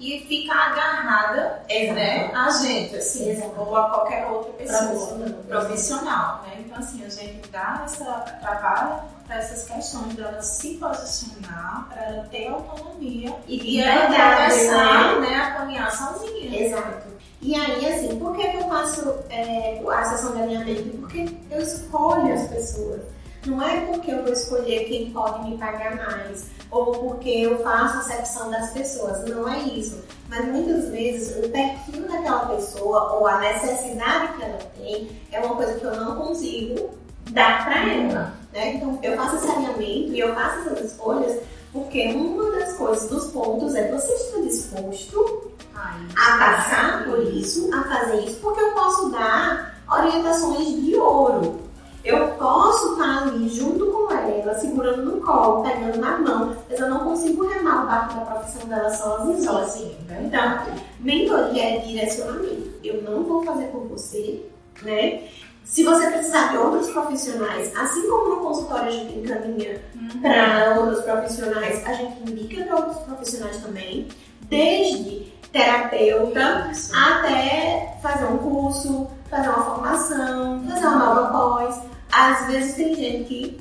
e 0.00 0.20
fica 0.26 0.54
agarrada 0.54 1.62
né, 1.68 2.30
a 2.34 2.50
gente, 2.50 2.96
assim, 2.96 3.30
Exato. 3.30 3.60
ou 3.60 3.76
a 3.76 3.90
qualquer 3.90 4.26
outra 4.26 4.52
pessoa 4.54 4.88
Profissional. 4.88 5.42
profissional, 5.48 6.42
né? 6.46 6.64
Então, 6.64 6.78
assim, 6.78 7.04
a 7.04 7.08
gente 7.08 7.48
dá 7.50 7.82
essa, 7.84 8.04
trabalha 8.40 9.04
para 9.26 9.36
essas 9.36 9.64
questões 9.64 10.14
dela 10.14 10.40
se 10.42 10.74
posicionar, 10.74 11.88
para 11.88 12.02
ela 12.04 12.24
ter 12.24 12.48
autonomia 12.48 13.34
E 13.46 13.76
e 13.76 13.80
ela 13.80 14.06
começar 14.06 15.20
né, 15.20 15.36
a 15.36 15.50
caminhar 15.52 15.92
sozinha. 15.92 16.66
Exato. 16.66 17.14
E 17.40 17.54
aí, 17.54 17.92
assim, 17.92 18.18
por 18.18 18.34
que, 18.36 18.48
que 18.48 18.56
eu 18.56 18.68
faço 18.68 19.16
é, 19.28 19.82
a 19.86 20.04
sessão 20.04 20.34
de 20.34 20.42
alinhamento? 20.42 20.96
Porque 20.98 21.28
eu 21.50 21.60
escolho 21.60 22.32
as 22.32 22.48
pessoas. 22.48 23.02
Não 23.46 23.62
é 23.62 23.80
porque 23.86 24.10
eu 24.10 24.22
vou 24.22 24.32
escolher 24.32 24.84
quem 24.84 25.10
pode 25.10 25.48
me 25.48 25.58
pagar 25.58 25.96
mais, 25.96 26.50
ou 26.70 26.92
porque 26.94 27.28
eu 27.28 27.62
faço 27.62 27.98
acepção 27.98 28.50
das 28.50 28.70
pessoas. 28.72 29.24
Não 29.24 29.48
é 29.48 29.58
isso. 29.60 30.02
Mas 30.28 30.44
muitas 30.46 30.88
vezes 30.88 31.44
o 31.44 31.48
perfil 31.50 32.08
daquela 32.08 32.46
pessoa, 32.46 33.14
ou 33.14 33.26
a 33.26 33.38
necessidade 33.40 34.34
que 34.34 34.42
ela 34.42 34.58
tem, 34.76 35.10
é 35.30 35.40
uma 35.40 35.56
coisa 35.56 35.74
que 35.74 35.84
eu 35.84 35.96
não 35.96 36.16
consigo 36.16 36.90
dar 37.30 37.64
para 37.64 37.92
ela. 37.92 38.34
Né? 38.52 38.74
Então, 38.74 38.98
eu 39.02 39.16
faço 39.16 39.36
esse 39.36 39.48
alinhamento 39.48 40.12
e 40.12 40.20
eu 40.20 40.34
faço 40.34 40.60
essas 40.60 40.92
escolhas 40.92 41.40
porque 41.74 42.06
uma 42.12 42.52
das 42.52 42.74
coisas, 42.74 43.10
dos 43.10 43.32
pontos 43.32 43.74
é 43.74 43.90
você 43.90 44.12
está 44.12 44.40
disposto 44.40 45.50
Ai, 45.74 46.06
a 46.16 46.38
passar 46.38 47.04
por 47.04 47.20
isso, 47.24 47.68
a 47.74 47.82
fazer 47.82 48.20
isso, 48.20 48.36
porque 48.36 48.60
eu 48.60 48.70
posso 48.74 49.10
dar 49.10 49.82
orientações 49.90 50.84
de 50.84 50.94
ouro. 50.94 51.63
Eu 52.04 52.28
posso 52.32 52.92
estar 52.92 53.22
ali 53.22 53.48
junto 53.48 53.86
com 53.86 54.12
ela, 54.12 54.54
segurando 54.54 55.02
no 55.04 55.20
colo, 55.22 55.62
pegando 55.62 55.98
na 55.98 56.18
mão, 56.18 56.56
mas 56.68 56.78
eu 56.78 56.90
não 56.90 57.00
consigo 57.00 57.48
remar 57.48 57.84
o 57.84 57.86
barco 57.86 58.14
da 58.14 58.20
profissão 58.26 58.68
dela 58.68 58.90
sozinha. 58.90 59.42
sozinha. 59.42 59.96
Então, 60.20 60.58
mentoria 61.00 61.76
é 61.76 61.78
direcionamento. 61.78 62.70
Eu 62.84 63.02
não 63.02 63.24
vou 63.24 63.42
fazer 63.42 63.68
por 63.68 63.88
você, 63.88 64.44
né? 64.82 65.22
Se 65.64 65.82
você 65.82 66.10
precisar 66.10 66.48
de 66.48 66.58
outros 66.58 66.90
profissionais, 66.90 67.74
assim 67.74 68.06
como 68.08 68.28
no 68.28 68.36
consultório 68.42 68.88
a 68.88 68.90
gente 68.90 69.18
encaminha 69.18 69.80
para 70.20 70.78
outros 70.78 71.02
profissionais, 71.04 71.86
a 71.86 71.92
gente 71.94 72.30
indica 72.30 72.64
para 72.64 72.76
outros 72.76 72.98
profissionais 72.98 73.56
também, 73.62 74.08
desde 74.42 75.32
terapeuta 75.50 76.68
Isso. 76.70 76.92
até 76.94 77.96
fazer 78.02 78.26
um 78.26 78.36
curso, 78.38 79.06
fazer 79.30 79.48
uma 79.48 79.64
formação, 79.64 80.62
fazer 80.68 80.86
uma 80.86 80.98
nova 80.98 81.32
pós. 81.32 81.93
Às 82.14 82.46
vezes 82.46 82.74
tem 82.74 82.94
gente 82.94 83.24
que 83.24 83.60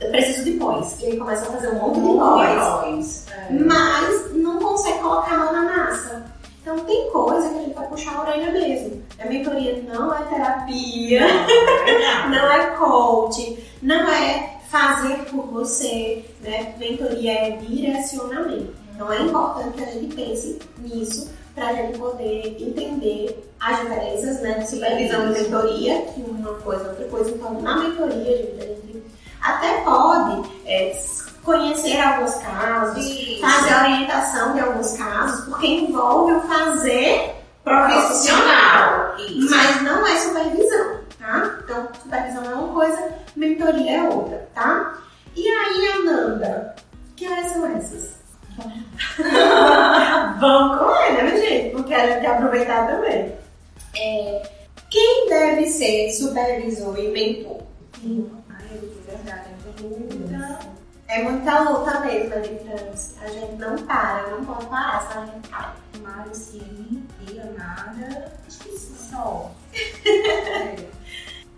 eu 0.00 0.10
preciso 0.10 0.44
de 0.44 0.52
pós, 0.52 1.00
e 1.00 1.06
aí 1.06 1.16
começa 1.16 1.48
a 1.48 1.52
fazer 1.52 1.68
um 1.70 1.74
monte 1.74 2.00
de 2.00 2.06
pós, 2.06 2.68
Pós. 2.68 3.26
É. 3.32 3.52
mas 3.52 4.34
não 4.36 4.58
consegue 4.60 4.98
colocar 5.00 5.34
a 5.34 5.38
mão 5.38 5.52
na 5.52 5.62
massa. 5.62 6.24
Então 6.62 6.78
tem 6.80 7.10
coisa 7.10 7.48
que 7.48 7.56
a 7.56 7.62
gente 7.62 7.74
vai 7.74 7.86
puxar 7.88 8.14
a 8.14 8.20
orelha 8.20 8.52
mesmo. 8.52 9.02
A 9.18 9.26
mentoria 9.26 9.82
não 9.88 10.14
é 10.14 10.22
terapia, 10.24 11.26
não 12.30 12.52
é 12.52 12.66
coach, 12.78 13.58
não 13.82 14.08
é 14.08 14.58
fazer 14.68 15.16
por 15.30 15.46
você, 15.46 16.24
né? 16.42 16.74
Mentoria 16.78 17.32
é 17.32 17.50
direcionamento. 17.56 18.74
Então 18.94 19.12
é 19.12 19.22
importante 19.22 19.78
que 19.78 19.82
a 19.82 19.92
gente 19.92 20.14
pense 20.14 20.58
nisso 20.78 21.30
para 21.58 21.68
a 21.68 21.72
gente 21.74 21.98
poder 21.98 22.56
entender 22.60 23.52
as 23.60 23.80
diferenças, 23.80 24.40
né? 24.40 24.58
De 24.58 24.70
supervisão 24.70 25.26
e 25.26 25.42
mentoria, 25.42 26.02
que 26.02 26.20
uma 26.22 26.54
coisa 26.54 26.84
é 26.84 26.88
outra 26.88 27.04
coisa. 27.06 27.30
Então 27.30 27.60
na 27.60 27.76
mentoria, 27.76 28.36
gente, 28.36 28.62
a 28.62 28.66
gente 28.66 29.02
até 29.42 29.80
pode 29.82 30.48
é, 30.66 30.96
conhecer 31.42 32.00
alguns 32.00 32.34
casos, 32.36 33.04
Isso. 33.04 33.40
fazer 33.40 33.74
a 33.74 33.82
orientação 33.82 34.52
de 34.54 34.60
alguns 34.60 34.96
casos, 34.96 35.44
porque 35.46 35.66
envolve 35.66 36.32
o 36.32 36.40
fazer 36.42 37.34
profissional, 37.64 39.16
Isso. 39.18 39.50
mas 39.50 39.82
não 39.82 40.06
é 40.06 40.18
supervisão, 40.18 41.00
tá? 41.18 41.58
Então, 41.64 41.88
supervisão 42.02 42.44
é 42.44 42.54
uma 42.54 42.72
coisa, 42.72 43.12
mentoria 43.36 43.96
é 43.98 44.02
outra, 44.02 44.48
tá? 44.54 44.98
E 45.36 45.46
aí, 45.46 45.92
Ananda, 45.98 46.74
que 47.16 47.28
horas 47.28 47.52
são 47.52 47.66
essas? 47.66 48.17
Vamos 50.40 50.78
correr, 50.78 51.12
né, 51.12 51.36
gente? 51.36 51.70
Porque 51.70 51.94
a 51.94 52.06
gente 52.06 52.20
quer 52.20 52.30
aproveitar 52.30 52.86
também. 52.86 53.32
É, 53.96 54.42
quem 54.90 55.28
deve 55.28 55.66
ser 55.66 56.12
supervisor 56.12 56.98
e 56.98 57.08
mentor? 57.08 57.62
Ai, 58.50 58.66
é 58.76 59.10
verdade, 59.10 59.48
é 59.48 59.82
muita 59.82 59.82
luta. 59.82 60.58
É 61.08 61.22
muita 61.22 61.60
luta 61.60 62.00
mesmo, 62.00 62.34
Adrianos. 62.34 63.14
A 63.22 63.28
gente 63.28 63.54
não 63.56 63.76
para, 63.78 64.26
não 64.30 64.44
pode 64.44 64.66
parar, 64.66 65.08
senão 65.08 65.22
a 65.22 65.26
gente 65.26 65.48
cai. 65.48 65.72
Mário. 67.58 68.24
Acho 68.46 68.58
que 68.60 68.78
só. 68.78 69.50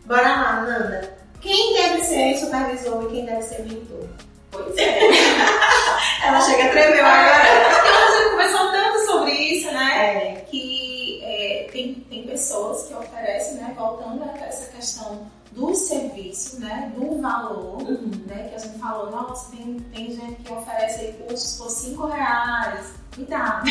Bora 0.07 0.23
lá, 0.23 0.61
Nanda. 0.63 1.17
Quem 1.41 1.75
deve 1.75 2.03
ser 2.03 2.37
supervisor 2.37 3.05
e 3.05 3.09
quem 3.09 3.25
deve 3.25 3.43
ser 3.43 3.63
mentor? 3.63 4.09
Pois 4.51 4.77
é. 4.79 5.11
Ela 6.27 6.41
chega 6.41 6.65
a 6.65 6.69
tremer 6.71 7.01
agora. 7.01 7.75
Porque 7.75 7.89
a 7.89 8.19
gente 8.19 8.31
conversou 8.31 8.71
tanto 8.73 9.07
sobre 9.07 9.33
isso, 9.33 9.71
né? 9.73 10.37
É. 10.37 10.41
Que 10.51 11.21
é, 11.23 11.69
tem, 11.73 11.95
tem 12.09 12.27
pessoas 12.27 12.87
que 12.87 12.95
oferecem, 12.95 13.55
né? 13.55 13.75
Voltando 13.77 14.25
a 14.25 14.47
essa 14.47 14.71
questão 14.73 15.27
do 15.53 15.75
serviço, 15.75 16.61
né? 16.61 16.93
Do 16.97 17.21
valor, 17.21 17.83
né? 18.27 18.49
Que 18.49 18.55
a 18.55 18.59
gente 18.59 18.79
falou, 18.79 19.11
nossa, 19.11 19.51
tem, 19.57 19.81
tem 19.93 20.11
gente 20.13 20.43
que 20.43 20.53
oferece 20.53 21.13
cursos 21.27 21.59
por 21.59 21.71
5 21.71 22.07
reais. 22.07 22.95
Cuidado. 23.15 23.65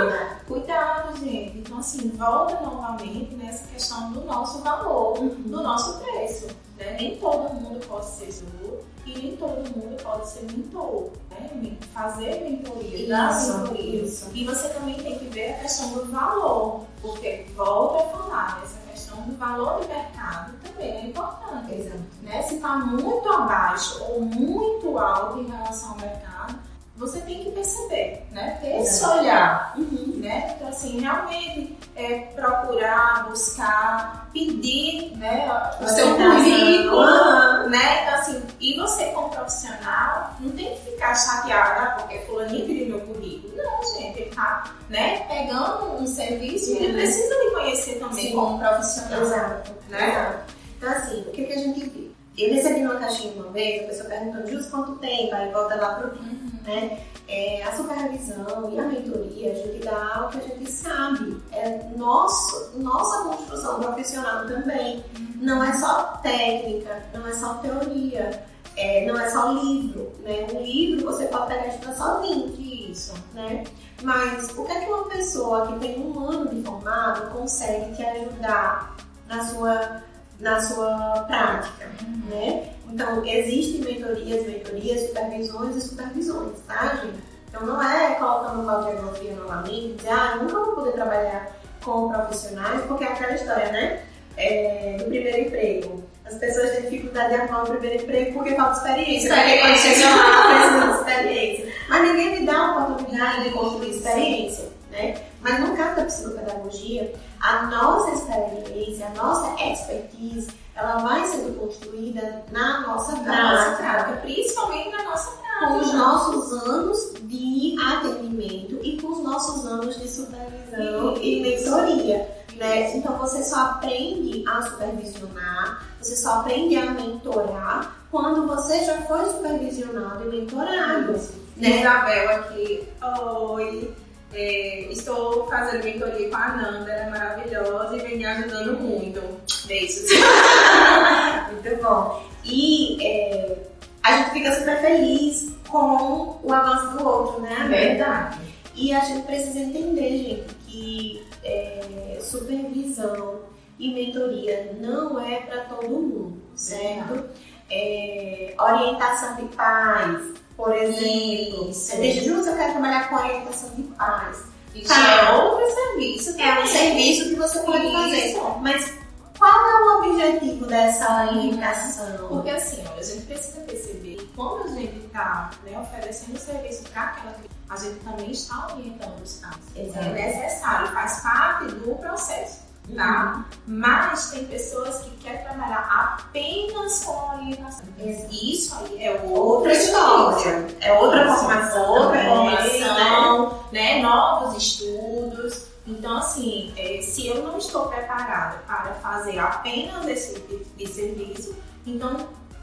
Cuidado, 0.48 1.18
gente. 1.18 1.58
Então, 1.58 1.78
assim, 1.78 2.10
volta 2.16 2.58
novamente 2.60 3.34
nessa 3.34 3.66
questão 3.68 4.12
do 4.12 4.22
nosso 4.22 4.60
valor, 4.60 5.18
do 5.18 5.62
nosso 5.62 6.00
preço. 6.00 6.46
Né? 6.78 6.96
Nem 6.98 7.16
todo 7.18 7.52
mundo 7.54 7.86
pode 7.86 8.06
ser 8.06 8.32
guru 8.44 8.84
e 9.06 9.18
nem 9.18 9.36
todo 9.36 9.58
mundo 9.76 9.96
pode 10.02 10.28
ser 10.28 10.42
mentor. 10.52 11.10
Né? 11.30 11.76
Fazer 11.94 12.40
mentoria, 12.42 13.08
dar 13.08 13.32
Isso, 13.32 13.58
mentoria. 13.58 14.02
isso. 14.02 14.30
E 14.34 14.44
você 14.44 14.68
também 14.70 14.96
tem 14.96 15.18
que 15.18 15.26
ver 15.26 15.54
a 15.54 15.58
questão 15.60 15.90
do 15.90 16.10
valor, 16.10 16.84
porque 17.00 17.46
volta 17.54 18.04
a 18.04 18.08
falar, 18.18 18.60
essa 18.64 18.78
questão 18.90 19.22
do 19.22 19.36
valor 19.36 19.80
do 19.80 19.88
mercado 19.88 20.52
também 20.64 20.90
é 20.90 21.06
importante 21.06 21.72
Exato. 21.74 22.00
né? 22.22 22.42
Se 22.42 22.56
está 22.56 22.76
muito 22.76 23.28
abaixo 23.32 24.02
ou 24.04 24.20
muito 24.22 24.98
alto 24.98 25.38
em 25.40 25.46
relação 25.46 25.90
ao 25.90 25.96
mercado, 25.98 26.58
você 26.96 27.20
tem 27.20 27.44
que 27.44 27.50
perceber, 27.50 28.22
né? 28.32 28.58
Ter 28.60 28.80
esse 28.80 29.04
olhar, 29.04 29.74
Uhum. 29.76 30.14
né? 30.16 30.54
Então, 30.56 30.68
assim, 30.68 30.98
realmente 31.00 31.76
é, 31.94 32.18
procurar, 32.34 33.26
buscar, 33.28 34.28
pedir, 34.32 35.16
né? 35.16 35.46
O 35.80 35.86
seu 35.88 36.16
currículo, 36.16 37.68
né? 37.68 38.02
Então, 38.02 38.14
assim, 38.14 38.42
e 38.60 38.76
você 38.78 39.06
como 39.06 39.28
profissional 39.30 40.32
não 40.40 40.50
tem 40.52 40.74
que 40.74 40.90
ficar 40.90 41.14
chateada 41.14 41.96
porque 42.02 42.18
fulaninho 42.20 42.66
pediu 42.66 42.86
meu 42.86 43.00
currículo. 43.00 43.54
Não, 43.56 43.82
gente, 43.94 44.20
ele 44.20 44.30
tá, 44.34 44.72
né? 44.88 45.18
Pegando 45.28 45.96
um 46.02 46.06
serviço 46.06 46.72
e 46.72 46.76
ele 46.76 46.86
Uhum. 46.88 46.92
precisa 46.94 47.38
me 47.44 47.50
conhecer 47.50 47.98
também 47.98 48.26
Sim. 48.28 48.32
como 48.32 48.58
profissional. 48.58 49.20
Exato. 49.22 49.72
Né? 49.88 50.08
Exato. 50.10 50.38
Então, 50.78 50.92
assim, 50.92 51.20
o 51.22 51.30
que, 51.30 51.44
que 51.44 51.52
a 51.52 51.58
gente 51.58 51.80
viu? 51.80 52.06
Eu 52.38 52.52
recebi 52.52 52.82
uma 52.82 52.96
caixinha 52.96 53.32
uma 53.32 53.50
vez, 53.50 53.82
a 53.84 53.86
pessoa 53.86 54.10
perguntando 54.10 54.50
justo 54.50 54.70
quanto 54.70 54.96
tempo, 54.96 55.34
aí 55.34 55.50
volta 55.50 55.74
lá 55.76 55.94
pro 55.94 56.10
Uhum. 56.18 56.45
Né? 56.66 56.98
É, 57.28 57.62
a 57.64 57.76
supervisão 57.76 58.70
e 58.72 58.78
a 58.78 58.82
mentoria, 58.82 59.52
a 59.52 59.54
gente 59.54 59.84
dá 59.84 60.14
algo 60.14 60.32
que 60.32 60.38
a 60.38 60.54
gente 60.54 60.70
sabe. 60.70 61.40
É 61.52 61.88
nosso, 61.96 62.78
nossa 62.78 63.24
construção 63.24 63.80
profissional 63.80 64.46
também. 64.46 65.04
Não 65.36 65.62
é 65.62 65.72
só 65.74 66.18
técnica, 66.22 67.02
não 67.14 67.26
é 67.26 67.32
só 67.32 67.54
teoria, 67.54 68.44
é, 68.76 69.06
não 69.06 69.18
é 69.18 69.30
só 69.30 69.52
livro. 69.52 70.12
Né? 70.20 70.46
Um 70.52 70.60
livro 70.60 71.06
você 71.06 71.26
pode 71.26 71.48
pegar 71.48 71.66
e 71.66 71.70
estudar 71.70 71.94
sozinho. 71.94 72.54
Isso. 72.58 73.14
Né? 73.34 73.64
Mas 74.02 74.50
o 74.50 74.64
que 74.64 74.72
é 74.72 74.80
que 74.80 74.92
uma 74.92 75.08
pessoa 75.08 75.66
que 75.68 75.78
tem 75.78 76.00
um 76.00 76.18
ano 76.18 76.54
de 76.54 76.62
formado 76.62 77.30
consegue 77.32 77.94
te 77.94 78.04
ajudar 78.04 78.96
na 79.28 79.44
sua, 79.44 80.02
na 80.38 80.60
sua 80.60 81.24
prática? 81.26 81.86
né? 82.28 82.75
Então, 82.90 83.24
existem 83.26 83.80
mentorias, 83.80 84.46
mentorias, 84.46 85.08
supervisões 85.08 85.76
e 85.76 85.80
supervisões, 85.80 86.58
tá, 86.66 87.00
gente? 87.02 87.18
Então, 87.48 87.66
não 87.66 87.82
é 87.82 88.14
colocando 88.14 88.60
uma 88.60 88.82
diagnóstica 88.82 89.34
novamente 89.34 89.88
e 89.88 89.94
dizer, 89.94 90.10
ah, 90.10 90.36
nunca 90.36 90.60
vou 90.60 90.74
poder 90.74 90.92
trabalhar 90.92 91.56
com 91.84 92.08
profissionais, 92.08 92.84
porque 92.86 93.04
é 93.04 93.08
aquela 93.08 93.34
história, 93.34 93.72
né? 93.72 94.02
É, 94.36 94.96
do 94.98 95.04
primeiro 95.04 95.40
emprego. 95.40 96.04
As 96.26 96.34
pessoas 96.34 96.70
têm 96.72 96.82
dificuldade 96.82 97.28
de 97.28 97.34
arrumar 97.36 97.62
o 97.62 97.66
primeiro 97.66 98.02
emprego 98.02 98.32
porque 98.34 98.54
falta 98.56 98.78
experiência. 98.78 99.34
Porque 99.34 99.58
quando 99.58 99.76
chega 99.76 100.08
lá, 100.10 100.48
precisa 100.48 100.86
de 100.86 100.98
experiência. 100.98 101.74
Mas 101.88 102.02
ninguém 102.02 102.40
me 102.40 102.46
dá 102.46 102.58
a 102.58 102.78
oportunidade 102.78 103.44
de 103.44 103.50
construir 103.50 103.90
experiência, 103.90 104.68
né? 104.90 105.14
Mas 105.40 105.60
no 105.60 105.76
caso 105.76 105.96
da 105.96 106.04
psicopedagogia, 106.04 107.12
a 107.40 107.62
nossa 107.66 108.10
experiência, 108.10 109.06
a 109.06 109.10
nossa 109.10 109.62
expertise, 109.62 110.48
ela 110.76 110.98
vai 110.98 111.26
sendo 111.26 111.58
construída 111.58 112.44
na 112.52 112.86
nossa 112.86 113.16
prática, 113.16 113.76
prática, 113.76 114.20
principalmente 114.20 114.90
na 114.90 115.04
nossa 115.04 115.30
com 115.58 115.78
os 115.78 115.90
prática. 115.90 115.96
nossos 115.96 116.52
anos 116.64 117.14
de 117.22 117.76
atendimento 117.82 118.78
e 118.82 119.00
com 119.00 119.08
os 119.08 119.24
nossos 119.24 119.64
anos 119.66 119.98
de 119.98 120.06
supervisão 120.08 121.16
e 121.16 121.40
mentoria. 121.40 122.28
Né? 122.56 122.96
Então 122.96 123.16
você 123.18 123.42
só 123.42 123.56
aprende 123.56 124.44
a 124.46 124.62
supervisionar, 124.62 125.86
você 126.00 126.16
só 126.16 126.40
aprende 126.40 126.76
a 126.76 126.90
mentorar 126.90 127.96
quando 128.10 128.46
você 128.46 128.84
já 128.84 129.00
foi 129.02 129.24
supervisionado 129.26 130.24
e 130.24 130.40
mentorado. 130.40 131.12
Né? 131.56 131.80
Isabel 131.80 132.30
aqui, 132.30 132.88
oi. 133.02 133.94
É, 134.32 134.80
estou 134.90 135.46
fazendo 135.48 135.84
mentoria 135.84 136.28
com 136.28 136.36
a 136.36 136.48
Nanda, 136.56 136.90
ela 136.90 137.06
é 137.06 137.10
maravilhosa 137.10 137.96
e 137.96 138.00
vem 138.00 138.18
me 138.18 138.26
ajudando 138.26 138.78
muito. 138.80 139.22
Beijos. 139.66 140.10
muito 141.52 141.82
bom. 141.82 142.22
E 142.44 143.04
é, 143.04 143.56
a 144.02 144.16
gente 144.16 144.30
fica 144.30 144.52
super 144.52 144.80
feliz 144.80 145.52
com 145.68 146.38
o 146.42 146.52
avanço 146.52 146.96
do 146.96 147.08
outro, 147.08 147.42
né? 147.42 147.66
Verdade. 147.68 148.38
E 148.74 148.92
a 148.92 149.00
gente 149.00 149.26
precisa 149.26 149.58
entender, 149.58 150.18
gente, 150.18 150.54
que 150.66 151.26
é, 151.42 152.18
supervisão 152.20 153.40
e 153.78 153.92
mentoria 153.92 154.76
não 154.80 155.18
é 155.18 155.40
para 155.40 155.62
todo 155.62 155.88
mundo, 155.88 156.42
certo? 156.54 157.24
É, 157.70 158.54
orientação 158.58 159.36
de 159.36 159.44
pais, 159.56 160.34
por 160.56 160.74
exemplo. 160.74 161.72
Você 161.72 161.96
deixa 161.96 162.24
justo, 162.24 162.50
eu 162.50 162.56
quero 162.56 162.72
trabalhar 162.72 163.08
com 163.08 163.16
orientação 163.16 163.70
de 163.70 163.82
pais. 163.82 164.42
Isso 164.74 164.88
tá. 164.88 165.00
é 165.00 165.32
outro 165.32 165.74
serviço. 165.74 166.40
É 166.40 166.62
um 166.62 166.66
serviço 166.66 167.28
que 167.30 167.34
você 167.36 167.60
pode 167.60 167.86
Isso. 167.86 167.96
fazer. 167.96 168.60
Mas 168.60 168.92
qual 169.38 169.50
é 169.52 169.82
o 169.82 170.10
objetivo 170.10 170.66
dessa 170.66 171.26
orientação? 171.26 172.28
Porque 172.28 172.50
assim, 172.50 172.82
a 172.96 173.02
gente 173.02 173.26
precisa 173.26 173.60
perceber 173.60 174.16
que 174.16 174.26
quando 174.34 174.64
a 174.64 174.68
gente 174.68 174.96
está 175.06 175.50
né, 175.64 175.78
oferecendo 175.78 176.38
serviço 176.38 176.82
para 176.90 177.02
aquela 177.02 177.32
criança, 177.32 177.56
a 177.68 177.76
gente 177.76 178.00
também 178.00 178.30
está 178.30 178.68
orientando 178.74 179.22
os 179.22 179.34
pais. 179.36 179.56
É 179.74 180.12
necessário, 180.12 180.88
faz 180.88 181.20
parte 181.20 181.66
do 181.66 181.94
processo 181.96 182.65
tá? 182.94 183.44
Mas 183.66 184.30
tem 184.30 184.46
pessoas 184.46 184.98
que 185.00 185.10
querem 185.16 185.42
trabalhar 185.42 186.18
apenas 186.18 187.04
com 187.04 187.36
orientação. 187.36 187.86
Isso 188.30 188.74
aí 188.76 189.04
é 189.04 189.22
outra 189.24 189.72
história. 189.72 190.66
É 190.80 190.92
outra 190.92 191.34
formação, 191.34 191.90
outra 191.90 192.24
formação, 192.24 193.64
né? 193.72 194.02
Novos 194.02 194.56
estudos. 194.62 195.66
Então, 195.86 196.18
assim, 196.18 196.72
é, 196.76 197.00
se 197.00 197.28
eu 197.28 197.42
não 197.42 197.58
estou 197.58 197.86
preparada 197.86 198.58
para 198.66 198.94
fazer 198.94 199.38
apenas 199.38 200.06
esse 200.08 200.40
de 200.76 200.86
serviço, 200.86 201.54
então 201.86 202.16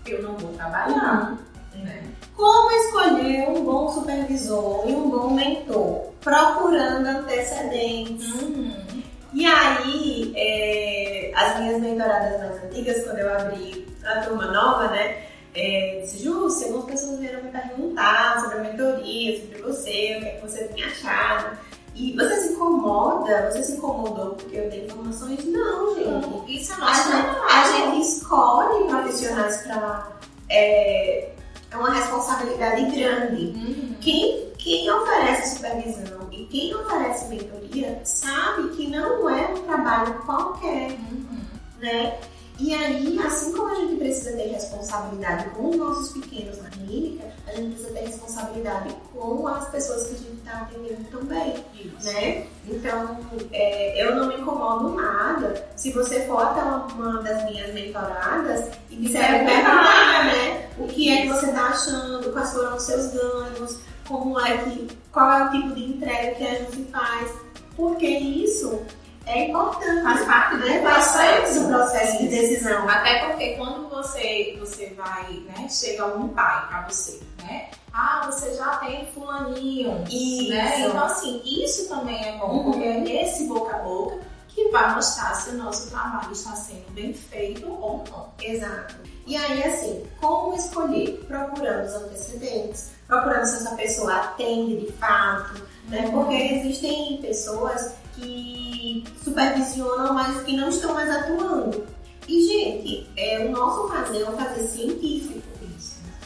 eu 0.05 0.21
não 0.21 0.35
vou 0.35 0.51
trabalhar. 0.53 1.31
Uhum. 1.73 1.83
Né? 1.83 2.03
Como 2.35 2.71
escolher 2.71 3.49
um 3.49 3.63
bom 3.63 3.91
supervisor 3.91 4.83
e 4.87 4.91
um 4.91 5.09
bom 5.09 5.29
mentor? 5.29 6.11
Procurando 6.21 7.07
antecedentes. 7.07 8.29
Uhum. 8.41 8.92
E 9.33 9.45
aí, 9.45 10.33
é, 10.35 11.31
as 11.35 11.59
minhas 11.59 11.81
mentoradas 11.81 12.39
mais 12.39 12.63
antigas, 12.63 13.03
quando 13.03 13.19
eu 13.19 13.33
abri 13.35 13.87
a 14.05 14.21
turma 14.21 14.47
nova, 14.47 14.87
né? 14.89 15.23
É, 15.55 15.99
disse, 16.01 16.23
Júcia, 16.23 16.67
algumas 16.67 16.85
pessoas 16.85 17.19
vieram 17.19 17.43
me 17.43 17.51
perguntar 17.51 18.41
sobre 18.41 18.57
a 18.57 18.61
mentoria, 18.61 19.39
sobre 19.39 19.61
você, 19.61 19.89
o 19.89 20.19
que, 20.19 20.25
é 20.25 20.31
que 20.31 20.41
você 20.41 20.67
tinha 20.69 20.87
achado. 20.87 21.57
E 21.95 22.13
você 22.15 22.35
se 22.41 22.53
incomoda? 22.53 23.51
Você 23.51 23.63
se 23.63 23.71
incomodou 23.73 24.31
porque 24.35 24.57
eu 24.57 24.69
dei 24.69 24.85
informações? 24.85 25.45
Não, 25.45 25.95
gente. 25.95 26.57
Isso 26.57 26.73
é 26.73 26.77
nosso 26.77 27.11
a, 27.11 27.21
gente, 27.21 27.37
a 27.51 27.91
gente 27.91 28.01
escolhe 28.01 28.87
profissionais 28.87 29.57
para. 29.57 30.07
É, 30.49 31.29
é 31.71 31.77
uma 31.77 31.91
responsabilidade 31.91 32.85
grande. 32.95 33.45
Uhum. 33.45 33.95
Quem, 34.01 34.51
quem 34.57 34.89
oferece 34.91 35.55
supervisão 35.55 36.22
e 36.43 36.45
quem 36.47 36.75
oferece 36.75 37.29
mentoria 37.29 38.01
sabe 38.03 38.69
que 38.75 38.87
não 38.87 39.29
é 39.29 39.53
um 39.53 39.63
trabalho 39.63 40.13
qualquer, 40.25 40.91
uhum. 40.91 41.39
né? 41.79 42.19
E 42.59 42.73
aí, 42.73 43.19
assim 43.25 43.51
como 43.53 43.69
a 43.69 43.75
gente 43.75 43.95
precisa 43.95 44.33
ter 44.33 44.49
responsabilidade 44.49 45.49
com 45.51 45.69
os 45.69 45.75
nossos 45.75 46.11
pequenos 46.11 46.61
na 46.61 46.69
clínica, 46.69 47.25
a 47.47 47.55
gente 47.55 47.75
precisa 47.75 47.93
ter 47.93 48.05
responsabilidade 48.05 48.95
com 49.11 49.47
as 49.47 49.67
pessoas 49.69 50.07
que 50.07 50.15
a 50.15 50.17
gente 50.17 50.33
está 50.33 50.51
atendendo 50.61 51.03
também, 51.09 51.65
Isso. 51.73 52.05
né? 52.05 52.45
Então, 52.67 53.17
é, 53.51 54.05
eu 54.05 54.15
não 54.15 54.27
me 54.27 54.35
incomodo 54.35 54.89
nada 54.89 55.65
se 55.75 55.91
você 55.91 56.27
for 56.27 56.39
até 56.39 56.61
uma 56.61 57.23
das 57.23 57.43
minhas 57.45 57.73
mentoradas 57.73 58.69
e 58.89 58.97
quiser 58.97 59.45
perguntar, 59.45 60.25
né? 60.25 60.69
O 60.77 60.87
que 60.87 61.09
é 61.09 61.21
que 61.23 61.29
você 61.29 61.47
está 61.47 61.69
achando, 61.69 62.31
quais 62.33 62.51
foram 62.51 62.75
os 62.75 62.83
seus 62.83 63.13
ganhos, 63.13 63.79
como 64.07 64.39
é 64.39 64.57
que, 64.57 64.87
qual 65.11 65.31
é 65.31 65.43
o 65.45 65.51
tipo 65.51 65.75
de 65.75 65.83
entrega 65.85 66.35
que 66.35 66.47
a 66.47 66.55
gente 66.55 66.91
faz, 66.91 67.31
porque 67.75 68.07
isso 68.07 68.81
é 69.25 69.49
importante. 69.49 70.03
Faz 70.03 70.25
parte 70.25 70.57
do 70.57 70.65
né? 70.65 70.79
processo. 70.81 71.61
do 71.61 71.67
processo 71.67 72.17
de 72.19 72.27
decisão. 72.27 72.89
Até 72.89 73.25
porque 73.27 73.55
quando 73.55 73.89
você, 73.89 74.57
você 74.59 74.93
vai, 74.97 75.31
né, 75.47 75.67
chega 75.69 76.03
algum 76.03 76.27
pai 76.29 76.67
pra 76.67 76.87
você, 76.89 77.21
né? 77.41 77.69
Ah, 77.93 78.23
você 78.25 78.53
já 78.55 78.77
tem 78.77 79.05
fulaninho. 79.13 80.03
Isso. 80.09 80.49
Né? 80.49 80.81
Então, 80.81 81.03
assim, 81.03 81.41
isso 81.45 81.87
também 81.87 82.21
é 82.21 82.37
bom, 82.37 82.47
uhum. 82.47 82.71
porque 82.71 82.83
é 82.83 83.23
esse 83.23 83.45
boca 83.45 83.75
a 83.75 83.79
boca 83.79 84.19
que 84.49 84.69
vai 84.69 84.93
mostrar 84.93 85.33
se 85.35 85.49
o 85.51 85.53
nosso 85.53 85.89
trabalho 85.89 86.31
está 86.31 86.55
sendo 86.55 86.91
bem 86.91 87.13
feito 87.13 87.67
ou 87.67 88.03
não. 88.09 88.29
Exato. 88.39 88.95
E 89.25 89.35
aí, 89.35 89.63
assim, 89.63 90.05
como 90.19 90.55
escolher? 90.55 91.23
Procurando 91.27 91.85
os 91.85 91.93
antecedentes, 91.93 92.91
procurando 93.13 93.45
se 93.45 93.57
essa 93.57 93.75
pessoa 93.75 94.15
atende 94.15 94.77
de 94.77 94.91
fato, 94.93 95.61
né? 95.87 96.09
Porque 96.11 96.35
existem 96.35 97.17
pessoas 97.21 97.95
que 98.15 99.03
supervisionam, 99.23 100.13
mas 100.13 100.41
que 100.43 100.55
não 100.57 100.69
estão 100.69 100.93
mais 100.93 101.09
atuando. 101.09 101.85
E, 102.27 102.41
gente, 102.47 103.09
é, 103.17 103.45
o 103.45 103.51
nosso 103.51 103.87
fazer 103.89 104.21
é 104.21 104.29
um 104.29 104.37
fazer 104.37 104.67
científico. 104.67 105.41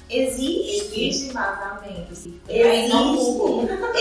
Existe. 0.09 0.95
Existe 0.95 1.34
vazamento. 1.34 2.11
Existe. 2.11 2.41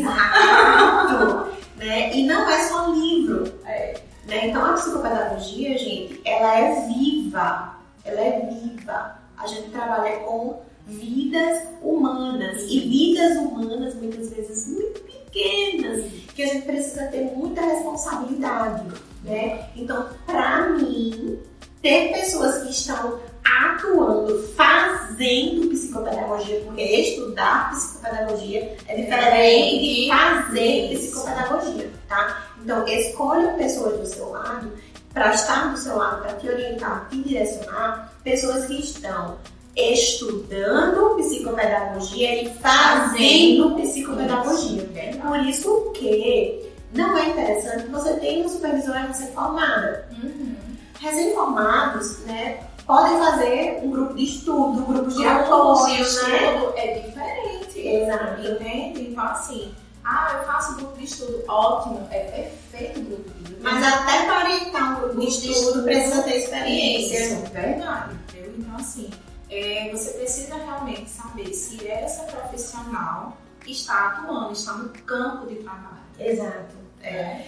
Exato. 0.00 1.50
né? 1.76 2.14
E 2.14 2.26
não 2.26 2.50
é 2.50 2.68
só 2.68 2.90
livro. 2.90 3.50
É. 3.64 3.98
Né? 4.26 4.48
Então, 4.48 4.64
a 4.64 4.74
psicopedagogia, 4.74 5.78
gente, 5.78 6.20
ela 6.24 6.58
é 6.58 6.86
viva. 6.88 7.74
Ela 8.04 8.20
é 8.20 8.50
viva. 8.50 9.18
A 9.38 9.46
gente 9.46 9.70
trabalha 9.70 10.18
com 10.20 10.60
vidas 10.86 11.62
humanas. 11.82 12.62
E 12.68 12.80
vidas 12.80 13.36
humanas, 13.38 13.94
muitas 13.96 14.30
vezes, 14.30 14.68
muito 14.68 15.00
pequenas, 15.00 16.04
que 16.34 16.42
a 16.42 16.46
gente 16.46 16.66
precisa 16.66 17.06
ter 17.06 17.24
muita 17.36 17.60
responsabilidade, 17.60 18.84
né? 19.24 19.68
Então, 19.74 20.08
para 20.24 20.70
mim, 20.70 21.38
ter 21.82 22.12
pessoas 22.12 22.62
que 22.62 22.70
estão 22.70 23.18
atuando, 23.44 24.42
fazendo 24.54 25.68
psicopedagogia, 25.68 26.60
porque 26.64 26.82
estudar 26.82 27.70
psicopedagogia 27.70 28.76
é 28.88 28.96
diferente 28.96 29.78
de 29.78 30.08
fazer 30.08 30.96
psicopedagogia, 30.96 31.90
tá? 32.08 32.46
Então, 32.62 32.86
escolha 32.88 33.52
pessoas 33.54 33.98
do 33.98 34.06
seu 34.06 34.30
lado, 34.30 34.72
para 35.12 35.32
estar 35.32 35.70
do 35.70 35.78
seu 35.78 35.96
lado, 35.96 36.22
para 36.22 36.34
te 36.34 36.48
orientar, 36.48 37.08
te 37.08 37.22
direcionar, 37.22 38.12
pessoas 38.22 38.66
que 38.66 38.80
estão 38.80 39.38
estudando 39.76 41.16
psicopedagogia 41.16 42.42
e 42.42 42.48
fazendo 42.54 43.74
psicopedagogia. 43.74 44.88
Por 45.22 45.40
isso 45.40 45.92
que 45.94 46.72
não 46.94 47.16
é 47.16 47.28
interessante 47.28 47.86
você 47.88 48.14
ter 48.14 48.40
uma 48.40 48.48
supervisora 48.48 49.00
recém-formada. 49.00 50.08
Uhum. 50.22 50.56
Recém-formados, 50.98 52.20
né, 52.20 52.60
podem 52.86 53.18
fazer 53.18 53.80
um 53.82 53.90
grupo 53.90 54.14
de 54.14 54.24
estudo, 54.24 54.80
um 54.80 54.84
grupo 54.84 55.10
de 55.10 55.26
apoio, 55.26 55.94
né? 55.94 56.00
estudo 56.00 56.72
é 56.76 56.98
diferente. 57.00 57.78
Exato. 57.78 58.40
Entende? 58.40 59.08
Então, 59.10 59.24
assim, 59.24 59.74
ah, 60.02 60.38
eu 60.38 60.46
faço 60.46 60.76
grupo 60.76 60.96
de 60.96 61.04
estudo, 61.04 61.44
ótimo, 61.48 62.08
é 62.10 62.20
perfeito 62.20 63.00
o 63.00 63.02
grupo 63.02 63.30
de 63.30 63.42
estudo. 63.42 63.60
Mas 63.62 63.84
até 63.84 64.24
para 64.24 64.44
orientar 64.44 64.92
um 64.92 65.00
grupo 65.00 65.20
de 65.20 65.26
estudo 65.26 65.82
precisa 65.82 66.22
ter 66.22 66.36
experiência. 66.38 67.18
Isso, 67.18 67.52
verdade. 67.52 68.14
Entendeu? 68.14 68.54
Então, 68.56 68.76
assim, 68.76 69.10
é, 69.50 69.90
você 69.92 70.10
precisa 70.10 70.56
realmente 70.56 71.08
saber 71.08 71.52
se 71.52 71.86
essa 71.86 72.24
profissional 72.24 73.36
está 73.66 74.08
atuando, 74.08 74.52
está 74.52 74.72
no 74.72 74.88
campo 74.88 75.46
de 75.46 75.56
trabalho. 75.56 75.96
Exato. 76.18 76.86
É. 77.02 77.42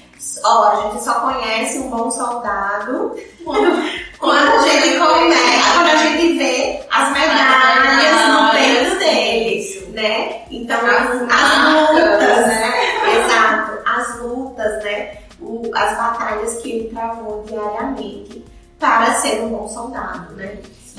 Ó, 0.45 0.65
a 0.65 0.91
gente 0.91 1.05
só 1.05 1.21
conhece 1.21 1.79
um 1.79 1.91
bom 1.91 2.11
soldado 2.11 3.17
quando, 3.45 3.83
quando 4.19 4.49
a 4.49 4.69
gente 4.69 4.99
começa, 4.99 5.73
quando 5.75 5.89
a 5.89 5.97
gente 5.97 6.39
vê 6.39 6.87
as 6.91 7.13
medalhas 7.13 8.29
no 8.29 8.51
peito 8.53 8.99
deles, 8.99 9.89
né? 9.89 10.43
Então, 10.51 10.79
as, 10.79 11.09
as 11.33 11.93
lutas, 11.93 12.47
né? 12.47 13.17
Exato, 13.17 13.79
as 13.85 14.21
lutas, 14.21 14.85
né? 14.85 15.19
O, 15.41 15.63
as 15.75 15.97
batalhas 15.97 16.55
que 16.59 16.71
ele 16.71 16.89
travou 16.91 17.43
diariamente 17.45 18.45
para 18.79 19.15
ser 19.15 19.41
um 19.41 19.49
bom 19.49 19.69
soldado. 19.69 20.28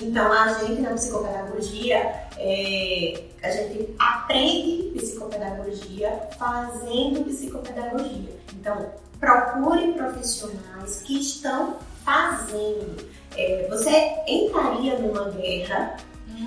Então, 0.10 0.34
a 0.34 0.54
gente 0.54 0.82
na 0.82 0.90
psicopedagogia, 0.90 1.98
é, 2.36 3.24
a 3.44 3.52
gente 3.52 3.94
aprende 4.00 4.92
psicopedagogia 4.98 6.30
fazendo 6.40 7.24
psicopedagogia. 7.26 8.36
Então, 8.54 8.88
procure 9.20 9.94
profissionais 9.94 11.04
que 11.04 11.20
estão 11.20 11.76
fazendo. 12.04 13.08
É, 13.38 13.68
você 13.70 14.16
entraria 14.28 14.98
numa 14.98 15.30
guerra 15.30 15.96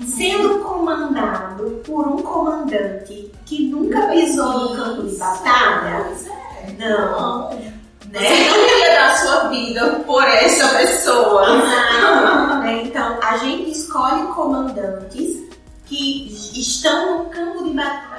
sendo 0.07 0.59
comandado 0.65 1.83
por 1.85 2.09
um 2.09 2.21
comandante 2.21 3.31
que 3.47 3.69
nunca 3.69 4.09
pisou 4.09 4.59
no 4.59 4.77
campo 4.77 5.03
de 5.07 5.17
batalha? 5.17 6.05
É. 6.67 6.73
Não. 6.81 7.82
Né? 8.13 8.21
Você 8.21 8.51
não 8.51 8.79
ia 8.79 8.95
dar 8.95 9.17
sua 9.17 9.49
vida 9.49 9.87
por 10.07 10.23
essa 10.23 10.69
pessoa. 10.77 11.57
Né? 12.61 12.83
Então, 12.85 13.19
a 13.23 13.39
gente 13.39 13.71
escolhe 13.71 14.27
comandantes 14.35 15.43
que 15.87 16.29
estão 16.55 17.25
no 17.25 17.31
campo 17.31 17.65
de 17.65 17.71
batalha 17.71 18.12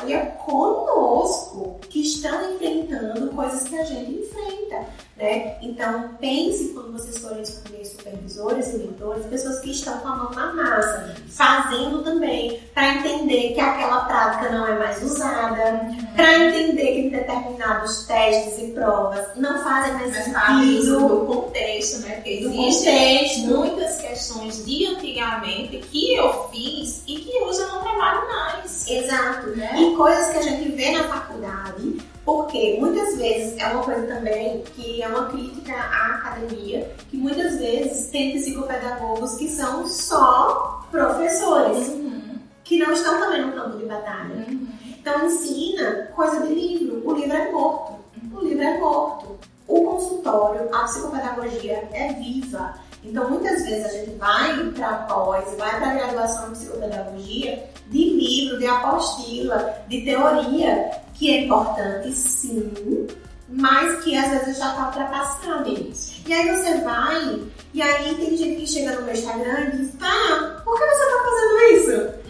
conosco, 0.46 1.80
que 1.90 2.02
estão 2.02 2.54
enfrentando 2.54 3.30
coisas 3.30 3.64
que 3.64 3.78
a 3.78 3.84
gente 3.84 4.12
enfrenta. 4.12 4.86
Né? 5.16 5.58
Então, 5.62 6.10
pense 6.20 6.74
quando 6.74 6.94
vocês 6.94 7.20
forem 7.20 7.44
escolher 7.44 7.86
supervisores 7.86 8.74
e 8.74 8.78
mentores, 8.80 9.26
pessoas 9.28 9.60
que 9.60 9.70
estão 9.70 10.00
com 10.00 10.08
a 10.08 10.16
mão 10.16 10.32
na 10.32 10.54
massa, 10.54 11.16
fazendo 11.28 12.04
também, 12.04 12.60
para 12.74 12.96
entender 12.96 13.54
que 13.54 13.60
aquela 13.60 14.06
prática 14.06 14.50
não 14.50 14.68
é 14.68 14.78
mais 14.80 15.04
usada, 15.04 15.88
para 16.16 16.48
entender 16.48 17.04
que 17.04 17.10
determinados 17.12 18.06
testes 18.06 18.58
e 18.58 18.72
provas 18.72 19.28
não 19.36 19.64
fazem 19.64 19.94
mais 19.94 20.16
sentido. 20.16 21.08
do 21.08 21.26
contexto, 21.26 22.00
né? 22.02 22.16
Porque 22.16 22.30
existem 22.30 23.48
muitas 23.48 24.02
questões 24.02 24.66
de 24.66 24.88
antigamente 24.88 25.78
que 25.78 26.16
eu 26.16 26.50
fiz 26.50 27.04
e 27.08 27.16
que 27.16 27.38
hoje 27.40 27.62
eu 27.62 27.68
não 27.68 27.82
trabalho 27.82 28.28
mais. 28.28 28.88
Exato. 28.90 29.48
Né? 29.52 29.72
E 29.78 29.93
coisas 29.96 30.30
que 30.30 30.38
a 30.38 30.42
gente 30.42 30.72
vê 30.72 30.92
na 30.92 31.08
faculdade 31.08 31.98
porque 32.26 32.78
muitas 32.80 33.18
vezes 33.18 33.58
é 33.60 33.68
uma 33.68 33.84
coisa 33.84 34.08
também 34.08 34.64
que 34.76 35.02
é 35.02 35.08
uma 35.08 35.26
crítica 35.26 35.74
à 35.74 36.16
academia, 36.16 36.90
que 37.10 37.18
muitas 37.18 37.60
vezes 37.60 38.10
tem 38.12 38.34
psicopedagogos 38.34 39.36
que 39.36 39.50
são 39.50 39.86
só 39.86 40.88
professores, 40.90 41.90
uhum. 41.90 42.38
que 42.64 42.80
não 42.80 42.94
estão 42.94 43.20
também 43.20 43.46
no 43.46 43.52
campo 43.52 43.78
de 43.78 43.86
batalha. 43.86 44.36
Uhum. 44.48 44.68
Então 44.86 45.26
ensina 45.26 46.08
coisa 46.16 46.48
de 46.48 46.54
livro. 46.54 47.02
O 47.06 47.14
livro 47.14 47.36
é 47.36 47.52
morto. 47.52 48.00
O 48.34 48.40
livro 48.40 48.64
é 48.64 48.80
morto. 48.80 49.38
O 49.68 49.84
consultório, 49.84 50.74
a 50.74 50.84
psicopedagogia 50.86 51.90
é 51.92 52.14
viva. 52.14 52.74
Então, 53.04 53.30
muitas 53.30 53.64
vezes 53.64 53.86
a 53.86 53.90
gente 53.90 54.12
vai 54.18 54.72
para 54.72 54.94
pós, 55.04 55.46
vai 55.58 55.80
para 55.80 55.94
graduação 55.94 56.50
em 56.50 56.52
psicopedagogia 56.52 57.70
de 57.88 58.10
livro, 58.10 58.60
de 58.60 58.66
apostila, 58.66 59.84
de 59.88 60.02
teoria, 60.02 60.92
que 61.14 61.30
é 61.30 61.46
importante 61.46 62.12
sim, 62.14 63.08
mas 63.50 64.04
que 64.04 64.16
às 64.18 64.32
vezes 64.32 64.58
já 64.58 64.70
está 64.70 64.88
ultrapassado. 64.88 65.70
E 66.26 66.34
aí 66.34 66.50
você 66.50 66.78
vai, 66.80 67.42
e 67.74 67.82
aí 67.82 68.16
tem 68.16 68.38
gente 68.38 68.62
que 68.62 68.68
chega 68.68 68.96
no 68.96 69.04
meu 69.04 69.14
Instagram 69.14 69.60
e 69.60 69.78
diz, 69.78 69.92
ah, 70.02 70.62
por 70.64 70.78
que 70.80 70.86
você 70.86 71.04
está 71.04 71.24
fazendo 71.24 72.14
isso? 72.14 72.23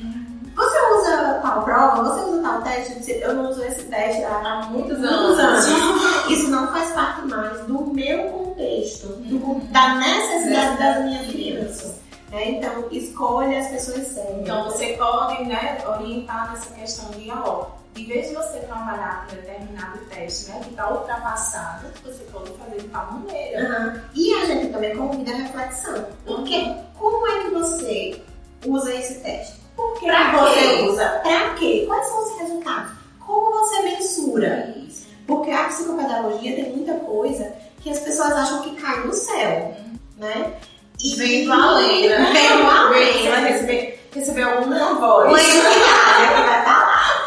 Você 0.63 0.79
usa 0.95 1.39
tal 1.41 1.63
prova? 1.63 2.03
Você 2.03 2.21
usa 2.21 2.41
tal 2.41 2.61
teste? 2.61 3.11
Eu 3.11 3.33
não 3.33 3.49
uso 3.49 3.63
esse 3.63 3.83
teste 3.83 4.23
há 4.23 4.67
muitos 4.69 5.03
anos. 5.03 5.39
anos. 5.39 6.29
Isso 6.29 6.49
não 6.49 6.67
faz 6.71 6.91
parte 6.91 7.27
mais 7.27 7.61
do 7.65 7.85
meu 7.93 8.29
contexto, 8.29 9.07
do, 9.07 9.59
da 9.71 9.95
necessidade 9.95 10.77
das 10.77 11.03
minhas 11.03 11.27
crianças. 11.27 11.95
Né? 12.31 12.51
Então, 12.51 12.87
escolha 12.91 13.59
as 13.59 13.67
pessoas 13.67 14.07
certas. 14.07 14.37
Então, 14.39 14.63
você 14.65 14.93
pode 14.93 15.43
né, 15.45 15.83
orientar 15.85 16.51
nessa 16.51 16.73
questão 16.73 17.11
de, 17.11 17.29
ó, 17.29 17.67
em 17.95 18.05
vez 18.05 18.29
de 18.29 18.35
você 18.35 18.59
trabalhar 18.59 19.27
com 19.27 19.35
determinado 19.35 19.99
teste, 20.09 20.49
né, 20.49 20.59
que 20.63 20.71
está 20.71 20.91
ultrapassado, 20.91 21.87
você 22.03 22.23
pode 22.31 22.51
fazer 22.53 22.81
de 22.81 22.87
tal 22.87 23.11
maneira. 23.11 23.61
Uhum. 23.61 24.01
E 24.15 24.33
a 24.33 24.45
gente 24.45 24.73
também 24.73 24.97
convida 24.97 25.31
a 25.31 25.35
reflexão. 25.35 26.05
Porque 26.25 26.73
como 26.97 27.27
é 27.27 27.43
que 27.43 27.49
você 27.49 28.21
usa 28.65 28.95
esse 28.95 29.19
teste? 29.19 29.62
Por 29.75 29.99
que 29.99 30.05
pra 30.05 30.31
você 30.31 30.59
quê? 30.59 30.81
usa? 30.83 31.05
Para 31.23 31.49
quê? 31.55 31.83
Quais 31.87 32.07
são 32.07 32.23
os 32.23 32.39
resultados? 32.39 32.91
Como 33.19 33.51
você 33.51 33.81
mensura? 33.81 34.75
Isso. 34.87 35.07
Porque 35.25 35.51
a 35.51 35.65
psicopedagogia 35.65 36.55
tem 36.55 36.75
muita 36.75 36.93
coisa 36.95 37.53
que 37.81 37.89
as 37.89 37.99
pessoas 37.99 38.33
acham 38.33 38.61
que 38.61 38.81
cai 38.81 39.01
do 39.01 39.13
céu, 39.13 39.75
né? 40.17 40.53
E 41.01 41.15
vem 41.15 41.45
do 41.45 41.53
além, 41.53 42.09
né? 42.09 42.31
Vem 42.31 42.57
do 42.57 42.69
além. 42.69 43.29
Vai 43.29 43.45
receber, 43.45 44.09
receber 44.13 44.43
alguma 44.43 44.93
voz. 44.95 45.29
Uma 45.29 45.41
entidade 45.41 46.27
que 46.27 46.43
vai 46.43 46.63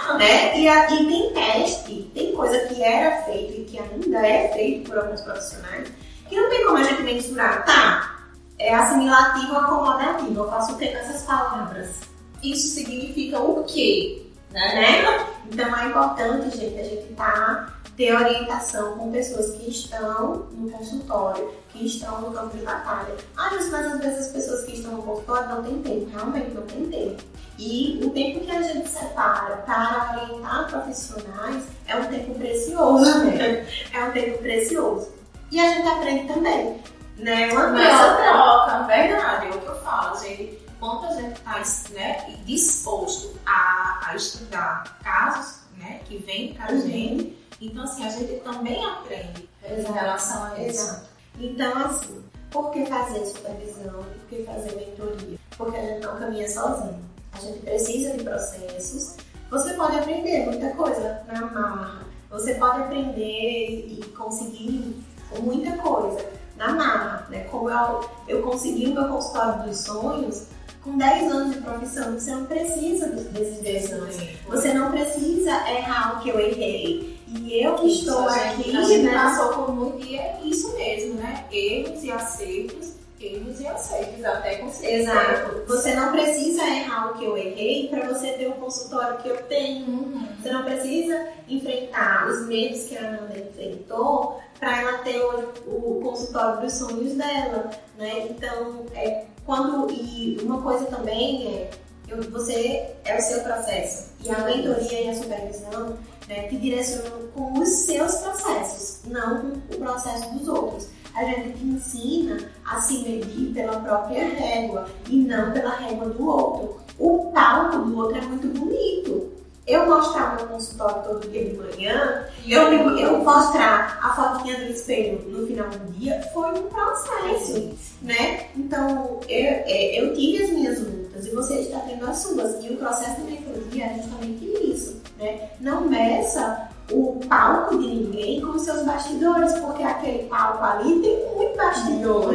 né? 0.19 0.59
E, 0.59 0.69
a, 0.69 0.91
e 0.91 1.07
tem 1.07 1.33
teste, 1.33 2.11
tem 2.15 2.33
coisa 2.33 2.59
que 2.61 2.83
era 2.83 3.23
feito 3.23 3.61
e 3.61 3.65
que 3.65 3.79
ainda 3.79 4.27
é 4.27 4.49
feito 4.49 4.89
por 4.89 4.99
alguns 4.99 5.21
profissionais, 5.21 5.89
que 6.29 6.37
não 6.37 6.49
tem 6.49 6.65
como 6.65 6.79
a 6.79 6.83
gente 6.83 7.03
mensurar. 7.03 7.65
Tá, 7.65 8.17
é 8.59 8.75
assimilativo 8.75 9.53
ou 9.53 9.59
acomodativo. 9.59 10.41
Eu 10.41 10.51
faço 10.51 10.73
o 10.73 10.79
que 10.79 10.89
com 10.89 10.99
essas 10.99 11.23
palavras? 11.23 12.06
Isso 12.43 12.69
significa 12.69 13.41
o 13.41 13.65
quê? 13.65 14.23
Né? 14.51 15.05
Então 15.51 15.77
é 15.77 15.87
importante, 15.87 16.57
gente, 16.57 16.81
a 16.81 16.85
gente 16.85 17.13
tá, 17.15 17.73
ter 17.97 18.15
orientação 18.15 18.97
com 18.97 19.11
pessoas 19.11 19.53
que 19.57 19.71
estão 19.71 20.47
no 20.53 20.71
consultório, 20.71 21.51
que 21.71 21.87
estão 21.87 22.21
no 22.21 22.33
campo 22.33 22.57
de 22.57 22.65
batalha. 22.65 23.15
Ah, 23.37 23.51
mas 23.53 23.73
às 23.73 24.01
vezes 24.01 24.27
as 24.27 24.33
pessoas 24.33 24.65
que 24.65 24.75
estão 24.75 24.93
no 24.93 25.03
consultório 25.03 25.49
não 25.49 25.63
têm 25.63 25.83
tempo, 25.83 26.11
realmente 26.11 26.51
não 26.55 26.63
tem 26.63 26.87
tempo. 26.87 27.23
E 27.59 28.01
o 28.05 28.11
tempo 28.11 28.41
que 28.41 28.51
a 28.51 28.63
gente 28.63 28.89
separa 28.89 29.57
para 29.65 30.23
orientar 30.23 30.69
profissionais 30.69 31.65
é 31.87 31.97
um 31.97 32.05
tempo 32.07 32.35
precioso, 32.35 33.25
né? 33.25 33.67
É 33.95 34.05
um 34.05 34.11
tempo 34.13 34.39
precioso. 34.39 35.09
E 35.51 35.61
a 35.61 35.73
gente 35.73 35.89
aprende 35.89 36.33
também, 36.33 36.81
né? 37.19 37.51
Uma 37.53 37.73
troca. 37.73 38.23
troca, 38.23 38.83
verdade, 38.87 39.47
é 39.47 39.51
o 39.51 39.61
que 39.61 39.67
eu 39.67 39.77
falo, 39.77 40.21
gente 40.21 40.56
quanto 40.87 41.07
a 41.07 41.21
gente 41.21 41.39
está 41.39 41.95
né, 41.95 42.37
disposto 42.45 43.35
a, 43.45 44.01
a, 44.07 44.15
estudar 44.15 44.99
casos 45.03 45.63
né, 45.77 46.01
que 46.05 46.19
vêm 46.19 46.55
para 46.55 46.67
a 46.67 46.73
uhum. 46.73 46.81
gente, 46.83 47.39
então 47.61 47.83
assim, 47.83 48.07
a 48.07 48.11
gente 48.11 48.41
também 48.41 48.85
aprende 48.85 49.49
Exato. 49.65 49.91
em 49.91 49.95
relação 49.95 50.45
a 50.45 50.63
isso. 50.63 50.85
Exato. 50.85 51.07
Então, 51.41 51.79
assim, 51.85 52.25
por 52.51 52.71
que 52.71 52.87
fazer 52.87 53.27
supervisão? 53.27 53.93
Por 53.93 54.29
que 54.29 54.45
fazer 54.45 54.77
mentoria? 54.77 55.39
Porque 55.57 55.77
a 55.77 55.83
gente 55.83 56.07
não 56.07 56.17
caminha 56.19 56.49
sozinho. 56.49 57.05
A 57.33 57.41
gente 57.41 57.59
precisa 57.61 58.17
de 58.17 58.23
processos. 58.25 59.17
Você 59.51 59.75
pode 59.75 59.99
aprender 59.99 60.47
muita 60.47 60.71
coisa 60.71 61.23
na 61.27 61.41
marra. 61.47 62.07
Você 62.31 62.55
pode 62.55 62.81
aprender 62.81 63.87
e 63.89 64.05
conseguir 64.17 65.05
muita 65.41 65.77
coisa 65.79 66.25
na 66.57 66.73
marra, 66.73 67.27
né? 67.29 67.45
Como 67.51 67.69
eu, 67.69 68.09
eu 68.29 68.43
consegui 68.43 68.87
o 68.87 68.95
meu 68.95 69.09
consultório 69.09 69.65
dos 69.65 69.79
sonhos 69.81 70.47
com 70.87 70.97
10 70.97 71.33
anos 71.33 71.57
de 71.57 71.63
profissão, 71.63 72.13
você 72.13 72.31
não 72.31 72.47
precisa 72.47 73.09
desses 73.09 73.59
10 73.59 73.93
anos. 73.93 74.17
Você 74.47 74.73
não 74.73 74.91
precisa 74.93 75.51
errar 75.69 76.17
o 76.17 76.23
que 76.23 76.29
eu 76.29 76.39
errei. 76.39 77.19
E 77.29 77.61
eu 77.61 77.75
que 77.75 77.89
estou 77.89 78.29
aqui, 78.29 78.75
a 78.77 78.83
gente 78.83 79.03
né? 79.03 79.13
passou 79.13 79.53
por 79.53 79.75
muito 79.75 80.07
e 80.07 80.17
é 80.17 80.41
isso 80.45 80.73
mesmo, 80.75 81.15
né? 81.15 81.45
Erros 81.51 82.05
e 82.05 82.11
acertos, 82.13 82.93
erros 83.21 83.61
e 83.61 83.67
acertos, 83.67 84.25
até 84.25 84.57
conseguir. 84.57 84.93
Exato. 84.93 85.65
Você 85.67 85.93
não 85.95 86.13
precisa 86.13 86.63
errar 86.65 87.11
o 87.11 87.19
que 87.19 87.25
eu 87.25 87.37
errei 87.37 87.89
para 87.89 88.07
você 88.07 88.29
ter 88.35 88.47
o 88.47 88.53
consultório 88.53 89.19
que 89.19 89.29
eu 89.29 89.43
tenho. 89.43 89.87
Uhum. 89.87 90.29
Você 90.41 90.53
não 90.53 90.63
precisa 90.63 91.27
enfrentar 91.49 92.29
os 92.29 92.47
medos 92.47 92.85
que 92.85 92.97
a 92.97 93.09
Ananda 93.09 93.37
enfrentou 93.37 94.41
para 94.61 94.81
ela 94.81 94.99
ter 94.99 95.21
o, 95.21 95.51
o 95.67 96.01
consultório 96.01 96.61
dos 96.61 96.75
sonhos 96.75 97.15
dela, 97.15 97.71
né? 97.99 98.29
Então, 98.31 98.87
é, 98.95 99.25
quando 99.47 99.91
e 99.91 100.37
uma 100.43 100.61
coisa 100.61 100.85
também 100.87 101.47
é 101.47 101.71
eu, 102.09 102.23
você 102.31 102.89
é 103.05 103.17
o 103.17 103.21
seu 103.21 103.41
processo 103.41 104.11
e 104.25 104.31
a 104.31 104.39
mentoria 104.45 105.03
e 105.03 105.09
a 105.09 105.15
supervisão 105.15 105.97
né, 106.29 106.49
te 106.49 106.57
direcionam 106.57 107.29
com 107.35 107.59
os 107.59 107.69
seus 107.69 108.15
processos, 108.17 109.01
não 109.07 109.41
com 109.41 109.75
o 109.75 109.79
processo 109.79 110.33
dos 110.35 110.49
outros. 110.49 110.89
A 111.15 111.25
gente 111.25 111.59
te 111.59 111.65
ensina 111.65 112.51
a 112.65 112.81
se 112.81 112.99
medir 112.99 113.53
pela 113.55 113.81
própria 113.81 114.29
régua 114.29 114.87
e 115.09 115.17
não 115.17 115.51
pela 115.53 115.75
régua 115.77 116.11
do 116.11 116.29
outro. 116.29 116.81
O 116.99 117.33
palco 117.33 117.79
do 117.79 117.97
outro 117.97 118.19
é 118.19 118.21
muito 118.21 118.47
bonito, 118.49 119.33
eu 119.67 119.87
mostrar 119.87 120.37
meu 120.37 120.47
consultório 120.47 121.03
todo 121.03 121.29
dia 121.29 121.45
de 121.45 121.57
manhã, 121.57 122.25
eu, 122.47 122.71
eu 122.97 123.19
mostrar 123.19 123.99
a 124.01 124.15
fotinha 124.15 124.57
do 124.59 124.73
espelho 124.73 125.21
no 125.29 125.47
final 125.47 125.69
do 125.69 125.93
dia, 125.93 126.23
foi 126.33 126.51
um 126.53 126.63
processo, 126.69 127.75
né? 128.01 128.47
Então, 128.57 129.21
eu, 129.29 129.45
é, 129.45 130.01
eu 130.01 130.15
tive 130.15 130.45
as 130.45 130.51
minhas 130.51 130.79
lutas 130.79 131.27
e 131.27 131.31
você 131.31 131.55
está 131.61 131.81
tendo 131.81 132.07
as 132.07 132.19
suas. 132.19 132.65
E 132.65 132.71
o 132.71 132.77
processo 132.77 133.21
da 133.21 133.27
mentoria 133.27 133.87
é 133.87 133.95
justamente 133.95 134.45
isso, 134.71 135.03
né? 135.19 135.51
Não 135.61 135.81
meça 135.81 136.69
o 136.93 137.19
palco 137.29 137.77
de 137.77 137.89
ninguém 137.89 138.41
com 138.41 138.53
os 138.53 138.63
seus 138.63 138.83
bastidores, 138.83 139.53
porque 139.55 139.83
aquele 139.83 140.29
palco 140.29 140.63
ali 140.63 141.01
tem 141.01 141.35
muito 141.35 141.57
bastidor, 141.57 142.35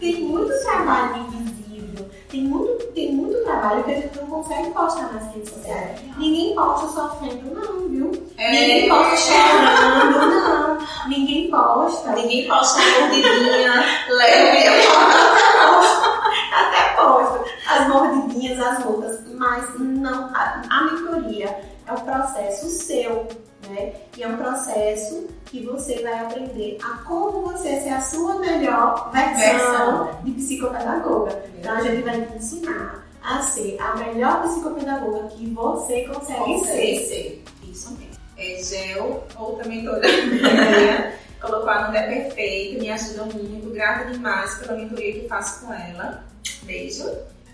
tem 0.00 0.24
muito 0.24 0.52
trabalho 0.64 1.18
invisível 1.18 1.53
tem 2.34 2.42
muito, 2.42 2.84
tem 2.86 3.14
muito 3.14 3.44
trabalho 3.44 3.84
que 3.84 3.92
a 3.92 3.94
gente 3.94 4.16
não 4.18 4.26
consegue 4.26 4.70
postar 4.70 5.12
nas 5.12 5.32
redes 5.32 5.50
sociais. 5.50 6.00
Ninguém 6.18 6.52
posta 6.56 6.88
sofrendo, 6.88 7.54
não, 7.54 7.88
viu? 7.88 8.10
É. 8.36 8.50
Ninguém 8.50 8.88
posta 8.88 9.16
chorando, 9.16 10.18
não. 10.18 10.78
Ninguém 11.08 11.50
posta. 11.50 12.10
Ninguém 12.10 12.48
posta 12.48 12.80
mordidinha 13.00 13.84
leve. 14.08 14.68
Até 16.52 16.96
posto 16.96 17.44
as 17.68 17.88
mordidinhas, 17.88 18.60
as 18.60 18.84
lutas, 18.84 19.20
mas 19.34 19.78
não. 19.78 20.30
A, 20.34 20.62
a 20.70 20.84
mentoria 20.84 21.56
é 21.86 21.92
um 21.92 22.00
processo 22.00 22.68
seu, 22.68 23.28
né? 23.70 23.92
E 24.16 24.22
é 24.22 24.28
um 24.28 24.36
processo 24.36 25.28
que 25.46 25.64
você 25.64 26.02
vai 26.02 26.18
aprender 26.20 26.78
a 26.82 26.98
como 26.98 27.42
você 27.42 27.80
ser 27.80 27.90
a 27.90 28.00
sua 28.00 28.38
melhor 28.38 29.10
versão, 29.12 30.18
de 30.22 30.32
psicopedagoga. 30.32 31.44
Então 31.58 31.76
a 31.76 31.80
gente 31.80 32.02
vai 32.02 32.20
te 32.20 32.36
ensinar 32.36 33.04
a 33.22 33.40
ser 33.42 33.76
a 33.80 33.94
melhor 33.96 34.42
psicopedagoga 34.42 35.28
que 35.28 35.46
você 35.54 36.02
consegue 36.02 36.38
Consegue 36.38 36.98
ser. 36.98 37.06
ser. 37.06 37.44
Isso 37.70 37.90
mesmo. 37.92 38.14
É 38.36 38.62
gel, 38.62 39.24
outra 39.38 39.68
mentora 39.68 40.00
minha, 40.00 41.14
colocou 41.40 41.68
a 41.70 41.82
Nanda 41.82 41.98
é 41.98 42.24
perfeita, 42.24 42.80
me 42.80 42.90
ajuda 42.90 43.24
muito, 43.26 43.70
grata 43.72 44.10
demais 44.10 44.56
pela 44.56 44.76
mentoria 44.76 45.12
que 45.20 45.28
faço 45.28 45.64
com 45.64 45.72
ela. 45.72 46.24
Beijo. 46.64 47.08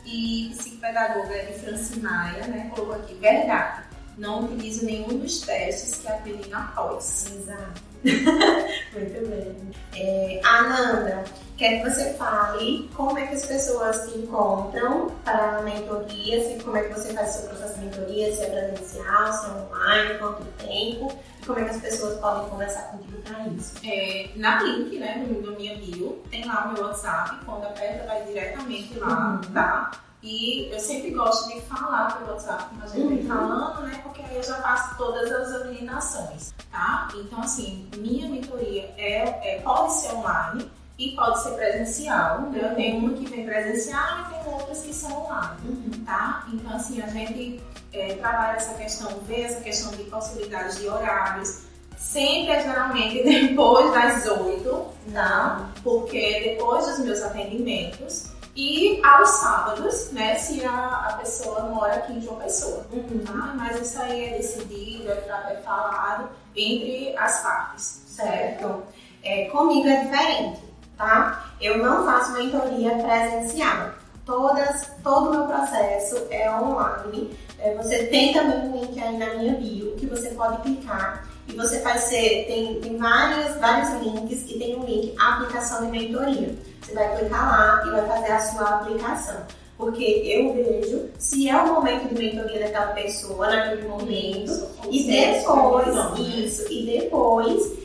E 0.06 0.52
psicopedagoga 0.56 1.38
de 1.44 1.52
Francinaia, 1.60 2.46
né? 2.46 2.70
Colocou 2.74 2.94
aqui, 2.96 3.14
verdade. 3.14 3.82
Não 4.18 4.44
utilizo 4.44 4.84
nenhum 4.84 5.18
dos 5.18 5.40
testes 5.40 5.96
que 5.98 6.08
aprendi 6.08 6.48
na 6.50 6.62
pós. 6.68 7.26
Exato. 7.34 7.90
Muito 8.04 9.28
bem. 9.28 9.56
É, 9.94 10.40
Ananda, 10.44 11.24
quero 11.58 11.82
que 11.82 11.90
você 11.90 12.14
fale 12.14 12.90
como 12.96 13.18
é 13.18 13.26
que 13.26 13.34
as 13.34 13.44
pessoas 13.44 13.96
se 13.96 14.18
encontram 14.18 15.10
para 15.24 15.58
a 15.58 15.62
mentoria, 15.62 16.42
se, 16.48 16.62
como 16.64 16.76
é 16.76 16.84
que 16.84 16.94
você 16.98 17.12
faz 17.12 17.28
o 17.30 17.38
seu 17.40 17.48
processo 17.50 17.78
de 17.78 17.86
mentoria, 17.86 18.34
se 18.34 18.42
é 18.42 18.46
presencial, 18.46 19.32
se 19.32 19.46
é 19.46 19.48
online, 19.50 20.18
quanto 20.18 20.44
tempo, 20.58 21.12
e 21.42 21.46
como 21.46 21.58
é 21.58 21.64
que 21.64 21.70
as 21.70 21.80
pessoas 21.82 22.18
podem 22.20 22.48
conversar 22.48 22.82
contigo 22.90 23.18
para 23.22 23.46
isso. 23.48 23.74
É, 23.84 24.30
na 24.36 24.62
link, 24.62 24.98
né, 24.98 25.24
no, 25.26 25.42
no 25.42 25.56
minha 25.56 25.76
bio, 25.76 26.22
tem 26.30 26.46
lá 26.46 26.68
o 26.68 26.72
meu 26.72 26.84
WhatsApp, 26.84 27.44
quando 27.44 27.64
aperta 27.64 28.06
vai 28.06 28.22
diretamente 28.24 28.98
lá, 28.98 29.40
Uhum. 29.44 29.52
tá? 29.52 29.90
E 30.22 30.68
eu 30.70 30.78
sempre 30.80 31.10
gosto 31.12 31.48
de 31.48 31.60
falar 31.62 32.18
pelo 32.18 32.32
WhatsApp, 32.32 32.64
como 32.68 32.82
a 32.82 32.86
gente 32.86 33.06
vem 33.09 33.18
Uhum. 33.20 33.26
falando, 33.28 33.82
né? 33.86 34.01
Porque 34.02 34.20
aí 34.22 34.36
eu 34.36 34.42
já 34.42 34.56
faço 34.56 34.97
todas 34.98 35.32
as 35.32 35.55
habilitações, 35.55 36.52
tá? 36.70 37.09
Então, 37.14 37.40
assim, 37.40 37.88
minha 37.97 38.28
mentoria 38.28 38.92
é, 38.98 39.56
é- 39.56 39.60
pode 39.62 39.92
ser 39.94 40.12
online 40.14 40.70
e 40.98 41.12
pode 41.12 41.42
ser 41.42 41.51
presencial. 41.52 42.42
né? 42.42 42.59
Eu 42.62 42.74
tenho 42.74 42.98
uma 42.98 43.14
que 43.14 43.24
vem 43.26 43.47
presencial 43.47 44.20
e 44.20 44.34
tem 44.44 44.52
outras 44.52 44.82
que 44.82 44.92
são 44.92 45.10
online 45.24 46.02
tá? 46.05 46.44
Então, 46.52 46.74
assim, 46.76 47.01
a 47.01 47.06
gente 47.06 47.62
é, 47.92 48.14
trabalha 48.16 48.56
essa 48.56 48.74
questão, 48.74 49.09
vê 49.26 49.42
essa 49.42 49.60
questão 49.62 49.90
de 49.92 50.05
possibilidades 50.05 50.78
de 50.78 50.86
horários. 50.88 51.62
Sempre 51.97 52.52
é 52.52 52.62
geralmente 52.62 53.22
depois 53.48 53.92
das 53.92 54.26
oito, 54.26 54.86
tá? 55.14 55.70
Porque 55.82 56.40
depois 56.56 56.86
dos 56.86 56.98
meus 57.01 57.22
atendimentos 57.22 58.30
e 58.56 59.01
aos 59.05 59.28
sábados, 59.28 60.10
né? 60.12 60.35
Se 60.36 60.64
a, 60.64 61.06
a 61.10 61.12
pessoa 61.18 61.60
mora 61.62 61.94
aqui 61.94 62.12
em 62.14 62.20
João 62.20 62.36
Pessoa, 62.36 62.85
Uhum. 62.93 63.24
tá? 63.24 63.52
Mas 63.56 63.81
isso 63.81 64.01
aí 64.02 64.24
é 64.32 64.36
decidido, 64.39 65.10
é, 65.10 65.52
é 65.52 65.60
falado 65.64 66.28
entre 66.56 67.16
as 67.16 67.40
partes, 67.43 68.02
certo? 68.06 68.60
Certo. 68.62 68.82
É, 69.22 69.44
comigo 69.47 69.86
é 69.89 70.05
diferente, 70.05 70.60
tá? 70.97 71.47
Eu 71.60 71.78
não 71.78 72.05
faço 72.05 72.32
mentoria 72.32 72.90
presencial. 72.97 73.90
Todas, 74.27 74.90
todo 75.02 75.28
o 75.28 75.31
meu 75.31 75.44
processo 75.47 76.27
é 76.31 76.51
online. 76.51 77.36
É, 77.59 77.74
você 77.74 78.06
tem 78.06 78.32
também 78.32 78.59
um 78.60 78.81
link 78.81 79.01
aí 79.01 79.16
na 79.18 79.35
minha 79.35 79.55
bio 79.55 79.94
que 79.97 80.06
você 80.06 80.31
pode 80.31 80.62
clicar 80.62 81.27
e 81.52 81.56
você 81.56 81.81
faz 81.81 82.02
ser, 82.02 82.47
tem, 82.47 82.81
tem 82.81 82.97
vários, 82.97 83.56
vários 83.56 83.90
links 84.02 84.44
e 84.48 84.59
tem 84.59 84.77
um 84.77 84.85
link 84.85 85.14
aplicação 85.18 85.85
de 85.85 85.98
mentoria. 85.98 86.55
Você 86.81 86.94
vai 86.94 87.16
clicar 87.16 87.51
lá 87.51 87.82
e 87.86 87.90
vai 87.90 88.06
fazer 88.06 88.32
a 88.32 88.40
sua 88.40 88.68
aplicação. 88.68 89.43
Porque 89.77 90.05
eu 90.05 90.52
vejo 90.52 91.09
se 91.18 91.48
é 91.48 91.56
o 91.56 91.74
momento 91.74 92.14
de 92.14 92.22
mentoria 92.22 92.60
daquela 92.60 92.89
pessoa 92.89 93.48
naquele 93.48 93.89
momento 93.89 94.68
e 94.90 95.05
depois, 95.05 95.86
né? 95.86 96.14
isso, 96.18 96.70
e 96.70 96.86
depois 96.86 97.80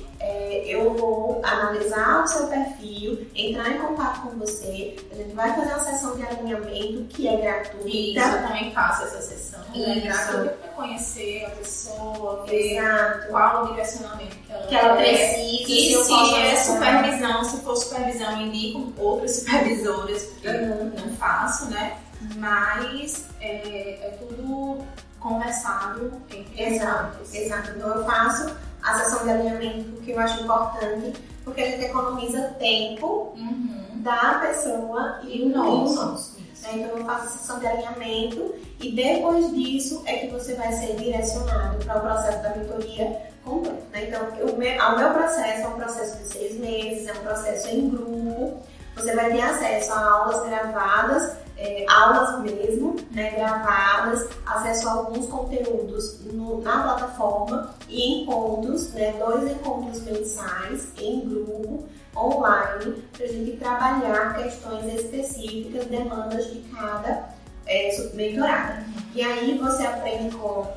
é, 0.56 0.76
eu 0.76 0.94
vou 0.94 1.42
analisar 1.44 2.24
o 2.24 2.28
seu 2.28 2.48
perfil, 2.48 3.28
entrar 3.36 3.70
em 3.72 3.80
contato 3.80 4.22
com 4.22 4.38
você, 4.40 4.96
a 5.12 5.16
gente 5.16 5.34
vai 5.36 5.54
fazer 5.56 5.74
uma 5.74 5.80
sessão 5.80 6.16
de 6.16 6.24
alinhamento 6.26 7.04
que 7.10 7.28
é 7.28 7.38
gratuita. 7.38 7.88
Isso, 7.88 8.20
eu 8.20 8.48
também 8.48 8.72
faço 8.74 9.04
essa 9.04 9.22
sessão, 9.22 9.60
né? 9.76 10.00
Gratuita 10.02 10.50
para 10.62 10.70
conhecer 10.72 11.46
a 11.46 11.50
pessoa, 11.52 12.46
ver 12.46 12.78
Exato. 12.78 13.28
qual 13.30 13.64
o 13.64 13.68
direcionamento 13.70 14.36
que 14.36 14.52
ela, 14.52 14.68
Que 14.68 14.76
ela 14.76 14.96
precisa, 14.96 15.72
E 15.72 16.04
se 16.04 16.10
posso 16.10 16.36
é 16.36 16.56
supervisão, 16.56 17.44
se 17.44 17.58
for 17.62 17.76
supervisão, 17.76 18.32
eu 18.32 18.48
indico 18.48 18.94
outras 18.98 19.36
supervisoras, 19.38 20.24
porque 20.24 20.48
Uhum. 20.48 20.92
eu 20.96 21.06
não 21.06 21.16
faço, 21.18 21.70
né? 21.70 21.98
Mas 22.38 23.26
é, 23.42 23.48
é 24.02 24.18
tudo 24.20 24.84
conversado 25.20 26.12
entre 26.32 26.64
Exato, 26.64 27.18
exato. 27.34 27.72
Então 27.76 27.90
eu 27.96 28.06
faço 28.06 28.56
a 28.86 29.00
sessão 29.00 29.24
de 29.24 29.30
alinhamento 29.32 29.92
porque 29.94 30.12
eu 30.12 30.20
acho 30.20 30.44
importante, 30.44 31.14
porque 31.44 31.62
a 31.62 31.66
gente 31.72 31.86
economiza 31.86 32.42
tempo 32.60 33.34
Uhum. 33.36 34.02
da 34.02 34.36
pessoa 34.36 35.20
e 35.24 35.44
o 35.44 35.50
nosso. 35.50 36.36
Né? 36.64 36.70
Então 36.74 36.98
eu 36.98 37.06
faço 37.06 37.26
a 37.26 37.30
sessão 37.30 37.60
de 37.60 37.68
alinhamento 37.68 38.56
e 38.80 38.92
depois 38.96 39.52
disso 39.54 40.02
é 40.06 40.18
que 40.18 40.28
você 40.28 40.54
vai 40.56 40.72
ser 40.74 40.96
direcionado 40.96 41.84
para 41.86 41.98
o 41.98 42.02
processo 42.02 42.42
da 42.44 42.50
mentoria 42.56 43.22
completo. 43.44 43.78
né? 43.92 44.06
Então 44.08 44.22
o 44.24 44.58
meu, 44.58 44.80
o 44.80 44.98
meu 44.98 45.10
processo 45.12 45.62
é 45.62 45.68
um 45.68 45.72
processo 45.76 46.18
de 46.18 46.28
seis 46.28 46.60
meses, 46.60 47.08
é 47.08 47.14
um 47.14 47.24
processo 47.24 47.68
em 47.70 47.90
grupo. 47.90 48.58
Você 48.96 49.14
vai 49.16 49.32
ter 49.32 49.42
acesso 49.42 49.92
a 49.94 50.10
aulas 50.10 50.46
gravadas, 50.48 51.34
é, 51.58 51.86
aulas 51.90 52.42
mesmo, 52.42 52.96
né, 53.12 53.32
gravadas, 53.32 54.28
acesso 54.46 54.88
a 54.90 54.92
alguns 54.92 55.28
conteúdos 55.28 56.20
no- 56.26 56.62
na 56.62 56.84
plataforma 56.84 57.74
e 57.88 58.22
encontros, 58.24 58.92
né, 58.94 59.14
dois 59.18 59.50
encontros 59.52 60.02
mensais 60.02 60.88
em 60.98 61.22
grupo, 61.22 61.86
online, 62.16 63.04
para 63.14 63.26
a 63.26 63.30
gente 63.30 63.58
trabalhar 63.58 64.36
questões 64.38 64.86
específicas, 64.94 65.86
demandas 65.88 66.46
de 66.52 66.60
cada 66.74 67.34
é, 67.68 68.10
mentorada. 68.14 68.86
E 69.16 69.24
aí 69.24 69.58
você 69.58 69.86
aprende 69.88 70.36
com 70.36 70.68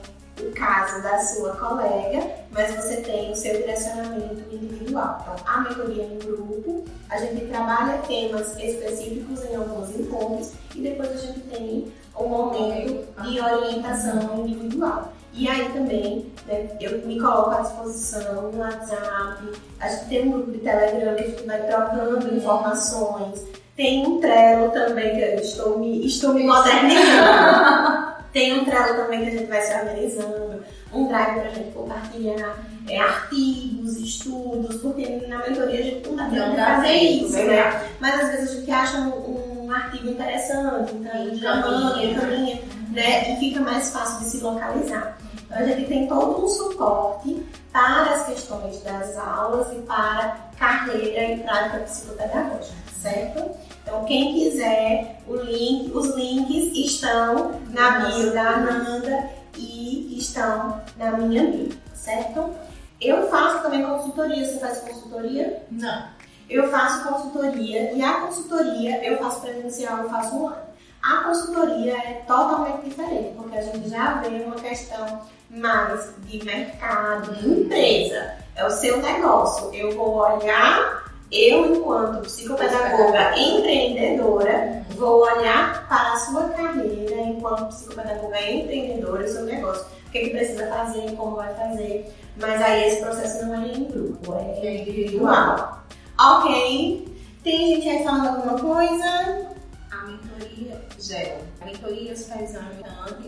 o 0.40 0.52
caso 0.54 1.02
da 1.02 1.18
sua 1.18 1.54
colega, 1.56 2.26
mas 2.50 2.74
você 2.76 3.02
tem 3.02 3.30
o 3.30 3.36
seu 3.36 3.52
direcionamento 3.58 4.42
individual. 4.50 5.18
Então, 5.20 5.36
a 5.46 5.60
mentoria 5.60 6.04
em 6.04 6.18
grupo, 6.18 6.84
a 7.10 7.18
gente 7.18 7.44
trabalha 7.46 7.98
temas 8.08 8.56
específicos 8.58 9.44
em 9.44 9.56
alguns 9.56 9.90
encontros 10.00 10.52
e 10.78 10.82
depois 10.82 11.10
a 11.10 11.16
gente 11.16 11.40
tem 11.40 11.92
um 12.18 12.28
momento 12.28 13.06
de 13.22 13.40
orientação 13.40 14.46
individual. 14.46 15.12
E 15.32 15.48
aí 15.48 15.68
também, 15.72 16.32
né, 16.46 16.68
eu 16.80 17.06
me 17.06 17.20
coloco 17.20 17.50
à 17.50 17.60
disposição 17.60 18.50
no 18.50 18.58
WhatsApp, 18.58 19.44
a 19.78 19.88
gente 19.88 20.04
tem 20.06 20.28
um 20.28 20.32
grupo 20.32 20.52
de 20.52 20.58
Telegram 20.58 21.14
que 21.14 21.22
a 21.22 21.26
gente 21.26 21.46
vai 21.46 21.62
trocando 21.66 22.34
informações, 22.34 23.44
tem 23.76 24.06
um 24.06 24.20
Trello 24.20 24.70
também 24.70 25.14
que 25.14 25.20
eu 25.20 25.34
estou 25.36 25.78
me, 25.78 26.06
estou 26.06 26.34
me 26.34 26.44
modernizando. 26.44 28.18
tem 28.32 28.58
um 28.58 28.64
Trello 28.64 29.02
também 29.02 29.20
que 29.20 29.28
a 29.28 29.38
gente 29.38 29.46
vai 29.46 29.60
se 29.60 29.74
organizando, 29.74 30.64
um 30.92 31.06
Drive 31.06 31.34
para 31.34 31.48
a 31.48 31.54
gente 31.54 31.72
compartilhar 31.72 32.58
é, 32.88 32.98
artigos, 32.98 33.96
estudos, 33.98 34.76
porque 34.76 35.26
na 35.28 35.38
mentoria 35.38 35.80
a 35.80 35.82
gente 35.82 36.08
não 36.08 36.16
dá 36.16 36.24
tempo 36.28 36.50
de 36.50 36.56
fazer 36.56 36.92
isso, 36.92 37.32
verdade. 37.32 37.76
né? 37.76 37.88
Mas 38.00 38.20
às 38.20 38.30
vezes 38.30 38.50
a 38.50 38.54
gente 38.54 38.70
acha 38.70 38.98
um, 38.98 39.37
um 39.68 39.72
artigo 39.72 40.08
interessante, 40.08 40.94
então 40.94 41.12
a 41.12 41.24
Encaminha. 41.24 42.10
encaminha, 42.12 42.62
né? 42.90 43.32
E 43.34 43.36
fica 43.38 43.60
mais 43.60 43.90
fácil 43.90 44.24
de 44.24 44.30
se 44.30 44.38
localizar. 44.38 45.18
Então 45.44 45.58
a 45.58 45.64
gente 45.64 45.86
tem 45.86 46.06
todo 46.08 46.44
um 46.44 46.48
suporte 46.48 47.46
para 47.70 48.14
as 48.14 48.26
questões 48.26 48.82
das 48.82 49.16
aulas 49.16 49.70
e 49.76 49.80
para 49.82 50.38
carreira 50.58 51.34
e 51.34 51.40
prática 51.40 51.78
psicopedagógica, 51.80 52.74
certo? 53.00 53.50
Então 53.82 54.04
quem 54.04 54.34
quiser 54.34 55.20
o 55.26 55.36
link, 55.36 55.90
os 55.94 56.14
links 56.14 56.74
estão 56.74 57.60
na 57.70 58.00
bio 58.00 58.32
da 58.32 58.48
Ananda 58.48 59.30
e 59.56 60.16
estão 60.18 60.80
na 60.96 61.12
minha 61.12 61.44
bio, 61.50 61.70
certo? 61.94 62.54
Eu 63.00 63.28
faço 63.28 63.62
também 63.62 63.84
consultoria, 63.84 64.44
você 64.44 64.58
faz 64.58 64.78
consultoria? 64.78 65.62
Não. 65.70 66.17
Eu 66.48 66.70
faço 66.70 67.06
consultoria 67.06 67.92
e 67.92 68.02
a 68.02 68.20
consultoria 68.20 69.04
eu 69.04 69.18
faço 69.18 69.40
presencial, 69.40 69.98
eu 69.98 70.10
faço 70.10 70.34
online. 70.34 70.68
A 71.02 71.16
consultoria 71.24 71.92
é 71.96 72.22
totalmente 72.26 72.84
diferente, 72.84 73.34
porque 73.36 73.56
a 73.56 73.62
gente 73.62 73.88
já 73.88 74.14
vê 74.14 74.42
uma 74.44 74.56
questão 74.56 75.22
mais 75.50 76.12
de 76.24 76.44
mercado, 76.44 77.34
de 77.36 77.48
empresa. 77.48 78.34
É 78.56 78.66
o 78.66 78.70
seu 78.70 79.00
negócio. 79.00 79.72
Eu 79.72 79.92
vou 79.92 80.16
olhar 80.16 81.08
Eu, 81.30 81.74
enquanto 81.74 82.22
psicopedagoga 82.22 83.38
empreendedora, 83.38 84.82
vou 84.96 85.20
olhar 85.20 85.86
para 85.86 86.14
a 86.14 86.16
sua 86.16 86.48
carreira 86.48 87.20
enquanto 87.20 87.68
psicopedagoga 87.68 88.50
empreendedora, 88.50 89.24
o 89.24 89.28
seu 89.28 89.44
negócio. 89.44 89.84
O 90.06 90.10
que, 90.10 90.18
é 90.18 90.20
que 90.22 90.30
precisa 90.30 90.66
fazer, 90.68 91.12
como 91.16 91.36
vai 91.36 91.54
fazer. 91.54 92.10
Mas 92.38 92.62
aí 92.62 92.88
esse 92.88 93.02
processo 93.02 93.44
não 93.44 93.62
é 93.62 93.68
em 93.68 93.84
grupo, 93.84 94.34
é 94.34 94.76
individual. 94.76 95.82
Ok. 96.20 97.08
Tem 97.44 97.74
gente 97.74 97.88
aí 97.88 98.04
falando 98.04 98.28
alguma 98.28 98.58
coisa? 98.58 99.54
A 99.90 100.04
mentoria 100.04 100.80
gera. 100.98 101.40
A 101.60 101.64
mentoria 101.64 102.16
faz 102.16 102.52
tanto 102.52 102.84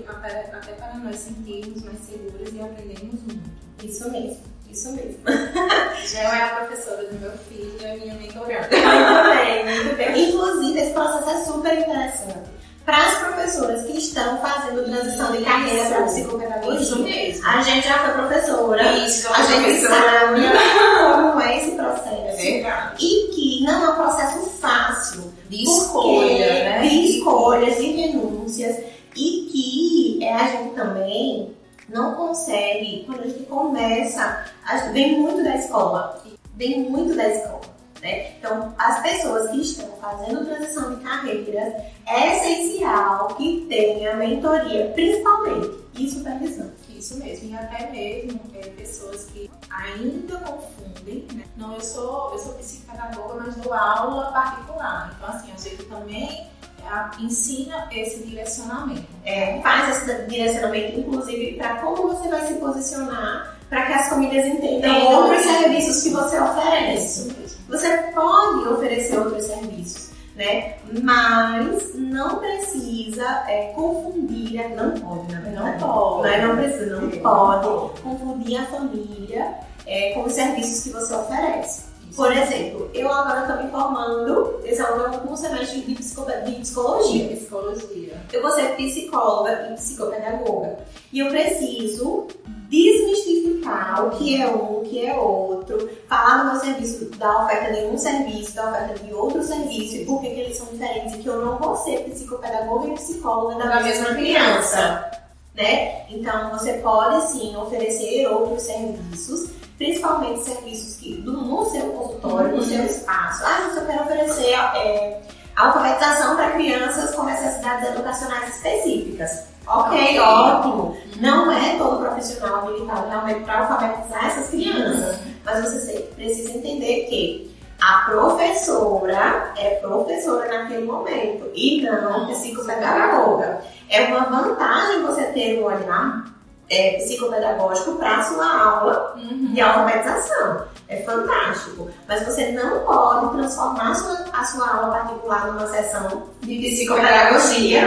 até, 0.09 0.41
até 0.53 0.73
para 0.73 0.95
nós 0.95 1.17
sentirmos 1.17 1.83
mais 1.83 1.99
seguras 2.01 2.53
e 2.53 2.61
aprendermos 2.61 3.23
muito. 3.23 3.51
Isso 3.85 4.11
mesmo. 4.11 4.43
Isso 4.69 4.93
mesmo. 4.93 5.19
Gel 6.07 6.33
é 6.33 6.43
a 6.43 6.49
professora 6.57 7.05
do 7.07 7.19
meu 7.19 7.33
filho 7.33 7.77
e 7.81 7.87
a 7.87 7.97
minha 7.97 8.15
mentoranda. 8.15 8.69
Muito 8.69 9.31
bem, 9.37 9.65
muito 9.65 9.97
bem. 9.97 10.29
Inclusive, 10.29 10.79
esse 10.81 10.93
processo 10.93 11.31
é 11.31 11.45
super 11.45 11.79
interessante. 11.79 12.51
Para 12.91 13.07
as 13.07 13.19
professoras 13.19 13.87
que 13.87 13.99
estão 13.99 14.39
fazendo 14.39 14.85
transição 14.85 15.31
de 15.31 15.45
carreira 15.45 15.89
para 15.91 16.03
psicopedagogia. 16.03 16.81
Isso 16.81 16.99
mesmo. 16.99 17.47
A 17.47 17.63
gente 17.63 17.87
já 17.87 17.99
foi 18.01 18.15
professora. 18.15 18.93
Isso, 18.95 19.33
a 19.33 19.43
gente 19.45 19.63
professora. 19.63 20.11
sabe 20.21 20.41
como 21.15 21.41
é 21.41 21.59
esse 21.59 21.71
processo. 21.77 22.11
É 22.11 22.35
verdade. 22.35 23.07
E 23.07 23.29
que 23.29 23.65
não 23.65 23.85
é 23.85 23.91
um 23.91 23.95
processo 23.95 24.41
fácil. 24.61 25.33
De 25.49 25.63
escolha, 25.63 26.65
né? 26.65 26.83
De 26.83 26.89
escolhas, 26.89 27.77
de 27.77 27.93
renúncias. 27.93 28.77
E 29.15 29.49
que 29.53 30.25
é, 30.25 30.35
a 30.35 30.49
gente 30.49 30.75
também 30.75 31.55
não 31.89 32.17
consegue, 32.17 33.05
quando 33.07 33.21
a 33.21 33.27
gente 33.27 33.45
começa, 33.45 34.47
a 34.67 34.77
gente 34.79 34.93
vem 34.93 35.17
muito 35.21 35.45
da 35.45 35.55
escola. 35.55 36.21
Vem 36.57 36.91
muito 36.91 37.15
da 37.15 37.29
escola. 37.29 37.61
Né? 38.01 38.33
Então, 38.39 38.75
as 38.79 39.01
pessoas 39.03 39.51
que 39.51 39.61
estão 39.61 39.89
fazendo 40.01 40.45
transição 40.47 40.95
de 40.95 41.05
carreiras, 41.05 41.75
é 42.07 42.37
essencial 42.39 43.29
que 43.37 43.67
tenha 43.69 44.17
mentoria, 44.17 44.91
principalmente, 44.95 45.79
e 45.99 46.11
supervisão. 46.11 46.71
Isso 46.89 47.17
mesmo, 47.19 47.51
e 47.51 47.55
até 47.55 47.91
mesmo 47.91 48.41
é, 48.55 48.61
pessoas 48.71 49.25
que 49.25 49.51
ainda 49.71 50.37
confundem, 50.39 51.27
né? 51.35 51.45
Não, 51.57 51.75
eu 51.75 51.81
sou, 51.81 52.33
eu 52.33 52.39
sou 52.39 52.55
psicopedagoga, 52.55 53.35
mas 53.43 53.55
dou 53.57 53.73
aula 53.73 54.31
particular. 54.33 55.15
Então, 55.17 55.29
assim, 55.35 55.51
a 55.53 55.57
gente 55.61 55.83
também 55.85 56.47
a- 56.87 57.11
ensina 57.19 57.89
esse 57.91 58.25
direcionamento. 58.27 59.07
É, 59.25 59.61
faz 59.63 59.97
esse 60.09 60.27
direcionamento, 60.27 61.01
inclusive, 61.01 61.57
para 61.57 61.77
como 61.77 62.09
você 62.09 62.29
vai 62.29 62.47
se 62.47 62.55
posicionar 62.55 63.59
para 63.71 63.87
que 63.87 63.93
as 63.93 64.09
famílias 64.09 64.47
entendam 64.47 65.07
outros 65.07 65.43
serviços 65.43 66.03
que 66.03 66.11
você 66.11 66.39
oferece. 66.39 67.33
Você 67.69 67.97
pode 68.15 68.69
oferecer 68.69 69.17
outros 69.19 69.45
serviços, 69.45 70.11
né? 70.35 70.75
Mas 71.03 71.95
não 71.95 72.39
precisa 72.41 73.25
é, 73.49 73.73
confundir, 73.77 74.69
não 74.75 74.91
pode, 74.93 75.33
na 75.33 75.41
verdade. 75.41 75.81
Não 75.81 75.89
pode. 75.89 76.23
Não, 76.23 76.35
é, 76.35 76.47
não 76.47 76.57
precisa, 76.57 77.01
não 77.01 77.11
pode 77.11 78.01
confundir 78.03 78.57
a 78.61 78.65
família 78.67 79.55
é, 79.87 80.13
com 80.15 80.25
os 80.25 80.33
serviços 80.33 80.83
que 80.83 80.91
você 80.91 81.15
oferece. 81.15 81.89
Por 82.17 82.33
exemplo, 82.37 82.91
eu 82.93 83.09
agora 83.11 83.43
estou 83.43 83.63
me 83.65 83.71
formando, 83.71 84.61
esse 84.65 84.81
é 84.81 84.85
o 84.85 84.97
meu 84.97 85.07
último 85.13 85.37
semestre 85.37 85.81
de, 85.83 85.95
psico- 85.95 86.27
de 86.45 86.53
psicologia. 86.57 87.37
Psicologia. 87.37 88.15
Eu 88.33 88.43
vou 88.43 88.51
ser 88.51 88.75
psicóloga 88.75 89.69
e 89.71 89.75
psicopedagoga. 89.75 90.77
E 91.13 91.21
eu 91.21 91.29
preciso 91.29 92.27
desmistificar 92.71 94.07
o 94.07 94.11
que 94.11 94.41
é 94.41 94.47
um, 94.49 94.79
o 94.79 94.81
que 94.83 95.05
é 95.05 95.15
outro, 95.17 95.89
falar 96.09 96.45
no 96.45 96.53
meu 96.53 96.61
serviço 96.61 97.05
da 97.17 97.45
oferta 97.45 97.73
de 97.73 97.87
um 97.87 97.99
serviço, 97.99 98.55
da 98.55 98.69
oferta 98.71 98.95
de 99.05 99.13
outro 99.13 99.43
serviço, 99.43 99.97
e 99.97 100.05
por 100.05 100.21
que 100.21 100.27
eles 100.29 100.57
são 100.57 100.67
diferentes, 100.67 101.15
e 101.15 101.19
que 101.19 101.27
eu 101.29 101.45
não 101.45 101.59
vou 101.59 101.77
ser 101.77 101.99
psicopedagoga 102.11 102.89
e 102.89 102.95
psicóloga 102.95 103.57
da, 103.57 103.65
Da 103.67 103.81
mesma 103.81 104.09
mesma 104.11 104.15
criança. 104.17 105.11
Né? 105.55 106.07
Então 106.09 106.51
você 106.51 106.75
pode 106.75 107.29
sim 107.33 107.55
oferecer 107.57 108.27
outros 108.29 108.63
serviços, 108.63 109.51
principalmente 109.77 110.43
serviços 110.45 110.97
que 110.97 111.15
do- 111.17 111.33
no 111.33 111.65
seu 111.71 111.91
consultório, 111.91 112.51
no 112.51 112.57
Uhum. 112.59 112.63
seu 112.69 112.85
espaço. 112.87 113.43
Ah, 113.45 113.71
eu 113.77 113.87
quero 113.87 114.03
oferecer 114.05 114.53
é, 114.55 115.21
alfabetização 115.57 116.37
para 116.37 116.53
crianças 116.53 117.15
com 117.15 117.25
necessidades 117.25 117.89
educacionais 117.91 118.55
específicas. 118.57 119.50
Ok, 119.73 120.19
ótimo. 120.21 120.97
Não 121.21 121.53
é 121.53 121.77
todo 121.77 121.99
profissional 121.99 122.57
habilitado 122.59 123.09
realmente 123.09 123.41
para 123.45 123.59
alfabetizar 123.61 124.27
essas 124.27 124.49
crianças, 124.51 125.19
mas 125.45 125.61
você 125.63 126.01
precisa 126.17 126.51
entender 126.51 127.07
que 127.09 127.51
a 127.81 128.05
professora 128.11 129.53
é 129.57 129.71
professora 129.77 130.49
naquele 130.59 130.85
momento 130.85 131.51
e 131.55 131.83
não 131.83 132.27
psicopedagoga. 132.27 133.61
É 133.89 134.05
uma 134.07 134.25
vantagem 134.27 135.03
você 135.03 135.25
ter 135.27 135.61
um 135.61 135.65
olhar 135.65 136.25
é, 136.69 136.93
psicopedagógico 136.99 137.97
para 137.97 138.17
a 138.19 138.23
sua 138.23 138.47
aula 138.63 139.15
Uhum. 139.17 139.53
de 139.53 139.61
alfabetização. 139.61 140.63
É 140.89 141.03
fantástico. 141.03 141.89
Mas 142.09 142.25
você 142.25 142.53
não 142.53 142.81
pode 142.81 143.37
transformar 143.37 143.91
a 143.91 143.95
sua, 143.95 144.25
a 144.33 144.45
sua 144.45 144.69
aula 144.77 144.93
particular 144.99 145.47
numa 145.53 145.67
sessão 145.69 146.23
De 146.43 146.59
psicopedagogia, 146.59 147.83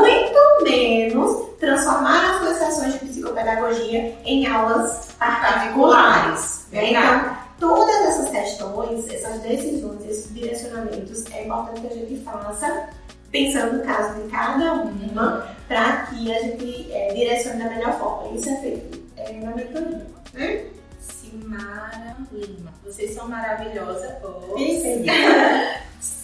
muito 0.00 0.29
menos 0.62 1.50
transformar 1.58 2.30
as 2.30 2.38
suas 2.38 2.56
sessões 2.56 2.92
de 2.94 3.06
psicopedagogia 3.06 4.16
em 4.24 4.46
aulas 4.46 5.08
particulares. 5.18 6.66
né? 6.72 6.90
Então, 6.90 7.36
todas 7.58 7.94
essas 8.06 8.30
questões, 8.30 9.08
essas 9.08 9.40
decisões, 9.40 10.04
esses 10.06 10.34
direcionamentos, 10.34 11.26
é 11.32 11.44
importante 11.44 11.80
que 11.82 11.86
a 11.86 11.96
gente 11.96 12.24
faça 12.24 12.88
pensando 13.30 13.78
no 13.78 13.84
caso 13.84 14.20
de 14.20 14.28
cada 14.28 14.72
uma, 14.74 15.46
para 15.68 16.06
que 16.06 16.34
a 16.34 16.42
gente 16.42 16.92
é, 16.92 17.12
direcione 17.14 17.62
da 17.62 17.70
melhor 17.70 17.98
forma. 17.98 18.36
Isso 18.36 18.48
é 18.48 18.56
feito 18.56 19.00
é, 19.16 19.32
na 19.34 19.54
mentoria. 19.54 20.06
Né? 20.32 20.64
Simara 21.00 22.16
Lima. 22.32 22.72
Vocês 22.84 23.14
são 23.14 23.28
maravilhosas. 23.28 24.12
Oh. 24.24 24.56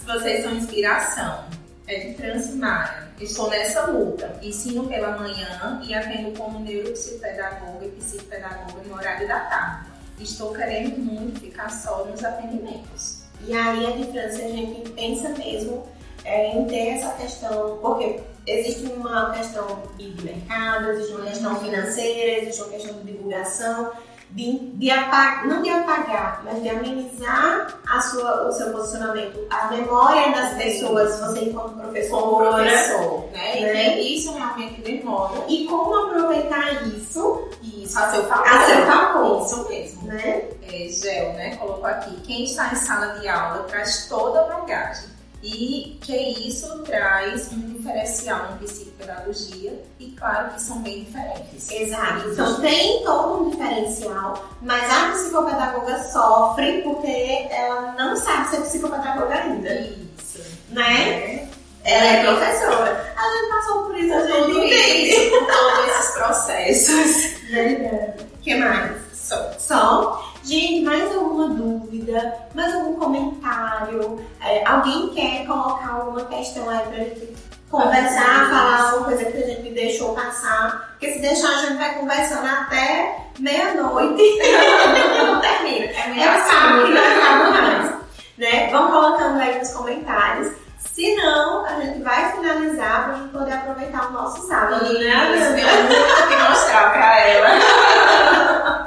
Vocês 0.07 0.43
são 0.43 0.53
inspiração. 0.55 1.45
É 1.87 2.01
de 2.01 2.15
Francimara. 2.15 3.09
Estou 3.21 3.49
nessa 3.49 3.87
luta. 3.87 4.39
Ensino 4.43 4.89
pela 4.89 5.17
manhã 5.17 5.81
e 5.87 5.95
atendo 5.95 6.37
como 6.37 6.59
neuropsicopedagoga 6.61 7.87
e 7.87 7.91
psicopedagoga 7.91 8.83
no 8.87 8.95
horário 8.95 9.29
da 9.29 9.41
tarde. 9.41 9.87
Estou 10.19 10.53
querendo 10.53 10.99
muito 10.99 11.41
ficar 11.41 11.71
só 11.71 12.05
nos 12.05 12.25
atendimentos. 12.25 13.23
E 13.47 13.55
aí 13.55 13.87
a 13.87 13.91
diferença 13.91 14.43
a 14.43 14.49
gente 14.49 14.91
pensa 14.91 15.29
mesmo 15.31 15.87
é, 16.25 16.57
em 16.57 16.65
ter 16.67 16.89
essa 16.89 17.11
questão, 17.15 17.79
porque 17.81 18.21
existe 18.47 18.87
uma 18.93 19.31
questão 19.33 19.83
de 19.97 20.25
mercado, 20.25 20.91
existe 20.91 21.13
uma 21.13 21.27
questão 21.27 21.61
financeira, 21.61 22.43
existe 22.43 22.63
uma 22.63 22.71
questão 22.71 22.95
de 22.95 23.13
divulgação, 23.13 23.93
de, 24.31 24.59
de 24.74 24.90
apagar, 24.90 25.47
não 25.47 25.62
de 25.62 25.70
apagar, 25.70 26.43
mas 26.44 26.62
de 26.62 26.69
amenizar 26.69 27.74
a 27.89 28.01
sua, 28.03 28.48
o 28.48 28.53
seu 28.53 28.70
posicionamento, 28.73 29.39
a 29.51 29.69
memória 29.69 30.31
das 30.32 30.55
pessoas, 30.55 31.19
você 31.20 31.44
enquanto 31.44 31.70
Como 31.70 31.82
professora, 31.82 32.51
professor, 32.51 33.24
né? 33.32 33.61
Né? 33.61 34.01
E 34.01 34.16
isso 34.19 34.32
realmente 34.35 34.81
demora. 34.82 35.44
e 35.48 35.65
como 35.66 35.94
aproveitar 36.07 36.86
isso 36.89 37.48
Isso, 37.62 37.98
a 37.98 38.11
seu 38.11 38.24
favor. 38.24 38.47
a 38.48 38.66
seu 38.66 38.86
favor, 38.86 39.43
Isso 39.47 39.69
mesmo. 39.69 40.03
né? 40.09 40.43
é, 40.62 40.89
Gel, 40.89 41.32
né? 41.35 41.57
Colocou 41.57 41.86
aqui. 41.86 42.15
Quem 42.23 42.44
está 42.44 42.70
em 42.73 42.77
sala 42.77 43.19
de 43.19 43.28
aula 43.28 43.62
traz 43.65 44.07
toda 44.09 44.40
a 44.40 44.44
bagagem. 44.44 45.16
E 45.43 45.97
que 46.03 46.48
isso 46.48 46.78
traz 46.81 47.53
um 47.53 47.76
diferencial 47.87 48.49
em 48.53 48.67
psicopedagogia 48.67 49.81
e 50.01 50.11
claro 50.13 50.53
que 50.53 50.61
são 50.61 50.81
bem 50.81 51.05
diferentes. 51.05 51.71
Exato. 51.71 52.29
Então 52.29 52.61
tem 52.61 53.05
todo 53.05 53.45
um 53.45 53.51
diferencial, 53.51 54.45
mas 54.61 54.91
a 54.91 55.13
psicopedagoga 55.13 56.03
sofre 56.05 56.83
porque 56.83 57.47
ela 57.51 57.93
não 57.93 58.17
sabe 58.17 58.49
ser 58.49 58.61
psicopedagoga 58.63 59.35
ainda, 59.35 59.73
Isso. 59.75 60.43
né? 60.71 61.49
Ela 61.85 62.05
é 62.05 62.25
professora. 62.25 63.15
A 63.17 63.37
gente 63.37 63.49
passou 63.49 63.85
por 63.85 63.97
isso, 63.97 64.13
a 64.13 64.27
gente 64.27 64.51
entende. 64.51 65.31
por 65.31 65.47
todos 65.47 65.89
esses 65.89 66.15
processos. 66.15 67.41
Verdade. 67.49 68.25
O 68.35 68.39
que 68.43 68.55
mais? 68.57 68.97
Só. 69.15 69.53
Só. 69.59 70.33
Gente, 70.43 70.85
mais 70.85 71.15
alguma 71.15 71.49
dúvida? 71.49 72.39
Mais 72.55 72.75
algum 72.75 72.95
comentário? 72.95 74.25
É, 74.41 74.65
alguém 74.67 75.09
quer 75.11 75.47
colocar 75.47 75.91
alguma 75.91 76.25
questão 76.25 76.69
aí 76.69 76.87
pra 76.87 76.97
gente 76.99 77.37
conversar, 77.71 78.51
falar 78.51 78.91
alguma 78.91 79.07
coisa 79.07 79.25
que 79.25 79.39
a 79.39 79.47
gente 79.47 79.71
deixou 79.73 80.15
passar? 80.15 80.91
Porque 80.91 81.13
se 81.13 81.21
deixar, 81.21 81.51
a 81.51 81.59
gente 81.63 81.77
vai 81.77 81.95
conversando 81.95 82.47
até 82.47 83.19
meia-noite 83.39 84.23
não 85.19 85.41
termina. 85.41 85.87
É 85.87 86.25
É 86.25 86.31
um 86.31 86.47
saco 86.47 86.87
que 86.87 86.93
não 86.93 87.03
acaba 87.03 87.51
mais. 87.51 87.95
Né? 88.39 88.71
Vão 88.71 88.91
colocando 88.91 89.41
aí 89.41 89.59
nos 89.59 89.73
comentários. 89.73 90.53
Se 90.79 91.15
não, 91.17 91.67
a 91.67 91.81
gente 91.81 92.03
vai 92.03 92.33
finalizar 92.33 93.05
pra 93.05 93.15
gente 93.15 93.29
poder 93.29 93.53
aproveitar 93.53 94.09
o 94.09 94.13
nosso 94.13 94.47
sábado, 94.47 94.93
né? 94.95 95.37
Isso, 95.37 95.51
muito 95.51 96.29
que 96.29 96.37
mostrar 96.49 96.93
pra 96.93 97.21
ela. 97.21 98.87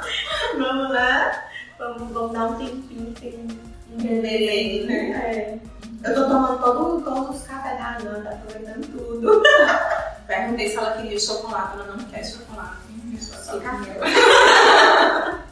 Vamos 0.58 0.90
lá? 0.92 1.44
Vamos, 1.78 2.12
vamos 2.12 2.32
dar 2.32 2.44
um 2.46 2.54
tempinho, 2.54 3.14
tem 3.14 3.48
um 3.92 5.69
eu 6.02 6.14
tô 6.14 6.24
tomando 6.24 6.58
todo, 6.62 7.02
todos 7.02 7.36
os 7.36 7.46
cafés 7.46 7.78
da 7.78 7.98
Ana, 7.98 8.20
tá 8.22 8.30
aproveitando 8.30 8.86
tudo. 8.90 9.42
Perguntei 10.26 10.68
se 10.70 10.76
ela 10.76 10.92
queria 10.92 11.20
chocolate, 11.20 11.74
ela 11.74 11.94
não 11.94 12.04
quer 12.04 12.24
chocolate. 12.24 12.76
Hum, 12.90 13.18
Fica 13.18 13.70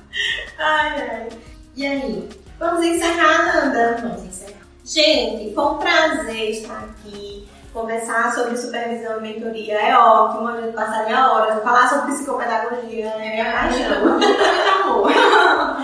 Ai, 0.59 1.11
ai. 1.11 1.29
E 1.77 1.87
aí? 1.87 2.29
Vamos 2.59 2.85
encerrar, 2.85 3.55
Nanda? 3.55 3.99
Vamos 4.01 4.25
encerrar. 4.25 4.66
Gente, 4.85 5.55
foi 5.55 5.65
um 5.65 5.79
prazer 5.79 6.51
estar 6.51 6.85
aqui. 6.85 7.47
Conversar 7.75 8.35
sobre 8.35 8.57
supervisão 8.57 9.19
e 9.19 9.20
mentoria 9.20 9.75
é 9.75 9.97
ótimo, 9.97 10.49
a 10.49 10.61
gente 10.61 10.73
passaria 10.73 11.31
horas. 11.31 11.62
Falar 11.62 11.89
sobre 11.89 12.12
psicopedagogia 12.12 13.15
né? 13.16 13.27
é 13.27 13.33
minha 13.33 13.53
paixão. 13.53 14.19
Né? 14.19 14.27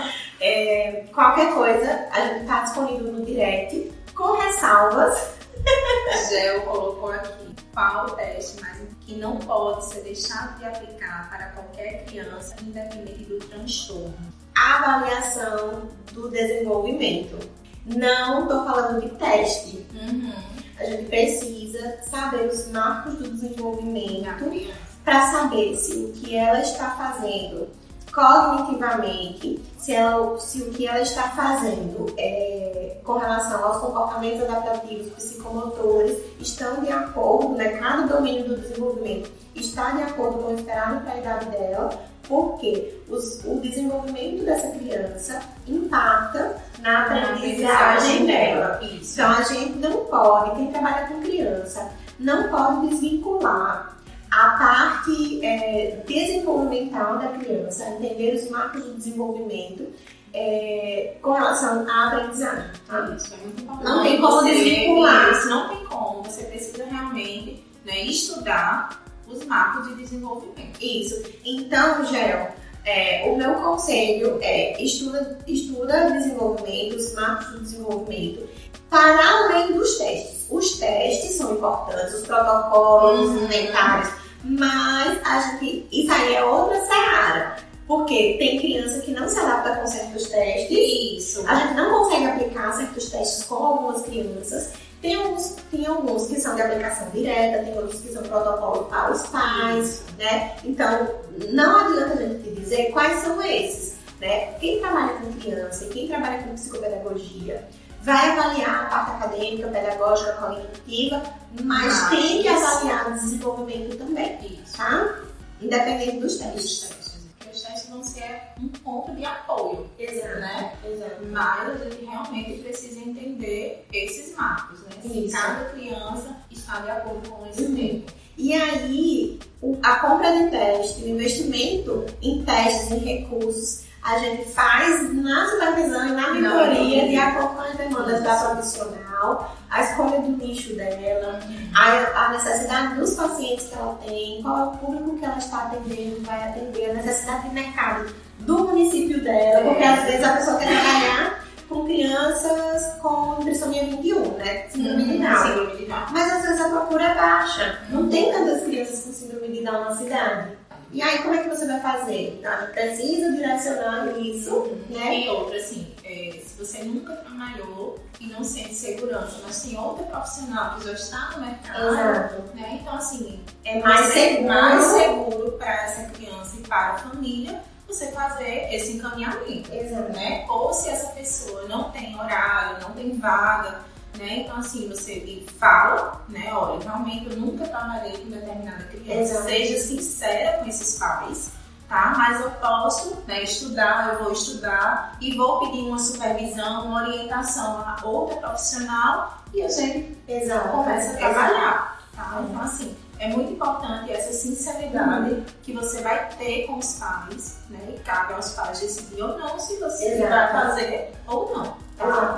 É, 0.41 1.05
qualquer 1.13 1.53
coisa, 1.55 2.07
a 2.11 2.19
gente 2.21 2.41
está 2.41 2.59
disponível 2.59 3.11
no 3.13 3.25
direct 3.25 3.94
com 4.15 4.37
ressalvas. 4.37 5.35
Gel 6.29 6.61
colocou 6.61 7.11
aqui 7.11 7.55
qual 7.73 8.07
o 8.07 8.11
teste 8.11 8.61
mais 8.61 8.75
que 9.05 9.15
não 9.15 9.37
pode 9.37 9.85
ser 9.85 10.01
deixado 10.01 10.57
de 10.57 10.65
aplicar 10.65 11.29
para 11.29 11.45
qualquer 11.49 12.05
criança, 12.05 12.55
independente 12.61 13.25
do 13.25 13.39
transtorno. 13.39 14.15
A 14.55 14.77
avaliação 14.77 15.89
do 16.11 16.29
desenvolvimento. 16.29 17.37
Não 17.85 18.43
estou 18.43 18.65
falando 18.65 19.01
de 19.01 19.09
teste. 19.17 19.85
Uhum. 19.93 20.33
A 20.79 20.85
gente 20.85 21.05
precisa 21.05 21.99
saber 22.09 22.47
os 22.47 22.67
marcos 22.69 23.15
do 23.15 23.29
desenvolvimento 23.29 24.73
para 25.03 25.31
saber 25.31 25.75
se 25.75 25.93
o 25.93 26.13
que 26.13 26.35
ela 26.35 26.61
está 26.61 26.91
fazendo 26.91 27.69
cognitivamente, 28.15 29.61
se, 29.77 29.93
ela, 29.93 30.39
se 30.39 30.61
o 30.61 30.71
que 30.71 30.87
ela 30.87 31.01
está 31.01 31.23
fazendo 31.31 32.13
é, 32.17 32.97
com 33.03 33.17
relação 33.17 33.61
aos 33.63 33.81
comportamentos 33.81 34.41
adaptativos 34.43 35.11
psicomotores 35.13 36.17
estão 36.39 36.81
de 36.81 36.91
acordo, 36.91 37.55
né, 37.55 37.77
cada 37.77 38.07
domínio 38.07 38.47
do 38.47 38.57
desenvolvimento 38.57 39.29
está 39.53 39.91
de 39.91 40.03
acordo 40.03 40.39
com 40.39 40.53
o 40.53 40.55
esperado 40.55 41.01
para 41.01 41.13
a 41.13 41.17
idade 41.17 41.45
dela, 41.49 41.89
porque 42.25 43.01
os, 43.09 43.43
o 43.43 43.59
desenvolvimento 43.59 44.45
dessa 44.45 44.69
criança 44.69 45.41
impacta 45.67 46.55
na 46.79 47.03
aprendizagem 47.03 48.25
dela. 48.25 48.79
Isso. 48.81 49.13
Então 49.13 49.29
a 49.29 49.41
gente 49.43 49.77
não 49.77 50.05
pode, 50.05 50.55
quem 50.55 50.71
trabalha 50.71 51.07
com 51.07 51.21
criança, 51.21 51.91
não 52.17 52.47
pode 52.49 52.87
desvincular 52.87 53.94
a 54.35 54.49
parte 54.57 55.45
é, 55.45 56.03
desenvolvimental 56.05 57.17
da 57.19 57.29
criança, 57.29 57.87
entender 57.89 58.35
os 58.35 58.49
marcos 58.49 58.83
do 58.83 58.93
desenvolvimento 58.95 59.87
é, 60.33 61.15
com 61.21 61.31
relação 61.31 61.87
à 61.89 62.07
aprendizagem. 62.07 62.69
Tá? 62.85 63.15
Isso 63.15 63.33
é 63.33 63.37
muito 63.37 63.61
importante. 63.61 63.85
Não 63.85 64.03
tem 64.03 64.21
como 64.21 64.43
desvincular. 64.43 65.31
Isso 65.31 65.49
não 65.49 65.69
tem 65.69 65.85
como. 65.85 66.23
Você 66.23 66.43
precisa 66.43 66.83
realmente 66.83 67.65
né, 67.85 68.01
estudar 68.03 69.05
os 69.27 69.45
marcos 69.45 69.87
de 69.87 69.95
desenvolvimento. 69.95 70.81
Isso. 70.81 71.23
Então, 71.45 72.05
Gel, 72.05 72.49
é, 72.83 73.23
o 73.31 73.37
meu 73.37 73.55
conselho 73.55 74.37
é 74.41 74.81
estuda, 74.83 75.39
estuda 75.47 76.11
desenvolvimento, 76.11 76.97
os 76.97 77.13
marcos 77.15 77.47
do 77.47 77.59
desenvolvimento, 77.61 78.49
para 78.89 79.27
além 79.27 79.73
dos 79.73 79.97
testes. 79.97 80.45
Os 80.49 80.77
testes 80.77 81.35
são 81.35 81.53
importantes, 81.53 82.13
os 82.13 82.27
protocolos 82.27 83.29
Uhum. 83.29 83.47
mentais, 83.47 84.13
mas 84.45 85.19
a 85.25 85.39
gente, 85.39 85.87
isso 85.91 86.11
aí 86.11 86.35
é 86.35 86.45
outra 86.45 86.79
seara. 86.85 87.55
Porque 87.87 88.35
tem 88.39 88.59
criança 88.59 88.99
que 89.01 89.11
não 89.11 89.27
se 89.27 89.39
adapta 89.39 89.75
com 89.75 89.87
certos 89.87 90.27
testes, 90.27 90.71
Isso. 90.71 91.43
a 91.47 91.55
gente 91.55 91.75
não 91.75 91.91
consegue 91.91 92.25
aplicar 92.25 92.73
certos 92.73 93.09
testes 93.09 93.43
com 93.43 93.55
algumas 93.55 94.01
crianças. 94.03 94.71
Tem 95.01 95.15
alguns, 95.15 95.55
tem 95.69 95.85
alguns 95.85 96.27
que 96.27 96.41
são 96.41 96.55
de 96.55 96.63
aplicação 96.63 97.07
direta, 97.11 97.63
tem 97.63 97.77
outros 97.77 98.01
que 98.01 98.11
são 98.11 98.23
protocolo 98.23 98.85
para 98.85 99.11
os 99.11 99.27
pais, 99.27 100.03
né? 100.17 100.55
Então, 100.63 101.09
não 101.51 101.85
adianta 101.85 102.13
a 102.13 102.25
gente 102.25 102.43
te 102.43 102.55
dizer 102.55 102.91
quais 102.91 103.19
são 103.19 103.39
esses, 103.43 103.97
né? 104.19 104.53
Quem 104.59 104.79
trabalha 104.79 105.13
com 105.19 105.31
criança 105.33 105.85
e 105.85 105.89
quem 105.89 106.07
trabalha 106.07 106.41
com 106.41 106.55
psicopedagogia 106.55 107.67
vai 108.05 108.29
avaliar 108.31 108.85
a 108.85 108.85
parte 108.85 109.11
acadêmica, 109.11 109.67
pedagógica, 109.67 110.33
cognitiva, 110.33 111.23
mas 111.63 111.85
Mas 111.85 112.09
tem 112.11 112.41
que 112.41 112.47
avaliar 112.47 113.09
o 113.09 113.13
desenvolvimento 113.13 113.97
também, 113.97 114.37
Isso. 114.63 114.77
tá? 114.77 115.15
Independente 115.61 116.17
dos 116.19 116.33
Os 116.33 116.39
testes. 116.39 116.79
testes. 116.81 117.15
Porque 117.39 117.55
os 117.55 117.61
testes 117.63 117.89
vão 117.89 118.03
ser 118.03 118.41
um 118.61 118.67
ponto 118.67 119.11
de 119.15 119.25
apoio. 119.25 119.89
Exato. 119.97 120.39
Né? 120.39 120.73
Exato. 120.85 121.25
Mas 121.31 121.81
a 121.81 121.83
gente 121.85 122.05
realmente 122.05 122.53
precisa 122.61 122.99
entender 122.99 123.87
esses 123.91 124.35
marcos, 124.35 124.79
né? 124.81 124.89
Se 125.01 125.29
cada 125.31 125.65
criança 125.69 126.35
está 126.51 126.79
de 126.81 126.91
acordo 126.91 127.27
com 127.29 127.47
esse 127.47 127.63
Uhum. 127.63 127.75
tempo. 127.75 128.11
E 128.37 128.53
aí, 128.53 129.39
a 129.81 129.95
compra 129.95 130.29
de 130.37 130.51
teste, 130.51 131.03
o 131.03 131.07
investimento 131.09 132.05
em 132.21 132.43
testes, 132.43 132.91
em 132.91 132.99
recursos, 132.99 133.84
a 134.05 134.19
gente 134.19 134.51
faz 134.51 135.11
na 135.13 135.49
supervisão 135.49 136.07
e 136.07 136.11
na 136.11 136.29
mentoria, 136.31 137.07
de 137.09 137.17
acordo 137.17 137.55
com 137.55 137.61
as 137.61 137.75
demandas 137.75 138.23
da 138.23 138.35
profissional, 138.35 139.55
a 139.71 139.81
escolha 139.81 140.19
do 140.21 140.29
nicho 140.37 140.75
dela, 140.75 141.39
a, 141.75 142.25
a 142.25 142.29
necessidade 142.33 142.95
dos 142.95 143.15
pacientes 143.15 143.67
que 143.67 143.75
ela 143.75 143.97
tem, 144.05 144.41
qual 144.43 144.57
é 144.59 144.63
o 144.65 144.71
público 144.77 145.17
que 145.17 145.25
ela 145.25 145.37
está 145.37 145.57
atendendo, 145.63 146.21
vai 146.23 146.49
atender, 146.49 146.91
a 146.91 146.93
necessidade 146.93 147.49
de 147.49 147.55
mercado 147.55 148.13
do 148.39 148.59
município 148.67 149.23
dela, 149.23 149.63
porque 149.69 149.83
É. 149.83 149.87
às 149.93 150.03
vezes 150.03 150.23
a 150.23 150.33
pessoa 150.37 150.57
quer 150.59 150.67
trabalhar 150.67 151.45
com 151.67 151.85
crianças 151.85 152.93
com 153.01 153.35
trissomia 153.41 153.83
21, 153.85 154.37
né? 154.37 154.67
Síndrome 154.69 155.03
de 155.03 155.17
Down. 155.17 155.47
Síndrome 155.47 155.77
de 155.77 155.85
Down. 155.85 156.05
Mas 156.11 156.31
às 156.31 156.41
vezes 156.43 156.61
a 156.61 156.69
procura 156.69 157.03
é 157.05 157.15
baixa. 157.15 157.79
Não 157.89 158.07
tem 158.07 158.31
tantas 158.31 158.61
crianças 158.63 159.03
com 159.03 159.11
síndrome 159.11 159.47
de 159.51 159.63
Down 159.63 159.83
na 159.85 159.95
cidade. 159.95 160.49
E 160.91 161.01
aí, 161.01 161.19
como 161.23 161.33
é 161.35 161.43
que 161.43 161.49
você 161.49 161.65
vai 161.67 161.79
fazer? 161.81 162.41
A 162.45 162.61
gente 162.61 162.71
precisa 162.71 163.31
direcionar 163.31 164.07
isso, 164.17 164.71
né? 164.89 165.19
E 165.21 165.29
outra, 165.29 165.57
assim, 165.57 165.93
é, 166.03 166.39
se 166.45 166.55
você 166.57 166.83
nunca 166.83 167.13
trabalhou 167.15 167.99
e 168.19 168.27
não 168.27 168.43
sente 168.43 168.73
segurança, 168.73 169.39
mas 169.43 169.61
tem 169.63 169.77
outra 169.77 170.05
profissional 170.05 170.75
que 170.77 170.85
já 170.85 170.93
está 170.93 171.31
no 171.35 171.45
mercado, 171.45 171.87
Exato. 171.89 172.55
né? 172.55 172.79
Então, 172.81 172.95
assim, 172.95 173.43
É 173.65 173.79
mais 173.79 174.05
ser 174.07 174.29
seguro. 174.35 174.47
mais 174.47 174.83
seguro 174.85 175.51
para 175.53 175.83
essa 175.83 176.09
criança 176.11 176.55
e 176.57 176.61
para 176.61 176.91
a 176.93 176.97
família 176.99 177.61
você 177.87 178.07
fazer 178.11 178.73
esse 178.73 178.93
encaminhamento. 178.93 179.73
Exato. 179.73 180.13
né? 180.13 180.45
Ou 180.49 180.73
se 180.73 180.89
essa 180.89 181.07
pessoa 181.11 181.63
não 181.67 181.91
tem 181.91 182.17
horário, 182.17 182.81
não 182.81 182.91
tem 182.91 183.17
vaga, 183.17 183.81
né? 184.17 184.39
Então 184.39 184.57
assim, 184.57 184.87
você 184.87 185.43
fala, 185.59 186.21
né? 186.29 186.51
Olha, 186.53 186.83
realmente 186.83 187.29
eu 187.29 187.37
nunca 187.37 187.67
trabalhei 187.67 188.17
com 188.17 188.29
determinada 188.29 188.83
criança. 188.85 189.21
Exato. 189.21 189.43
Seja 189.45 189.79
sincera 189.79 190.57
com 190.59 190.65
esses 190.69 190.97
pais, 190.97 191.51
tá? 191.87 192.13
Mas 192.17 192.41
eu 192.41 192.51
posso, 192.51 193.17
né, 193.27 193.43
estudar, 193.43 194.13
eu 194.13 194.23
vou 194.23 194.33
estudar 194.33 195.17
e 195.21 195.35
vou 195.35 195.59
pedir 195.59 195.83
uma 195.83 195.99
supervisão, 195.99 196.85
uma 196.87 197.03
orientação 197.03 197.79
a 197.79 198.05
outra 198.05 198.37
profissional 198.37 199.43
e 199.53 199.61
a 199.61 199.69
gente 199.69 200.17
Exato. 200.27 200.69
começa 200.69 201.13
a 201.13 201.17
trabalhar, 201.17 201.99
tá? 202.15 202.43
Então 202.49 202.61
assim, 202.61 202.95
é 203.19 203.29
muito 203.29 203.53
importante 203.53 204.11
essa 204.11 204.33
sinceridade 204.33 205.43
que 205.63 205.71
você 205.73 206.01
vai 206.01 206.27
ter 206.37 206.67
com 206.67 206.77
os 206.77 206.95
pais, 206.95 207.59
né? 207.69 207.79
E 207.95 207.99
cabe 207.99 208.33
aos 208.33 208.51
pais 208.51 208.79
decidir 208.79 209.21
ou 209.21 209.37
não 209.37 209.57
se 209.59 209.77
você 209.79 210.13
Exato. 210.13 210.29
vai 210.29 210.51
fazer 210.51 211.13
ou 211.27 211.55
não. 211.55 211.84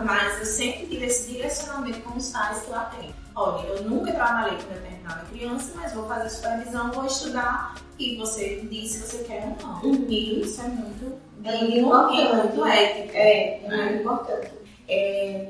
Mas 0.06 0.40
eu 0.40 0.46
sempre 0.46 0.86
tive 0.88 1.06
esse 1.06 1.32
direcionamento 1.32 2.02
com 2.02 2.18
os 2.18 2.30
pais 2.32 2.62
que 2.62 2.70
eu 2.70 2.76
atendo. 2.76 3.14
Olha, 3.36 3.68
eu 3.68 3.84
nunca 3.84 4.12
trabalhei 4.12 4.58
com 4.58 4.74
determinada 4.74 5.26
criança, 5.32 5.72
mas 5.76 5.94
vou 5.94 6.08
fazer 6.08 6.30
supervisão, 6.30 6.92
vou 6.92 7.06
estudar 7.06 7.76
e 8.00 8.18
você 8.18 8.62
diz 8.70 8.92
se 8.92 9.00
você 9.00 9.24
quer 9.24 9.44
ou 9.44 9.68
não. 9.68 9.82
Uhum. 9.84 10.06
E 10.08 10.42
isso 10.42 10.62
é 10.62 10.68
muito, 10.68 11.20
É 11.44 11.58
muito, 11.58 11.78
importante. 11.78 12.48
muito 12.48 12.66
ético. 12.66 13.12
É, 13.16 13.64
é 13.64 13.70
muito 13.70 14.02
importante. 14.02 14.52
É, 14.88 15.50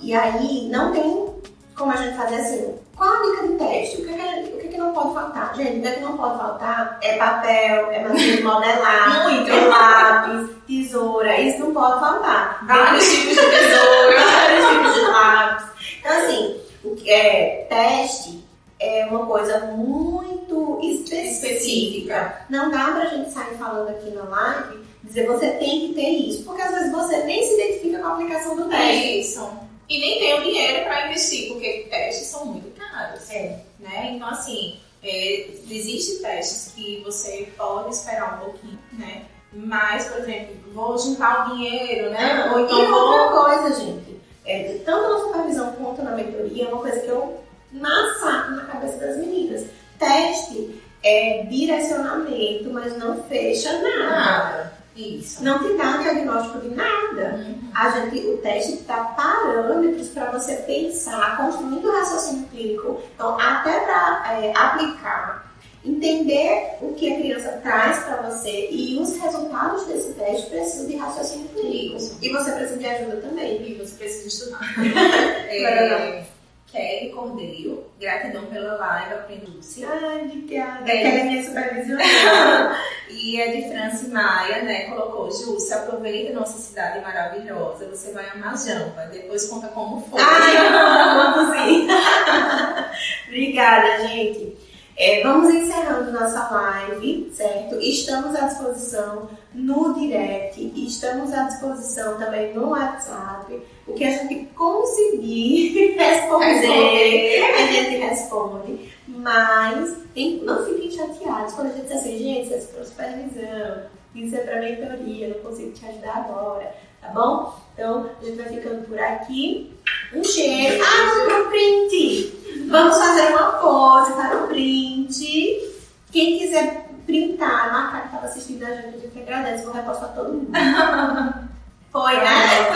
e 0.00 0.14
aí, 0.14 0.68
não 0.68 0.92
tem 0.92 1.32
como 1.76 1.92
a 1.92 1.96
gente 1.96 2.16
fazer 2.16 2.36
assim, 2.36 2.74
qual 2.96 3.10
a 3.14 3.22
dica 3.22 3.46
de 3.48 3.54
teste? 3.54 3.96
O 4.02 4.06
que, 4.06 4.12
que, 4.14 4.20
a 4.20 4.26
gente- 4.34 4.52
o 4.52 4.58
que, 4.58 4.68
que 4.68 4.76
não 4.78 4.92
pode 4.92 5.14
faltar? 5.14 5.54
Gente, 5.56 5.78
o 5.78 5.82
que, 5.82 5.90
que 5.92 6.00
não 6.00 6.16
pode 6.16 6.38
faltar 6.38 6.98
é 7.02 7.16
papel, 7.16 7.90
é 7.90 8.02
matéria 8.02 8.36
de 8.36 8.42
modelar, 8.42 9.22
Muito. 9.24 9.50
é 9.50 9.64
lápis, 9.66 10.50
tesoura, 10.66 11.40
isso 11.40 11.58
não 11.60 11.72
pode 11.74 12.00
faltar. 12.00 12.64
Vários 12.66 13.04
tipos 13.10 13.28
de 13.34 13.40
tesoura. 13.50 14.20
Vários 14.30 14.66
tipos 14.68 14.94
de 14.94 15.00
lápis. 15.00 15.64
Então, 16.00 16.12
assim, 16.18 16.60
o 16.84 16.94
que 16.96 17.10
é 17.10 17.66
teste 17.68 18.44
é 18.80 19.06
uma 19.06 19.26
coisa 19.26 19.58
muito 19.66 20.80
específica. 20.82 22.44
Não 22.50 22.70
dá 22.70 22.92
pra 22.92 23.06
gente 23.06 23.30
sair 23.30 23.54
falando 23.58 23.88
aqui 23.90 24.10
na 24.10 24.24
live, 24.24 24.80
dizer 25.04 25.26
você 25.26 25.50
tem 25.52 25.88
que 25.88 25.94
ter 25.94 26.08
isso, 26.08 26.44
porque 26.44 26.62
às 26.62 26.72
vezes 26.72 26.92
você 26.92 27.18
nem 27.24 27.42
se 27.44 27.54
identifica 27.54 27.98
com 27.98 28.06
a 28.08 28.12
aplicação 28.14 28.56
do 28.56 28.72
É 28.72 28.76
teste. 28.76 29.20
isso. 29.20 29.50
E 29.92 29.98
nem 29.98 30.18
tem 30.18 30.38
o 30.38 30.42
dinheiro 30.42 30.84
para 30.84 31.06
investir, 31.06 31.52
porque 31.52 31.86
testes 31.90 32.28
são 32.28 32.46
muito 32.46 32.70
caros. 32.80 33.30
É. 33.30 33.58
Né? 33.78 34.12
Então, 34.14 34.26
assim, 34.26 34.80
é, 35.04 35.50
existem 35.68 36.22
testes 36.22 36.72
que 36.74 37.02
você 37.04 37.52
pode 37.58 37.94
esperar 37.94 38.36
um 38.36 38.44
pouquinho, 38.46 38.78
né? 38.94 39.26
Mas, 39.52 40.06
por 40.06 40.20
exemplo, 40.20 40.56
vou 40.72 40.96
juntar 40.96 41.46
o 41.46 41.54
dinheiro, 41.56 42.10
né? 42.10 42.50
Ou 42.52 42.60
e 42.60 42.62
então 42.62 42.90
vou. 42.90 43.02
outra 43.02 43.28
coisa, 43.42 43.80
gente, 43.84 44.18
é, 44.46 44.80
tanto 44.82 45.12
na 45.12 45.18
supervisão 45.26 45.72
quanto 45.72 46.02
na 46.02 46.12
mentoria, 46.12 46.68
uma 46.68 46.80
coisa 46.80 47.00
que 47.00 47.08
eu 47.08 47.44
massacre 47.70 48.56
na 48.56 48.64
cabeça 48.64 48.96
das 48.96 49.18
meninas. 49.18 49.66
Teste 49.98 50.80
é 51.02 51.42
direcionamento, 51.50 52.72
mas 52.72 52.96
não 52.96 53.22
fecha 53.24 53.78
nada. 53.82 54.71
Isso. 54.94 55.42
Não 55.42 55.58
te 55.58 55.74
dá 55.76 55.96
diagnóstico 55.98 56.60
de 56.60 56.74
nada. 56.74 57.36
Uhum. 57.36 57.70
A 57.74 57.90
gente, 57.90 58.26
o 58.26 58.36
teste 58.38 58.82
dá 58.82 58.96
parâmetros 59.16 60.08
para 60.08 60.30
você 60.30 60.56
pensar, 60.56 61.38
construindo 61.38 61.88
o 61.88 61.92
raciocínio 61.92 62.46
clínico. 62.48 63.00
Então, 63.14 63.38
até 63.40 63.80
para 63.80 64.52
aplicar, 64.54 65.50
entender 65.84 66.76
o 66.80 66.92
que 66.92 67.12
a 67.12 67.16
criança 67.16 67.60
traz 67.62 68.00
para 68.04 68.22
você 68.22 68.68
e 68.70 68.98
os 69.00 69.16
resultados 69.16 69.86
desse 69.86 70.12
teste 70.12 70.50
precisam 70.50 70.86
de 70.86 70.96
raciocínio 70.96 71.48
clínico. 71.48 72.18
E 72.20 72.28
você 72.28 72.52
precisa 72.52 72.78
de 72.78 72.86
ajuda 72.86 73.16
também. 73.16 73.62
E 73.62 73.74
você 73.74 73.94
precisa 73.96 74.28
estudar. 74.28 74.60
É, 75.52 76.24
Kelly 76.72 77.10
Cordeiro, 77.10 77.84
gratidão 78.00 78.46
pela 78.46 78.76
live, 78.76 79.14
aprendeu-se. 79.14 79.84
Ai, 79.84 80.22
obrigada. 80.24 80.90
É. 80.90 81.02
Ela 81.02 81.18
é 81.18 81.24
minha 81.24 81.44
supervisionista. 81.44 82.02
E 83.14 83.40
a 83.40 83.54
de 83.54 83.68
Franci 83.68 84.08
Maia, 84.08 84.62
né, 84.62 84.86
colocou, 84.88 85.30
se 85.30 85.74
aproveita 85.74 86.32
nossa 86.32 86.56
cidade 86.56 86.98
maravilhosa, 87.00 87.86
você 87.86 88.10
vai 88.10 88.26
amar 88.30 88.56
Jampa. 88.56 89.02
Depois 89.12 89.46
conta 89.48 89.68
como 89.68 90.00
foi. 90.00 90.20
Ai, 90.20 90.56
eu 90.56 90.78
amo, 90.78 91.52
sim. 91.52 91.88
Obrigada, 93.28 94.08
gente. 94.08 94.56
É, 94.96 95.22
vamos 95.22 95.52
encerrando 95.54 96.12
nossa 96.12 96.48
live, 96.50 97.30
certo? 97.34 97.76
Estamos 97.80 98.36
à 98.36 98.46
disposição 98.46 99.28
no 99.54 99.94
direct, 99.94 100.72
estamos 100.86 101.32
à 101.32 101.44
disposição 101.44 102.18
também 102.18 102.52
no 102.54 102.68
WhatsApp. 102.70 103.60
O 103.86 103.94
que 103.94 104.04
a 104.04 104.10
gente 104.10 104.44
conseguir 104.54 105.96
responder, 105.98 106.46
Responder. 106.60 107.42
a 107.54 107.66
gente 107.72 107.96
responde. 107.96 108.92
Mas 109.08 109.96
tem- 110.14 110.42
não 110.44 110.64
fiquem 110.64 110.90
chateados 110.90 111.54
quando 111.54 111.68
a 111.68 111.74
gente 111.74 111.86
diz 111.86 111.92
assim, 111.96 112.18
gente, 112.18 112.46
isso 112.46 112.54
é 112.54 112.58
para 112.74 112.84
supervisão, 112.84 113.82
isso 114.14 114.36
é 114.36 114.38
para 114.40 114.60
mentoria, 114.60 115.28
não 115.28 115.40
consigo 115.40 115.72
te 115.72 115.84
ajudar 115.86 116.16
agora, 116.28 116.74
tá 117.00 117.08
bom? 117.08 117.54
Então, 117.74 118.10
a 118.20 118.24
gente 118.24 118.36
vai 118.36 118.46
ficando 118.48 118.86
por 118.86 118.98
aqui. 118.98 119.72
Um 120.14 120.24
cheiro. 120.24 120.84
Ah, 120.84 121.10
vamos 121.14 121.32
pro 121.32 121.50
print! 121.50 122.42
Vamos 122.68 122.96
fazer 122.98 123.28
uma 123.28 123.52
pose 123.52 124.12
para 124.12 124.36
o 124.36 124.48
print. 124.48 125.72
Quem 126.10 126.38
quiser 126.38 126.86
printar, 127.06 127.72
marcar 127.72 128.00
que 128.00 128.06
estava 128.06 128.26
assistindo 128.26 128.64
a 128.64 128.74
gente, 128.74 128.96
a 128.96 129.00
gente 129.00 129.18
agradece. 129.18 129.64
Vou 129.64 129.74
repostar 129.74 130.14
todo 130.14 130.32
mundo. 130.32 130.52
Foi, 131.92 132.16
né? 132.16 132.68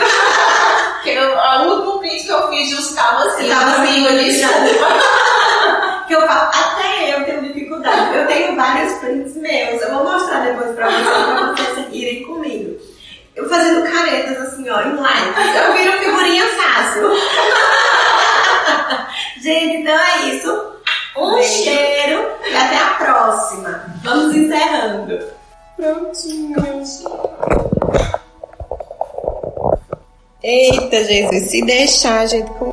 Que 1.03 1.09
eu, 1.09 1.39
a 1.39 1.63
última 1.63 1.99
print 1.99 2.23
que 2.23 2.31
eu 2.31 2.49
fiz 2.49 2.69
justava 2.69 3.23
assim, 3.25 3.49
Tava 3.49 3.81
assim, 3.81 4.05
eu 4.05 4.23
disse, 4.23 4.45
que 6.07 6.13
eu 6.13 6.21
falo, 6.21 6.51
até 6.53 7.15
eu 7.15 7.25
tenho 7.25 7.41
dificuldade. 7.41 8.15
Eu 8.15 8.27
tenho 8.27 8.55
vários 8.55 8.93
prints 8.99 9.35
meus. 9.35 9.81
Eu 9.81 9.93
vou 9.93 10.03
mostrar 10.03 10.45
depois 10.45 10.75
pra 10.75 10.89
vocês, 10.89 11.05
pra 11.05 11.65
vocês 11.65 11.87
irem 11.91 12.23
comigo. 12.25 12.79
Eu 13.37 13.47
fazendo 13.47 13.87
caretas 13.87 14.35
assim, 14.47 14.67
ó, 14.67 14.81
em 14.81 14.95
lives. 14.95 15.55
Eu 15.55 15.73
viro 15.73 15.91
figurinha 15.99 16.43
fácil. 16.57 17.07
Gente, 19.39 19.77
então 19.77 19.93
é 19.93 20.25
isso. 20.29 20.73
Um 21.15 21.41
cheiro 21.43 22.27
e 22.43 22.55
até 22.55 22.77
a 22.79 22.95
próxima. 22.97 23.85
Vamos 24.03 24.35
encerrando. 24.35 25.19
Prontinho. 25.75 26.57
Eita, 30.41 31.03
Jesus, 31.03 31.51
se 31.51 31.61
deixar, 31.63 32.25
gente, 32.25 32.49
com 32.51 32.71